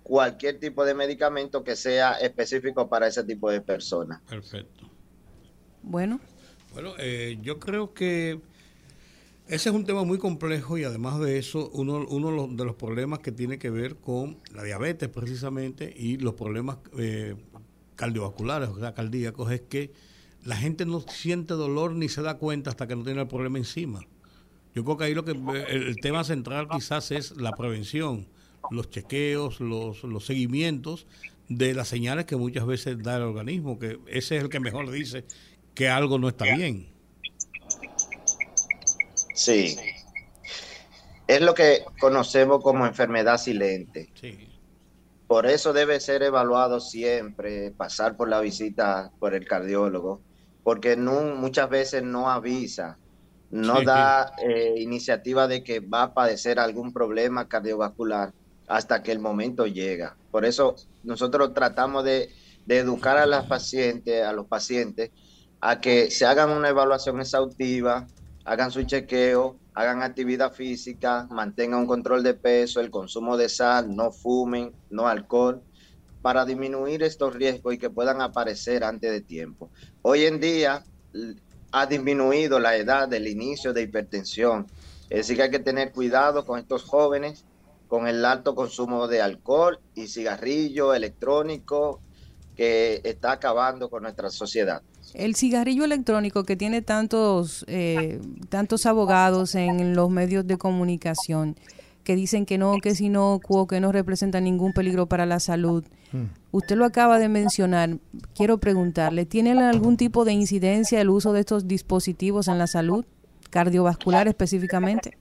cualquier 0.04 0.58
tipo 0.62 0.86
de 0.86 0.94
medicamento 0.94 1.66
que 1.66 1.76
sea 1.76 2.14
específico 2.14 2.88
para 2.88 3.08
ese 3.08 3.26
tipo 3.26 3.52
de 3.52 3.60
persona. 3.60 4.22
Perfecto. 4.30 4.90
Bueno. 5.84 6.22
Bueno, 6.74 6.94
eh, 6.98 7.38
yo 7.42 7.60
creo 7.60 7.94
que 7.94 8.40
ese 9.50 9.70
es 9.70 9.76
un 9.76 9.84
tema 9.84 10.04
muy 10.04 10.20
complejo 10.20 10.78
y 10.78 10.84
además 10.84 11.20
de 11.20 11.40
eso, 11.40 11.72
uno, 11.74 12.06
uno 12.08 12.48
de 12.48 12.66
los 12.66 12.76
problemas 12.76 13.18
que 13.20 13.32
tiene 13.32 13.58
que 13.58 13.72
ver 13.72 13.96
con 13.96 14.38
la 14.54 14.64
diabetes 14.64 15.10
precisamente 15.10 15.92
y 15.98 16.18
los 16.18 16.36
problemas 16.36 16.78
eh, 17.00 17.36
cardiovasculares, 17.96 18.70
o 18.70 18.80
sea, 18.80 18.94
cardíacos, 18.94 19.52
es 19.52 19.62
que 19.62 19.92
la 20.46 20.56
gente 20.56 20.86
no 20.86 21.02
siente 21.02 21.56
dolor 21.56 21.96
ni 21.96 22.10
se 22.10 22.22
da 22.22 22.38
cuenta 22.38 22.70
hasta 22.70 22.88
que 22.88 22.96
no 22.96 23.04
tiene 23.04 23.22
el 23.22 23.28
problema 23.28 23.58
encima. 23.58 24.02
Yo 24.76 24.86
creo 24.86 24.98
que 24.98 25.06
ahí 25.06 25.16
lo 25.16 25.26
que 25.26 25.32
el, 25.32 25.96
tema 25.96 26.24
central 26.24 26.68
quizás 26.70 27.10
es 27.10 27.36
la 27.36 27.54
prevención, 27.54 28.28
los 28.70 28.92
chequeos, 28.92 29.62
los, 29.62 30.04
los 30.04 30.26
seguimientos 30.28 31.08
de 31.48 31.74
las 31.74 31.88
señales 31.88 32.26
que 32.26 32.36
muchas 32.36 32.68
veces 32.68 33.02
da 33.02 33.18
el 33.18 33.24
organismo, 33.24 33.80
que 33.80 34.00
ese 34.06 34.38
es 34.38 34.44
el 34.44 34.50
que 34.50 34.60
mejor 34.60 34.92
dice 34.92 35.26
que 35.74 35.90
algo 35.90 36.20
no 36.20 36.30
está 36.30 36.56
bien. 36.56 36.99
Sí. 39.40 39.78
Es 41.26 41.40
lo 41.40 41.54
que 41.54 41.86
conocemos 42.02 42.62
como 42.62 42.86
enfermedad 42.86 43.38
silente. 43.38 44.10
Por 45.28 45.46
eso 45.46 45.72
debe 45.72 46.02
ser 46.02 46.24
evaluado 46.24 46.82
siempre, 46.82 47.72
pasar 47.72 48.18
por 48.18 48.28
la 48.28 48.42
visita 48.42 49.12
por 49.18 49.34
el 49.34 49.48
cardiólogo, 49.48 50.20
porque 50.62 50.98
no, 50.98 51.22
muchas 51.36 51.70
veces 51.70 52.04
no 52.04 52.30
avisa, 52.30 52.98
no 53.50 53.82
da 53.82 54.34
eh, 54.44 54.74
iniciativa 54.78 55.48
de 55.48 55.64
que 55.64 55.80
va 55.80 56.04
a 56.04 56.14
padecer 56.14 56.60
algún 56.60 56.92
problema 56.92 57.48
cardiovascular 57.48 58.34
hasta 58.68 59.02
que 59.04 59.14
el 59.14 59.20
momento 59.20 59.66
llega. 59.68 60.18
Por 60.32 60.44
eso 60.44 60.76
nosotros 61.04 61.54
tratamos 61.54 62.04
de, 62.04 62.30
de 62.66 62.80
educar 62.80 63.18
a 63.18 63.26
las 63.26 63.46
pacientes, 63.46 64.22
a 64.22 64.34
los 64.34 64.48
pacientes, 64.48 65.12
a 65.62 65.80
que 65.80 66.12
se 66.12 66.26
hagan 66.26 66.50
una 66.50 66.70
evaluación 66.70 67.22
exhaustiva, 67.22 68.06
hagan 68.50 68.72
su 68.72 68.82
chequeo, 68.82 69.58
hagan 69.76 70.02
actividad 70.02 70.52
física, 70.52 71.28
mantengan 71.30 71.82
un 71.82 71.86
control 71.86 72.24
de 72.24 72.34
peso, 72.34 72.80
el 72.80 72.90
consumo 72.90 73.38
de 73.38 73.48
sal, 73.48 73.96
no 73.96 74.12
fumen, 74.12 74.74
no 74.90 75.08
alcohol, 75.08 75.62
para 76.24 76.46
disminuir 76.46 77.04
estos 77.04 77.36
riesgos 77.36 77.76
y 77.76 77.78
que 77.78 77.92
puedan 77.92 78.22
aparecer 78.22 78.84
antes 78.84 79.12
de 79.12 79.22
tiempo. 79.22 79.70
Hoy 80.02 80.26
en 80.26 80.40
día 80.40 80.84
ha 81.72 81.86
disminuido 81.86 82.60
la 82.60 82.76
edad 82.76 83.08
del 83.08 83.28
inicio 83.28 83.72
de 83.72 83.84
hipertensión, 83.84 84.66
es 85.12 85.18
decir, 85.20 85.38
que 85.38 85.44
hay 85.44 85.52
que 85.52 85.60
tener 85.60 85.92
cuidado 85.92 86.44
con 86.44 86.58
estos 86.58 86.84
jóvenes 86.84 87.46
con 87.88 88.08
el 88.08 88.26
alto 88.26 88.56
consumo 88.56 89.08
de 89.08 89.22
alcohol 89.22 89.80
y 89.94 90.08
cigarrillo 90.08 90.96
electrónico 90.96 92.02
que 92.56 93.00
está 93.04 93.34
acabando 93.34 93.92
con 93.92 94.02
nuestra 94.02 94.32
sociedad. 94.32 94.82
El 95.14 95.36
cigarrillo 95.36 95.86
electrónico 95.86 96.44
que 96.44 96.56
tiene 96.56 96.82
tantos, 96.82 97.66
eh, 97.68 98.20
tantos 98.50 98.86
abogados 98.86 99.56
en 99.56 99.96
los 99.96 100.10
medios 100.10 100.46
de 100.46 100.58
comunicación 100.58 101.56
que 102.04 102.16
dicen 102.16 102.46
que 102.46 102.58
no, 102.58 102.78
que 102.82 102.90
es 102.90 103.02
inocuo, 103.02 103.68
que 103.68 103.80
no 103.80 103.92
representa 103.92 104.40
ningún 104.42 104.74
peligro 104.74 105.06
para 105.06 105.26
la 105.26 105.40
salud. 105.40 105.84
Hmm. 106.12 106.26
Usted 106.52 106.76
lo 106.76 106.86
acaba 106.86 107.20
de 107.20 107.30
mencionar. 107.30 107.98
Quiero 108.34 108.58
preguntarle, 108.58 109.26
¿tiene 109.26 109.52
algún 109.64 109.96
tipo 109.98 110.26
de 110.26 110.34
incidencia 110.34 111.02
el 111.02 111.10
uso 111.10 111.34
de 111.34 111.42
estos 111.42 111.68
dispositivos 111.68 112.48
en 112.48 112.58
la 112.58 112.68
salud 112.68 113.06
cardiovascular 113.50 114.28
específicamente? 114.28 115.18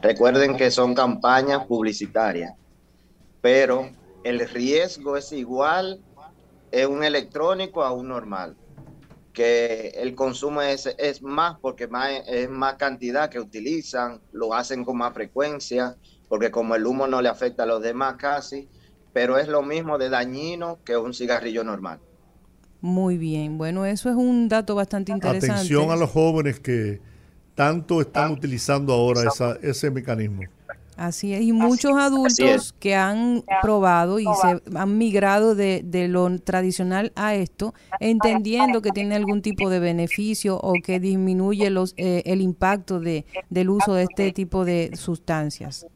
Recuerden 0.00 0.56
que 0.56 0.70
son 0.70 0.94
campañas 0.94 1.64
publicitarias, 1.66 2.54
pero 3.40 3.88
el 4.24 4.48
riesgo 4.48 5.16
es 5.16 5.32
igual 5.32 6.00
es 6.72 6.86
un 6.86 7.04
electrónico 7.04 7.84
a 7.84 7.92
un 7.92 8.08
normal. 8.08 8.56
Que 9.32 9.92
el 9.96 10.14
consumo 10.14 10.60
es, 10.60 10.92
es 10.98 11.22
más 11.22 11.58
porque 11.60 11.86
más, 11.86 12.10
es 12.26 12.50
más 12.50 12.74
cantidad 12.74 13.30
que 13.30 13.38
utilizan, 13.38 14.20
lo 14.32 14.52
hacen 14.52 14.84
con 14.84 14.98
más 14.98 15.14
frecuencia, 15.14 15.96
porque 16.28 16.50
como 16.50 16.74
el 16.74 16.86
humo 16.86 17.06
no 17.06 17.22
le 17.22 17.28
afecta 17.28 17.62
a 17.62 17.66
los 17.66 17.82
demás 17.82 18.16
casi, 18.18 18.68
pero 19.12 19.38
es 19.38 19.48
lo 19.48 19.62
mismo 19.62 19.98
de 19.98 20.08
dañino 20.08 20.80
que 20.84 20.96
un 20.96 21.14
cigarrillo 21.14 21.62
normal. 21.64 22.00
Muy 22.80 23.16
bien, 23.16 23.58
bueno, 23.58 23.86
eso 23.86 24.10
es 24.10 24.16
un 24.16 24.48
dato 24.48 24.74
bastante 24.74 25.12
interesante. 25.12 25.54
Atención 25.54 25.90
a 25.90 25.96
los 25.96 26.10
jóvenes 26.10 26.58
que 26.58 27.00
tanto 27.54 28.00
están 28.00 28.32
utilizando 28.32 28.92
ahora 28.92 29.22
esa, 29.28 29.56
ese 29.62 29.90
mecanismo. 29.90 30.42
Así 30.96 31.32
es, 31.32 31.42
y 31.42 31.52
muchos 31.52 31.96
adultos 31.96 32.74
que 32.78 32.94
han 32.94 33.44
probado 33.62 34.20
y 34.20 34.24
se 34.24 34.62
han 34.76 34.98
migrado 34.98 35.54
de, 35.54 35.82
lo 36.08 36.38
tradicional 36.38 37.12
a 37.16 37.34
esto, 37.34 37.74
entendiendo 37.98 38.82
que 38.82 38.90
tiene 38.90 39.14
algún 39.14 39.40
tipo 39.40 39.70
de 39.70 39.78
beneficio 39.78 40.58
o 40.58 40.74
que 40.84 41.00
disminuye 41.00 41.70
los, 41.70 41.94
eh, 41.96 42.22
el 42.26 42.42
impacto 42.42 43.00
de, 43.00 43.24
del 43.48 43.70
uso 43.70 43.94
de 43.94 44.02
este 44.02 44.32
tipo 44.32 44.64
de 44.64 44.90
sustancias. 44.94 45.86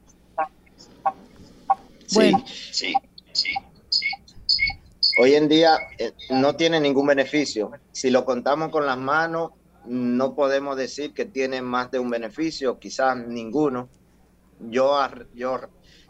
Bueno. 2.14 2.42
Sí, 2.46 2.94
sí, 3.32 3.52
sí, 4.46 4.64
Hoy 5.18 5.34
en 5.34 5.48
día 5.48 5.78
eh, 5.98 6.12
no 6.30 6.56
tiene 6.56 6.80
ningún 6.80 7.06
beneficio. 7.06 7.70
Si 7.92 8.10
lo 8.10 8.24
contamos 8.24 8.70
con 8.70 8.86
las 8.86 8.98
manos, 8.98 9.50
no 9.84 10.34
podemos 10.34 10.76
decir 10.76 11.12
que 11.12 11.26
tiene 11.26 11.62
más 11.62 11.90
de 11.90 11.98
un 11.98 12.10
beneficio, 12.10 12.78
quizás 12.78 13.16
ninguno 13.16 13.88
yo, 14.60 14.98
yo, 15.34 15.60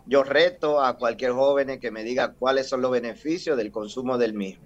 yo 0.06 0.23
reto 0.23 0.82
a 0.82 0.97
cualquier 0.97 1.32
joven 1.32 1.78
que 1.81 1.90
me 1.90 2.05
diga 2.05 2.32
cuáles 2.32 2.68
son 2.68 2.82
los 2.82 2.90
beneficios 2.90 3.56
del 3.56 3.70
consumo 3.70 4.18
del 4.18 4.35
mismo. 4.35 4.64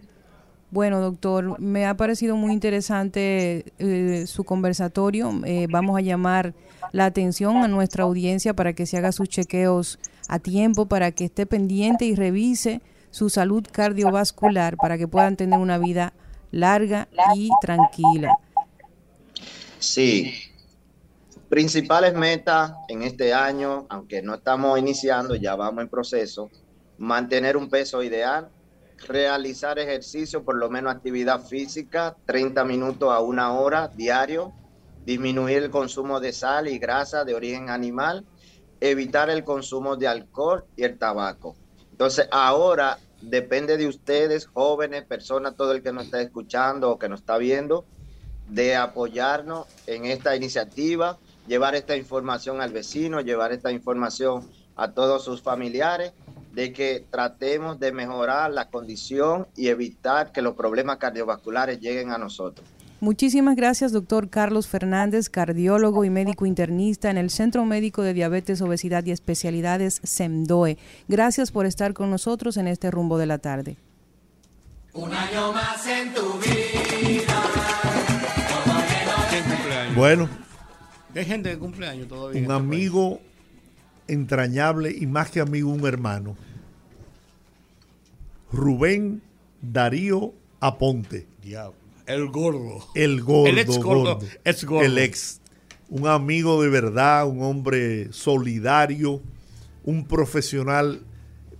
Bueno, 0.71 1.01
doctor, 1.01 1.59
me 1.59 1.85
ha 1.87 1.97
parecido 1.97 2.37
muy 2.37 2.53
interesante 2.53 3.65
eh, 3.79 4.25
su 4.29 4.45
conversatorio. 4.45 5.33
Eh, 5.45 5.67
vamos 5.69 5.99
a 5.99 6.01
llamar 6.01 6.55
la 6.93 7.07
atención 7.07 7.57
a 7.57 7.69
nuestra 7.69 8.05
audiencia 8.05 8.55
para 8.55 8.73
que 8.73 8.87
se 8.87 8.97
haga 8.97 9.11
sus 9.11 9.29
chequeos 9.29 9.99
a 10.29 10.39
tiempo, 10.39 10.87
para 10.87 11.11
que 11.11 11.25
esté 11.25 11.45
pendiente 11.45 12.05
y 12.05 12.15
revise 12.15 12.83
su 13.11 13.31
salud 13.31 13.67
cardiovascular, 13.71 14.77
para 14.77 14.97
que 14.97 15.09
puedan 15.09 15.37
tener 15.37 15.59
una 15.59 15.77
vida 15.77 16.13
larga 16.53 17.09
y 17.35 17.51
tranquila. 17.61 18.37
Sí, 19.81 20.33
principales 21.51 22.15
metas 22.15 22.73
en 22.87 23.03
este 23.03 23.35
año, 23.35 23.85
aunque 23.91 24.23
no 24.23 24.37
estamos 24.37 24.79
iniciando, 24.79 25.35
ya 25.35 25.57
vamos 25.57 25.83
en 25.83 25.89
proceso, 25.89 26.49
mantener 26.97 27.57
un 27.57 27.69
peso 27.69 28.05
ideal, 28.05 28.49
realizar 29.09 29.81
ejercicio, 29.81 30.45
por 30.45 30.57
lo 30.57 30.71
menos 30.71 30.95
actividad 30.95 31.45
física, 31.45 32.17
30 32.25 32.65
minutos 32.65 33.13
a 33.13 33.19
una 33.19 33.53
hora 33.55 33.89
diario, 33.89 34.53
disminuir 35.05 35.65
el 35.65 35.71
consumo 35.71 36.21
de 36.21 36.33
sal 36.33 36.69
y 36.69 36.79
grasa 36.79 37.25
de 37.25 37.35
origen 37.35 37.69
animal, 37.69 38.25
evitar 38.81 39.29
el 39.29 39.43
consumo 39.43 39.97
de 39.97 40.07
alcohol 40.07 40.65
y 40.77 40.85
el 40.85 40.99
tabaco. 40.99 41.57
Entonces, 41.91 42.29
ahora 42.31 42.97
depende 43.23 43.77
de 43.77 43.89
ustedes, 43.89 44.47
jóvenes, 44.47 45.05
personas, 45.05 45.57
todo 45.57 45.73
el 45.73 45.83
que 45.83 45.93
nos 45.93 46.05
está 46.05 46.23
escuchando 46.23 46.93
o 46.93 46.99
que 46.99 47.09
nos 47.09 47.21
está 47.21 47.39
viendo, 47.39 47.87
de 48.49 48.77
apoyarnos 48.77 49.67
en 49.87 50.05
esta 50.05 50.37
iniciativa, 50.37 51.19
llevar 51.47 51.75
esta 51.75 51.97
información 51.97 52.61
al 52.61 52.73
vecino, 52.73 53.21
llevar 53.21 53.53
esta 53.53 53.73
información 53.73 54.49
a 54.77 54.93
todos 54.93 55.25
sus 55.25 55.43
familiares 55.43 56.13
de 56.53 56.73
que 56.73 57.05
tratemos 57.11 57.79
de 57.79 57.93
mejorar 57.93 58.51
la 58.51 58.69
condición 58.69 59.47
y 59.57 59.69
evitar 59.69 60.33
que 60.33 60.43
los 60.43 60.55
problemas 60.55 60.97
cardiovasculares 60.99 61.81
lleguen 61.81 62.11
a 62.11 62.19
nosotros. 62.19 62.67
Muchísimas 63.01 63.57
gracias, 63.57 63.93
doctor 63.93 64.29
Carlos 64.29 64.67
Fernández, 64.69 65.31
cardiólogo 65.31 66.05
y 66.05 66.11
médico 66.11 66.45
internista 66.45 67.11
en 67.11 67.17
el 67.17 67.31
Centro 67.31 67.65
Médico 67.65 68.03
de 68.03 68.13
Diabetes, 68.13 68.61
Obesidad 68.61 69.07
y 69.07 69.11
Especialidades 69.11 70.01
SEMDOE. 70.05 70.77
Gracias 71.09 71.51
por 71.51 71.65
estar 71.65 71.95
con 71.95 72.11
nosotros 72.11 72.59
en 72.59 72.69
este 72.69 72.91
rumbo 72.91 73.17
de 73.17 73.27
la 73.27 73.39
tarde. 73.39 73.79
Un 74.93 75.15
año 75.15 75.53
más 75.53 75.87
en 75.87 76.13
tu 76.13 76.39
vida. 76.41 77.43
Bueno. 79.95 80.29
Hay 81.15 81.25
gente 81.25 81.49
de 81.49 81.59
cumpleaños 81.59 82.09
todavía. 82.09 82.43
Un 82.43 82.51
amigo 82.51 83.21
entrañable 84.07 84.95
y 84.97 85.07
más 85.07 85.31
que 85.31 85.41
amigo, 85.41 85.71
un 85.71 85.87
hermano. 85.87 86.37
Rubén 88.53 89.23
Darío 89.63 90.33
Aponte. 90.61 91.27
El 92.07 92.29
gordo. 92.29 92.87
El 92.95 93.23
gordo. 93.23 93.47
El 93.47 93.59
ex 93.59 93.79
gordo. 93.79 94.19
El 94.83 94.99
ex. 94.99 95.41
Un 95.89 96.07
amigo 96.07 96.63
de 96.63 96.69
verdad, 96.69 97.27
un 97.27 97.43
hombre 97.43 98.13
solidario, 98.13 99.21
un 99.85 100.05
profesional 100.07 101.01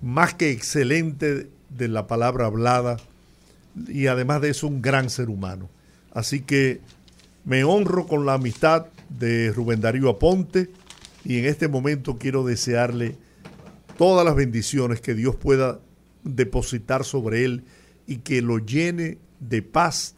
más 0.03 0.35
que 0.35 0.51
excelente 0.51 1.49
de 1.69 1.89
la 1.89 2.07
palabra 2.07 2.47
hablada 2.47 2.97
y 3.89 4.07
además 4.07 4.41
de 4.41 4.51
eso 4.51 4.67
un 4.67 4.83
gran 4.83 5.11
ser 5.11 5.31
humano. 5.31 5.69
Así 6.13 6.41
que 6.41 6.81
me 7.45 7.65
honro 7.65 8.07
con 8.07 8.27
la 8.27 8.35
amistad 8.35 8.87
de 9.19 9.53
Rubén 9.53 9.81
Darío 9.81 10.09
Aponte 10.09 10.71
y 11.25 11.39
en 11.39 11.45
este 11.45 11.69
momento 11.69 12.19
quiero 12.19 12.45
desearle 12.45 13.17
todas 13.99 14.25
las 14.25 14.35
bendiciones 14.35 15.01
que 15.01 15.15
Dios 15.15 15.37
pueda 15.37 15.81
depositar 16.25 17.05
sobre 17.05 17.45
él 17.45 17.65
y 18.07 18.19
que 18.19 18.43
lo 18.43 18.59
llene 18.59 19.19
de 19.41 19.63
paz 19.63 20.15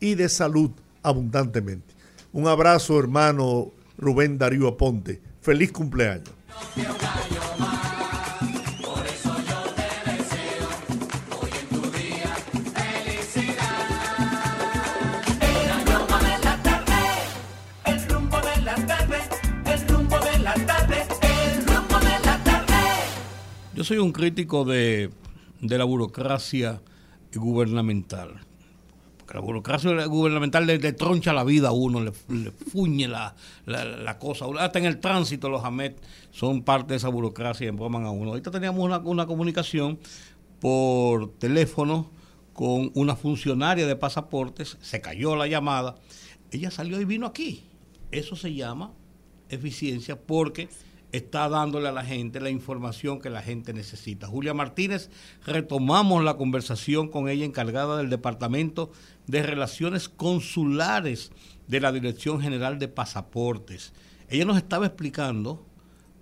y 0.00 0.14
de 0.14 0.28
salud 0.28 0.70
abundantemente. 1.02 1.94
Un 2.32 2.48
abrazo, 2.48 2.98
hermano 2.98 3.72
Rubén 3.98 4.38
Darío 4.38 4.68
Aponte. 4.68 5.20
Feliz 5.40 5.72
cumpleaños. 5.72 6.30
Yo 23.82 23.86
soy 23.86 23.98
un 23.98 24.12
crítico 24.12 24.64
de, 24.64 25.10
la 25.60 25.82
burocracia 25.82 26.80
gubernamental. 27.34 28.38
Porque 29.18 29.34
la 29.34 29.40
burocracia 29.40 30.06
gubernamental 30.06 30.68
le, 30.68 30.92
troncha 30.92 31.32
la 31.32 31.42
vida 31.42 31.70
a 31.70 31.72
uno, 31.72 32.00
le, 32.00 32.12
fuñe 32.52 33.08
la, 33.08 33.34
cosa. 34.20 34.44
Hasta 34.60 34.78
en 34.78 34.84
el 34.84 35.00
tránsito 35.00 35.48
los 35.48 35.64
AMET 35.64 36.00
son 36.30 36.62
parte 36.62 36.92
de 36.92 36.98
esa 36.98 37.08
burocracia 37.08 37.64
y 37.64 37.68
embroman 37.70 38.04
a 38.04 38.12
uno. 38.12 38.30
Ahorita 38.30 38.52
teníamos 38.52 38.84
una, 38.84 38.98
una 38.98 39.26
comunicación 39.26 39.98
por 40.60 41.32
teléfono 41.38 42.08
con 42.52 42.92
una 42.94 43.16
funcionaria 43.16 43.84
de 43.88 43.96
pasaportes, 43.96 44.78
se 44.80 45.00
cayó 45.00 45.34
la 45.34 45.48
llamada, 45.48 45.96
ella 46.52 46.70
salió 46.70 47.00
y 47.00 47.04
vino 47.04 47.26
aquí. 47.26 47.64
Eso 48.12 48.36
se 48.36 48.54
llama 48.54 48.92
eficiencia 49.48 50.16
porque 50.20 50.68
está 51.12 51.48
dándole 51.50 51.88
a 51.88 51.92
la 51.92 52.04
gente 52.04 52.40
la 52.40 52.50
información 52.50 53.20
que 53.20 53.30
la 53.30 53.42
gente 53.42 53.74
necesita. 53.74 54.26
Julia 54.26 54.54
Martínez, 54.54 55.10
retomamos 55.46 56.24
la 56.24 56.36
conversación 56.36 57.08
con 57.08 57.28
ella 57.28 57.44
encargada 57.44 57.98
del 57.98 58.10
Departamento 58.10 58.90
de 59.26 59.42
Relaciones 59.42 60.08
Consulares 60.08 61.30
de 61.68 61.80
la 61.80 61.92
Dirección 61.92 62.40
General 62.40 62.78
de 62.78 62.88
Pasaportes. 62.88 63.92
Ella 64.28 64.46
nos 64.46 64.56
estaba 64.56 64.86
explicando, 64.86 65.66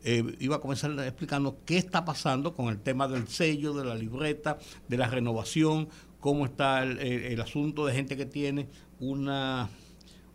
eh, 0.03 0.37
iba 0.41 0.57
a 0.57 0.61
comenzar 0.61 0.91
explicando 0.99 1.61
qué 1.65 1.79
está 1.79 2.05
pasando 2.05 2.55
con 2.55 2.69
el 2.69 2.81
tema 2.81 3.07
del 3.07 3.29
sello, 3.29 3.73
de 3.73 3.85
la 3.85 3.95
libreta, 3.95 4.59
de 4.89 4.99
la 4.99 5.07
renovación, 5.07 5.89
cómo 6.19 6.45
está 6.47 6.83
el, 6.83 6.99
el 6.99 7.41
asunto 7.41 7.87
de 7.87 7.95
gente 7.95 8.17
que 8.17 8.27
tiene 8.27 8.69
una, 8.99 9.71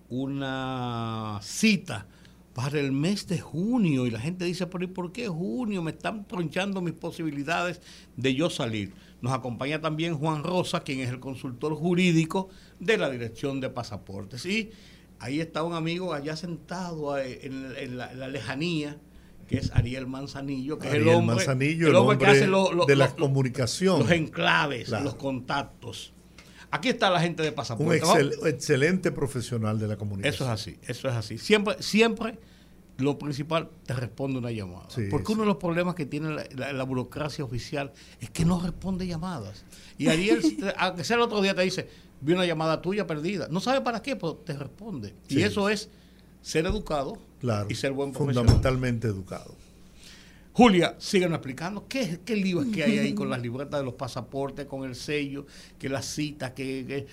una 0.07 1.39
cita 1.41 2.07
para 2.55 2.79
el 2.79 2.93
mes 2.93 3.27
de 3.27 3.37
junio 3.37 4.07
y 4.07 4.11
la 4.11 4.19
gente 4.21 4.45
dice, 4.45 4.65
pero 4.65 4.85
¿y 4.85 4.87
por 4.87 5.11
qué 5.11 5.27
junio? 5.27 5.83
Me 5.83 5.91
están 5.91 6.25
tronchando 6.25 6.79
mis 6.79 6.93
posibilidades 6.93 7.81
de 8.15 8.33
yo 8.33 8.49
salir. 8.49 8.93
Nos 9.19 9.33
acompaña 9.33 9.81
también 9.81 10.17
Juan 10.17 10.41
Rosa, 10.41 10.79
quien 10.79 11.01
es 11.01 11.09
el 11.09 11.19
consultor 11.19 11.75
jurídico 11.75 12.47
de 12.79 12.97
la 12.97 13.09
Dirección 13.09 13.59
de 13.59 13.69
Pasaportes. 13.69 14.45
Y 14.45 14.71
ahí 15.19 15.41
está 15.41 15.63
un 15.63 15.73
amigo 15.73 16.13
allá 16.13 16.37
sentado 16.37 17.17
eh, 17.17 17.41
en, 17.43 17.97
la, 17.97 18.29
lejanía, 18.29 18.99
que 19.49 19.57
es 19.57 19.71
Ariel 19.75 20.07
Manzanillo, 20.07 20.79
que 20.79 20.87
es 20.87 20.93
el 20.93 21.09
hombre, 21.09 21.35
Manzanillo, 21.35 21.89
el 21.89 21.95
hombre, 21.95 22.17
que 22.17 22.25
hace 22.25 22.47
de 22.47 22.95
la 22.95 23.13
comunicación. 23.17 23.99
Los 23.99 24.11
enclaves, 24.11 24.91
los 24.91 25.15
contactos. 25.15 26.14
Aquí 26.75 26.89
está 26.89 27.09
la 27.09 27.21
gente 27.21 27.41
de 27.41 27.51
pasaporte. 27.53 28.01
Un 28.03 28.47
excelente 28.47 29.11
profesional 29.11 29.79
de 29.79 29.87
la 29.87 29.95
comunicación. 29.95 30.33
Eso 30.33 30.43
es 30.43 30.49
así, 30.49 30.77
eso 30.87 31.07
es 31.07 31.15
así. 31.15 31.37
Siempre, 31.37 31.81
siempre 31.81 32.37
lo 32.97 33.17
principal 33.17 33.69
te 33.85 33.93
responde 33.93 34.39
una 34.39 34.51
llamada. 34.51 34.87
Porque 35.09 35.31
uno 35.31 35.43
de 35.43 35.47
los 35.47 35.57
problemas 35.57 35.95
que 35.95 36.05
tiene 36.05 36.35
la, 36.53 36.83
burocracia 36.83 37.45
oficial 37.45 37.93
es 38.19 38.29
que 38.29 38.43
no 38.43 38.59
responde 38.59 39.07
llamadas. 39.07 39.63
Y 39.97 40.07
Ariel, 40.07 40.41
aunque 40.77 41.05
sea 41.05 41.15
el 41.15 41.21
otro 41.21 41.41
día, 41.41 41.55
te 41.55 41.61
dice, 41.61 41.87
vi 42.19 42.33
una 42.33 42.45
llamada 42.45 42.81
tuya 42.81 43.07
perdida. 43.07 43.47
No 43.49 43.61
sabe 43.61 43.79
para 43.81 44.01
qué, 44.01 44.17
pero 44.17 44.35
te 44.35 44.53
responde. 44.53 45.13
Y 45.29 45.43
eso 45.43 45.69
es 45.69 45.89
ser 46.41 46.65
educado 46.65 47.17
y 47.69 47.75
ser 47.75 47.93
buen 47.93 48.11
profesional. 48.11 48.45
Fundamentalmente 48.45 49.07
educado. 49.07 49.55
Julia, 50.57 50.95
síguenos 50.99 51.35
explicando 51.35 51.85
qué, 51.85 52.21
qué 52.23 52.33
es 52.33 52.67
que 52.73 52.83
hay 52.85 52.97
ahí 52.97 53.13
con 53.13 53.29
las 53.29 53.41
libretas 53.41 53.77
de 53.77 53.83
los 53.83 53.95
pasaportes, 53.95 54.65
con 54.67 54.85
el 54.85 54.95
sello, 54.95 55.45
que 55.77 55.89
las 55.89 56.05
citas, 56.05 56.53
qué 56.55 57.05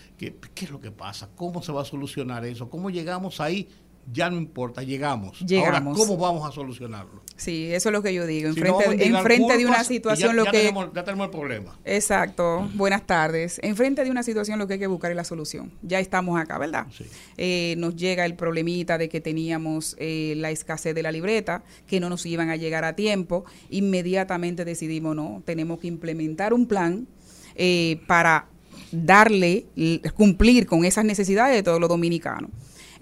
es 0.54 0.70
lo 0.70 0.80
que 0.80 0.92
pasa, 0.92 1.28
cómo 1.34 1.60
se 1.60 1.72
va 1.72 1.82
a 1.82 1.84
solucionar 1.84 2.44
eso, 2.44 2.70
cómo 2.70 2.88
llegamos 2.88 3.40
ahí 3.40 3.68
ya 4.10 4.30
no 4.30 4.36
importa, 4.36 4.82
llegamos. 4.82 5.44
Ahora, 5.64 5.82
¿cómo 5.82 6.16
vamos 6.16 6.48
a 6.48 6.52
solucionarlo? 6.52 7.22
Sí, 7.36 7.72
eso 7.72 7.88
es 7.88 7.92
lo 7.92 8.02
que 8.02 8.12
yo 8.12 8.26
digo. 8.26 8.48
Enfrente, 8.48 9.56
de 9.56 9.66
una 9.66 9.84
situación 9.84 10.36
lo 10.36 10.44
que... 10.44 10.50
Tenemos, 10.50 10.90
ya 10.94 11.04
tenemos 11.04 11.26
el 11.26 11.30
problema. 11.30 11.78
Exacto. 11.84 12.68
Buenas 12.74 13.06
tardes. 13.06 13.58
Enfrente 13.62 14.04
de 14.04 14.10
una 14.10 14.22
situación 14.22 14.58
lo 14.58 14.66
que 14.66 14.74
hay 14.74 14.78
que 14.78 14.86
buscar 14.86 15.10
es 15.10 15.16
la 15.16 15.24
solución. 15.24 15.72
Ya 15.82 16.00
estamos 16.00 16.40
acá, 16.40 16.58
¿verdad? 16.58 16.86
Sí. 16.96 17.04
Eh, 17.36 17.74
nos 17.78 17.96
llega 17.96 18.24
el 18.26 18.34
problemita 18.34 18.98
de 18.98 19.08
que 19.08 19.20
teníamos 19.20 19.96
eh, 19.98 20.34
la 20.36 20.50
escasez 20.50 20.94
de 20.94 21.02
la 21.02 21.12
libreta, 21.12 21.62
que 21.86 22.00
no 22.00 22.08
nos 22.08 22.26
iban 22.26 22.50
a 22.50 22.56
llegar 22.56 22.84
a 22.84 22.94
tiempo. 22.94 23.44
Inmediatamente 23.70 24.64
decidimos, 24.64 25.16
no, 25.16 25.42
tenemos 25.44 25.80
que 25.80 25.86
implementar 25.86 26.52
un 26.52 26.66
plan 26.66 27.06
eh, 27.54 28.00
para 28.06 28.46
darle, 28.90 29.66
cumplir 30.14 30.66
con 30.66 30.84
esas 30.84 31.04
necesidades 31.04 31.56
de 31.56 31.62
todos 31.62 31.80
los 31.80 31.88
dominicanos. 31.88 32.50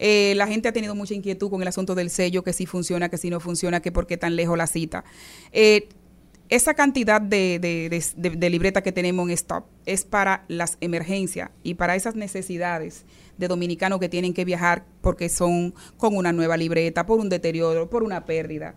Eh, 0.03 0.33
la 0.35 0.47
gente 0.47 0.67
ha 0.67 0.73
tenido 0.73 0.95
mucha 0.95 1.13
inquietud 1.13 1.51
con 1.51 1.61
el 1.61 1.69
asunto 1.69 1.95
del 1.95 2.09
sello, 2.09 2.43
que 2.43 2.55
si 2.55 2.65
funciona, 2.65 3.11
que 3.11 3.19
si 3.19 3.29
no 3.29 3.39
funciona, 3.39 3.81
que 3.81 3.93
por 3.93 4.07
qué 4.07 4.17
tan 4.17 4.35
lejos 4.35 4.57
la 4.57 4.67
cita. 4.67 5.05
Eh, 5.53 5.91
esa 6.49 6.73
cantidad 6.75 7.21
de, 7.21 8.49
libreta 8.51 8.83
que 8.83 8.93
tenemos 8.93 9.29
en 9.29 9.35
stop 9.35 9.67
es 9.85 10.05
para 10.05 10.45
las 10.49 10.79
emergencias 10.81 11.51
y 11.63 11.75
para 11.75 11.97
esas 11.97 12.17
necesidades 12.17 13.05
de 13.37 13.47
dominicanos 13.47 14.01
que 14.01 14.09
tienen 14.09 14.33
que 14.33 14.45
viajar 14.45 14.85
porque 15.03 15.29
son 15.29 15.75
con 15.99 16.17
una 16.17 16.33
nueva 16.33 16.57
libreta, 16.57 17.05
por 17.05 17.21
un 17.21 17.29
deterioro, 17.29 17.91
por 17.91 18.03
una 18.03 18.25
pérdida. 18.25 18.75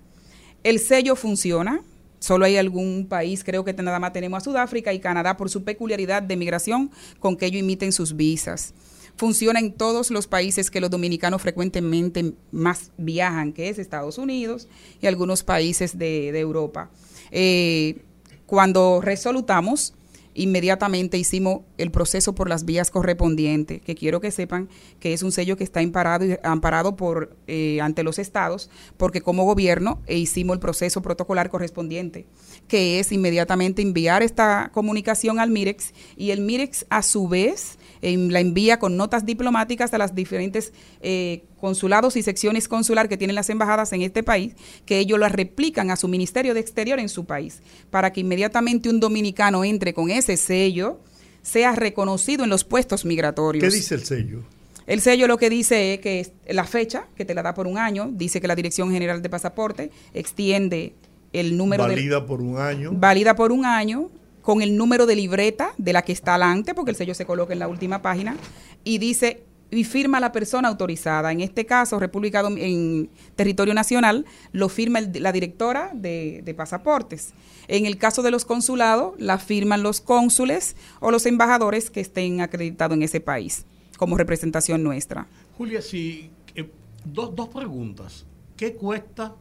El 0.63 0.79
sello 0.79 1.15
funciona, 1.15 1.81
Solo 2.19 2.45
hay 2.45 2.55
algún 2.55 3.07
país, 3.09 3.43
creo 3.43 3.65
que 3.65 3.73
nada 3.73 3.99
más 3.99 4.13
tenemos 4.13 4.37
a 4.37 4.45
Sudáfrica 4.45 4.93
y 4.93 5.01
Canadá 5.01 5.35
por 5.35 5.49
su 5.49 5.65
peculiaridad 5.65 6.23
de 6.23 6.37
migración 6.37 6.89
con 7.19 7.35
que 7.35 7.47
ellos 7.47 7.59
imiten 7.59 7.91
sus 7.91 8.15
visas. 8.15 8.73
Funciona 9.15 9.59
en 9.59 9.73
todos 9.73 10.09
los 10.09 10.27
países 10.27 10.71
que 10.71 10.81
los 10.81 10.89
dominicanos 10.89 11.41
frecuentemente 11.41 12.33
más 12.51 12.91
viajan, 12.97 13.53
que 13.53 13.69
es 13.69 13.77
Estados 13.77 14.17
Unidos 14.17 14.67
y 15.01 15.07
algunos 15.07 15.43
países 15.43 15.97
de, 15.97 16.29
Europa. 16.39 16.89
Eh, 17.31 18.01
cuando 18.45 19.01
resolutamos, 19.01 19.93
inmediatamente 20.33 21.17
hicimos 21.17 21.61
el 21.77 21.91
proceso 21.91 22.33
por 22.33 22.49
las 22.49 22.65
vías 22.65 22.91
correspondientes, 22.91 23.81
que 23.81 23.95
quiero 23.95 24.19
que 24.19 24.31
sepan 24.31 24.69
que 24.99 25.13
es 25.13 25.23
un 25.23 25.31
sello 25.31 25.57
que 25.57 25.63
está 25.63 25.79
amparado, 25.79 26.95
por, 26.95 27.35
eh, 27.47 27.81
ante 27.81 28.03
los 28.03 28.19
estados, 28.19 28.69
porque 28.97 29.21
como 29.21 29.45
gobierno 29.45 30.01
eh, 30.07 30.17
hicimos 30.17 30.55
el 30.55 30.59
proceso 30.59 31.01
protocolar 31.01 31.49
correspondiente, 31.49 32.25
que 32.67 32.99
es 32.99 33.11
inmediatamente 33.11 33.81
enviar 33.81 34.23
esta 34.23 34.71
comunicación 34.73 35.39
al 35.39 35.51
MIREX 35.51 35.93
y 36.17 36.31
el 36.31 36.41
MIREX 36.41 36.85
a 36.89 37.03
su 37.03 37.27
vez 37.27 37.77
la 38.03 38.39
envía 38.39 38.79
con 38.79 38.97
notas 38.97 39.25
diplomáticas 39.25 39.93
a 39.93 39.97
las 39.97 40.13
diferentes 40.13 40.73
eh, 41.01 41.43
consulados 41.59 42.17
y 42.17 42.23
secciones 42.23 42.67
consular 42.67 43.07
que 43.07 43.17
tienen 43.17 43.35
las 43.35 43.49
embajadas 43.49 43.93
en 43.93 44.01
este 44.01 44.23
país, 44.23 44.55
que 44.85 44.99
ellos 44.99 45.19
las 45.19 45.31
replican 45.31 45.89
a 45.89 45.95
su 45.95 46.07
Ministerio 46.07 46.53
de 46.53 46.59
Exterior 46.59 46.99
en 46.99 47.09
su 47.09 47.25
país, 47.25 47.61
para 47.89 48.11
que 48.11 48.21
inmediatamente 48.21 48.89
un 48.89 48.99
dominicano 48.99 49.63
entre 49.63 49.93
con 49.93 50.09
ese 50.09 50.37
sello, 50.37 50.99
sea 51.41 51.75
reconocido 51.75 52.43
en 52.43 52.49
los 52.49 52.63
puestos 52.63 53.05
migratorios. 53.05 53.63
¿Qué 53.63 53.75
dice 53.75 53.95
el 53.95 54.05
sello? 54.05 54.43
El 54.87 55.01
sello 55.01 55.27
lo 55.27 55.37
que 55.37 55.49
dice 55.49 55.93
es 55.93 55.99
que 55.99 56.31
la 56.49 56.65
fecha, 56.65 57.07
que 57.15 57.25
te 57.25 57.33
la 57.33 57.41
da 57.41 57.53
por 57.53 57.67
un 57.67 57.77
año, 57.77 58.09
dice 58.11 58.41
que 58.41 58.47
la 58.47 58.55
Dirección 58.55 58.91
General 58.91 59.21
de 59.21 59.29
Pasaporte 59.29 59.91
extiende 60.13 60.93
el 61.31 61.57
número 61.57 61.83
válida 61.83 62.25
por 62.25 62.41
un 62.41 62.57
año. 62.57 62.91
Válida 62.93 63.35
por 63.35 63.51
un 63.51 63.65
año, 63.65 64.09
con 64.43 64.61
el 64.61 64.77
número 64.77 65.07
de 65.07 65.15
libreta 65.15 65.73
de 65.79 65.93
la 65.93 66.03
que 66.03 66.11
está 66.11 66.35
adelante, 66.35 66.75
porque 66.75 66.91
el 66.91 66.97
sello 66.97 67.15
se 67.15 67.25
coloca 67.25 67.53
en 67.53 67.59
la 67.59 67.67
última 67.67 68.03
página, 68.03 68.37
y 68.83 68.99
dice 68.99 69.45
y 69.71 69.85
firma 69.85 70.19
la 70.19 70.31
persona 70.31 70.67
autorizada. 70.67 71.31
En 71.31 71.41
este 71.41 71.65
caso, 71.65 71.97
República 71.97 72.43
en 72.57 73.09
territorio 73.35 73.73
nacional, 73.73 74.25
lo 74.51 74.69
firma 74.69 75.01
la 75.01 75.31
directora 75.31 75.89
de, 75.93 76.53
pasaportes. 76.55 77.33
En 77.67 77.85
el 77.85 77.97
caso 77.97 78.21
de 78.21 78.29
los 78.29 78.45
consulados, 78.45 79.15
la 79.17 79.39
firman 79.39 79.81
los 79.81 79.99
cónsules 79.99 80.75
o 80.99 81.09
los 81.09 81.25
embajadores 81.25 81.89
que 81.89 82.01
estén 82.01 82.41
acreditados 82.41 82.95
en 82.95 83.03
ese 83.03 83.19
país, 83.19 83.65
como 83.97 84.17
representación 84.17 84.83
nuestra. 84.83 85.27
Julia, 85.57 85.81
sí, 85.81 86.29
eh, 86.53 86.69
dos 87.05 87.49
preguntas. 87.49 88.25
¿Qué 88.55 88.73
cuesta 88.73 89.33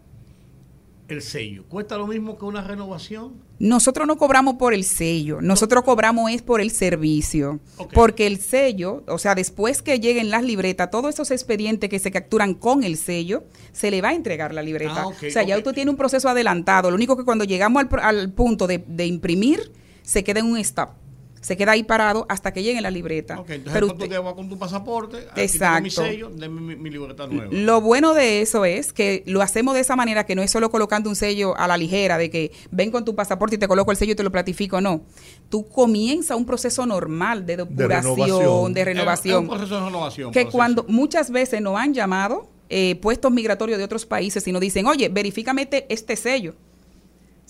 el 1.13 1.23
sello? 1.23 1.65
¿Cuesta 1.69 1.97
lo 1.97 2.07
mismo 2.07 2.39
que 2.39 2.45
una 2.45 2.63
renovación? 2.63 3.35
Nosotros 3.59 4.07
no 4.07 4.17
cobramos 4.17 4.55
por 4.55 4.75
el 4.75 4.85
sello, 4.85 5.41
nosotros 5.41 5.85
cobramos 5.85 6.31
es 6.31 6.43
por 6.43 6.61
el 6.61 6.71
servicio. 6.71 7.61
Porque 7.93 8.27
el 8.27 8.39
sello, 8.39 9.05
o 9.07 9.19
sea, 9.19 9.35
después 9.35 9.83
que 9.83 10.01
lleguen 10.01 10.31
las 10.31 10.43
libretas, 10.43 10.91
todos 10.91 11.15
esos 11.15 11.31
expedientes 11.31 11.89
que 11.89 11.99
se 11.99 12.11
capturan 12.11 12.55
con 12.55 12.83
el 12.83 12.97
sello, 12.97 13.45
se 13.73 13.91
le 13.91 14.01
va 14.03 14.09
a 14.09 14.15
entregar 14.15 14.53
la 14.53 14.63
libreta. 14.63 15.03
Ah, 15.03 15.09
o 15.09 15.15
sea, 15.15 15.43
ya 15.43 15.57
usted 15.57 15.73
tiene 15.73 15.91
un 15.91 15.97
proceso 15.97 16.29
adelantado. 16.29 16.91
Lo 16.91 16.97
único 16.97 17.17
que 17.17 17.25
cuando 17.25 17.45
llegamos 17.45 17.85
al, 17.85 18.01
al 18.01 18.33
punto 18.33 18.67
de, 18.67 18.83
de 18.87 19.07
imprimir, 19.07 19.73
se 20.03 20.25
queda 20.25 20.41
en 20.41 20.47
un 20.47 20.59
stop 20.59 21.02
se 21.43 21.57
queda 21.57 21.73
ahí 21.73 21.83
parado 21.83 22.25
hasta 22.29 22.53
que 22.53 22.63
llegue 22.63 22.81
la 22.81 22.91
libreta. 22.91 23.35
Entonces 23.35 23.73
Pero 23.73 23.87
usted, 23.89 24.11
va 24.23 24.35
con 24.35 24.49
tu 24.49 24.57
pasaporte, 24.59 25.27
exacto. 25.37 25.83
mi 25.83 25.91
sello, 25.91 26.31
mi, 26.31 26.77
mi, 26.77 26.89
libreta 26.89 27.27
nueva. 27.27 27.49
Lo 27.51 27.81
bueno 27.81 28.15
de 28.15 28.41
eso 28.41 28.65
es 28.65 28.93
que 28.93 29.25
lo 29.27 29.43
hacemos 29.43 29.75
de 29.75 29.81
esa 29.81 29.97
manera 29.97 30.25
que 30.25 30.37
no 30.37 30.43
es 30.43 30.53
solo 30.53 30.71
colocando 30.71 31.11
un 31.11 31.17
sello 31.17 31.57
a 31.59 31.67
la 31.67 31.77
ligera, 31.77 32.17
de 32.17 32.31
que 32.31 32.53
ven 32.71 32.93
con 32.93 33.05
tu 33.05 33.17
pasaporte 33.17 33.57
y 33.57 33.59
te 33.59 33.67
coloco 33.67 33.91
el 33.91 33.97
sello 33.97 34.13
y 34.13 34.15
te 34.15 34.23
lo 34.23 34.31
platifico, 34.31 34.81
no. 34.81 35.03
Tú 35.49 35.69
comienzas 35.69 36.37
un 36.37 36.47
proceso 36.47 36.87
normal 36.87 37.45
de 37.45 37.57
depuración, 37.57 38.73
de 38.73 38.85
renovación. 38.85 39.43
un 39.45 39.51
proceso 39.51 39.75
de 39.75 39.87
renovación. 39.87 40.31
Que 40.31 40.47
cuando 40.47 40.85
muchas 40.87 41.31
veces 41.31 41.61
nos 41.61 41.77
han 41.77 41.93
llamado 41.93 42.49
eh, 42.69 42.95
puestos 43.03 43.33
migratorios 43.33 43.79
de 43.79 43.85
otros 43.85 44.07
países 44.07 44.47
y 44.47 44.53
nos 44.53 44.61
dicen, 44.61 44.87
oye, 44.87 45.09
verifícame 45.09 45.69
este 45.89 46.15
sello 46.15 46.55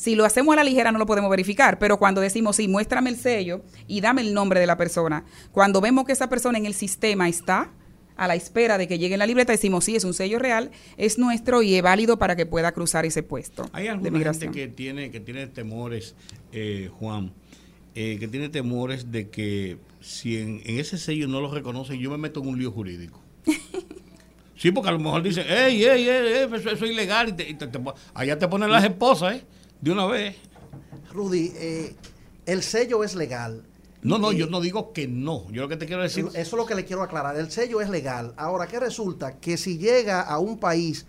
si 0.02 0.16
lo 0.16 0.24
hacemos 0.24 0.52
a 0.52 0.56
la 0.56 0.64
ligera 0.64 0.90
no 0.90 0.98
lo 0.98 1.06
podemos 1.06 1.30
verificar, 1.30 1.78
pero 1.78 1.96
cuando 1.96 2.20
decimos, 2.20 2.56
sí, 2.56 2.66
muéstrame 2.66 3.08
el 3.08 3.16
sello 3.16 3.62
y 3.86 4.00
dame 4.00 4.22
el 4.22 4.34
nombre 4.34 4.58
de 4.58 4.66
la 4.66 4.76
persona, 4.76 5.24
cuando 5.52 5.80
vemos 5.80 6.06
que 6.06 6.10
esa 6.10 6.28
persona 6.28 6.58
en 6.58 6.66
el 6.66 6.74
sistema 6.74 7.28
está 7.28 7.70
a 8.16 8.26
la 8.26 8.34
espera 8.34 8.78
de 8.78 8.88
que 8.88 8.98
llegue 8.98 9.16
la 9.16 9.26
libreta, 9.26 9.52
decimos, 9.52 9.84
sí, 9.84 9.94
es 9.94 10.02
un 10.02 10.12
sello 10.12 10.40
real, 10.40 10.72
es 10.96 11.18
nuestro 11.18 11.62
y 11.62 11.76
es 11.76 11.82
válido 11.82 12.18
para 12.18 12.34
que 12.34 12.46
pueda 12.46 12.72
cruzar 12.72 13.06
ese 13.06 13.22
puesto. 13.22 13.70
Hay 13.72 13.86
alguna 13.86 14.18
gente 14.32 14.50
que 14.50 14.66
tiene, 14.66 15.12
que 15.12 15.20
tiene 15.20 15.46
temores, 15.46 16.16
eh, 16.50 16.90
Juan, 16.98 17.32
eh, 17.94 18.16
que 18.18 18.26
tiene 18.26 18.48
temores 18.48 19.12
de 19.12 19.28
que 19.28 19.78
si 20.00 20.36
en, 20.36 20.62
ese 20.64 20.98
sello 20.98 21.28
no 21.28 21.40
lo 21.40 21.48
reconocen, 21.54 22.00
yo 22.00 22.10
me 22.10 22.18
meto 22.18 22.40
en 22.40 22.48
un 22.48 22.58
lío 22.58 22.72
jurídico. 22.72 23.22
Sí, 24.54 24.70
porque 24.70 24.90
a 24.90 24.92
lo 24.92 25.00
mejor 25.00 25.24
dicen, 25.24 25.44
ey, 25.48 25.82
ey, 25.82 26.08
ey, 26.08 26.48
eso, 26.54 26.70
es 26.70 26.82
ilegal. 26.82 27.34
Y, 27.36 27.56
allá 28.14 28.38
te 28.38 28.46
ponen 28.46 28.70
las 28.70 28.84
esposas, 28.84 29.34
¿eh? 29.34 29.44
De 29.82 29.90
una 29.90 30.06
vez. 30.06 30.36
Rudy, 31.12 31.52
eh, 31.56 31.94
el 32.46 32.62
sello 32.62 33.04
es 33.04 33.14
legal. 33.14 33.64
No, 34.00 34.18
no, 34.18 34.32
yo 34.32 34.46
no 34.46 34.60
digo 34.60 34.92
que 34.92 35.06
no. 35.06 35.48
Yo 35.50 35.62
lo 35.62 35.68
que 35.68 35.76
te 35.76 35.86
quiero 35.86 36.02
decir. 36.02 36.26
Eso 36.28 36.38
es 36.38 36.52
lo 36.52 36.66
que 36.66 36.74
le 36.74 36.84
quiero 36.84 37.02
aclarar. 37.02 37.36
El 37.36 37.50
sello 37.50 37.80
es 37.80 37.90
legal. 37.90 38.32
Ahora, 38.36 38.66
¿qué 38.66 38.80
resulta? 38.80 39.38
Que 39.38 39.56
si 39.56 39.78
llega 39.78 40.22
a 40.22 40.38
un 40.38 40.58
país 40.58 41.04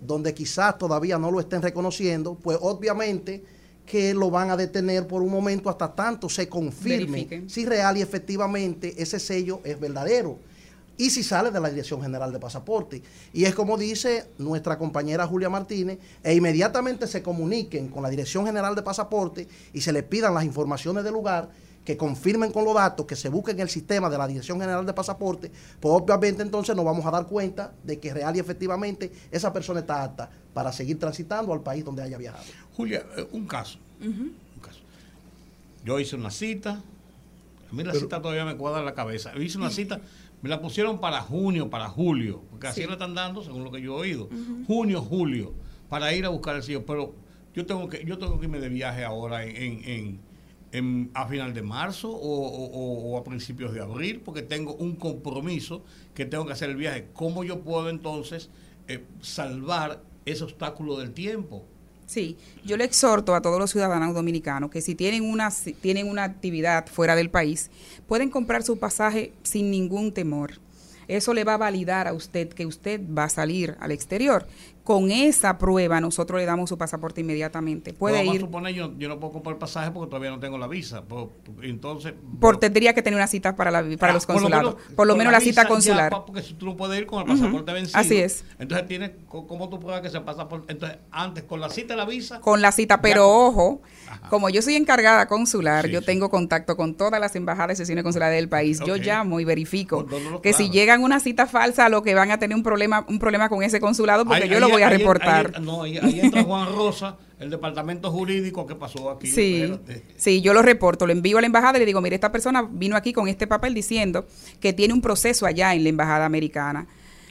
donde 0.00 0.34
quizás 0.34 0.76
todavía 0.76 1.18
no 1.18 1.30
lo 1.30 1.40
estén 1.40 1.62
reconociendo, 1.62 2.34
pues 2.34 2.58
obviamente 2.60 3.44
que 3.86 4.14
lo 4.14 4.30
van 4.30 4.50
a 4.50 4.56
detener 4.56 5.06
por 5.06 5.22
un 5.22 5.30
momento 5.30 5.68
hasta 5.68 5.94
tanto 5.94 6.28
se 6.28 6.48
confirme 6.48 7.44
si 7.46 7.66
real 7.66 7.96
y 7.98 8.02
efectivamente 8.02 8.94
ese 8.96 9.20
sello 9.20 9.60
es 9.62 9.78
verdadero 9.78 10.38
y 10.96 11.10
si 11.10 11.22
sale 11.22 11.50
de 11.50 11.60
la 11.60 11.70
Dirección 11.70 12.00
General 12.02 12.32
de 12.32 12.38
Pasaporte. 12.38 13.02
Y 13.32 13.44
es 13.44 13.54
como 13.54 13.76
dice 13.76 14.28
nuestra 14.38 14.78
compañera 14.78 15.26
Julia 15.26 15.48
Martínez, 15.48 15.98
e 16.22 16.34
inmediatamente 16.34 17.06
se 17.06 17.22
comuniquen 17.22 17.88
con 17.88 18.02
la 18.02 18.10
Dirección 18.10 18.46
General 18.46 18.74
de 18.74 18.82
Pasaporte 18.82 19.48
y 19.72 19.80
se 19.80 19.92
les 19.92 20.04
pidan 20.04 20.34
las 20.34 20.44
informaciones 20.44 21.04
del 21.04 21.14
lugar, 21.14 21.50
que 21.84 21.96
confirmen 21.96 22.50
con 22.50 22.64
los 22.64 22.74
datos, 22.74 23.04
que 23.04 23.14
se 23.14 23.28
busquen 23.28 23.56
en 23.56 23.62
el 23.62 23.68
sistema 23.68 24.08
de 24.08 24.16
la 24.16 24.26
Dirección 24.26 24.58
General 24.58 24.86
de 24.86 24.94
Pasaporte, 24.94 25.50
pues 25.80 25.94
obviamente 25.94 26.42
entonces 26.42 26.74
nos 26.74 26.84
vamos 26.84 27.04
a 27.04 27.10
dar 27.10 27.26
cuenta 27.26 27.72
de 27.82 28.00
que 28.00 28.14
real 28.14 28.34
y 28.34 28.38
efectivamente 28.38 29.12
esa 29.30 29.52
persona 29.52 29.80
está 29.80 30.02
apta 30.02 30.30
para 30.54 30.72
seguir 30.72 30.98
transitando 30.98 31.52
al 31.52 31.60
país 31.60 31.84
donde 31.84 32.02
haya 32.02 32.16
viajado. 32.16 32.44
Julia, 32.74 33.04
eh, 33.16 33.28
un 33.32 33.46
caso. 33.46 33.78
un 34.00 34.34
caso. 34.62 34.80
Yo 35.84 36.00
hice 36.00 36.16
una 36.16 36.30
cita, 36.30 36.80
a 37.70 37.74
mí 37.74 37.84
la 37.84 37.92
cita 37.92 38.22
todavía 38.22 38.44
me 38.44 38.56
cuadra 38.56 38.82
la 38.82 38.94
cabeza. 38.94 39.32
Yo 39.34 39.42
hice 39.42 39.58
una 39.58 39.70
cita 39.70 40.00
me 40.44 40.50
la 40.50 40.60
pusieron 40.60 41.00
para 41.00 41.22
junio, 41.22 41.70
para 41.70 41.88
julio, 41.88 42.42
porque 42.50 42.66
así 42.66 42.84
la 42.84 42.92
están 42.92 43.14
dando, 43.14 43.42
según 43.42 43.64
lo 43.64 43.72
que 43.72 43.80
yo 43.80 43.96
he 43.96 44.00
oído. 44.10 44.28
Junio, 44.66 45.00
julio, 45.00 45.54
para 45.88 46.12
ir 46.12 46.26
a 46.26 46.28
buscar 46.28 46.54
el 46.54 46.62
sello. 46.62 46.84
Pero 46.84 47.14
yo 47.54 47.64
tengo 47.64 47.88
que, 47.88 48.04
yo 48.04 48.18
tengo 48.18 48.38
que 48.38 48.44
irme 48.44 48.60
de 48.60 48.68
viaje 48.68 49.04
ahora 49.04 49.46
en, 49.46 50.20
a 51.14 51.26
final 51.28 51.54
de 51.54 51.62
marzo 51.62 52.10
o, 52.10 53.16
a 53.16 53.24
principios 53.24 53.72
de 53.72 53.80
abril, 53.80 54.20
porque 54.22 54.42
tengo 54.42 54.74
un 54.74 54.96
compromiso 54.96 55.82
que 56.12 56.26
tengo 56.26 56.44
que 56.44 56.52
hacer 56.52 56.68
el 56.68 56.76
viaje. 56.76 57.06
¿Cómo 57.14 57.42
yo 57.42 57.60
puedo 57.60 57.88
entonces 57.88 58.50
eh, 58.86 59.02
salvar 59.22 60.02
ese 60.26 60.44
obstáculo 60.44 60.98
del 60.98 61.14
tiempo? 61.14 61.64
Sí, 62.06 62.36
yo 62.64 62.76
le 62.76 62.84
exhorto 62.84 63.34
a 63.34 63.40
todos 63.40 63.58
los 63.58 63.70
ciudadanos 63.70 64.14
dominicanos 64.14 64.70
que 64.70 64.80
si 64.80 64.94
tienen 64.94 65.24
una, 65.24 65.50
tienen 65.80 66.08
una 66.08 66.24
actividad 66.24 66.86
fuera 66.86 67.16
del 67.16 67.30
país, 67.30 67.70
pueden 68.06 68.30
comprar 68.30 68.62
su 68.62 68.78
pasaje 68.78 69.32
sin 69.42 69.70
ningún 69.70 70.12
temor. 70.12 70.63
Eso 71.08 71.34
le 71.34 71.44
va 71.44 71.54
a 71.54 71.58
validar 71.58 72.08
a 72.08 72.12
usted 72.12 72.48
que 72.48 72.66
usted 72.66 73.00
va 73.16 73.24
a 73.24 73.28
salir 73.28 73.76
al 73.80 73.92
exterior. 73.92 74.46
con 74.84 75.10
esa 75.10 75.56
prueba 75.56 75.98
nosotros 75.98 76.38
le 76.38 76.44
damos 76.44 76.68
su 76.68 76.76
pasaporte 76.76 77.22
inmediatamente. 77.22 77.94
Puede 77.94 78.18
vamos 78.18 78.34
ir. 78.34 78.42
A 78.42 78.44
suponer, 78.44 78.74
yo, 78.74 78.92
yo 78.98 79.08
no 79.08 79.18
puedo 79.18 79.32
comprar 79.32 79.54
el 79.54 79.58
pasaje 79.58 79.90
porque 79.90 80.10
todavía 80.10 80.30
no 80.30 80.38
tengo 80.38 80.58
la 80.58 80.68
visa. 80.68 81.02
Por, 81.02 81.30
entonces. 81.62 82.12
Por, 82.38 82.58
tendría 82.58 82.92
que 82.92 83.00
tener 83.00 83.16
una 83.16 83.26
cita 83.26 83.56
para, 83.56 83.70
la, 83.70 83.82
para 83.96 84.12
ah, 84.12 84.14
los 84.14 84.26
consulados. 84.26 84.76
Por 84.94 85.06
lo 85.06 85.16
menos, 85.16 85.32
la, 85.32 85.40
cita 85.40 85.66
consular. 85.66 86.12
porque 86.26 86.42
si 86.42 86.52
tú 86.52 86.66
no 86.66 86.76
puedes 86.76 87.00
ir 87.00 87.06
con 87.06 87.20
el 87.20 87.26
pasaporte 87.26 87.72
vencido. 87.72 87.98
Así 87.98 88.18
es. 88.18 88.44
Entonces, 88.58 88.86
tienes, 88.86 89.12
¿cómo 89.26 89.70
tú 89.70 89.80
pruebas 89.80 90.02
que 90.02 90.10
se 90.10 90.20
pasa 90.20 90.50
por.? 90.50 90.64
Entonces, 90.68 90.98
antes, 91.10 91.44
con 91.44 91.62
la 91.62 91.70
cita 91.70 91.96
la 91.96 92.04
visa. 92.04 92.40
Con 92.40 92.60
la 92.60 92.70
cita, 92.70 93.00
pero 93.00 93.26
ojo, 93.26 93.80
como 94.28 94.50
yo 94.50 94.60
soy 94.60 94.76
encargada 94.76 95.26
consular, 95.26 95.88
yo 95.88 96.02
tengo 96.02 96.28
contacto 96.28 96.76
con 96.76 96.94
todas 96.94 97.18
las 97.18 97.34
embajadas 97.36 97.78
y 97.78 97.78
sesiones 97.78 98.04
consulares 98.04 98.36
del 98.36 98.50
país. 98.50 98.80
Yo 98.84 98.96
llamo 98.96 99.40
y 99.40 99.46
verifico 99.46 100.06
que 100.42 100.52
si 100.52 100.68
llegan 100.94 101.04
una 101.04 101.20
cita 101.20 101.46
falsa, 101.46 101.88
lo 101.88 102.02
que 102.02 102.14
van 102.14 102.30
a 102.30 102.38
tener 102.38 102.56
un 102.56 102.62
problema, 102.62 103.04
un 103.08 103.18
problema 103.18 103.48
con 103.48 103.62
ese 103.62 103.80
consulado, 103.80 104.24
porque 104.24 104.48
yo 104.48 104.60
lo 104.60 104.68
voy 104.68 104.82
a 104.82 104.88
reportar 104.88 105.60
no, 105.60 105.82
ahí, 105.82 105.98
entra 106.20 106.44
Juan 106.44 106.72
Rosa, 106.74 107.16
el 107.38 107.50
departamento 107.50 108.10
jurídico 108.10 108.66
que 108.66 108.74
pasó 108.74 109.10
aquí. 109.10 109.26
Sí, 109.26 109.72
sí, 110.16 110.40
yo 110.40 110.54
lo 110.54 110.62
reporto, 110.62 111.06
lo 111.06 111.12
envío 111.12 111.38
a 111.38 111.40
la 111.40 111.46
embajada 111.46 111.78
y 111.78 111.80
le 111.80 111.86
digo, 111.86 112.00
mire, 112.00 112.14
esta 112.14 112.30
persona 112.30 112.66
vino 112.70 112.96
aquí 112.96 113.12
con 113.12 113.28
este 113.28 113.46
papel 113.46 113.74
diciendo 113.74 114.26
que 114.60 114.72
tiene 114.72 114.94
un 114.94 115.00
proceso 115.00 115.46
allá 115.46 115.74
en 115.74 115.82
la 115.82 115.88
embajada 115.88 116.24
americana. 116.24 116.86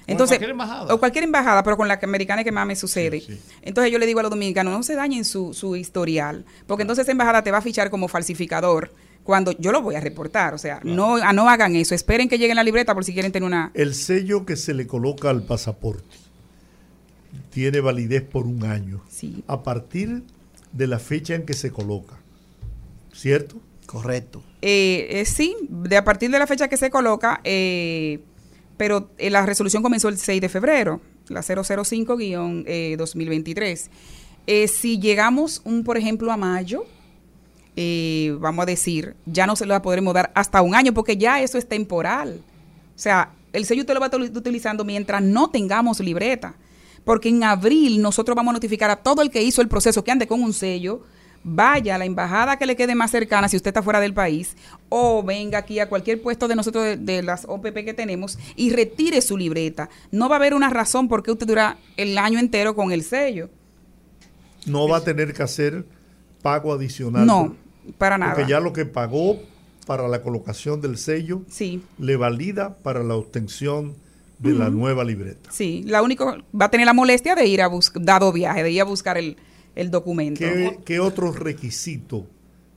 Entonces, 0.06 0.38
cualquier 0.38 0.52
embajada. 0.52 0.94
O 0.94 0.99
cualquier 0.99 1.23
embajada, 1.23 1.64
pero 1.64 1.77
con 1.77 1.88
la 1.88 1.98
americana 2.03 2.44
que 2.44 2.52
más 2.52 2.68
me 2.68 2.76
sucede. 2.76 3.23
Entonces 3.61 3.91
yo 3.91 3.99
le 3.99 4.06
digo 4.06 4.19
a 4.19 4.23
los 4.23 4.30
dominicanos, 4.30 4.73
no 4.73 4.84
se 4.84 4.95
dañen 4.95 5.23
su, 5.23 5.53
su 5.53 5.77
historial, 5.77 6.44
porque 6.68 6.81
entonces 6.81 7.03
esa 7.03 7.11
embajada 7.14 7.41
te 7.41 7.52
va 7.52 7.60
a 7.60 7.61
fichar 7.61 7.90
como 7.90 8.10
falsificador 8.10 8.91
cuando 9.24 9.52
yo 9.54 9.72
lo 9.72 9.82
voy 9.82 9.95
a 9.95 10.00
reportar. 10.00 10.54
O 10.54 10.58
sea, 10.58 10.80
no, 10.84 11.34
no 11.34 11.50
hagan 11.50 11.76
eso. 11.76 11.95
Esperen 11.95 12.30
que 12.30 12.38
llegue 12.38 12.56
la 12.56 12.64
libreta 12.64 12.94
por 12.94 13.06
si 13.06 13.14
quieren 13.14 13.32
tener 13.32 13.48
una... 13.48 13.72
El 13.74 13.95
sello 13.95 14.45
que 14.45 14.56
se 14.56 14.74
le 14.74 14.88
coloca 14.88 15.30
al 15.30 15.44
pasaporte 15.44 16.16
tiene 17.50 17.80
validez 17.80 18.24
por 18.24 18.45
un 18.45 18.66
año. 18.66 19.02
Sí. 19.10 19.44
A 19.48 19.64
partir 19.64 20.24
de 20.72 20.88
la 20.88 21.00
fecha 21.00 21.36
en 21.36 21.45
que 21.45 21.54
se 21.54 21.72
coloca. 21.72 22.18
¿Cierto? 23.14 23.62
Correcto. 23.86 24.44
Eh, 24.62 25.08
eh, 25.10 25.26
sí, 25.26 25.56
de 25.70 25.98
a 25.98 26.04
partir 26.04 26.32
de 26.32 26.40
la 26.40 26.48
fecha 26.48 26.68
que 26.68 26.78
se 26.78 26.90
coloca, 26.90 27.41
eh, 27.44 28.22
pero 28.78 29.12
la 29.20 29.45
resolución 29.45 29.84
comenzó 29.84 30.10
el 30.10 30.18
6 30.18 30.41
de 30.41 30.50
febrero, 30.50 31.00
la 31.28 31.41
005-2023. 31.41 33.90
si 34.68 35.00
llegamos, 35.00 35.62
un, 35.64 35.84
por 35.84 35.98
ejemplo, 35.98 36.32
a 36.32 36.38
mayo, 36.38 36.86
vamos 38.40 38.64
a 38.64 38.66
decir, 38.66 39.16
ya 39.26 39.48
no 39.48 39.56
se 39.56 39.66
lo 39.66 39.82
podremos 39.82 40.14
dar 40.14 40.32
hasta 40.36 40.62
un 40.62 40.76
año, 40.76 40.94
porque 40.94 41.18
ya 41.18 41.41
eso 41.41 41.58
es 41.58 41.68
temporal. 41.68 42.41
O 42.95 43.00
sea, 43.00 43.32
el 43.52 43.66
sello 43.66 43.82
usted 43.82 43.94
lo 43.94 44.00
va 44.00 44.08
a 44.08 44.10
estar 44.10 44.22
utilizando 44.22 44.84
mientras 44.84 45.22
no 45.22 45.50
tengamos 45.50 46.00
libreta 46.00 46.56
porque 47.04 47.30
en 47.30 47.44
abril 47.44 48.02
nosotros 48.02 48.36
vamos 48.36 48.52
a 48.52 48.54
notificar 48.54 48.90
a 48.90 48.95
todo 48.95 49.22
el 49.22 49.30
que 49.30 49.41
hizo 49.41 49.62
el 49.62 49.68
proceso 49.68 50.04
que 50.04 50.12
ande 50.12 50.28
con 50.28 50.41
un 50.41 50.54
sello, 50.54 51.02
vaya 51.44 51.95
a 51.95 51.98
la 51.98 52.06
embajada 52.06 52.58
que 52.58 52.66
le 52.66 52.76
quede 52.76 52.95
más 52.95 53.12
cercana 53.12 53.50
si 53.50 53.58
usted 53.58 53.70
está 53.70 53.84
fuera 53.84 54.00
del 54.00 54.14
país 54.14 54.56
o 54.88 55.24
venga 55.24 55.58
aquí 55.58 55.80
a 55.80 55.90
cualquier 55.90 56.22
puesto 56.22 56.48
de 56.48 56.56
nosotros 56.56 56.98
de, 57.00 57.22
las 57.22 57.45
OPP 57.45 57.84
que 57.84 57.94
tenemos 57.94 58.40
y 58.56 58.72
retire 58.72 59.22
su 59.22 59.38
libreta. 59.38 59.90
No 60.12 60.30
va 60.30 60.36
a 60.36 60.40
haber 60.40 60.54
una 60.54 60.70
razón 60.70 61.08
por 61.08 61.22
qué 61.24 61.32
usted 61.32 61.48
dura 61.48 61.78
el 61.98 62.18
año 62.18 62.40
entero 62.40 62.76
con 62.76 62.91
el 62.91 63.04
sello. 63.04 63.50
No 64.66 64.88
va 64.88 64.98
a 64.98 65.04
tener 65.04 65.34
que 65.34 65.44
hacer 65.44 65.86
pago 66.41 66.72
adicional. 66.72 67.26
No, 67.26 67.56
para 67.97 68.18
nada. 68.18 68.35
Porque 68.35 68.49
ya 68.49 68.60
lo 68.60 68.73
que 68.73 68.85
pagó 68.85 69.39
para 69.85 70.07
la 70.07 70.22
colocación 70.22 70.81
del 70.81 70.97
sello 70.97 71.41
sí. 71.49 71.81
le 71.99 72.15
valida 72.15 72.77
para 72.77 73.03
la 73.03 73.15
obtención 73.15 73.95
de 74.39 74.53
la 74.53 74.69
nueva 74.69 75.03
libreta. 75.05 75.51
Sí, 75.51 75.84
la 75.85 76.01
única 76.01 76.26
va 76.60 76.65
a 76.65 76.72
tener 76.72 76.85
la 76.85 76.93
molestia 76.93 77.34
de 77.34 77.45
ir 77.45 77.61
a 77.61 77.68
buscar, 77.68 78.03
dado 78.03 78.34
viaje, 78.34 78.61
de 78.61 78.72
ir 78.72 78.81
a 78.81 78.84
buscar 78.84 79.18
el, 79.18 79.38
documento. 79.89 80.39
¿Qué, 80.39 80.80
¿Qué, 80.84 80.99
otro 80.99 81.31
requisito 81.31 82.27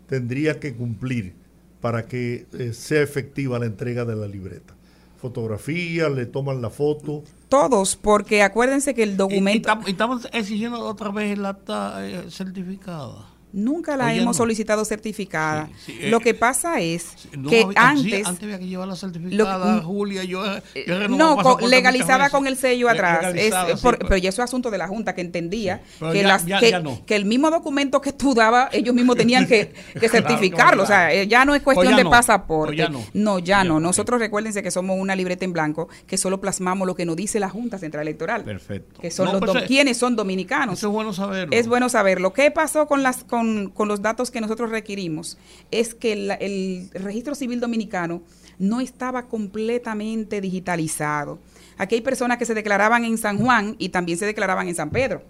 tendría 0.08 0.60
que 0.60 0.74
cumplir 0.74 1.34
para 1.80 2.06
que 2.06 2.46
eh, 2.52 2.72
sea 2.72 3.02
efectiva 3.02 3.58
la 3.58 3.66
entrega 3.66 4.04
de 4.04 4.14
la 4.14 4.28
libreta? 4.28 4.74
Fotografía, 5.20 6.08
le 6.08 6.26
toman 6.26 6.62
la 6.62 6.70
foto. 6.70 7.24
Todos, 7.48 7.96
porque 7.96 8.42
acuérdense 8.42 8.94
que 8.94 9.02
el 9.02 9.16
documento... 9.16 9.68
Y, 9.86 9.90
estamos 9.90 10.28
exigiendo 10.32 10.78
otra 10.80 11.10
vez 11.10 11.36
el 11.36 11.44
acta 11.44 12.06
eh, 12.06 12.30
certificada. 12.30 13.26
Nunca 13.52 13.96
la 13.96 14.12
hemos 14.12 14.36
solicitado 14.36 14.84
certificada. 14.84 15.70
Eh, 15.88 16.10
lo 16.10 16.20
que 16.20 16.34
pasa 16.34 16.80
es 16.80 17.28
que 17.48 17.66
antes... 17.74 18.26
antes 18.26 18.42
había 18.42 18.58
que 18.58 18.66
llevar 18.66 18.88
la 18.88 18.96
certificada, 18.96 19.82
Julia, 19.82 20.24
yo, 20.24 20.44
yo 20.86 21.08
No, 21.08 21.58
legalizada 21.60 22.28
con 22.28 22.46
el 22.46 22.56
sello 22.56 22.88
atrás. 22.88 23.34
Es, 23.34 23.54
pero 23.82 24.16
ya 24.16 24.28
eso 24.28 24.42
es 24.42 24.48
asunto 24.50 24.70
de 24.70 24.78
la 24.78 24.88
Junta, 24.88 25.14
que 25.14 25.20
entendía 25.22 25.80
que, 26.12 26.22
las, 26.22 26.44
que, 26.44 27.16
el 27.16 27.24
mismo 27.24 27.50
documento 27.50 28.00
que 28.00 28.12
tú 28.12 28.34
dabas, 28.34 28.68
ellos 28.74 28.94
mismos 28.94 29.16
tenían 29.16 29.46
que, 29.46 29.72
certificarlo. 30.10 30.82
o 30.82 30.86
sea, 30.86 31.12
eh, 31.14 31.26
ya 31.26 31.44
no 31.44 31.54
es 31.54 31.62
cuestión 31.62 31.96
de 31.96 32.04
pasaporte. 32.04 32.88
no. 33.14 33.38
ya, 33.38 33.64
no. 33.64 33.80
Nosotros 33.80 34.20
recuérdense 34.20 34.62
que 34.62 34.70
somos 34.70 34.98
una 35.00 35.16
libreta 35.16 35.44
en 35.44 35.52
blanco, 35.52 35.88
que 36.06 36.18
solo 36.18 36.40
plasmamos 36.40 36.86
lo 36.86 36.94
que 36.94 37.06
nos 37.06 37.16
dice 37.16 37.40
la 37.40 37.48
Junta 37.48 37.78
Central 37.78 38.02
Electoral. 38.02 38.44
Perfecto. 38.44 39.00
Que 39.00 39.10
son 39.10 39.32
los 39.32 39.40
pues, 39.40 39.62
eh, 39.62 39.66
quienes 39.66 39.96
son 39.96 40.16
dominicanos. 40.16 40.78
Eso 40.78 40.88
es 40.88 40.92
bueno 40.92 41.12
saberlo. 41.12 41.56
Es 41.56 41.68
bueno 41.68 41.88
saberlo. 41.88 42.32
¿Qué 42.32 42.50
pasó 42.50 42.86
con 42.86 43.02
las... 43.02 43.24
Con 43.24 43.35
con, 43.36 43.88
los 43.88 44.02
datos 44.02 44.30
que 44.30 44.40
nosotros 44.40 44.70
requerimos 44.70 45.36
es 45.70 45.94
que 45.94 46.12
el, 46.12 46.90
registro 46.94 47.34
civil 47.34 47.60
dominicano 47.60 48.22
no 48.58 48.80
estaba 48.80 49.28
completamente 49.28 50.40
digitalizado. 50.40 51.38
Aquí 51.76 51.96
hay 51.96 52.00
personas 52.00 52.38
que 52.38 52.46
se 52.46 52.54
declaraban 52.54 53.04
en 53.04 53.18
San 53.18 53.38
Juan 53.38 53.76
y 53.78 53.90
también 53.90 54.18
se 54.18 54.24
declaraban 54.24 54.68
en 54.68 54.74
San 54.74 54.90
Pedro. 54.90 55.22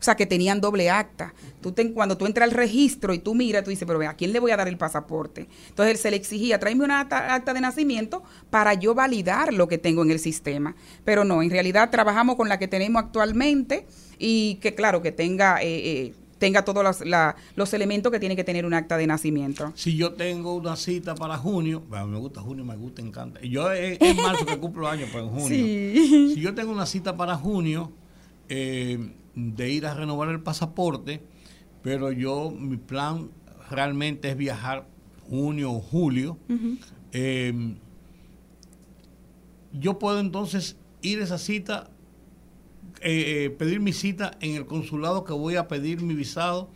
O 0.00 0.02
sea, 0.04 0.14
que 0.14 0.26
tenían 0.26 0.60
doble 0.60 0.90
acta. 0.90 1.34
Tú 1.60 1.74
cuando 1.92 2.16
tú 2.16 2.26
entras 2.26 2.48
al 2.48 2.54
registro 2.54 3.12
y 3.12 3.18
tú 3.18 3.34
miras, 3.34 3.64
tú 3.64 3.70
dices, 3.70 3.84
pero 3.84 4.00
¿a 4.08 4.14
quién 4.14 4.32
le 4.32 4.38
voy 4.38 4.52
a 4.52 4.56
dar 4.56 4.68
el 4.68 4.78
pasaporte? 4.78 5.48
Entonces 5.70 5.94
él 5.94 5.98
se 5.98 6.10
le 6.12 6.16
exigía, 6.16 6.60
tráeme 6.60 6.84
una 6.84 7.00
acta, 7.00 7.52
de 7.52 7.60
nacimiento 7.60 8.22
para 8.50 8.74
yo 8.74 8.94
validar 8.94 9.52
lo 9.52 9.66
que 9.66 9.78
tengo 9.78 10.02
en 10.02 10.12
el 10.12 10.20
sistema. 10.20 10.76
Pero 11.04 11.24
no, 11.24 11.42
en 11.42 11.50
realidad 11.50 11.90
trabajamos 11.90 12.36
con 12.36 12.48
la 12.48 12.60
que 12.60 12.68
tenemos 12.68 13.02
actualmente 13.02 13.86
y 14.18 14.56
que 14.56 14.76
claro, 14.76 15.02
que 15.02 15.10
tenga... 15.10 15.60
Eh, 15.60 16.06
eh, 16.06 16.14
tenga 16.38 16.64
todos 16.64 16.82
los, 16.82 17.02
los, 17.56 17.74
elementos 17.74 18.10
que 18.12 18.20
tiene 18.20 18.36
que 18.36 18.44
tener 18.44 18.64
un 18.64 18.74
acta 18.74 18.96
de 18.96 19.06
nacimiento. 19.06 19.72
Si 19.74 19.96
yo 19.96 20.14
tengo 20.14 20.54
una 20.54 20.76
cita 20.76 21.14
para 21.14 21.36
junio, 21.36 21.82
me 21.90 22.18
gusta 22.18 22.40
junio, 22.40 22.64
me 22.64 22.76
gusta, 22.76 23.02
encanta. 23.02 23.40
Yo 23.42 23.70
es, 23.72 23.98
es 24.00 24.16
marzo 24.22 24.46
que 24.46 24.58
cumplo 24.58 24.88
años, 24.88 25.08
pero 25.12 25.24
en 25.24 25.30
junio. 25.30 25.48
Si 25.48 26.40
yo 26.40 26.54
tengo 26.54 26.72
una 26.72 26.86
cita 26.86 27.16
para 27.16 27.36
junio 27.36 27.92
eh, 28.48 29.12
de 29.34 29.70
ir 29.70 29.86
a 29.86 29.94
renovar 29.94 30.28
el 30.28 30.40
pasaporte, 30.40 31.22
pero 31.82 32.12
yo, 32.12 32.50
mi 32.50 32.76
plan 32.76 33.30
realmente 33.70 34.30
es 34.30 34.36
viajar 34.36 34.86
junio 35.28 35.72
o 35.72 35.80
julio, 35.80 36.38
eh, 37.12 37.74
yo 39.72 39.98
puedo 39.98 40.20
entonces 40.20 40.76
ir 41.02 41.20
a 41.20 41.24
esa 41.24 41.38
cita 41.38 41.90
eh, 43.02 43.44
eh, 43.44 43.50
pedir 43.50 43.80
mi 43.80 43.92
cita 43.92 44.36
en 44.40 44.54
el 44.54 44.66
consulado 44.66 45.24
que 45.24 45.32
voy 45.32 45.56
a 45.56 45.68
pedir 45.68 46.02
mi 46.02 46.14
visado. 46.14 46.70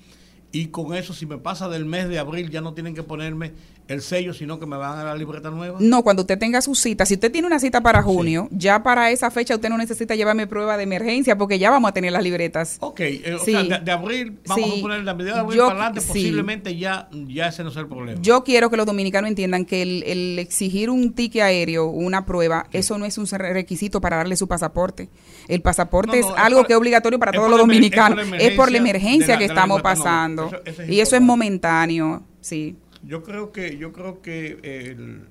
Y 0.53 0.66
con 0.66 0.94
eso 0.94 1.15
si 1.15 1.24
me 1.24 1.39
pasa 1.39 1.69
del 1.69 1.86
mes 1.86 2.09
de 2.09 2.19
abril 2.19 2.51
ya 2.51 2.61
no 2.61 2.74
tienen 2.74 2.94
que 2.94 3.03
ponerme 3.03 3.53
el 3.88 4.00
sello, 4.02 4.32
sino 4.32 4.59
que 4.59 4.66
me 4.66 4.76
van 4.76 4.98
a 4.98 5.04
la 5.04 5.14
libreta 5.14 5.50
nueva? 5.50 5.78
No, 5.80 6.02
cuando 6.02 6.22
usted 6.22 6.38
tenga 6.38 6.60
su 6.60 6.74
cita, 6.74 7.06
si 7.06 7.14
usted 7.14 7.30
tiene 7.30 7.46
una 7.46 7.59
cita 7.59 7.80
para 7.80 8.02
junio, 8.02 8.48
ya 8.50 8.82
para 8.82 9.10
esa 9.10 9.30
fecha 9.30 9.54
usted 9.54 9.68
no 9.68 9.78
necesita 9.78 10.14
llevarme 10.14 10.46
prueba 10.46 10.76
de 10.76 10.84
emergencia 10.84 11.36
porque 11.36 11.59
ya 11.59 11.70
vamos 11.70 11.88
a 11.90 11.92
tener 11.92 12.12
las 12.12 12.22
libretas. 12.22 12.76
Ok, 12.80 13.00
eh, 13.00 13.34
o 13.34 13.44
sea, 13.44 13.62
de, 13.62 13.92
abril, 13.92 14.38
vamos 14.46 14.78
a 14.78 14.82
poner 14.82 15.04
la 15.04 15.14
medida 15.14 15.34
de 15.34 15.40
abril 15.40 15.59
para 15.59 15.70
adelante, 15.72 16.00
posiblemente 16.00 16.76
ya, 16.76 17.09
ya 17.12 17.48
ese 17.48 17.64
no 17.64 17.70
es 17.70 17.76
el 17.76 17.86
problema. 17.86 18.20
Yo 18.22 18.44
quiero 18.44 18.70
que 18.70 18.76
los 18.76 18.86
dominicanos 18.86 19.28
entiendan 19.28 19.64
que 19.64 19.82
el, 19.82 20.38
exigir 20.38 20.90
un 20.90 21.12
ticket 21.12 21.42
aéreo, 21.42 21.86
una 21.86 22.24
prueba, 22.24 22.66
eso 22.72 22.98
no 22.98 23.04
es 23.04 23.18
un 23.18 23.26
requisito 23.26 24.00
para 24.00 24.16
darle 24.18 24.36
su 24.36 24.48
pasaporte. 24.48 25.09
El 25.48 25.60
pasaporte 25.60 26.18
es 26.18 26.26
algo 26.36 26.64
que 26.64 26.72
es 26.72 26.78
obligatorio 26.78 27.18
para 27.18 27.32
todos 27.32 27.50
los 27.50 27.59
dominicanos. 27.59 28.26
Es 28.38 28.52
por 28.52 28.70
la 28.70 28.78
emergencia, 28.78 29.38
que 29.38 29.44
estamos 29.44 29.82
pasando. 29.82 30.50
y 30.88 31.00
eso 31.00 31.16
es 31.16 31.22
momentáneo, 31.22 32.22
sí. 32.40 32.76
Yo 33.04 33.22
creo 33.22 33.50
que, 33.50 33.76
yo 33.76 33.92
creo 33.92 34.22
que 34.22 34.58
el, 34.62 35.26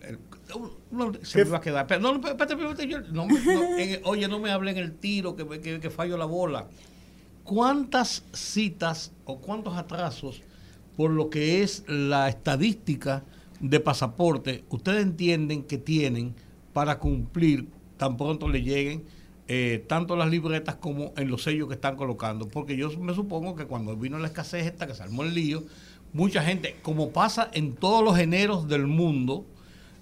se 1.23 1.45
me 1.45 1.51
va 1.51 1.57
a 1.57 1.61
quedar. 1.61 1.87
Pero 1.87 2.01
no, 2.01 2.15
espérate, 2.15 2.53
espérate, 2.53 2.87
yo, 2.87 2.99
no, 3.11 3.27
oye, 4.03 4.27
no 4.27 4.39
me 4.39 4.51
hablen 4.51 4.77
el 4.77 4.93
tiro, 4.93 5.35
que, 5.35 5.47
que, 5.61 5.79
que 5.79 5.89
fallo 5.89 6.17
la 6.17 6.25
bola. 6.25 6.67
¿Cuántas 7.43 8.23
citas 8.33 9.13
o 9.25 9.39
cuántos 9.39 9.77
atrasos 9.77 10.41
por 10.95 11.11
lo 11.11 11.29
que 11.29 11.63
es 11.63 11.83
la 11.87 12.29
estadística 12.29 13.23
de 13.59 13.79
pasaporte 13.79 14.63
ustedes 14.69 15.03
entienden 15.03 15.63
que 15.63 15.77
tienen 15.77 16.35
para 16.73 16.99
cumplir 16.99 17.67
tan 17.97 18.17
pronto 18.17 18.49
le 18.49 18.61
lleguen 18.61 19.03
eh, 19.47 19.83
tanto 19.87 20.15
las 20.15 20.29
libretas 20.29 20.75
como 20.75 21.13
en 21.17 21.29
los 21.29 21.43
sellos 21.43 21.67
que 21.67 21.73
están 21.73 21.95
colocando? 21.95 22.47
Porque 22.47 22.77
yo 22.77 22.89
me 22.99 23.13
supongo 23.13 23.55
que 23.55 23.65
cuando 23.65 23.95
vino 23.97 24.17
la 24.17 24.27
escasez 24.27 24.65
esta, 24.65 24.87
que 24.87 24.93
se 24.93 25.03
armó 25.03 25.23
el 25.23 25.33
lío, 25.33 25.63
mucha 26.13 26.43
gente, 26.43 26.75
como 26.81 27.09
pasa 27.09 27.49
en 27.53 27.75
todos 27.75 28.03
los 28.03 28.17
eneros 28.19 28.67
del 28.67 28.87
mundo, 28.87 29.45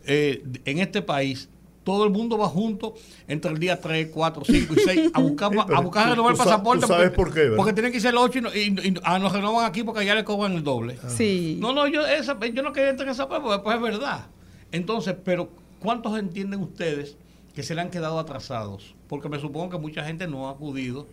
eh, 0.06 0.44
en 0.66 0.80
este 0.80 1.02
país, 1.02 1.50
todo 1.84 2.04
el 2.04 2.12
mundo 2.12 2.38
va 2.38 2.48
junto 2.48 2.94
entre 3.28 3.52
el 3.52 3.60
día 3.60 3.80
3, 3.80 4.10
4, 4.14 4.44
5 4.46 4.74
y 4.74 4.80
6 4.80 5.12
a 5.14 5.20
buscar, 5.20 5.52
a 5.76 5.80
buscar 5.82 6.10
renovar 6.10 6.34
el 6.34 6.38
pasaporte. 6.38 6.86
sabes 6.86 7.12
porque, 7.12 7.42
por 7.42 7.52
qué, 7.52 7.56
Porque 7.56 7.74
tiene 7.74 7.92
que 7.92 8.00
ser 8.00 8.12
el 8.12 8.18
8 8.18 8.40
y, 8.54 8.60
y, 8.60 8.94
ah, 9.04 9.18
nos 9.20 9.34
renovan 9.34 9.66
aquí 9.66 9.84
porque 9.84 10.02
allá 10.02 10.16
le 10.16 10.24
cobran 10.24 10.54
el 10.54 10.64
doble. 10.64 10.98
Ah. 11.04 11.10
Sí. 11.10 11.58
No, 11.60 11.74
no, 11.74 11.88
yo, 11.88 12.06
esa, 12.06 12.38
yo 12.40 12.62
no 12.64 12.74
quería 12.74 12.92
entrar 12.92 13.08
en 13.08 13.14
esa 13.14 13.28
parte 13.28 13.42
porque 13.42 13.56
después 13.56 13.76
es 13.76 13.82
verdad. 13.82 14.28
Entonces, 14.72 15.16
pero 15.24 15.50
¿cuántos 15.80 16.18
entienden 16.20 16.62
ustedes 16.62 17.18
que 17.56 17.64
se 17.64 17.74
le 17.74 17.82
han 17.82 17.90
quedado 17.90 18.20
atrasados? 18.20 18.94
Porque 19.08 19.30
me 19.30 19.40
supongo 19.40 19.72
que 19.72 19.78
mucha 19.80 20.04
gente 20.04 20.28
no 20.28 20.48
ha 20.48 20.52
acudido 20.52 21.08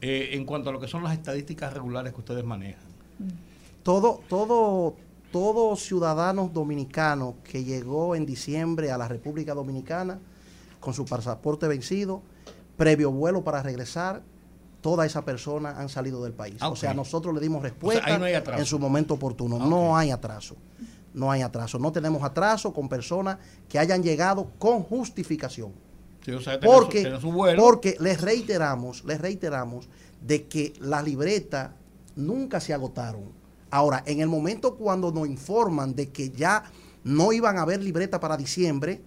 eh, 0.00 0.30
en 0.32 0.44
cuanto 0.44 0.70
a 0.70 0.72
lo 0.72 0.80
que 0.80 0.86
son 0.86 1.02
las 1.02 1.12
estadísticas 1.12 1.74
regulares 1.74 2.12
que 2.12 2.20
ustedes 2.20 2.44
manejan. 2.44 2.84
Todo, 3.90 4.20
todo, 4.28 4.94
todo 5.32 5.74
ciudadano 5.74 6.48
dominicano 6.54 7.34
que 7.42 7.64
llegó 7.64 8.14
en 8.14 8.24
diciembre 8.24 8.92
a 8.92 8.96
la 8.96 9.08
República 9.08 9.52
Dominicana 9.52 10.20
con 10.78 10.94
su 10.94 11.04
pasaporte 11.04 11.66
vencido, 11.66 12.22
previo 12.76 13.10
vuelo 13.10 13.42
para 13.42 13.64
regresar, 13.64 14.22
todas 14.80 15.06
esas 15.06 15.24
personas 15.24 15.76
han 15.76 15.88
salido 15.88 16.22
del 16.22 16.34
país. 16.34 16.54
Ah, 16.60 16.68
O 16.68 16.76
sea, 16.76 16.94
nosotros 16.94 17.34
le 17.34 17.40
dimos 17.40 17.62
respuesta 17.62 18.00
O 18.00 18.06
sea, 18.06 18.18
no 18.20 18.58
en 18.58 18.64
su 18.64 18.78
momento 18.78 19.14
oportuno. 19.14 19.58
Ah, 19.60 19.66
No 19.66 19.96
hay 19.96 20.12
atraso. 20.12 20.54
No 21.12 21.32
hay 21.32 21.42
atraso. 21.42 21.80
No 21.80 21.90
tenemos 21.90 22.22
atraso 22.22 22.72
con 22.72 22.88
personas 22.88 23.38
que 23.68 23.80
hayan 23.80 24.04
llegado 24.04 24.52
con 24.60 24.84
justificación. 24.84 25.72
Sí, 26.24 26.30
o 26.30 26.40
sea, 26.40 26.60
tener 26.60 26.72
su- 26.76 26.80
Porque, 26.80 27.02
tener 27.02 27.20
su 27.20 27.32
vuelo. 27.32 27.60
porque 27.60 27.96
les 27.98 28.20
reiteramos, 28.20 29.04
les 29.04 29.20
reiteramos 29.20 29.88
de 30.24 30.46
que 30.46 30.74
las 30.78 31.02
libretas 31.02 31.72
nunca 32.14 32.60
se 32.60 32.72
agotaron. 32.72 33.39
Ahora, 33.70 34.02
en 34.06 34.20
el 34.20 34.28
momento 34.28 34.76
cuando 34.76 35.12
nos 35.12 35.28
informan 35.28 35.94
de 35.94 36.10
que 36.10 36.30
ya 36.30 36.64
no 37.04 37.32
iban 37.32 37.58
a 37.58 37.62
haber 37.62 37.82
libreta 37.82 38.20
para 38.20 38.36
diciembre, 38.36 39.00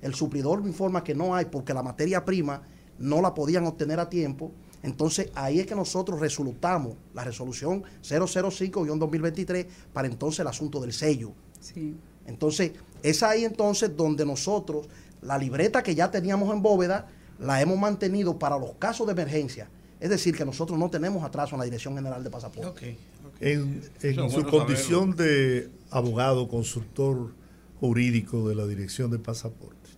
el 0.00 0.14
suplidor 0.14 0.62
me 0.62 0.68
informa 0.68 1.04
que 1.04 1.14
no 1.14 1.34
hay 1.34 1.46
porque 1.46 1.74
la 1.74 1.82
materia 1.82 2.24
prima 2.24 2.62
no 2.98 3.20
la 3.20 3.34
podían 3.34 3.66
obtener 3.66 4.00
a 4.00 4.08
tiempo. 4.08 4.52
Entonces 4.82 5.30
ahí 5.34 5.60
es 5.60 5.66
que 5.66 5.74
nosotros 5.74 6.18
resolutamos 6.18 6.96
la 7.14 7.24
resolución 7.24 7.84
005-2023 8.02 9.66
para 9.92 10.08
entonces 10.08 10.40
el 10.40 10.48
asunto 10.48 10.80
del 10.80 10.92
sello. 10.92 11.32
Sí. 11.60 11.96
Entonces, 12.26 12.72
es 13.02 13.22
ahí 13.22 13.44
entonces 13.44 13.96
donde 13.96 14.24
nosotros, 14.24 14.88
la 15.20 15.38
libreta 15.38 15.82
que 15.82 15.94
ya 15.94 16.10
teníamos 16.10 16.52
en 16.52 16.62
bóveda, 16.62 17.08
la 17.38 17.60
hemos 17.60 17.78
mantenido 17.78 18.38
para 18.38 18.58
los 18.58 18.74
casos 18.74 19.06
de 19.06 19.12
emergencia. 19.12 19.68
Es 20.00 20.10
decir, 20.10 20.36
que 20.36 20.44
nosotros 20.44 20.78
no 20.78 20.90
tenemos 20.90 21.22
atraso 21.24 21.54
en 21.54 21.60
la 21.60 21.64
Dirección 21.64 21.94
General 21.94 22.22
de 22.22 22.30
Pasaporte. 22.30 22.98
En, 23.42 23.82
su 24.00 24.14
bueno 24.14 24.50
condición 24.50 25.16
de 25.16 25.68
abogado, 25.90 26.46
consultor 26.46 27.34
jurídico 27.80 28.48
de 28.48 28.54
la 28.54 28.68
Dirección 28.68 29.10
de 29.10 29.18
Pasaporte, 29.18 29.90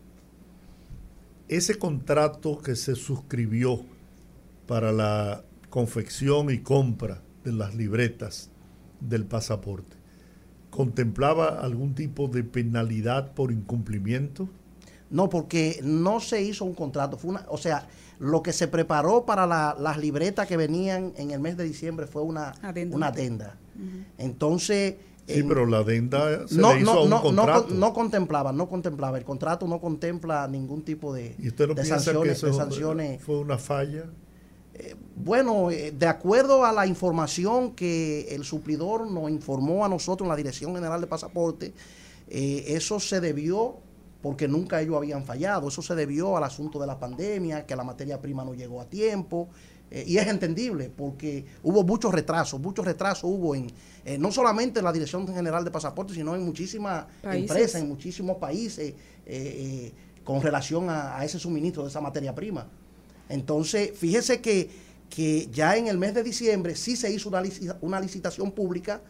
ese 1.49 1.79
contrato 1.79 2.57
que 2.63 2.75
se 2.75 2.95
suscribió 2.95 3.85
para 4.67 4.93
la 4.93 5.45
confección 5.69 6.51
y 6.51 6.61
compra 6.61 7.21
de 7.45 7.53
las 7.53 7.75
libretas 7.75 8.49
del 9.01 9.27
pasaporte, 9.27 9.95
¿contemplaba 10.71 11.61
algún 11.61 11.95
tipo 11.95 12.29
de 12.29 12.45
penalidad 12.45 13.35
por 13.35 13.53
incumplimiento? 13.53 14.49
No, 15.11 15.29
porque 15.29 15.81
no 15.83 16.19
se 16.21 16.41
hizo 16.41 16.65
un 16.65 16.73
contrato. 16.73 17.19
Fue 17.19 17.33
una, 17.33 17.45
o 17.51 17.59
sea, 17.59 17.87
lo 18.19 18.43
que 18.43 18.53
se 18.53 18.69
preparó 18.69 19.25
para 19.27 19.47
la- 19.47 19.77
las 19.79 19.99
libretas 19.99 20.47
que 20.47 20.57
venían 20.57 21.13
en 21.17 21.31
el 21.31 21.41
mes 21.41 21.57
de 21.57 21.65
diciembre 21.65 22.07
fue 22.07 22.23
una 22.23 22.51
Adenda. 22.63 22.97
una 22.97 23.07
adenda. 23.09 23.57
Entonces. 24.19 24.95
Sí, 25.27 25.41
en- 25.41 25.49
pero 25.49 25.65
la 25.67 25.79
adenda 25.79 26.47
se 26.47 26.57
no, 26.59 26.75
le 26.75 26.83
hizo 26.83 26.93
no, 26.93 26.99
a 26.99 27.03
un 27.05 27.11
no, 27.11 27.17
no, 27.17 27.23
contrato. 27.23 27.67
no 27.75 27.95
contemplaba, 27.95 28.53
no 28.53 28.69
contemplaba. 28.69 29.17
El 29.19 29.25
contrato 29.25 29.67
no 29.67 29.81
contempla 29.81 30.47
ningún 30.49 30.83
tipo 30.83 31.15
de, 31.15 31.35
¿Y 31.39 31.49
usted 31.49 31.67
no 31.69 31.75
de 31.75 31.83
piensa 31.83 31.97
que 31.97 32.03
sanciones. 32.05 32.37
eso 32.37 32.47
de 32.49 32.53
sanciones. 32.53 33.23
fue 33.23 33.39
una 33.39 33.57
falla? 33.59 34.05
Bueno, 35.17 35.71
eh, 35.71 35.93
de 35.97 36.07
acuerdo 36.07 36.65
a 36.65 36.73
la 36.73 36.87
información 36.87 37.75
que 37.75 38.27
el 38.35 38.45
suplidor 38.45 39.09
nos 39.11 39.31
informó 39.31 39.85
a 39.85 39.89
nosotros 39.89 40.27
en 40.27 40.31
la 40.31 40.37
Dirección 40.37 40.75
General 40.75 41.01
de 41.01 41.07
Pasaporte, 41.07 41.73
eh, 42.29 42.65
eso 42.69 42.99
se 42.99 43.21
debió, 43.21 43.77
porque 44.25 44.49
nunca 44.49 44.81
ellos 44.81 44.97
habían 44.97 45.23
fallado, 45.23 45.69
eso 45.69 45.83
se 45.83 45.95
debió 45.95 46.35
al 46.39 46.45
asunto 46.45 46.79
de 46.81 46.87
la 46.87 46.99
pandemia, 46.99 47.67
que 47.67 47.77
la 47.77 47.85
materia 47.85 48.19
prima 48.23 48.43
no 48.43 48.55
llegó 48.55 48.81
a 48.81 48.87
tiempo, 48.87 49.51
eh, 49.91 50.03
y 50.07 50.17
es 50.17 50.27
entendible, 50.27 50.89
porque 50.89 51.45
hubo 51.63 51.85
muchos 51.85 52.11
retrasos, 52.11 52.59
muchos 52.59 52.87
retrasos 52.87 53.25
hubo 53.25 53.55
en, 53.55 53.71
eh, 54.03 54.17
no 54.17 54.33
solamente 54.33 54.79
en 54.79 54.87
la 54.87 54.93
Dirección 54.95 55.29
General 55.29 55.63
de 55.63 55.71
Pasaporte, 55.71 56.15
sino 56.15 56.35
en 56.35 56.43
muchísimas 56.43 57.05
Países. 57.21 57.51
empresas, 57.51 57.83
en 57.83 57.89
muchísimos 57.89 58.39
países, 58.39 58.95
eh, 59.27 59.93
con 60.25 60.41
relación 60.41 60.89
a, 60.89 61.19
a 61.19 61.25
ese 61.27 61.39
suministro 61.39 61.83
de 61.83 61.91
esa 61.91 62.01
materia 62.01 62.35
prima. 62.35 62.67
Entonces, 63.29 63.93
fíjese 63.95 64.41
que, 64.41 64.71
que 65.11 65.51
ya 65.53 65.77
en 65.77 65.87
el 65.87 65.99
mes 65.99 66.15
de 66.15 66.23
diciembre 66.23 66.77
sí 66.77 66.97
se 66.97 67.13
hizo 67.13 67.29
una, 67.29 67.43
lici- 67.43 67.77
una 67.83 68.01
licitación 68.01 68.53
pública 68.53 69.03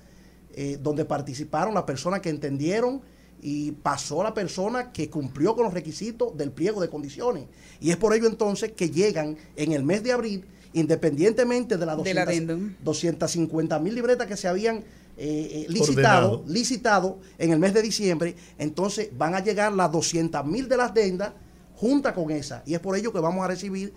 donde 0.80 1.04
participaron 1.04 1.72
las 1.72 1.84
personas 1.84 2.20
que 2.20 2.30
entendieron 2.30 3.00
y 3.42 3.72
pasó 3.72 4.22
la 4.22 4.32
persona 4.32 4.92
que 4.92 5.10
cumplió 5.10 5.54
con 5.54 5.64
los 5.64 5.74
requisitos 5.74 6.36
del 6.36 6.50
pliego 6.50 6.80
de 6.80 6.88
condiciones. 6.88 7.46
Y 7.80 7.90
es 7.90 7.96
por 7.96 8.14
ello 8.14 8.26
entonces 8.26 8.72
que 8.72 8.90
llegan 8.90 9.36
en 9.56 9.72
el 9.72 9.82
mes 9.82 10.02
de 10.02 10.12
abril, 10.12 10.44
independientemente 10.72 11.76
de 11.76 11.86
las 11.86 11.96
Del 11.96 12.16
200 12.16 12.28
adendum. 12.28 12.74
250 12.82 13.78
mil 13.80 13.94
libretas 13.94 14.26
que 14.26 14.36
se 14.36 14.48
habían 14.48 14.78
eh, 14.78 14.82
eh, 15.16 15.66
licitado, 15.68 16.44
licitado 16.48 17.18
en 17.38 17.52
el 17.52 17.58
mes 17.58 17.74
de 17.74 17.82
diciembre, 17.82 18.34
entonces 18.58 19.10
van 19.16 19.34
a 19.34 19.40
llegar 19.40 19.72
las 19.72 19.92
200 19.92 20.44
mil 20.46 20.68
de 20.68 20.76
las 20.76 20.92
dendas 20.92 21.32
junta 21.76 22.14
con 22.14 22.30
esa. 22.30 22.62
Y 22.66 22.74
es 22.74 22.80
por 22.80 22.96
ello 22.96 23.12
que 23.12 23.20
vamos 23.20 23.44
a 23.44 23.48
recibir 23.48 23.92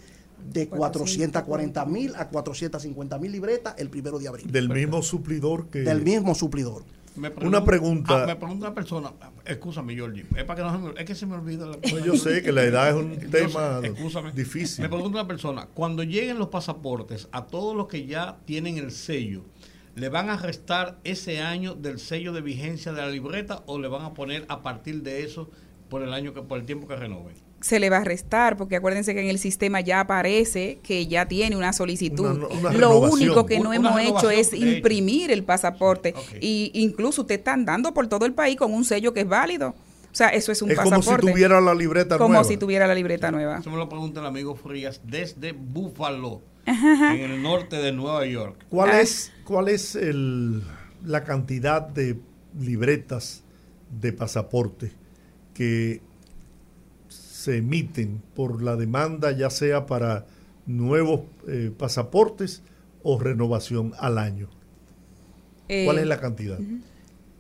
de 0.51 0.67
440 0.67 1.85
mil 1.85 2.13
a 2.15 2.29
450 2.29 3.17
mil 3.17 3.31
libretas 3.31 3.75
el 3.77 3.89
primero 3.89 4.19
de 4.19 4.27
abril. 4.27 4.51
Del 4.51 4.69
mismo 4.69 5.01
suplidor 5.01 5.67
que... 5.67 5.79
Del 5.79 6.03
mismo 6.03 6.35
suplidor. 6.35 6.83
Me 7.17 7.29
Una 7.41 7.65
pregunta. 7.65 8.23
ah, 8.23 8.27
me 8.27 8.35
pregunta 8.35 8.67
una 8.67 8.75
persona, 8.75 9.11
escúchame, 9.43 9.97
Jordi, 9.97 10.23
es, 10.35 10.43
para 10.43 10.55
que 10.55 10.61
no 10.61 10.71
se 10.71 10.77
me, 10.77 10.99
es 11.01 11.05
que 11.05 11.15
se 11.15 11.25
me 11.25 11.35
olvida 11.35 11.65
la 11.65 11.77
No, 11.77 11.99
yo 11.99 12.15
sé 12.15 12.43
que 12.43 12.51
la 12.51 12.63
edad 12.63 12.89
es 12.89 12.95
un 12.95 13.17
tema 13.31 13.81
difícil. 14.33 14.83
Me 14.83 14.89
pregunta 14.89 15.19
una 15.19 15.27
persona, 15.27 15.67
cuando 15.73 16.03
lleguen 16.03 16.37
los 16.37 16.49
pasaportes 16.49 17.27
a 17.31 17.47
todos 17.47 17.75
los 17.75 17.87
que 17.87 18.05
ya 18.05 18.37
tienen 18.45 18.77
el 18.77 18.91
sello, 18.91 19.43
¿le 19.95 20.09
van 20.09 20.29
a 20.29 20.37
restar 20.37 20.99
ese 21.03 21.41
año 21.41 21.73
del 21.73 21.99
sello 21.99 22.33
de 22.33 22.41
vigencia 22.41 22.93
de 22.93 23.01
la 23.01 23.09
libreta 23.09 23.63
o 23.65 23.79
le 23.79 23.87
van 23.87 24.03
a 24.03 24.13
poner 24.13 24.45
a 24.47 24.61
partir 24.61 25.01
de 25.01 25.23
eso 25.23 25.49
por 25.89 26.03
el 26.03 26.13
año 26.13 26.33
que 26.33 26.41
por 26.43 26.59
el 26.59 26.65
tiempo 26.65 26.87
que 26.87 26.95
renoven? 26.95 27.46
Se 27.59 27.79
le 27.79 27.89
va 27.89 27.97
a 27.97 28.03
restar, 28.03 28.55
porque 28.55 28.75
acuérdense 28.75 29.13
que 29.15 29.21
en 29.21 29.29
el 29.29 29.39
sistema 29.39 29.81
ya 29.81 30.01
aparece 30.01 30.79
que 30.83 31.07
ya 31.07 31.27
tiene 31.27 31.55
una 31.55 31.73
solicitud. 31.73 32.35
Una- 32.37 32.47
una 32.47 32.71
Lo 32.73 32.99
único 32.99 33.45
que 33.47 33.59
no 33.59 33.69
Una 33.69 33.75
hemos 33.77 33.99
hecho 33.99 34.29
es 34.29 34.53
imprimir 34.53 35.31
el 35.31 35.43
pasaporte. 35.43 36.13
Y 36.39 36.71
incluso 36.75 37.25
te 37.25 37.33
están 37.35 37.65
dando 37.65 37.93
por 37.93 38.07
todo 38.07 38.25
el 38.25 38.33
país 38.33 38.57
con 38.57 38.73
un 38.73 38.85
sello 38.85 39.13
que 39.13 39.21
es 39.21 39.27
válido. 39.27 39.69
O 40.11 40.15
sea, 40.17 40.29
eso 40.29 40.51
es 40.51 40.61
un 40.61 40.71
Es 40.71 40.77
como 40.77 40.91
pasaporte. 40.91 41.27
si 41.27 41.31
tuviera 41.33 41.59
la 41.61 41.75
libreta 41.75 42.17
Como 42.17 42.29
nueva. 42.29 42.43
si 42.43 42.57
tuviera 42.57 42.87
la 42.87 42.95
libreta 42.95 43.29
nueva. 43.31 43.57
Eso 43.59 43.69
me 43.69 43.77
lo 43.77 43.87
pregunta 43.89 44.19
el 44.19 44.25
amigo 44.25 44.55
Frías 44.55 45.01
desde 45.03 45.51
Buffalo, 45.51 46.41
en 46.65 47.21
el 47.21 47.41
norte 47.43 47.75
de 47.77 47.91
Nueva 47.91 48.25
York. 48.25 48.55
¿Cuál 48.69 48.89
Ah. 48.91 49.01
es, 49.01 49.31
cuál 49.45 49.67
es 49.69 49.95
el, 49.95 50.63
la 51.05 51.23
cantidad 51.23 51.81
de 51.87 52.19
libretas 52.59 53.43
de 54.01 54.11
pasaporte 54.13 54.91
que 55.53 56.01
se 57.47 57.55
emiten 57.55 58.21
por 58.35 58.61
la 58.61 58.75
demanda, 58.75 59.31
ya 59.31 59.49
sea 59.49 59.85
para 59.85 60.25
nuevos 60.65 61.21
eh, 61.47 61.71
pasaportes 61.77 62.61
o 63.03 63.17
renovación 63.17 63.93
al 63.99 64.17
año? 64.17 64.49
¿Cuál 65.65 65.97
Eh, 65.97 66.01
es 66.01 66.07
la 66.07 66.19
cantidad? 66.19 66.59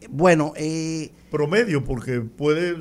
Bueno, 0.09 0.53
eh, 0.55 1.11
promedio, 1.29 1.83
porque 1.83 2.21
puede 2.21 2.77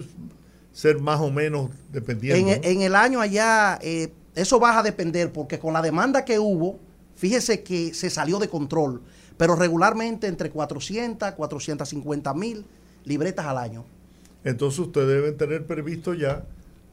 ser 0.70 1.00
más 1.00 1.18
o 1.20 1.32
menos 1.32 1.70
dependiendo. 1.90 2.48
En, 2.48 2.60
¿no? 2.60 2.68
en 2.68 2.82
el 2.82 2.94
año 2.94 3.20
allá, 3.20 3.80
eh, 3.82 4.12
eso 4.36 4.60
va 4.60 4.78
a 4.78 4.84
depender, 4.84 5.32
porque 5.32 5.58
con 5.58 5.72
la 5.72 5.82
demanda 5.82 6.24
que 6.24 6.38
hubo, 6.38 6.78
fíjese 7.16 7.64
que 7.64 7.92
se 7.92 8.08
salió 8.08 8.38
de 8.38 8.48
control, 8.48 9.02
pero 9.36 9.56
regularmente 9.56 10.28
entre 10.28 10.50
400, 10.50 11.32
450 11.32 12.34
mil 12.34 12.64
libretas 13.04 13.46
al 13.46 13.58
año. 13.58 13.84
Entonces 14.44 14.78
ustedes 14.78 15.08
deben 15.08 15.36
tener 15.36 15.66
previsto 15.66 16.14
ya 16.14 16.44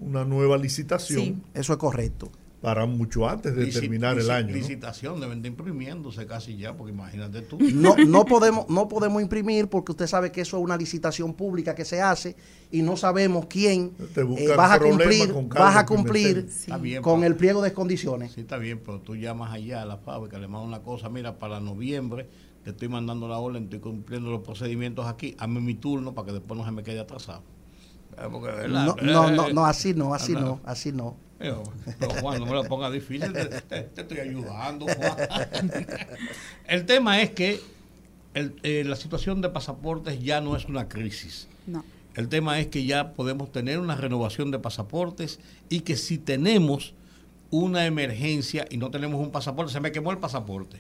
una 0.06 0.26
nueva 0.26 0.58
licitación. 0.58 1.20
Sí, 1.22 1.38
eso 1.54 1.74
es 1.74 1.80
correcto. 1.80 2.32
Para 2.62 2.86
mucho 2.86 3.28
antes 3.28 3.54
de 3.58 3.66
Lici- 3.68 3.74
terminar 3.82 4.18
el 4.18 4.32
año. 4.32 4.48
¿no? 4.48 4.54
Licitación, 4.56 5.20
deben 5.20 5.42
de 5.42 5.50
imprimiéndose 5.50 6.26
casi 6.26 6.56
ya, 6.56 6.78
porque 6.78 6.94
imagínate 6.94 7.42
tú. 7.42 7.58
No, 7.60 7.98
no, 8.08 8.24
podemos, 8.24 8.70
no 8.70 8.88
podemos 8.88 9.22
imprimir 9.22 9.68
porque 9.68 9.92
usted 9.92 10.08
sabe 10.08 10.32
que 10.32 10.40
eso 10.40 10.58
es 10.58 10.64
una 10.64 10.78
licitación 10.78 11.34
pública 11.34 11.76
que 11.76 11.84
se 11.84 12.02
hace 12.02 12.38
y 12.72 12.82
no 12.82 12.96
sabemos 12.96 13.48
quién 13.48 13.92
Te 14.16 14.22
eh, 14.22 14.56
vas 14.56 14.72
a 14.72 14.80
problemas 14.80 15.28
cumplir, 15.28 15.34
con 15.34 15.50
vas 15.50 15.76
a 15.76 15.86
cumplir 15.86 16.50
bien, 16.80 17.02
con 17.02 17.26
el 17.26 17.36
pliego 17.36 17.62
de 17.62 17.74
condiciones. 17.74 18.32
Sí, 18.32 18.42
está 18.42 18.56
bien, 18.58 18.80
pero 18.80 19.02
tú 19.02 19.18
llamas 19.18 19.52
allá 19.52 19.82
a 19.82 19.86
la 19.86 19.98
fábrica, 19.98 20.40
le 20.40 20.48
mandas 20.48 20.68
una 20.70 20.84
cosa, 20.84 21.10
mira, 21.10 21.38
para 21.40 21.60
noviembre 21.60 22.30
te 22.64 22.70
estoy 22.70 22.88
mandando 22.88 23.28
la 23.28 23.40
orden, 23.40 23.64
estoy 23.66 23.80
cumpliendo 23.80 24.32
los 24.32 24.40
procedimientos 24.40 25.06
aquí, 25.06 25.36
hazme 25.38 25.60
mi 25.60 25.76
turno 25.76 26.14
para 26.14 26.28
que 26.28 26.32
después 26.32 26.58
no 26.58 26.66
se 26.66 26.72
me 26.72 26.82
quede 26.82 27.02
atrasado. 27.02 27.44
No, 28.68 28.96
no, 29.02 29.32
no, 29.32 29.50
no, 29.50 29.66
así 29.66 29.94
no, 29.94 30.14
así 30.14 30.34
no, 30.34 30.60
así 30.66 30.92
no. 30.92 31.18
Juan, 32.22 32.40
no 32.40 32.46
me 32.46 32.54
lo 32.54 32.64
ponga 32.64 32.90
difícil, 32.90 33.34
te, 33.34 33.90
estoy 33.96 34.20
ayudando, 34.20 34.86
Juan. 34.86 35.72
El 36.68 36.86
tema 36.86 37.22
es 37.22 37.32
que 37.32 37.60
eh, 38.34 38.84
la 38.86 38.96
situación 38.96 39.42
de 39.42 39.50
pasaportes 39.50 40.22
ya 40.24 40.40
no 40.40 40.56
es 40.56 40.66
una 40.66 40.88
crisis. 40.88 41.48
No. 41.68 41.84
El 42.16 42.30
tema 42.30 42.60
es 42.60 42.68
que 42.68 42.86
ya 42.86 43.14
podemos 43.14 43.52
tener 43.52 43.80
una 43.80 43.96
renovación 43.96 44.52
de 44.52 44.60
pasaportes 44.60 45.40
y 45.70 45.82
que 45.82 45.98
si 45.98 46.18
tenemos 46.18 46.94
una 47.50 47.86
emergencia 47.86 48.66
y 48.70 48.78
no 48.78 48.92
tenemos 48.92 49.20
un 49.20 49.32
pasaporte, 49.32 49.72
se 49.72 49.80
me 49.80 49.92
quemó 49.92 50.12
el 50.12 50.20
pasaporte, 50.20 50.80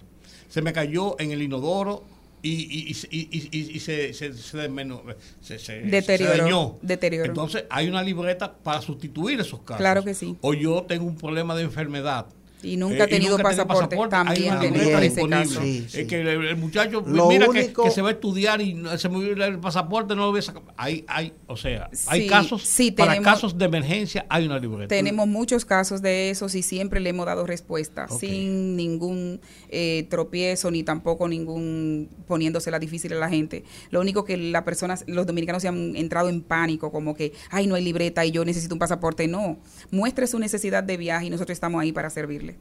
se 0.49 0.61
me 0.61 0.73
cayó 0.73 1.19
en 1.19 1.31
el 1.31 1.41
inodoro 1.41 2.03
y, 2.44 2.52
y, 2.52 2.95
y, 3.10 3.57
y 3.76 3.80
se, 3.80 4.14
se, 4.14 4.34
se, 4.34 5.80
deterioró, 5.82 6.80
Entonces 6.82 7.64
hay 7.70 7.88
una 7.88 8.03
libreta 8.03 8.53
para 8.53 8.82
sustituir 8.82 9.40
esos 9.40 9.61
casos. 9.61 9.78
Claro 9.78 10.03
que 10.03 10.14
sí. 10.14 10.38
O 10.41 10.53
yo 10.53 10.84
tengo 10.84 11.06
un 11.06 11.15
problema 11.15 11.56
de 11.56 11.64
enfermedad 11.64 12.28
y 12.64 12.77
nunca 12.77 13.03
ha 13.03 13.07
tenido 13.07 13.38
pasaporte, 13.38 13.98
también 14.10 14.60
tenido 14.60 14.99
ese 14.99 15.27
caso. 15.27 15.61
Es 15.61 16.07
que 16.07 16.22
el, 16.22 16.56
muchacho 16.56 17.02
mira 17.02 17.48
que, 17.49 17.91
se 17.91 18.02
va 18.02 18.10
a 18.10 18.11
estudiar 18.14 18.61
y 18.61 18.81
se 18.98 19.10
me 19.10 19.23
el 19.23 19.60
pasaporte, 19.60 20.15
no 20.15 20.23
lo 20.23 20.31
voy 20.31 20.40
a 20.40 20.44
sacar. 20.44 20.64
Hay, 20.77 21.06
hay, 21.07 21.34
o 21.48 21.57
sea, 21.57 21.90
hay 22.07 22.27
casos, 22.27 22.68
para 22.95 23.19
casos 23.22 23.57
de 23.57 23.65
emergencia 23.65 24.26
hay 24.30 24.45
una 24.45 24.60
libreta. 24.60 24.88
Tenemos 24.88 25.27
muchos 25.27 25.65
casos 25.65 26.02
de 26.02 26.30
esos 26.30 26.56
y 26.56 26.64
siempre 26.64 26.99
le 26.99 27.10
hemos 27.10 27.26
dado 27.26 27.45
respuesta 27.45 28.07
sin 28.07 28.76
ningún 28.76 29.41
eh, 29.69 30.07
tropiezo 30.10 30.72
ni 30.72 30.84
tampoco 30.84 31.27
ningún 31.27 32.10
poniéndosela 32.27 32.80
difícil 32.80 33.14
a 33.14 33.18
la 33.18 33.30
gente. 33.30 33.64
Lo 33.90 34.02
único 34.02 34.23
que 34.23 34.38
las 34.38 34.64
personas, 34.64 35.03
los 35.07 35.26
dominicanos 35.26 35.61
se 35.61 35.68
han 35.68 35.95
entrado 35.95 36.30
en 36.30 36.41
pánico, 36.41 36.91
como 36.91 37.15
que, 37.15 37.34
ay, 37.49 37.68
no 37.68 37.76
hay 37.76 37.84
libreta 37.84 38.26
y 38.26 38.31
yo 38.31 38.45
necesito 38.45 38.76
un 38.76 38.80
pasaporte. 38.80 39.27
No, 39.27 39.57
muestre 39.91 40.27
su 40.27 40.40
necesidad 40.40 40.84
de 40.84 40.98
viaje 40.98 41.27
y 41.27 41.30
nosotros 41.30 41.56
estamos 41.56 41.81
ahí 41.81 41.91
para 41.91 42.10
servirle. 42.10 42.53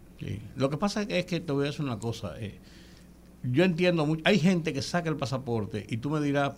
Lo 0.56 0.70
que 0.70 0.76
pasa 0.76 1.02
es 1.02 1.26
que 1.26 1.40
te 1.40 1.52
voy 1.52 1.64
a 1.64 1.66
decir 1.68 1.84
una 1.84 1.98
cosa. 1.98 2.34
Eh, 2.38 2.58
yo 3.42 3.64
entiendo, 3.64 4.06
mucho, 4.06 4.22
hay 4.24 4.38
gente 4.38 4.72
que 4.72 4.82
saca 4.82 5.08
el 5.08 5.16
pasaporte 5.16 5.84
y 5.88 5.96
tú 5.96 6.10
me 6.10 6.20
dirás, 6.20 6.52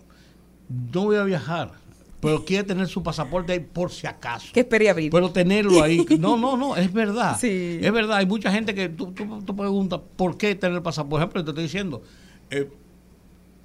no 0.92 1.04
voy 1.04 1.16
a 1.16 1.24
viajar, 1.24 1.72
pero 2.20 2.44
quiere 2.46 2.64
tener 2.64 2.88
su 2.88 3.02
pasaporte 3.02 3.52
ahí 3.52 3.60
por 3.60 3.90
si 3.90 4.06
acaso. 4.06 4.48
¿Qué 4.52 4.60
espería 4.60 4.90
abrir? 4.90 5.10
Pero 5.10 5.30
tenerlo 5.30 5.82
ahí. 5.82 6.04
No, 6.18 6.36
no, 6.36 6.56
no, 6.56 6.76
es 6.76 6.92
verdad. 6.92 7.42
Es 7.42 7.92
verdad. 7.92 8.18
Hay 8.18 8.26
mucha 8.26 8.52
gente 8.52 8.74
que 8.74 8.88
tú, 8.88 9.12
tú, 9.12 9.56
preguntas, 9.56 10.00
¿por 10.16 10.36
qué 10.36 10.54
tener 10.54 10.76
el 10.76 10.82
pasaporte? 10.82 11.10
Por 11.10 11.20
ejemplo, 11.20 11.44
te 11.44 11.50
estoy 11.50 11.64
diciendo, 11.64 12.02
eh, 12.50 12.70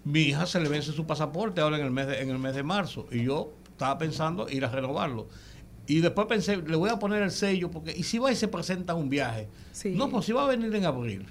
mi 0.05 0.21
hija 0.21 0.45
se 0.45 0.59
le 0.59 0.69
vence 0.69 0.91
su 0.91 1.05
pasaporte 1.05 1.61
ahora 1.61 1.77
en 1.77 1.85
el 1.85 1.91
mes 1.91 2.07
en 2.19 2.29
el 2.29 2.39
mes 2.39 2.55
de 2.55 2.63
marzo 2.63 3.07
y 3.11 3.23
yo 3.23 3.51
estaba 3.69 3.97
pensando 3.97 4.49
ir 4.49 4.65
a 4.65 4.69
renovarlo. 4.69 5.27
Y 5.89 6.01
después 6.01 6.27
pensé, 6.27 6.55
le 6.57 6.75
voy 6.75 6.91
a 6.91 6.99
poner 6.99 7.23
el 7.23 7.31
sello, 7.31 7.71
porque 7.71 7.91
¿y 7.97 8.03
si 8.03 8.19
va 8.19 8.31
y 8.31 8.35
se 8.35 8.47
presenta 8.47 8.93
un 8.93 9.09
viaje? 9.09 9.49
No, 9.95 10.07
pues 10.07 10.25
si 10.25 10.31
va 10.31 10.43
a 10.43 10.47
venir 10.47 10.73
en 10.75 10.85
abril. 10.85 11.25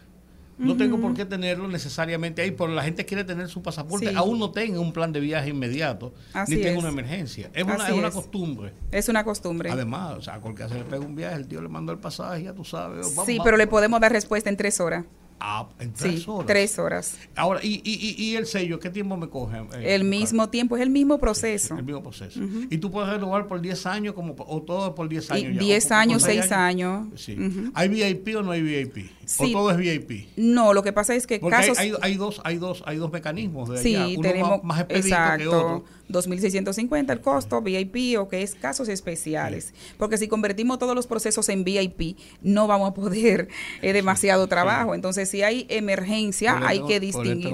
No 0.59 0.76
tengo 0.76 1.01
por 1.01 1.14
qué 1.14 1.24
tenerlo 1.24 1.68
necesariamente 1.68 2.43
ahí, 2.43 2.51
pero 2.51 2.66
la 2.66 2.82
gente 2.82 3.06
quiere 3.06 3.22
tener 3.22 3.48
su 3.48 3.62
pasaporte. 3.62 4.12
Aún 4.16 4.40
no 4.40 4.51
tenga 4.51 4.80
un 4.80 4.93
plan 4.93 5.12
de 5.12 5.20
viaje 5.20 5.51
inmediato, 5.51 6.12
ni 6.48 6.56
tenga 6.56 6.80
una 6.80 6.89
emergencia. 6.89 7.51
Es 7.55 7.62
una, 7.62 7.89
es 7.89 7.94
una 7.94 8.10
costumbre. 8.10 8.72
Es 8.90 9.09
una 9.09 9.22
costumbre. 9.22 9.70
Además, 9.70 10.16
o 10.18 10.22
sea, 10.22 10.40
porque 10.40 10.68
se 10.68 10.74
le 10.74 10.82
pega 10.82 11.06
un 11.06 11.14
viaje, 11.14 11.36
el 11.36 11.47
tío 11.47 11.62
le 11.62 11.68
mandó 11.68 11.93
el 11.93 11.98
pasaje, 12.01 12.43
ya 12.43 12.52
tú 12.52 12.64
sabes. 12.64 13.14
sí, 13.24 13.39
pero 13.44 13.56
le 13.56 13.68
podemos 13.68 14.01
dar 14.01 14.10
respuesta 14.10 14.51
en 14.51 14.56
tres 14.56 14.80
horas. 14.80 15.05
Ah, 15.40 15.69
en 15.78 15.93
tres 15.93 16.27
horas. 16.27 16.47
Tres 16.47 16.78
horas. 16.78 17.19
Ahora, 17.36 17.60
¿y, 17.62 17.81
y, 17.85 18.23
y 18.23 18.36
el 18.36 18.47
sello 18.47 18.81
qué 18.81 18.90
tiempo 18.90 19.16
me 19.16 19.28
coge? 19.28 19.59
Eh, 19.74 19.94
el 19.94 20.05
mismo 20.05 20.48
tiempo, 20.48 20.77
es 20.77 20.82
el 20.82 20.90
mismo 20.90 21.19
proceso. 21.19 21.77
El 21.77 21.85
mismo 21.85 22.02
proceso. 22.02 22.40
¿Y 22.70 22.78
tú 22.78 22.90
puedes 22.90 23.10
renovar 23.10 23.47
por 23.47 23.60
10 23.60 23.86
años 23.86 24.15
como, 24.15 24.35
o 24.39 24.62
todo 24.62 24.94
por 24.94 25.09
10 25.09 25.31
años? 25.31 25.59
10 25.59 25.93
años, 25.93 26.23
6 26.23 26.52
años. 26.52 27.09
Sí. 27.16 27.36
¿Hay 27.74 27.89
VIP 27.89 28.36
o 28.36 28.43
no 28.43 28.51
hay 28.52 28.62
VIP? 28.62 29.10
¿O 29.39 29.51
todo 29.51 29.70
es 29.70 29.77
VIP? 29.77 30.28
No, 30.36 30.73
lo 30.73 30.82
que 30.82 30.93
pasa 30.93 31.15
es 31.15 31.27
que 31.27 31.40
casos... 31.40 31.78
Hay, 31.78 31.93
hay, 32.01 32.16
dos, 32.16 32.40
hay, 32.44 32.56
dos, 32.56 32.82
hay 32.86 32.97
dos 32.97 33.12
mecanismos 33.12 33.69
de 33.69 33.78
sí, 33.78 34.19
tenemos, 34.20 34.62
más, 34.65 34.86
exacto, 34.89 35.39
que 35.39 35.48
otro. 35.48 35.85
2.650 36.09 37.10
el 37.10 37.20
costo, 37.20 37.60
VIP 37.60 38.18
o 38.18 38.28
que 38.28 38.43
es 38.43 38.55
casos 38.55 38.89
especiales. 38.89 39.74
Porque 39.97 40.18
si 40.18 40.28
convertimos 40.28 40.78
todos 40.78 40.94
los 40.94 41.06
procesos 41.06 41.48
en 41.48 41.64
VIP, 41.64 42.16
no 42.43 42.66
vamos 42.66 42.90
a 42.90 42.94
poder, 42.94 43.48
es 43.82 43.94
demasiado 43.94 44.47
trabajo. 44.47 44.94
Entonces, 44.94 45.28
si 45.28 45.43
hay 45.43 45.66
emergencia, 45.68 46.59
hay 46.66 46.82
que 46.85 47.01
distinguir. 47.01 47.52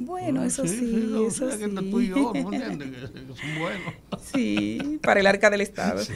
Bueno, 0.00 0.44
eso 0.44 0.64
sí, 0.64 1.12
eso 1.26 1.50
sí. 1.50 1.58
Sí, 4.32 5.00
para 5.02 5.18
el 5.18 5.26
arca 5.26 5.50
del 5.50 5.60
Estado. 5.60 6.02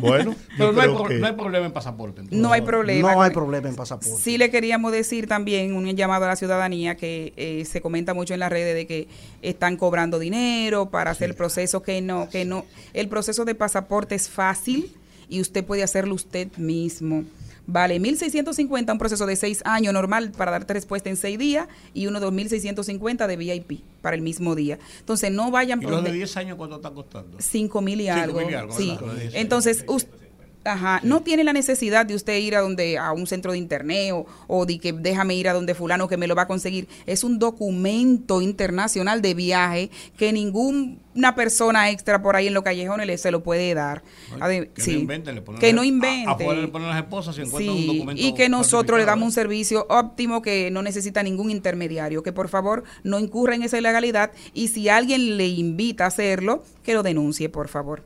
Bueno, 0.00 0.34
pero 0.58 0.72
no 0.72 0.80
hay, 0.80 1.20
no 1.20 1.26
hay, 1.26 1.32
problema 1.34 1.66
en 1.66 1.72
pasaporte. 1.72 2.22
No 2.30 2.52
hay 2.52 2.62
problema. 2.62 3.12
No 3.12 3.22
hay 3.22 3.30
problema 3.30 3.68
en 3.68 3.76
pasaporte. 3.76 4.20
Sí 4.20 4.38
le 4.38 4.50
queríamos 4.50 4.90
decir 4.90 5.28
también 5.28 5.74
un 5.74 5.86
llamado 5.94 6.24
a 6.24 6.28
la 6.28 6.36
ciudadanía 6.36 6.96
que 6.96 7.32
eh, 7.36 7.64
se 7.64 7.80
comenta 7.80 8.12
mucho 8.12 8.34
en 8.34 8.40
las 8.40 8.50
redes 8.50 8.74
de 8.74 8.88
que 8.88 9.06
están 9.42 9.76
cobrando 9.76 10.18
dinero 10.18 10.90
para 10.90 11.12
hacer 11.12 11.30
el 11.30 11.36
proceso 11.36 11.82
que 11.82 12.00
no, 12.00 12.28
que 12.28 12.44
no. 12.44 12.64
El 12.92 13.08
proceso 13.08 13.44
de 13.44 13.54
pasaporte 13.54 14.16
es 14.16 14.28
fácil 14.28 14.92
y 15.28 15.40
usted 15.40 15.64
puede 15.64 15.84
hacerlo 15.84 16.14
usted 16.14 16.48
mismo. 16.56 17.24
Vale 17.66 18.00
1.650 18.00 18.92
un 18.92 18.98
proceso 18.98 19.26
de 19.26 19.36
6 19.36 19.62
años 19.64 19.92
normal 19.92 20.32
para 20.32 20.50
darte 20.50 20.74
respuesta 20.74 21.08
en 21.10 21.16
6 21.16 21.38
días 21.38 21.68
y 21.94 22.06
uno 22.06 22.20
de 22.20 22.26
2.650 22.26 23.26
de 23.26 23.36
VIP 23.36 23.80
para 24.00 24.16
el 24.16 24.22
mismo 24.22 24.54
día. 24.54 24.78
Entonces 24.98 25.30
no 25.30 25.50
vayan 25.50 25.80
por... 25.80 25.92
¿Y 25.92 25.96
los 25.96 26.04
de 26.04 26.12
10 26.12 26.36
años 26.38 26.56
cuánto 26.56 26.76
están 26.76 26.94
costando? 26.94 27.38
5.000 27.38 28.00
y 28.00 28.08
algo. 28.08 28.50
y 28.50 28.54
algo 28.54 28.72
sí. 28.72 28.98
Entonces, 29.32 29.84
usted 29.86 30.21
Ajá, 30.64 31.00
no 31.02 31.22
tiene 31.22 31.42
la 31.42 31.52
necesidad 31.52 32.06
de 32.06 32.14
usted 32.14 32.38
ir 32.38 32.54
a 32.54 32.60
donde 32.60 32.96
a 32.96 33.12
un 33.12 33.26
centro 33.26 33.52
de 33.52 33.58
internet 33.58 34.14
o, 34.46 34.66
de 34.66 34.78
que 34.78 34.92
déjame 34.92 35.34
ir 35.34 35.48
a 35.48 35.52
donde 35.52 35.74
fulano 35.74 36.06
que 36.06 36.16
me 36.16 36.28
lo 36.28 36.36
va 36.36 36.42
a 36.42 36.46
conseguir. 36.46 36.88
Es 37.06 37.24
un 37.24 37.38
documento 37.40 38.40
internacional 38.40 39.22
de 39.22 39.34
viaje 39.34 39.90
que 40.16 40.32
ninguna 40.32 41.34
persona 41.34 41.90
extra 41.90 42.22
por 42.22 42.36
ahí 42.36 42.46
en 42.46 42.54
los 42.54 42.62
callejones 42.62 43.20
se 43.20 43.32
lo 43.32 43.42
puede 43.42 43.74
dar. 43.74 44.02
que, 44.30 44.70
no 44.86 44.92
invente, 44.92 45.32
le 45.32 45.42
que 45.58 45.72
no 45.72 45.82
invente. 45.82 46.54
le 46.54 46.68
ponen 46.68 46.88
las 46.88 46.98
esposas 46.98 47.34
si 47.34 47.42
encuentran 47.42 47.76
un 47.76 47.86
documento. 47.88 48.22
Y 48.22 48.34
que 48.34 48.48
nosotros 48.48 49.00
le 49.00 49.04
damos 49.04 49.26
un 49.26 49.32
servicio 49.32 49.86
óptimo 49.88 50.42
que 50.42 50.70
no 50.70 50.82
necesita 50.82 51.24
ningún 51.24 51.50
intermediario. 51.50 52.22
Que 52.22 52.32
por 52.32 52.48
favor 52.48 52.84
no 53.02 53.18
incurra 53.18 53.56
en 53.56 53.64
esa 53.64 53.78
ilegalidad 53.78 54.30
y 54.54 54.68
si 54.68 54.88
alguien 54.88 55.36
le 55.36 55.48
invita 55.48 56.04
a 56.04 56.08
hacerlo, 56.08 56.62
que 56.84 56.94
lo 56.94 57.02
denuncie, 57.02 57.48
por 57.48 57.66
favor. 57.66 58.04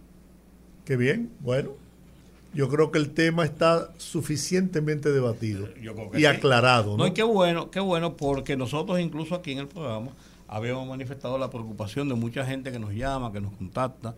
Qué 0.86 0.96
bien, 0.96 1.30
bueno 1.40 1.85
yo 2.56 2.70
creo 2.70 2.90
que 2.90 2.98
el 2.98 3.10
tema 3.10 3.44
está 3.44 3.92
suficientemente 3.98 5.12
debatido 5.12 5.68
y 6.14 6.24
aclarado. 6.24 6.96
¿no? 6.96 7.06
y 7.06 7.12
qué 7.12 7.22
bueno, 7.22 7.70
qué 7.70 7.80
bueno, 7.80 8.16
porque 8.16 8.56
nosotros 8.56 8.98
incluso 8.98 9.34
aquí 9.34 9.52
en 9.52 9.58
el 9.58 9.68
programa 9.68 10.12
habíamos 10.48 10.88
manifestado 10.88 11.36
la 11.36 11.50
preocupación 11.50 12.08
de 12.08 12.14
mucha 12.14 12.46
gente 12.46 12.72
que 12.72 12.78
nos 12.78 12.94
llama, 12.94 13.30
que 13.30 13.42
nos 13.42 13.52
contacta, 13.52 14.14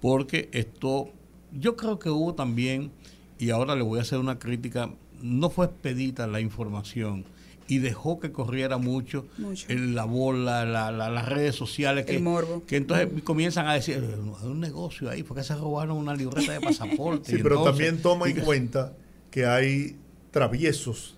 porque 0.00 0.48
esto, 0.52 1.10
yo 1.52 1.76
creo 1.76 1.98
que 1.98 2.08
hubo 2.08 2.34
también, 2.34 2.90
y 3.38 3.50
ahora 3.50 3.76
le 3.76 3.82
voy 3.82 3.98
a 3.98 4.02
hacer 4.02 4.18
una 4.18 4.38
crítica, 4.38 4.88
no 5.20 5.50
fue 5.50 5.66
expedita 5.66 6.26
la 6.26 6.40
información 6.40 7.26
y 7.72 7.78
dejó 7.78 8.20
que 8.20 8.32
corriera 8.32 8.76
mucho, 8.76 9.26
En 9.68 9.94
la 9.94 10.04
bola, 10.04 10.66
las 10.66 11.28
redes 11.28 11.54
sociales, 11.54 12.04
que, 12.04 12.22
que 12.66 12.76
entonces 12.76 13.08
comienzan 13.24 13.66
a 13.66 13.72
decir, 13.72 13.96
hay 13.96 14.46
un 14.46 14.60
negocio 14.60 15.08
ahí, 15.08 15.22
porque 15.22 15.42
se 15.42 15.54
robaron 15.54 15.96
una 15.96 16.14
libreta 16.14 16.52
de 16.52 16.60
pasaporte. 16.68 17.34
sí, 17.34 17.42
pero 17.42 17.62
también 17.64 18.02
toma 18.02 18.28
en 18.28 18.40
cuenta 18.40 18.92
que 19.30 19.46
hay 19.46 19.96
traviesos 20.30 21.16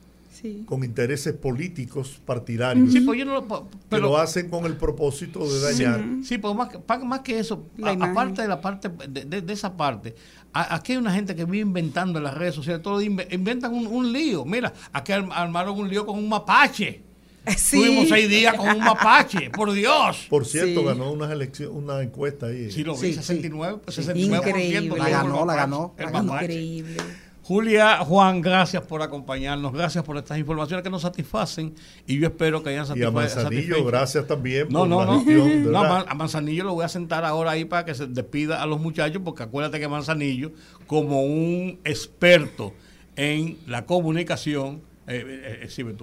con 0.66 0.84
intereses 0.84 1.34
políticos 1.34 2.20
partidarios 2.24 2.94
pues 3.06 3.62
que 3.90 3.98
lo 3.98 4.18
hacen 4.18 4.50
con 4.50 4.66
el 4.66 4.76
propósito 4.76 5.40
de 5.48 5.60
dañar. 5.60 6.04
Sí, 6.22 6.38
pero 6.38 6.54
más, 6.54 6.70
más 7.04 7.20
que 7.20 7.38
eso, 7.38 7.64
aparte 7.82 8.42
de 8.42 8.48
la 8.48 8.60
parte 8.60 8.88
de, 8.88 9.52
esa 9.52 9.76
parte, 9.76 10.14
aquí 10.52 10.92
hay 10.92 10.98
una 10.98 11.12
gente 11.12 11.34
que 11.34 11.44
vive 11.44 11.58
inventando 11.58 12.18
en 12.18 12.24
las 12.24 12.34
redes 12.34 12.54
sociales, 12.54 12.82
todo 12.82 13.00
inventan 13.00 13.74
un, 13.74 14.12
lío. 14.12 14.44
Mira, 14.44 14.72
aquí 14.92 15.12
armaron 15.12 15.78
un 15.78 15.88
lío 15.88 16.04
con 16.04 16.18
un 16.18 16.28
mapache. 16.28 17.02
Sí. 17.58 17.76
Tuvimos 17.76 18.08
seis 18.08 18.26
días 18.26 18.54
con 18.54 18.66
un 18.70 18.78
mapache, 18.78 19.50
por 19.50 19.70
Dios. 19.70 20.26
Por 20.30 20.46
cierto, 20.46 20.82
ganó 20.82 21.12
una, 21.12 21.30
elección, 21.30 21.76
una 21.76 22.00
encuesta 22.00 22.46
ahí. 22.46 22.72
Sí, 22.72 22.82
lo 22.82 22.96
vi, 22.96 23.12
69, 23.12 23.80
69%. 23.84 24.16
Increíble. 24.16 24.98
La 24.98 25.10
ganó, 25.10 25.44
la 25.44 25.54
ganó. 25.54 25.94
Increíble. 25.98 26.96
Julia, 27.44 27.98
Juan, 27.98 28.40
gracias 28.40 28.82
por 28.84 29.02
acompañarnos, 29.02 29.70
gracias 29.70 30.02
por 30.02 30.16
estas 30.16 30.38
informaciones 30.38 30.82
que 30.82 30.88
nos 30.88 31.02
satisfacen 31.02 31.74
y 32.06 32.18
yo 32.18 32.28
espero 32.28 32.62
que 32.62 32.70
hayan 32.70 32.86
satisfecho. 32.86 33.10
Y 33.10 33.12
a 33.12 33.20
Manzanillo, 33.20 33.84
gracias 33.84 34.26
también. 34.26 34.68
No, 34.70 34.86
no, 34.86 35.04
no. 35.04 35.22
no 35.22 35.78
a 35.78 36.14
Manzanillo 36.14 36.64
lo 36.64 36.72
voy 36.72 36.86
a 36.86 36.88
sentar 36.88 37.22
ahora 37.22 37.50
ahí 37.50 37.66
para 37.66 37.84
que 37.84 37.94
se 37.94 38.06
despida 38.06 38.62
a 38.62 38.66
los 38.66 38.80
muchachos, 38.80 39.20
porque 39.22 39.42
acuérdate 39.42 39.78
que 39.78 39.88
Manzanillo, 39.88 40.52
como 40.86 41.22
un 41.22 41.80
experto 41.84 42.72
en 43.14 43.58
la 43.66 43.84
comunicación, 43.84 44.80
Eh, 45.06 45.68
eh, 45.68 45.94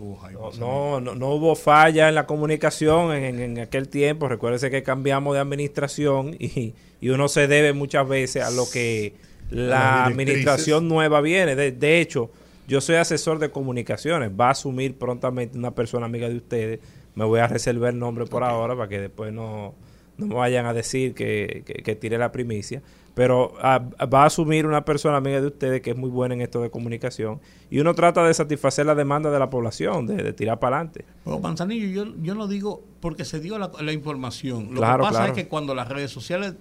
no, 0.59 1.01
no, 1.01 1.15
no, 1.15 1.29
hubo 1.29 1.55
falla 1.55 2.07
en 2.07 2.13
la 2.13 2.27
comunicación 2.27 3.11
en, 3.13 3.57
aquel 3.57 3.89
tiempo. 3.89 4.27
Recuérdese 4.27 4.69
que 4.69 4.83
cambiamos 4.83 5.33
de 5.33 5.39
administración 5.39 6.35
y, 6.37 6.75
y, 7.01 7.09
uno 7.09 7.27
se 7.27 7.47
debe 7.47 7.73
muchas 7.73 8.07
veces 8.07 8.43
a 8.43 8.51
lo 8.51 8.69
que 8.71 9.15
la 9.51 10.05
administración 10.05 10.87
nueva 10.87 11.21
viene. 11.21 11.55
De, 11.55 11.71
de, 11.71 12.01
hecho, 12.01 12.31
yo 12.67 12.81
soy 12.81 12.95
asesor 12.95 13.39
de 13.39 13.51
comunicaciones. 13.51 14.31
Va 14.31 14.47
a 14.47 14.51
asumir 14.51 14.97
prontamente 14.97 15.57
una 15.57 15.71
persona 15.71 16.07
amiga 16.07 16.27
de 16.27 16.37
ustedes. 16.37 16.79
Me 17.15 17.25
voy 17.25 17.39
a 17.39 17.47
reservar 17.47 17.93
el 17.93 17.99
nombre 17.99 18.25
por 18.25 18.43
ahora 18.43 18.75
para 18.75 18.87
que 18.87 18.99
después 18.99 19.31
no, 19.31 19.75
no 20.17 20.25
me 20.25 20.35
vayan 20.35 20.65
a 20.65 20.73
decir 20.73 21.13
que, 21.13 21.63
que, 21.65 21.83
que 21.83 21.95
tire 21.95 22.17
la 22.17 22.31
primicia 22.31 22.81
pero 23.13 23.53
ah, 23.61 23.83
va 24.11 24.23
a 24.23 24.25
asumir 24.27 24.65
una 24.65 24.85
persona 24.85 25.17
amiga 25.17 25.41
de 25.41 25.47
ustedes 25.47 25.81
que 25.81 25.91
es 25.91 25.97
muy 25.97 26.09
buena 26.09 26.33
en 26.33 26.41
esto 26.41 26.61
de 26.61 26.69
comunicación 26.69 27.39
y 27.69 27.79
uno 27.79 27.93
trata 27.93 28.23
de 28.23 28.33
satisfacer 28.33 28.85
la 28.85 28.95
demanda 28.95 29.29
de 29.31 29.39
la 29.39 29.49
población, 29.49 30.07
de, 30.07 30.33
tirar 30.33 30.59
para 30.59 30.77
adelante. 30.77 31.05
Pero 31.23 31.39
Manzanillo, 31.39 31.87
yo, 31.87 32.13
yo 32.21 32.35
no 32.35 32.47
digo 32.47 32.83
porque 32.99 33.25
se 33.25 33.39
dio 33.39 33.57
la, 33.57 33.93
información. 33.93 34.73
Lo 34.73 34.81
que 34.81 34.97
pasa 34.99 35.27
es 35.27 35.33
que 35.33 35.47
cuando 35.47 35.75
las 35.75 35.89
redes 35.89 36.11
sociales 36.11 36.55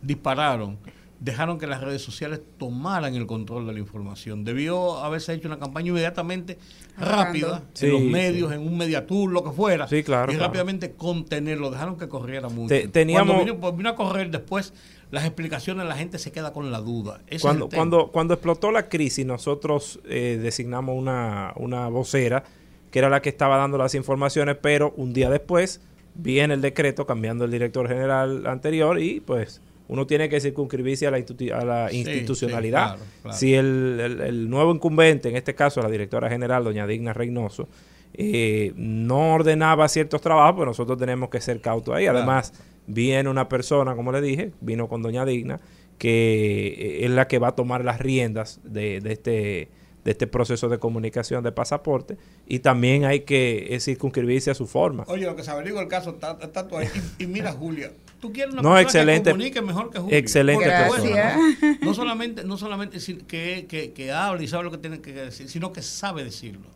dispararon, 0.00 0.78
dejaron 1.22 1.56
que 1.58 1.68
las 1.68 1.80
redes 1.80 2.02
sociales 2.02 2.40
tomaran 2.58 3.14
el 3.14 3.26
control 3.26 3.66
de 3.66 3.72
la 3.72 3.78
información. 3.78 4.42
Debió 4.44 4.98
haberse 4.98 5.32
hecho 5.32 5.46
una 5.46 5.58
campaña 5.58 5.88
inmediatamente 5.88 6.58
rápida 6.98 7.62
en 7.80 7.92
los 7.92 8.02
medios, 8.02 8.52
en 8.52 8.60
un 8.60 8.76
mediatur, 8.76 9.30
lo 9.30 9.44
que 9.44 9.52
fuera. 9.52 9.86
Sí, 9.86 10.02
claro. 10.02 10.32
Y 10.32 10.36
rápidamente 10.36 10.94
contenerlo. 10.94 11.70
Dejaron 11.70 11.96
que 11.96 12.08
corriera 12.08 12.48
mucho. 12.48 12.74
teníamos... 12.90 13.36
Cuando 13.36 13.54
vino, 13.54 13.72
vino, 13.72 13.88
a 13.90 13.94
correr 13.94 14.30
después 14.30 14.74
las 15.12 15.24
explicaciones, 15.24 15.86
la 15.86 15.94
gente 15.94 16.18
se 16.18 16.32
queda 16.32 16.52
con 16.52 16.72
la 16.72 16.80
duda. 16.80 17.20
cuando, 17.40 17.68
cuando, 17.68 18.08
cuando 18.08 18.34
explotó 18.34 18.72
la 18.72 18.88
crisis, 18.88 19.24
nosotros 19.24 20.00
eh, 20.06 20.40
designamos 20.42 20.96
una, 20.96 21.52
una 21.56 21.88
vocera 21.88 22.42
que 22.90 22.98
era 22.98 23.08
la 23.08 23.22
que 23.22 23.28
estaba 23.28 23.56
dando 23.58 23.78
las 23.78 23.94
informaciones, 23.94 24.56
pero 24.60 24.92
un 24.96 25.12
día 25.12 25.30
después 25.30 25.80
viene 26.14 26.54
el 26.54 26.60
decreto 26.60 27.06
cambiando 27.06 27.44
el 27.44 27.50
director 27.50 27.88
general 27.88 28.46
anterior 28.46 29.00
y 29.00 29.20
pues 29.20 29.62
uno 29.92 30.06
tiene 30.06 30.30
que 30.30 30.40
circunscribirse 30.40 31.06
a 31.06 31.10
la, 31.10 31.18
a 31.18 31.64
la 31.66 31.92
institucionalidad. 31.92 32.96
Si 33.30 33.52
el, 33.52 34.48
nuevo 34.48 34.74
incumbente, 34.74 35.28
en 35.28 35.36
este 35.36 35.54
caso 35.54 35.82
la 35.82 35.90
directora 35.90 36.30
general, 36.30 36.64
doña 36.64 36.86
Digna 36.86 37.12
Reynoso, 37.12 37.68
eh, 38.14 38.72
no 38.74 39.34
ordenaba 39.34 39.86
ciertos 39.88 40.22
trabajos, 40.22 40.56
pues 40.56 40.66
nosotros 40.66 40.98
tenemos 40.98 41.28
que 41.28 41.42
ser 41.42 41.60
cautos 41.60 41.94
ahí. 41.94 42.06
Además, 42.06 42.54
viene 42.86 43.28
una 43.28 43.50
persona, 43.50 43.94
como 43.94 44.12
le 44.12 44.22
dije, 44.22 44.52
vino 44.62 44.88
con 44.88 45.02
Doña 45.02 45.26
Digna, 45.26 45.60
que 45.98 46.68
eh, 46.68 47.04
es 47.04 47.10
la 47.10 47.28
que 47.28 47.38
va 47.38 47.48
a 47.48 47.54
tomar 47.54 47.84
las 47.84 48.00
riendas 48.00 48.60
de, 48.64 49.00
de 49.00 49.12
este 49.12 49.68
de 50.04 50.10
este 50.10 50.26
proceso 50.26 50.68
de 50.68 50.78
comunicación 50.78 51.44
de 51.44 51.52
pasaporte 51.52 52.16
y 52.46 52.58
también 52.58 53.04
hay 53.04 53.20
que 53.20 53.68
eh, 53.70 53.80
circunscribirse 53.80 54.50
a 54.50 54.54
su 54.54 54.66
forma. 54.66 55.04
Oye, 55.06 55.26
lo 55.26 55.36
que 55.36 55.44
se 55.44 55.50
averigua 55.50 55.82
el 55.82 55.88
caso 55.88 56.10
está, 56.10 56.38
está 56.42 56.66
ahí. 56.72 56.88
Y, 57.18 57.26
mira, 57.26 57.52
Julia, 57.52 57.92
tú 58.22 58.32
quieres 58.32 58.54
una 58.54 58.62
no, 58.62 58.68
persona 58.68 58.82
excelente, 58.82 59.24
que 59.24 59.30
comunique 59.32 59.62
mejor 59.62 59.90
que 59.90 59.98
Julia. 59.98 60.16
Excelente 60.16 60.64
persona. 60.64 61.36
¿no? 61.82 61.92
solamente, 61.92 62.44
no 62.44 62.56
solamente 62.56 62.98
que, 63.26 63.66
que, 63.68 63.92
que 63.92 64.12
hable 64.12 64.44
y 64.44 64.48
sabe 64.48 64.62
lo 64.62 64.70
que 64.70 64.78
tiene 64.78 65.00
que 65.00 65.12
decir, 65.12 65.48
sino 65.50 65.72
que 65.72 65.82
sabe 65.82 66.22
decirlo. 66.22 66.68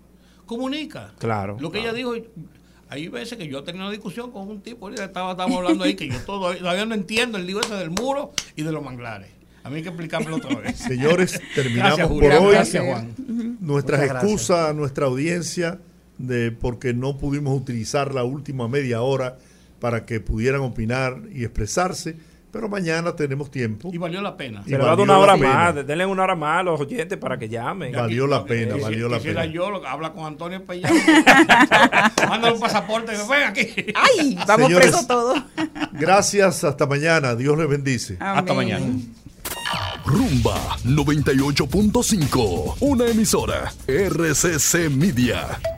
Comunica. 0.45 1.15
Claro. 1.19 1.57
Lo 1.61 1.71
que 1.71 1.79
ella 1.79 1.93
dijo, 1.93 2.15
hay 2.89 3.09
veces 3.09 3.39
que 3.39 3.47
yo 3.47 3.63
tenía 3.63 3.83
una 3.83 3.93
discusión 3.93 4.33
con 4.33 4.49
un 4.49 4.61
tipo, 4.61 4.91
y 4.91 4.95
estaba, 4.95 5.31
estábamos 5.31 5.59
hablando 5.59 5.85
ahí, 5.85 5.95
que 5.95 6.09
yo 6.09 6.19
todavía 6.27 6.85
no 6.85 6.97
entiendo 6.97 7.39
el 7.39 7.47
libro 7.47 7.63
ese 7.63 7.75
del 7.77 7.91
muro 7.91 8.33
y 8.57 8.63
de 8.63 8.73
los 8.73 8.83
manglares. 8.83 9.31
A 9.63 9.71
mí 9.71 9.77
hay 9.77 9.83
que 9.83 9.89
explicármelo 9.91 10.37
otra 10.37 10.57
vez. 10.57 10.77
Señores, 10.77 11.41
terminamos 11.55 12.09
por 12.09 12.25
hoy. 12.25 12.55
Gracias, 12.55 12.85
Juan. 12.85 13.15
Nuestras 13.61 14.03
excusas 14.03 14.71
a 14.71 14.73
nuestra 14.73 15.07
audiencia 15.07 15.79
de 16.19 16.51
porque 16.51 16.93
no 16.93 17.19
pudimos 17.19 17.57
utilizar 17.57 18.15
la 18.15 18.25
última 18.25 18.67
media 18.69 19.03
hora 19.03 19.39
para 19.81 20.05
que 20.05 20.21
pudieran 20.21 20.61
opinar 20.63 21.23
y 21.33 21.45
expresarse 21.45 22.17
pero 22.57 22.71
mañana 22.71 23.15
tenemos 23.15 23.51
tiempo. 23.51 23.91
Y 23.93 23.99
valió 23.99 24.23
la 24.23 24.35
pena. 24.35 24.65
Se 24.65 24.71
le 24.71 24.79
va 24.79 24.87
a 24.87 24.89
dar 24.97 25.01
una 25.01 25.19
hora 25.19 25.37
más, 25.37 25.75
denle 25.87 26.07
una 26.07 26.23
hora 26.23 26.35
más 26.35 26.61
a 26.61 26.63
los 26.63 26.81
oyentes 26.81 27.19
para 27.19 27.39
que 27.39 27.51
llamen. 27.51 27.93
Valió 27.93 28.27
la 28.27 28.47
pena, 28.47 28.77
valió 28.77 29.11
la 29.11 29.19
pena. 29.21 29.45
yo, 29.45 29.87
habla 29.87 30.15
con 30.15 30.25
Antonio 30.25 30.65
Pellán. 30.65 30.91
Mándale 32.29 32.55
un 32.55 32.61
pasaporte, 32.61 33.13
ven 33.13 33.43
aquí. 33.43 33.69
Ay, 33.95 34.39
vamos 34.47 34.73
preso 34.73 35.07
todos. 35.07 35.43
Gracias, 35.93 36.65
hasta 36.65 36.87
mañana. 36.87 37.35
Dios 37.35 37.59
les 37.59 37.69
bendice. 37.69 38.17
Hasta 38.19 38.55
mañana. 38.55 38.87
Rumba 40.07 40.57
98.5, 40.85 42.77
una 42.81 43.07
emisora 43.07 43.71
RCC 43.87 44.89
Media. 44.91 45.76